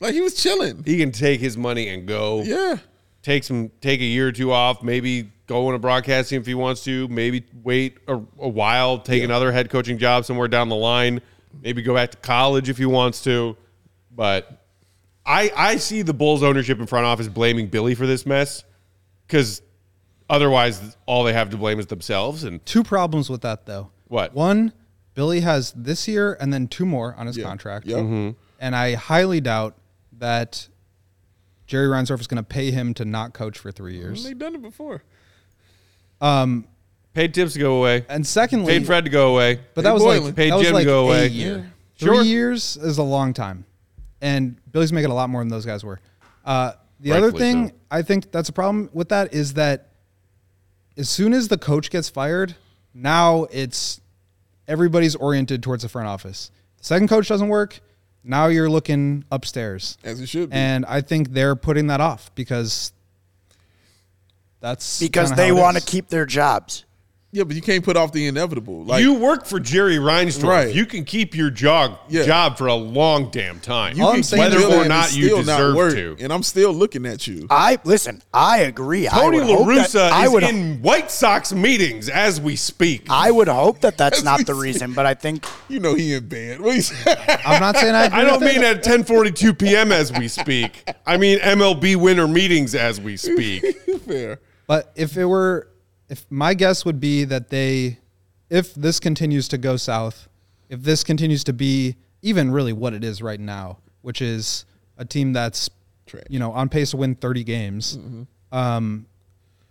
Like 0.00 0.14
he 0.14 0.20
was 0.20 0.34
chilling. 0.34 0.82
he 0.84 0.98
can 0.98 1.10
take 1.12 1.40
his 1.40 1.56
money 1.56 1.88
and 1.88 2.06
go. 2.06 2.42
Yeah, 2.44 2.78
Take 3.22 3.44
some 3.44 3.70
take 3.80 4.00
a 4.00 4.04
year 4.04 4.28
or 4.28 4.32
two 4.32 4.52
off, 4.52 4.82
maybe 4.82 5.32
go 5.46 5.68
into 5.68 5.78
broadcasting 5.78 6.40
if 6.40 6.46
he 6.46 6.54
wants 6.54 6.84
to, 6.84 7.08
maybe 7.08 7.44
wait 7.64 7.98
a, 8.06 8.14
a 8.38 8.48
while, 8.48 8.98
take 8.98 9.22
another 9.22 9.50
head 9.52 9.70
coaching 9.70 9.96
job 9.98 10.24
somewhere 10.24 10.48
down 10.48 10.68
the 10.68 10.76
line, 10.76 11.20
maybe 11.62 11.82
go 11.82 11.94
back 11.94 12.10
to 12.10 12.16
college 12.18 12.68
if 12.68 12.78
he 12.78 12.86
wants 12.86 13.22
to. 13.24 13.56
But 14.14 14.64
I 15.24 15.50
I 15.56 15.76
see 15.76 16.02
the 16.02 16.14
Bulls 16.14 16.42
ownership 16.42 16.78
and 16.78 16.88
front 16.88 17.06
office 17.06 17.26
blaming 17.28 17.66
Billy 17.68 17.94
for 17.94 18.06
this 18.06 18.26
mess 18.26 18.62
cuz 19.28 19.62
otherwise 20.30 20.96
all 21.06 21.24
they 21.24 21.32
have 21.32 21.50
to 21.50 21.56
blame 21.56 21.80
is 21.80 21.86
themselves 21.86 22.44
and 22.44 22.64
Two 22.66 22.84
problems 22.84 23.28
with 23.30 23.40
that 23.42 23.66
though. 23.66 23.90
What? 24.08 24.34
One, 24.34 24.72
Billy 25.16 25.40
has 25.40 25.72
this 25.74 26.06
year 26.06 26.36
and 26.38 26.52
then 26.52 26.68
two 26.68 26.86
more 26.86 27.14
on 27.18 27.26
his 27.26 27.36
Yeah. 27.36 27.44
contract. 27.44 27.86
Yep. 27.86 27.98
Mm-hmm. 27.98 28.30
And 28.60 28.76
I 28.76 28.94
highly 28.94 29.40
doubt 29.40 29.74
that 30.18 30.68
Jerry 31.66 31.88
Reinsdorf 31.88 32.20
is 32.20 32.28
going 32.28 32.36
to 32.36 32.44
pay 32.44 32.70
him 32.70 32.94
to 32.94 33.04
not 33.04 33.32
coach 33.34 33.58
for 33.58 33.72
three 33.72 33.96
years. 33.96 34.22
They've 34.22 34.38
done 34.38 34.54
it 34.54 34.62
before. 34.62 35.02
paid 36.20 37.34
Thibs 37.34 37.54
to 37.54 37.58
go 37.58 37.78
away. 37.78 38.04
And 38.08 38.26
secondly, 38.26 38.72
Paid 38.78 38.86
Fred 38.86 39.04
to 39.04 39.10
go 39.10 39.32
away. 39.32 39.60
but 39.74 39.82
that 39.84 39.92
was 39.94 40.02
Boylan. 40.02 40.24
like 40.24 40.36
Paid 40.36 40.52
that 40.52 40.56
was 40.58 40.66
Jim 40.66 40.76
to 40.76 40.84
go 40.84 41.00
a 41.04 41.06
away. 41.08 41.26
year. 41.28 41.72
Sure. 41.96 42.16
Three 42.18 42.26
years 42.28 42.76
is 42.76 42.98
a 42.98 43.02
long 43.02 43.32
time, 43.32 43.64
and 44.20 44.56
Billy's 44.70 44.92
making 44.92 45.10
a 45.10 45.14
lot 45.14 45.30
more 45.30 45.40
than 45.40 45.48
those 45.48 45.64
guys 45.64 45.82
were. 45.82 45.98
Uh, 46.44 46.72
the 47.00 47.12
other 47.12 47.28
Rightfully 47.28 47.40
thing 47.42 47.68
so. 47.68 47.74
I 47.90 48.02
think 48.02 48.30
that's 48.32 48.50
a 48.50 48.52
problem 48.52 48.90
with 48.92 49.08
that 49.08 49.32
is 49.32 49.54
that 49.54 49.92
as 50.98 51.08
soon 51.08 51.32
as 51.32 51.48
the 51.48 51.56
coach 51.58 51.88
gets 51.90 52.10
fired, 52.10 52.54
now 52.92 53.44
it's 53.50 54.00
everybody's 54.68 55.16
oriented 55.16 55.62
towards 55.62 55.82
the 55.82 55.88
front 55.88 56.08
office. 56.08 56.50
The 56.78 56.84
second 56.84 57.08
coach 57.08 57.28
doesn't 57.28 57.48
work. 57.48 57.80
Now 58.24 58.46
you're 58.46 58.68
looking 58.70 59.24
upstairs. 59.30 59.98
As 60.02 60.20
it 60.20 60.28
should 60.28 60.50
be. 60.50 60.56
And 60.56 60.84
I 60.86 61.00
think 61.00 61.32
they're 61.32 61.56
putting 61.56 61.86
that 61.88 62.00
off 62.00 62.34
because 62.34 62.92
That's 64.60 64.98
because 64.98 65.32
they 65.32 65.52
want 65.52 65.76
to 65.76 65.82
keep 65.82 66.08
their 66.08 66.26
jobs. 66.26 66.84
Yeah, 67.36 67.44
but 67.44 67.54
you 67.54 67.60
can't 67.60 67.84
put 67.84 67.98
off 67.98 68.12
the 68.12 68.26
inevitable. 68.26 68.84
Like 68.84 69.02
you 69.02 69.12
work 69.12 69.44
for 69.44 69.60
Jerry 69.60 69.96
Reinsdorf. 69.98 70.48
Right. 70.48 70.74
You 70.74 70.86
can 70.86 71.04
keep 71.04 71.34
your 71.36 71.50
job 71.50 71.98
Yeah. 72.08 72.22
job 72.24 72.56
for 72.56 72.66
a 72.66 72.74
long 72.74 73.30
damn 73.30 73.60
time. 73.60 73.94
you 73.94 74.04
can 74.06 74.14
I'm 74.16 74.22
saying 74.22 74.42
whether 74.42 74.64
or 74.64 74.80
and 74.80 74.88
not 74.88 75.14
you 75.14 75.26
still 75.26 75.44
not 75.44 75.58
deserve 75.58 75.94
to. 76.18 76.24
and 76.24 76.32
I'm 76.32 76.42
still 76.42 76.72
looking 76.72 77.04
at 77.04 77.26
you. 77.26 77.46
I 77.50 77.78
listen. 77.84 78.22
I 78.32 78.60
agree. 78.60 79.06
I 79.06 79.10
Tony 79.10 79.40
would 79.40 79.46
hope 79.48 79.66
that- 79.66 79.88
LaRussa 79.90 80.10
I 80.10 80.24
is 80.24 80.30
would, 80.30 80.42
in 80.44 80.80
White 80.80 81.10
Sox 81.10 81.52
meetings 81.52 82.08
as 82.08 82.40
we 82.40 82.56
speak. 82.56 83.04
I 83.10 83.30
would 83.30 83.48
hope 83.48 83.82
that 83.82 83.98
that's 83.98 84.22
not 84.22 84.46
the 84.46 84.54
reason, 84.54 84.94
but 84.94 85.04
I 85.04 85.12
think 85.12 85.44
You 85.68 85.78
know 85.80 85.92
he 85.94 86.14
in 86.14 86.26
bed. 86.28 86.62
What 86.62 86.74
you 86.74 86.80
say? 86.80 87.14
I'm 87.44 87.60
not 87.60 87.76
saying 87.76 87.94
I. 87.94 88.04
Agree 88.06 88.18
I 88.20 88.24
don't 88.24 88.40
with 88.40 88.50
it. 88.50 88.54
mean 88.56 88.64
at 88.64 88.82
10:42 88.82 89.58
p.m. 89.58 89.92
as 89.92 90.10
we 90.10 90.28
speak. 90.28 90.88
I 91.06 91.18
mean 91.18 91.38
MLB 91.40 91.96
winter 91.96 92.26
meetings 92.26 92.74
as 92.74 92.98
we 92.98 93.18
speak. 93.18 93.62
Fair. 94.06 94.40
But 94.66 94.90
if 94.96 95.16
it 95.18 95.26
were, 95.26 95.68
if 96.08 96.24
my 96.30 96.54
guess 96.54 96.84
would 96.84 97.00
be 97.00 97.24
that 97.24 97.48
they, 97.50 97.98
if 98.50 98.74
this 98.74 99.00
continues 99.00 99.48
to 99.48 99.58
go 99.58 99.76
south, 99.76 100.28
if 100.68 100.82
this 100.82 101.02
continues 101.04 101.44
to 101.44 101.52
be 101.52 101.96
even 102.22 102.50
really 102.50 102.72
what 102.72 102.92
it 102.92 103.02
is 103.04 103.22
right 103.22 103.40
now, 103.40 103.78
which 104.02 104.20
is 104.22 104.64
a 104.98 105.04
team 105.04 105.32
that's, 105.32 105.68
Trash. 106.06 106.24
you 106.30 106.38
know, 106.38 106.52
on 106.52 106.68
pace 106.68 106.90
to 106.92 106.96
win 106.96 107.14
30 107.14 107.44
games, 107.44 107.96
Mm-hmm. 107.98 108.56
um, 108.56 109.06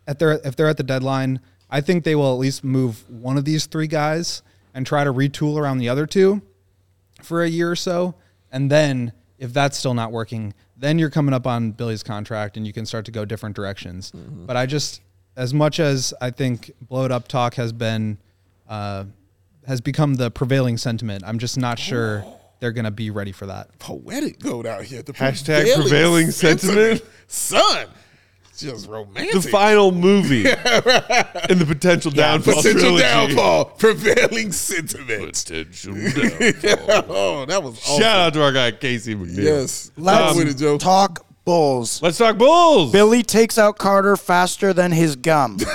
at 0.07 0.19
their 0.19 0.33
if 0.45 0.55
they're 0.55 0.67
at 0.67 0.77
the 0.77 0.83
deadline, 0.83 1.39
I 1.69 1.81
think 1.81 2.03
they 2.03 2.13
will 2.15 2.31
at 2.31 2.37
least 2.39 2.63
move 2.63 3.09
one 3.09 3.37
of 3.37 3.45
these 3.45 3.65
three 3.65 3.87
guys 3.87 4.43
and 4.73 4.85
try 4.85 5.03
to 5.03 5.11
retool 5.11 5.57
around 5.57 5.79
the 5.79 5.89
other 5.89 6.05
two 6.05 6.41
for 7.23 7.41
a 7.43 7.49
year 7.49 7.71
or 7.71 7.75
so, 7.75 8.13
and 8.51 8.69
then 8.69 9.13
if 9.39 9.51
that's 9.51 9.77
still 9.77 9.93
not 9.95 10.11
working, 10.11 10.53
then 10.77 10.99
you're 10.99 11.09
coming 11.09 11.33
up 11.33 11.47
on 11.47 11.71
Billy's 11.71 12.03
contract 12.03 12.55
and 12.55 12.67
you 12.67 12.71
can 12.73 12.85
start 12.85 13.05
to 13.05 13.11
go 13.11 13.25
different 13.25 13.55
directions. 13.55 14.11
But 14.13 14.55
I 14.55 14.65
just, 14.67 15.01
as 15.35 15.53
much 15.53 15.79
as 15.79 16.13
I 16.21 16.31
think 16.31 16.71
blowed 16.81 17.11
up 17.11 17.27
talk 17.27 17.55
has 17.55 17.71
been, 17.73 18.17
uh, 18.67 19.05
has 19.67 19.81
become 19.81 20.15
the 20.15 20.31
prevailing 20.31 20.77
sentiment, 20.77 21.23
I'm 21.25 21.39
just 21.39 21.57
not 21.57 21.79
sure 21.79 22.25
they're 22.59 22.71
gonna 22.71 22.91
be 22.91 23.09
ready 23.09 23.31
for 23.31 23.45
that. 23.47 23.77
Poetic 23.79 24.39
goat 24.39 24.65
out 24.65 24.83
here. 24.83 25.01
The 25.01 25.13
Hashtag 25.13 25.73
prevailing 25.75 26.31
sentiment. 26.31 27.01
Son. 27.27 27.87
Just 28.57 28.87
romantic. 28.87 29.33
The 29.33 29.49
final 29.49 29.91
movie 29.91 30.45
in 31.49 31.59
the 31.59 31.65
potential 31.67 32.09
downfall 32.09 32.55
Potential 32.55 32.79
trilogy. 32.97 33.03
downfall. 33.03 33.65
Prevailing 33.65 34.53
sentiment. 34.53 35.33
Potential 35.33 35.93
downfall. 36.61 37.05
oh, 37.09 37.45
that 37.47 37.61
was 37.61 37.77
awesome. 37.79 38.01
Shout 38.01 38.19
out 38.19 38.33
to 38.35 38.41
our 38.43 38.53
guy 38.53 38.71
Casey 38.71 39.13
McNeil. 39.13 39.43
Yes. 39.43 39.91
let's 39.97 40.37
with 40.37 40.47
it, 40.47 40.57
Joe. 40.57 40.77
talk 40.77 41.24
Bulls. 41.45 42.01
Let's 42.01 42.17
talk 42.17 42.37
Bulls. 42.37 42.91
Billy 42.91 43.21
takes 43.23 43.57
out 43.57 43.77
Carter 43.77 44.17
faster 44.17 44.73
than 44.73 44.91
his 44.91 45.15
gum. 45.15 45.57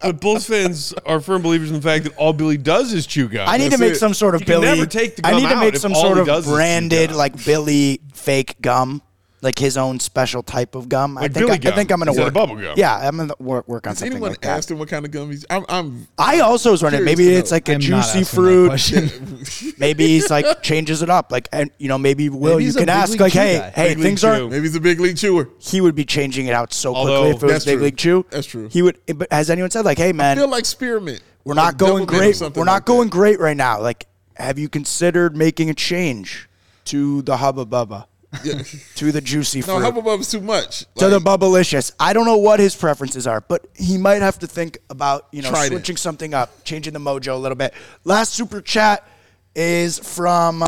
But 0.00 0.20
Bulls 0.20 0.46
fans 0.46 0.92
are 1.06 1.20
firm 1.20 1.42
believers 1.42 1.68
in 1.70 1.76
the 1.76 1.80
fact 1.82 2.02
that 2.02 2.16
all 2.16 2.32
Billy 2.32 2.56
does 2.56 2.92
is 2.92 3.06
chew 3.06 3.28
gum. 3.28 3.48
I 3.48 3.56
need 3.56 3.70
to 3.70 3.78
make 3.78 3.92
it. 3.92 3.96
some 3.98 4.14
sort 4.14 4.34
of 4.34 4.40
You 4.40 4.46
can 4.46 4.60
Billy. 4.60 4.66
never 4.66 4.84
take 4.86 5.14
the 5.14 5.24
I 5.24 5.36
need 5.36 5.42
to 5.42 5.54
out 5.54 5.60
make 5.60 5.74
if 5.74 5.80
some 5.80 5.92
all 5.92 6.02
sort 6.02 6.16
he 6.16 6.20
of 6.22 6.26
does 6.26 6.44
is 6.44 6.50
chew 6.50 6.56
branded 6.56 7.10
gum. 7.10 7.18
like 7.18 7.44
Billy 7.44 8.00
fake 8.12 8.56
gum, 8.60 9.00
like 9.42 9.58
his 9.58 9.76
own 9.76 9.98
special 10.00 10.42
type 10.42 10.74
of 10.74 10.88
gum. 10.88 11.18
I 11.18 11.22
think 11.22 11.34
Billy 11.34 11.50
I, 11.50 11.54
I 11.54 11.74
think 11.74 11.90
I'm 11.90 11.98
gonna 11.98 12.12
instead 12.12 12.24
work. 12.26 12.34
bubble 12.34 12.54
gum. 12.56 12.74
Yeah, 12.76 12.96
I'm 12.96 13.16
gonna 13.16 13.34
work, 13.38 13.66
work 13.68 13.86
on 13.86 13.90
Has 13.90 13.98
something 13.98 14.12
anyone 14.14 14.30
like 14.30 14.40
that. 14.42 14.56
asked 14.58 14.70
him 14.70 14.78
what 14.78 14.88
kind 14.88 15.04
of 15.04 15.10
gum 15.10 15.30
he's? 15.30 15.44
I'm. 15.50 15.64
I'm 15.68 16.06
I 16.18 16.40
also 16.40 16.70
was 16.70 16.82
wondering 16.82 17.04
maybe 17.04 17.28
it's 17.28 17.50
like 17.50 17.68
a 17.68 17.74
I'm 17.74 17.80
juicy 17.80 18.24
fruit. 18.24 18.70
maybe 19.78 20.06
he's 20.06 20.30
like 20.30 20.62
changes 20.62 21.02
it 21.02 21.10
up. 21.10 21.32
Like 21.32 21.48
and 21.52 21.70
you 21.78 21.88
know 21.88 21.98
maybe 21.98 22.28
Will 22.28 22.54
Maybe 22.58 22.64
you 22.64 22.72
can 22.72 22.88
ask 22.88 23.18
like 23.18 23.32
hey 23.32 23.58
guy. 23.58 23.70
hey 23.70 23.94
Big 23.94 24.02
things 24.02 24.24
aren't. 24.24 24.50
maybe 24.50 24.62
he's 24.62 24.76
a 24.76 24.80
big 24.80 25.00
league 25.00 25.16
chewer. 25.16 25.48
He 25.58 25.80
would 25.80 25.94
be 25.94 26.04
changing 26.04 26.46
it 26.46 26.54
out 26.54 26.72
so 26.72 26.94
Although- 26.94 27.30
quickly 27.32 27.36
if 27.36 27.42
it 27.50 27.54
was 27.54 27.64
big 27.64 27.74
true. 27.76 27.84
league 27.84 27.96
chew. 27.96 28.26
That's 28.30 28.46
true. 28.46 28.68
He 28.70 28.82
would. 28.82 28.98
But 29.16 29.32
has 29.32 29.50
anyone 29.50 29.70
said 29.70 29.84
like 29.84 29.98
hey 29.98 30.12
man 30.12 30.36
feel 30.36 30.48
like 30.48 30.64
spearmint. 30.64 31.22
we're 31.44 31.54
Like 31.54 31.64
not 31.72 31.76
going 31.78 32.06
double 32.06 32.20
mint 32.20 32.36
or 32.42 32.48
great. 32.48 32.56
We're 32.56 32.64
not 32.64 32.72
like 32.74 32.84
going 32.84 33.08
that. 33.08 33.12
great 33.16 33.40
right 33.40 33.56
now. 33.56 33.80
Like, 33.80 34.06
have 34.36 34.58
you 34.58 34.68
considered 34.68 35.36
making 35.36 35.68
a 35.70 35.74
change 35.74 36.48
to 36.86 37.22
the 37.22 37.36
Hubba 37.36 37.64
Bubba, 37.66 38.06
Yeah. 38.44 38.62
to 38.96 39.12
the 39.12 39.20
juicy 39.20 39.60
No, 39.60 39.64
fruit, 39.66 39.80
Hubba 39.82 40.02
Bubba's 40.02 40.30
too 40.30 40.40
much. 40.40 40.80
to 40.96 41.08
the 41.08 41.18
Like, 41.20 41.40
Bubblicious? 41.40 41.92
I 42.00 42.12
don't 42.12 42.24
know 42.26 42.38
what 42.38 42.60
his 42.60 42.74
preferences 42.74 43.26
are, 43.26 43.40
but 43.42 43.66
he 43.76 43.98
might 43.98 44.22
have 44.22 44.38
to 44.40 44.46
think 44.46 44.78
about 44.90 45.28
you 45.32 45.42
know 45.42 45.50
Try 45.50 45.64
it. 45.64 45.68
switching 45.68 45.96
something 45.96 46.32
up, 46.34 46.64
changing 46.64 46.94
the 46.94 46.98
mojo 46.98 47.32
a 47.34 47.36
little 47.36 47.56
bit. 47.56 47.74
Last 48.04 48.32
super 48.32 48.60
chat 48.60 49.06
is 49.54 49.98
from 49.98 50.64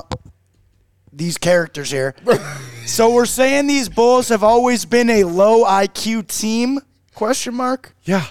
these 1.12 1.39
characters 1.39 1.91
here. 1.91 2.15
so 2.87 3.15
we're 3.15 3.25
saying 3.27 3.67
these 3.67 3.89
Bulls 3.89 4.29
have 4.29 4.43
always 4.43 4.85
been 4.85 5.09
a 5.09 5.25
low 5.25 5.65
IQ 5.65 6.27
team? 6.27 6.81
Question 7.15 7.55
mark. 7.55 7.95
Yeah. 8.03 8.27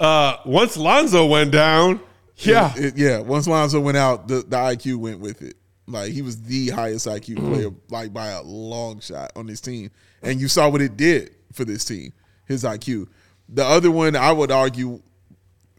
Uh, 0.00 0.38
once 0.46 0.76
Lonzo 0.76 1.26
went 1.26 1.50
down, 1.52 2.00
yeah. 2.38 2.72
it- 2.76 2.96
yeah. 2.96 3.18
Once 3.20 3.46
Lonzo 3.46 3.78
went 3.80 3.96
out, 3.96 4.28
the, 4.28 4.36
the 4.36 4.56
IQ 4.56 4.96
went 4.96 5.20
with 5.20 5.42
it. 5.42 5.55
Like 5.88 6.12
he 6.12 6.22
was 6.22 6.42
the 6.42 6.70
highest 6.70 7.06
IQ 7.06 7.36
player, 7.36 7.70
like 7.90 8.12
by 8.12 8.28
a 8.28 8.42
long 8.42 9.00
shot 9.00 9.32
on 9.36 9.46
this 9.46 9.60
team, 9.60 9.90
and 10.22 10.40
you 10.40 10.48
saw 10.48 10.68
what 10.68 10.80
it 10.82 10.96
did 10.96 11.34
for 11.52 11.64
this 11.64 11.84
team. 11.84 12.12
His 12.46 12.64
IQ. 12.64 13.08
The 13.48 13.64
other 13.64 13.90
one, 13.90 14.16
I 14.16 14.32
would 14.32 14.50
argue, 14.50 15.00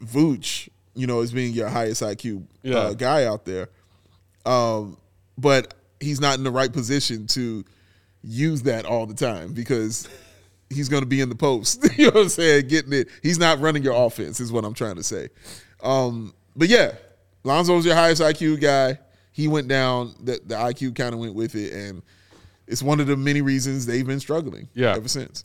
Vooch, 0.04 0.70
you 0.96 1.08
know, 1.08 1.22
as 1.22 1.32
being 1.32 1.54
your 1.54 1.68
highest 1.70 2.02
IQ 2.02 2.46
Yeah. 2.64 2.76
uh, 2.78 2.94
guy 2.94 3.26
out 3.26 3.46
there. 3.46 3.70
Um, 4.46 4.98
but 5.38 5.74
he's 6.00 6.20
not 6.22 6.38
in 6.38 6.44
the 6.44 6.52
right 6.52 6.72
position 6.72 7.28
to 7.28 7.64
use 8.24 8.62
that 8.64 8.86
all 8.86 9.06
the 9.06 9.14
time 9.14 9.54
because 9.54 10.08
he's 10.70 10.90
going 10.90 11.04
to 11.04 11.08
be 11.08 11.22
in 11.22 11.30
the 11.30 11.36
post. 11.36 11.86
you 11.98 12.06
know 12.06 12.12
what 12.12 12.22
I'm 12.24 12.30
saying? 12.30 12.68
Getting 12.68 12.94
it. 12.94 13.10
He's 13.22 13.40
not 13.40 13.60
running 13.60 13.84
your 13.84 14.06
offense, 14.06 14.40
is 14.40 14.52
what 14.52 14.64
I'm 14.66 14.74
trying 14.74 14.96
to 14.96 15.04
say. 15.04 15.30
Um, 15.84 16.34
but 16.56 16.70
yeah, 16.70 16.94
Lonzo's 17.44 17.86
your 17.86 17.96
highest 17.96 18.22
IQ 18.22 18.62
guy. 18.62 19.00
He 19.38 19.48
went 19.48 19.68
down. 19.68 20.16
The, 20.20 20.42
the 20.44 20.56
IQ 20.56 20.96
kind 20.96 21.14
of 21.14 21.20
went 21.20 21.36
with 21.36 21.54
it, 21.54 21.72
and 21.72 22.02
it's 22.66 22.82
one 22.82 23.00
of 23.00 23.06
the 23.06 23.16
many 23.16 23.42
reasons 23.44 23.86
they've 23.86 24.06
been 24.06 24.20
struggling. 24.20 24.68
Yeah. 24.74 24.96
ever 24.96 25.08
since. 25.08 25.44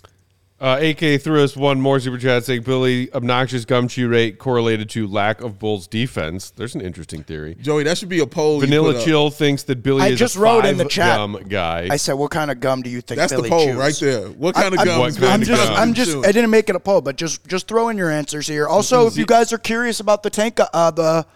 Uh, 0.59 0.78
AK 0.80 1.20
threw 1.20 1.45
us 1.45 1.55
one 1.57 1.78
more 1.78 2.01
super 2.01 2.16
chat 2.16 2.43
saying 2.45 2.62
Billy 2.62 3.12
obnoxious 3.12 3.66
gum 3.66 3.88
chew 3.88 4.09
rate 4.09 4.38
correlated 4.38 4.88
to 4.90 5.07
lack 5.07 5.43
of 5.43 5.59
Bulls 5.59 5.86
defense. 5.86 6.49
There's 6.51 6.74
an 6.74 6.80
interesting 6.80 7.22
theory. 7.22 7.55
Joey, 7.61 7.82
that 7.82 7.99
should 7.99 8.09
be 8.09 8.20
a 8.20 8.26
poll. 8.26 8.61
Vanilla 8.61 8.93
put 8.93 9.01
up. 9.01 9.05
Chill 9.05 9.30
thinks 9.30 9.64
that 9.64 9.82
Billy 9.82 10.05
I 10.05 10.09
is 10.09 10.18
just 10.18 10.36
a 10.36 10.40
wrote 10.40 10.64
in 10.64 10.78
the 10.78 10.86
chat. 10.86 11.18
gum 11.18 11.36
guy. 11.51 11.88
I 11.90 11.97
said, 11.99 12.14
what 12.14 12.30
kind 12.30 12.51
of 12.51 12.61
gum 12.61 12.80
do 12.80 12.88
you 12.88 13.03
think 13.03 13.18
That's 13.18 13.32
Billy 13.34 13.51
the 13.51 13.55
poll 13.55 13.66
chews? 13.66 13.76
right 13.76 13.95
there. 14.01 14.28
What 14.28 14.55
kind 14.55 14.72
of 14.72 14.80
I- 14.80 14.84
gum? 14.86 15.01
What 15.01 15.09
is 15.11 15.18
kind 15.18 15.32
I'm 15.32 15.43
of 15.43 15.49
just, 15.49 15.68
gum? 15.68 15.76
I'm 15.76 15.93
just. 15.93 16.16
I 16.26 16.33
didn't 16.33 16.50
make 16.50 16.71
it 16.71 16.76
a 16.76 16.80
poll, 16.80 17.03
but 17.03 17.16
just, 17.16 17.46
just 17.46 17.68
throw 17.68 17.91
in 17.91 17.99
your 17.99 18.11
answers 18.11 18.46
here. 18.46 18.66
Also, 18.66 19.07
if 19.07 19.18
you 19.18 19.26
guys 19.26 19.53
are 19.53 19.58
curious 19.58 20.00
about 20.00 20.22
the 20.22 20.30
tank, 20.30 20.58
uh, 20.72 20.91
the, 20.92 21.26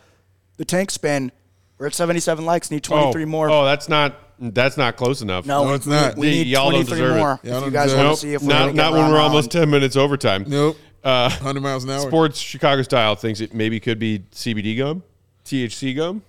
the 0.56 0.64
tank 0.64 0.90
spin, 0.90 1.30
we're 1.78 1.86
at 1.86 1.94
77 1.94 2.44
likes. 2.44 2.70
Need 2.70 2.82
23 2.84 3.22
oh, 3.22 3.26
more. 3.26 3.50
Oh, 3.50 3.64
that's 3.64 3.88
not 3.88 4.20
that's 4.38 4.76
not 4.76 4.96
close 4.96 5.22
enough. 5.22 5.46
no, 5.46 5.64
No, 5.64 5.74
it's 5.74 5.86
not. 5.86 6.16
We, 6.16 6.28
Yeah, 6.28 6.32
need 6.34 6.46
y'all 6.48 6.70
don't 6.70 6.86
23 6.86 7.08
more. 7.18 7.18
Y'all 7.18 7.38
If 7.42 7.50
don't 7.52 7.64
you 7.64 7.70
guys 7.70 7.94
want 7.94 8.06
it. 8.08 8.10
to 8.10 8.16
see 8.16 8.34
if 8.34 8.42
we're 8.42 8.48
not 8.48 8.58
gonna 8.60 8.72
get 8.72 8.76
not 8.76 8.92
when 8.92 9.00
Ron 9.02 9.10
we're 9.12 9.18
on. 9.18 9.24
almost 9.24 9.50
ten 9.50 9.70
minutes 9.70 9.96
overtime. 9.96 10.44
Nope. 10.46 10.76
Uh, 11.04 11.30
100 11.30 11.60
miles 11.60 11.84
an 11.84 11.90
hour. 11.90 12.00
Sports 12.00 12.38
Chicago 12.40 12.82
style 12.82 13.14
thinks 13.14 13.40
it 13.40 13.54
maybe 13.54 13.78
could 13.80 13.98
be 13.98 14.20
CBD 14.32 14.76
gum, 14.76 15.02
THC 15.44 15.94
gum. 15.94 16.22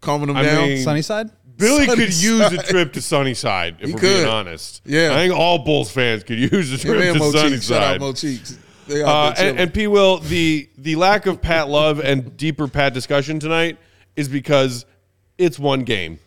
Calming 0.00 0.26
them 0.28 0.36
I 0.36 0.42
down. 0.42 0.68
mean- 0.68 0.82
Sunnyside. 0.82 1.30
Billy 1.56 1.86
could 1.86 1.98
use 2.14 2.52
a 2.52 2.58
trip 2.62 2.92
to 2.92 3.00
Sunnyside 3.00 3.76
if 3.80 3.86
He 3.88 3.94
we're 3.94 4.00
could. 4.00 4.14
being 4.16 4.28
honest. 4.28 4.82
Yeah. 4.84 5.12
I 5.12 5.14
think 5.14 5.34
all 5.34 5.60
Bulls 5.64 5.90
fans 5.90 6.22
could 6.22 6.38
use 6.52 6.70
a 6.70 6.76
Him 6.76 6.94
trip 6.96 7.04
and 7.04 7.14
to 7.14 7.18
Mo 7.18 7.32
Cheeks. 7.32 7.66
Shout 7.66 7.82
out 7.82 7.82
Sunnyside. 7.98 8.00
Mo 8.00 8.12
Cheeks. 8.12 8.58
They 8.88 9.02
out 9.02 9.08
Uh, 9.08 9.12
there 9.12 9.28
and, 9.28 9.36
chilling. 9.38 9.58
and 9.60 9.74
P. 9.74 9.86
Will, 9.86 10.18
the 10.18 10.68
the 10.76 10.96
lack 10.96 11.24
of 11.24 11.40
Pat 11.40 11.68
Love 11.68 12.00
and 12.00 12.36
deeper 12.36 12.68
Pat 12.68 12.92
discussion 12.92 13.40
tonight 13.40 13.78
is 14.16 14.28
because 14.28 14.84
it's 15.38 15.58
one 15.58 15.82
game 15.84 16.18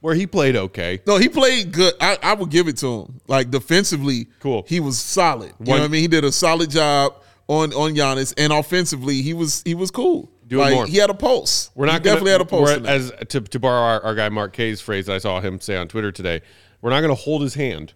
where 0.00 0.14
he 0.14 0.26
played 0.26 0.56
okay. 0.56 1.00
No, 1.06 1.16
he 1.18 1.28
played 1.28 1.72
good. 1.72 1.94
I, 2.00 2.18
I 2.22 2.34
would 2.34 2.50
give 2.50 2.68
it 2.68 2.76
to 2.78 3.02
him. 3.02 3.20
Like 3.26 3.50
defensively, 3.50 4.28
Cool. 4.40 4.64
He 4.68 4.80
was 4.80 4.98
solid. 4.98 5.48
You 5.48 5.54
One- 5.58 5.66
know 5.66 5.74
what 5.74 5.82
I 5.82 5.88
mean? 5.88 6.02
He 6.02 6.08
did 6.08 6.24
a 6.24 6.32
solid 6.32 6.70
job 6.70 7.14
on 7.48 7.72
on 7.74 7.94
Giannis, 7.94 8.32
and 8.38 8.52
offensively, 8.52 9.22
he 9.22 9.34
was 9.34 9.62
he 9.64 9.74
was 9.74 9.90
cool. 9.90 10.30
Doing 10.46 10.60
like, 10.62 10.74
more. 10.74 10.86
He 10.86 10.96
had 10.96 11.10
a 11.10 11.14
pulse. 11.14 11.70
We're 11.76 11.86
not 11.86 12.02
gonna, 12.02 12.16
definitely 12.16 12.32
had 12.32 12.40
a 12.40 12.44
pulse. 12.44 12.72
tonight. 12.74 12.90
As 12.90 13.12
to, 13.28 13.40
to 13.40 13.58
borrow 13.60 13.80
our, 13.82 14.00
our 14.02 14.14
guy 14.16 14.28
Mark 14.30 14.52
Kay's 14.52 14.80
phrase 14.80 15.06
that 15.06 15.14
I 15.14 15.18
saw 15.18 15.40
him 15.40 15.60
say 15.60 15.76
on 15.76 15.86
Twitter 15.86 16.10
today, 16.10 16.40
we're 16.82 16.90
not 16.90 17.02
going 17.02 17.14
to 17.14 17.20
hold 17.22 17.42
his 17.42 17.54
hand 17.54 17.92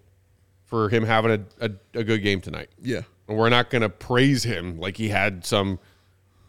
for 0.66 0.88
him 0.88 1.04
having 1.04 1.32
a, 1.60 1.66
a, 1.66 1.70
a 1.98 2.04
good 2.04 2.22
game 2.22 2.40
tonight. 2.40 2.68
yeah, 2.80 3.00
And 3.28 3.36
we're 3.36 3.48
not 3.48 3.70
going 3.70 3.82
to 3.82 3.88
praise 3.88 4.44
him 4.44 4.78
like 4.78 4.96
he 4.96 5.08
had 5.08 5.44
some, 5.44 5.80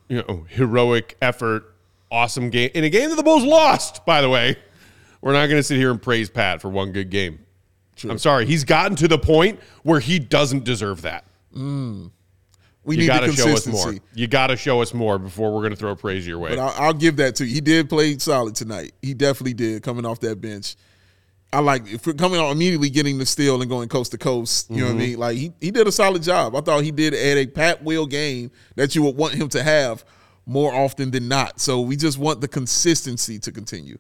you 0.08 0.24
know, 0.28 0.46
heroic 0.50 1.18
effort, 1.24 1.74
awesome 2.12 2.50
game 2.50 2.70
in 2.74 2.84
a 2.84 2.90
game 2.90 3.10
that 3.10 3.16
the 3.16 3.24
Bulls 3.24 3.44
lost. 3.44 4.06
By 4.06 4.22
the 4.22 4.30
way, 4.30 4.56
we're 5.22 5.34
not 5.34 5.48
going 5.48 5.58
to 5.60 5.64
sit 5.64 5.78
here 5.78 5.92
and 5.92 6.02
praise 6.02 6.30
Pat 6.30 6.62
for 6.62 6.70
one 6.70 6.92
good 6.92 7.10
game. 7.10 7.40
I'm 8.04 8.18
sorry, 8.20 8.46
he's 8.46 8.64
gotten 8.66 8.96
to 8.98 9.08
the 9.08 9.18
point 9.18 9.60
where 9.84 10.00
he 10.02 10.20
doesn't 10.20 10.66
deserve 10.66 11.04
that. 11.04 11.24
we 11.54 11.60
You 12.96 13.02
need 13.02 13.08
got 13.08 13.22
to 13.22 13.32
show 13.32 13.54
us 13.54 13.66
more. 13.66 13.96
You 14.14 14.28
got 14.28 14.48
to 14.48 14.58
show 14.58 14.82
us 14.82 14.94
more 14.94 15.18
before 15.18 15.52
we're 15.54 15.62
going 15.62 15.72
to 15.72 15.78
throw 15.78 15.96
praise 15.96 16.28
your 16.28 16.38
way. 16.40 16.50
But 16.50 16.60
I'll, 16.60 16.84
I'll 16.88 16.94
give 16.94 17.16
that 17.18 17.36
to 17.38 17.46
you. 17.46 17.54
He 17.54 17.62
did 17.62 17.90
play 17.90 18.18
solid 18.18 18.54
tonight. 18.56 18.94
He 19.02 19.14
definitely 19.14 19.54
did 19.54 19.82
coming 19.82 20.06
off 20.06 20.20
that 20.20 20.42
bench. 20.42 20.76
I 21.54 21.60
like 21.60 21.88
if 21.88 22.06
we're 22.06 22.14
coming 22.14 22.38
out 22.40 22.52
immediately 22.52 22.90
getting 22.90 23.18
the 23.18 23.26
steal 23.26 23.62
and 23.62 23.70
going 23.70 23.88
coast 23.88 24.12
to 24.12 24.18
coast. 24.18 24.70
You 24.70 24.78
know 24.78 24.88
Mm-hmm. 24.88 24.98
what 24.98 25.04
I 25.04 25.08
mean? 25.08 25.18
Like 25.20 25.38
he, 25.38 25.54
he 25.62 25.72
did 25.72 25.88
a 25.88 25.92
solid 25.92 26.22
job. 26.22 26.54
I 26.54 26.60
thought 26.60 26.84
he 26.84 26.92
did 26.92 27.14
at 27.14 27.38
a 27.38 27.48
Pat 27.48 27.82
Will 27.82 28.06
game 28.08 28.52
that 28.76 28.94
you 28.94 29.04
would 29.04 29.16
want 29.16 29.36
him 29.36 29.48
to 29.50 29.64
have 29.64 30.04
more 30.46 30.74
often 30.74 31.12
than 31.12 31.28
not. 31.28 31.60
So 31.60 31.82
we 31.82 31.96
just 31.96 32.18
want 32.18 32.42
the 32.42 32.48
consistency 32.48 33.40
to 33.40 33.52
continue. 33.52 33.98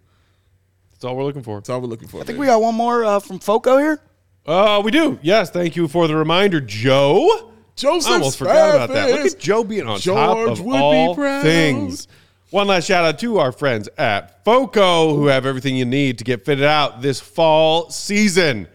That's 0.91 1.03
all 1.03 1.15
we're 1.15 1.23
looking 1.23 1.43
for. 1.43 1.57
That's 1.57 1.69
all 1.69 1.81
we're 1.81 1.87
looking 1.87 2.07
for. 2.07 2.21
I 2.21 2.23
think 2.23 2.39
we 2.39 2.45
got 2.45 2.61
one 2.61 2.75
more 2.75 3.03
uh, 3.03 3.19
from 3.19 3.39
Foco 3.39 3.77
here. 3.77 3.99
Uh, 4.45 4.81
we 4.83 4.91
do. 4.91 5.19
Yes, 5.21 5.49
thank 5.49 5.75
you 5.75 5.87
for 5.87 6.07
the 6.07 6.15
reminder, 6.15 6.61
Joe. 6.61 7.51
Joseph 7.75 8.11
I 8.11 8.13
almost 8.15 8.37
forgot 8.37 8.75
about 8.75 8.89
that. 8.93 9.09
Look 9.09 9.19
Spathis. 9.21 9.33
at 9.33 9.39
Joe 9.39 9.63
being 9.63 9.87
on 9.87 9.99
George 9.99 10.15
top 10.17 10.37
of 10.37 10.61
would 10.61 10.71
be 10.73 10.77
all 10.77 11.15
proud. 11.15 11.41
things. 11.43 12.07
One 12.51 12.67
last 12.67 12.85
shout 12.85 13.03
out 13.03 13.19
to 13.19 13.39
our 13.39 13.51
friends 13.51 13.89
at 13.97 14.45
FOCO 14.45 15.15
who 15.15 15.27
have 15.27 15.45
everything 15.45 15.75
you 15.75 15.83
need 15.83 16.19
to 16.19 16.23
get 16.23 16.45
fitted 16.45 16.63
out 16.63 17.01
this 17.01 17.19
fall 17.19 17.89
season. 17.89 18.67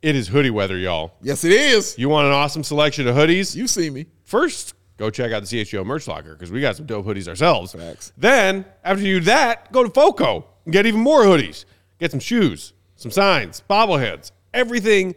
It 0.00 0.16
is 0.16 0.28
hoodie 0.28 0.48
weather, 0.48 0.78
y'all. 0.78 1.12
Yes, 1.20 1.44
it 1.44 1.52
is. 1.52 1.98
You 1.98 2.08
want 2.08 2.28
an 2.28 2.32
awesome 2.32 2.64
selection 2.64 3.06
of 3.06 3.14
hoodies? 3.14 3.54
You 3.54 3.66
see 3.66 3.90
me. 3.90 4.06
First, 4.24 4.72
go 5.00 5.08
check 5.08 5.32
out 5.32 5.42
the 5.42 5.46
CHGO 5.46 5.84
merch 5.84 6.06
locker 6.06 6.34
because 6.34 6.52
we 6.52 6.60
got 6.60 6.76
some 6.76 6.84
dope 6.84 7.06
hoodies 7.06 7.26
ourselves. 7.26 7.72
Facts. 7.72 8.12
Then, 8.18 8.66
after 8.84 9.02
you 9.02 9.18
do 9.18 9.24
that, 9.24 9.72
go 9.72 9.82
to 9.82 9.90
FOCO 9.90 10.44
and 10.66 10.72
get 10.72 10.84
even 10.84 11.00
more 11.00 11.24
hoodies. 11.24 11.64
Get 11.98 12.10
some 12.10 12.20
shoes, 12.20 12.74
some 12.96 13.10
signs, 13.10 13.62
bobbleheads, 13.68 14.30
everything 14.52 15.14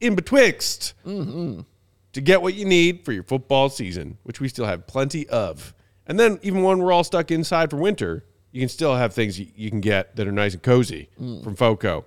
in 0.00 0.14
betwixt 0.14 0.94
mm-hmm. 1.04 1.62
to 2.12 2.20
get 2.20 2.42
what 2.42 2.54
you 2.54 2.64
need 2.64 3.04
for 3.04 3.10
your 3.10 3.24
football 3.24 3.68
season, 3.68 4.18
which 4.22 4.40
we 4.40 4.48
still 4.48 4.66
have 4.66 4.86
plenty 4.86 5.28
of. 5.28 5.74
And 6.06 6.18
then, 6.18 6.38
even 6.42 6.62
when 6.62 6.78
we're 6.78 6.92
all 6.92 7.04
stuck 7.04 7.32
inside 7.32 7.70
for 7.70 7.76
winter, 7.76 8.24
you 8.52 8.60
can 8.60 8.68
still 8.68 8.94
have 8.94 9.12
things 9.14 9.40
you, 9.40 9.48
you 9.56 9.68
can 9.68 9.80
get 9.80 10.14
that 10.14 10.28
are 10.28 10.32
nice 10.32 10.54
and 10.54 10.62
cozy 10.62 11.08
mm. 11.20 11.42
from 11.42 11.56
FOCO. 11.56 12.04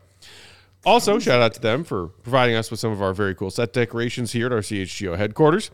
Also, 0.85 1.19
shout 1.19 1.41
out 1.41 1.53
to 1.55 1.59
them 1.59 1.83
for 1.83 2.07
providing 2.07 2.55
us 2.55 2.71
with 2.71 2.79
some 2.79 2.91
of 2.93 3.01
our 3.01 3.13
very 3.13 3.35
cool 3.35 3.51
set 3.51 3.73
decorations 3.73 4.31
here 4.31 4.45
at 4.45 4.53
our 4.53 4.59
CHGO 4.59 5.17
headquarters. 5.17 5.71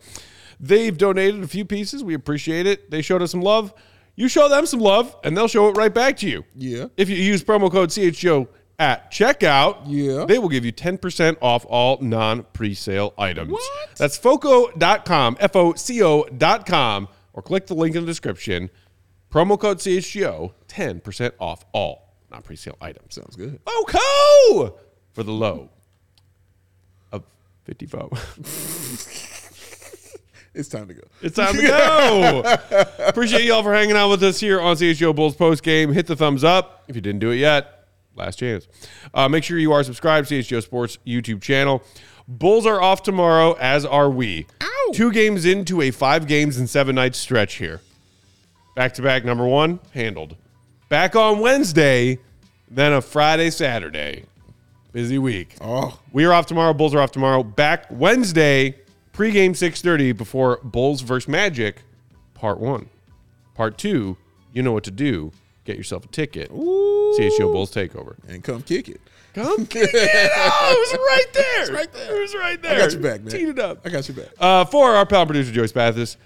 They've 0.66 0.96
donated 0.96 1.42
a 1.42 1.46
few 1.46 1.64
pieces. 1.66 2.02
We 2.02 2.14
appreciate 2.14 2.66
it. 2.66 2.90
They 2.90 3.02
showed 3.02 3.20
us 3.20 3.30
some 3.32 3.42
love. 3.42 3.74
You 4.16 4.28
show 4.28 4.48
them 4.48 4.64
some 4.64 4.80
love, 4.80 5.14
and 5.24 5.36
they'll 5.36 5.48
show 5.48 5.68
it 5.68 5.76
right 5.76 5.92
back 5.92 6.16
to 6.18 6.28
you. 6.28 6.44
Yeah. 6.54 6.86
If 6.96 7.10
you 7.10 7.16
use 7.16 7.44
promo 7.44 7.70
code 7.70 7.90
CHGO 7.90 8.48
at 8.78 9.10
checkout, 9.12 9.82
Yeah. 9.86 10.24
they 10.24 10.38
will 10.38 10.48
give 10.48 10.64
you 10.64 10.72
10% 10.72 11.36
off 11.42 11.66
all 11.68 11.98
non 12.00 12.44
presale 12.54 13.12
items. 13.18 13.50
What? 13.52 13.90
That's 13.96 14.16
foco.com, 14.16 15.36
F 15.38 15.54
O 15.54 15.74
C 15.74 16.02
O.com, 16.02 17.08
or 17.34 17.42
click 17.42 17.66
the 17.66 17.74
link 17.74 17.94
in 17.94 18.02
the 18.02 18.06
description. 18.06 18.70
Promo 19.30 19.58
code 19.60 19.78
CHGO, 19.78 20.52
10% 20.68 21.32
off 21.40 21.64
all 21.72 22.14
non 22.30 22.40
presale 22.42 22.76
items. 22.80 23.16
Sounds 23.16 23.36
good. 23.36 23.60
FOCO 23.66 24.78
for 25.12 25.22
the 25.24 25.32
low 25.32 25.68
of 27.12 27.22
54. 27.64 28.10
It's 30.54 30.68
time 30.68 30.86
to 30.88 30.94
go. 30.94 31.02
It's 31.20 31.36
time 31.36 31.54
to 31.56 31.62
go. 31.62 32.84
Appreciate 33.06 33.44
y'all 33.44 33.62
for 33.62 33.74
hanging 33.74 33.96
out 33.96 34.08
with 34.10 34.22
us 34.22 34.38
here 34.38 34.60
on 34.60 34.76
CHGO 34.76 35.14
Bulls 35.14 35.34
post 35.34 35.62
game. 35.62 35.92
Hit 35.92 36.06
the 36.06 36.14
thumbs 36.16 36.44
up 36.44 36.84
if 36.88 36.94
you 36.94 37.02
didn't 37.02 37.20
do 37.20 37.30
it 37.30 37.36
yet. 37.36 37.86
Last 38.14 38.38
chance. 38.38 38.68
Uh, 39.12 39.28
make 39.28 39.42
sure 39.42 39.58
you 39.58 39.72
are 39.72 39.82
subscribed 39.82 40.28
to 40.28 40.38
CHGO 40.38 40.62
Sports 40.62 40.98
YouTube 41.04 41.42
channel. 41.42 41.82
Bulls 42.28 42.66
are 42.66 42.80
off 42.80 43.02
tomorrow, 43.02 43.54
as 43.54 43.84
are 43.84 44.08
we. 44.08 44.46
Two 44.92 45.10
games 45.10 45.44
into 45.44 45.82
a 45.82 45.90
five 45.90 46.26
games 46.28 46.56
and 46.56 46.70
seven 46.70 46.94
nights 46.94 47.18
stretch 47.18 47.54
here. 47.54 47.80
Back 48.76 48.94
to 48.94 49.02
back, 49.02 49.24
number 49.24 49.46
one, 49.46 49.80
handled. 49.92 50.36
Back 50.88 51.16
on 51.16 51.40
Wednesday, 51.40 52.18
then 52.70 52.92
a 52.92 53.00
Friday, 53.00 53.50
Saturday. 53.50 54.24
Busy 54.92 55.18
week. 55.18 55.56
Oh, 55.60 55.98
We 56.12 56.24
are 56.24 56.32
off 56.32 56.46
tomorrow. 56.46 56.72
Bulls 56.72 56.94
are 56.94 57.00
off 57.00 57.10
tomorrow. 57.10 57.42
Back 57.42 57.86
Wednesday, 57.90 58.76
pregame 59.14 59.50
6.30 59.50 60.16
before 60.16 60.58
Bulls 60.62 61.00
versus 61.00 61.28
Magic, 61.28 61.82
part 62.34 62.58
one. 62.60 62.88
Part 63.54 63.78
two, 63.78 64.16
you 64.52 64.62
know 64.62 64.72
what 64.72 64.84
to 64.84 64.90
do. 64.90 65.32
Get 65.64 65.76
yourself 65.76 66.04
a 66.04 66.08
ticket. 66.08 66.50
CHGO 66.50 67.52
Bulls 67.52 67.72
Takeover. 67.72 68.16
and 68.28 68.42
come 68.44 68.62
kick 68.62 68.88
it. 68.88 69.00
Come 69.32 69.64
kick 69.66 69.88
it. 69.92 70.30
Oh, 70.36 70.72
it 70.72 70.78
was 70.80 70.98
right 70.98 71.32
there. 71.32 71.62
It's 71.62 71.70
right 71.70 71.92
there. 71.92 72.16
It 72.16 72.20
was 72.20 72.34
right 72.34 72.62
there. 72.62 72.74
I 72.74 72.78
got 72.78 72.92
your 72.92 73.00
back, 73.00 73.20
man. 73.22 73.30
Teed 73.32 73.48
it 73.48 73.58
up. 73.58 73.80
I 73.84 73.88
got 73.88 74.06
your 74.08 74.16
back. 74.16 74.32
Uh, 74.38 74.64
for 74.64 74.90
our 74.90 75.06
pal 75.06 75.24
producer, 75.24 75.52
Joyce 75.52 75.72
Spathis, 75.72 76.16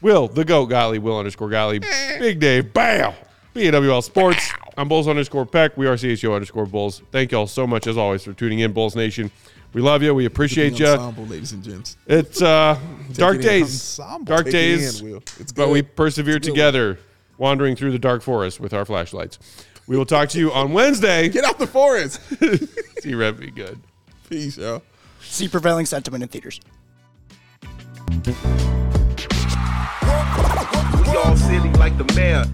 Will, 0.00 0.26
the 0.28 0.44
GOAT 0.44 0.66
Golly, 0.66 0.98
Will 0.98 1.18
underscore 1.18 1.48
Gottlieb, 1.50 1.84
Big 2.18 2.40
Dave, 2.40 2.72
Bow, 2.72 3.14
BWL 3.54 4.02
Sports. 4.02 4.50
I'm 4.76 4.88
Bulls 4.88 5.06
underscore 5.08 5.46
Peck. 5.46 5.76
We 5.76 5.86
are 5.86 5.94
CHGO 5.94 6.34
underscore 6.34 6.66
Bulls. 6.66 7.02
Thank 7.12 7.32
y'all 7.32 7.46
so 7.46 7.66
much, 7.66 7.86
as 7.86 7.96
always, 7.96 8.24
for 8.24 8.32
tuning 8.32 8.60
in, 8.60 8.72
Bulls 8.72 8.96
Nation. 8.96 9.30
We 9.72 9.80
love 9.80 10.02
you. 10.02 10.14
We 10.14 10.24
appreciate 10.24 10.78
you. 10.78 10.86
ensemble, 10.86 11.26
ladies 11.26 11.52
and 11.52 11.62
gents. 11.62 11.96
It's 12.06 12.42
uh, 12.42 12.78
dark 13.12 13.36
it 13.36 13.42
days. 13.42 13.98
Ensemble. 14.00 14.24
Dark 14.24 14.44
Take 14.46 14.52
days. 14.52 15.00
in, 15.00 15.22
It's 15.38 15.52
But 15.52 15.68
we 15.68 15.82
good. 15.82 15.94
persevere 15.96 16.36
It's 16.36 16.46
a 16.46 16.50
good 16.50 16.54
together, 16.54 16.98
wandering 17.38 17.76
through 17.76 17.92
the 17.92 17.98
dark 17.98 18.22
forest 18.22 18.58
with 18.58 18.74
our 18.74 18.84
flashlights. 18.84 19.38
We 19.86 19.96
will 19.96 20.06
talk 20.06 20.28
to 20.30 20.38
you 20.38 20.52
on 20.52 20.72
Wednesday. 20.72 21.28
Get 21.28 21.44
out 21.44 21.58
the 21.58 21.66
forest. 21.66 22.20
See, 23.00 23.14
Rev, 23.14 23.38
be 23.38 23.50
good. 23.50 23.78
Peace, 24.28 24.56
y'all. 24.58 24.82
See 25.20 25.48
prevailing 25.48 25.86
sentiment 25.86 26.22
in 26.22 26.28
theaters. 26.28 26.60
We 31.06 31.16
all 31.16 31.36
silly 31.36 31.70
like 31.74 31.96
the 31.98 32.10
mayor. 32.14 32.44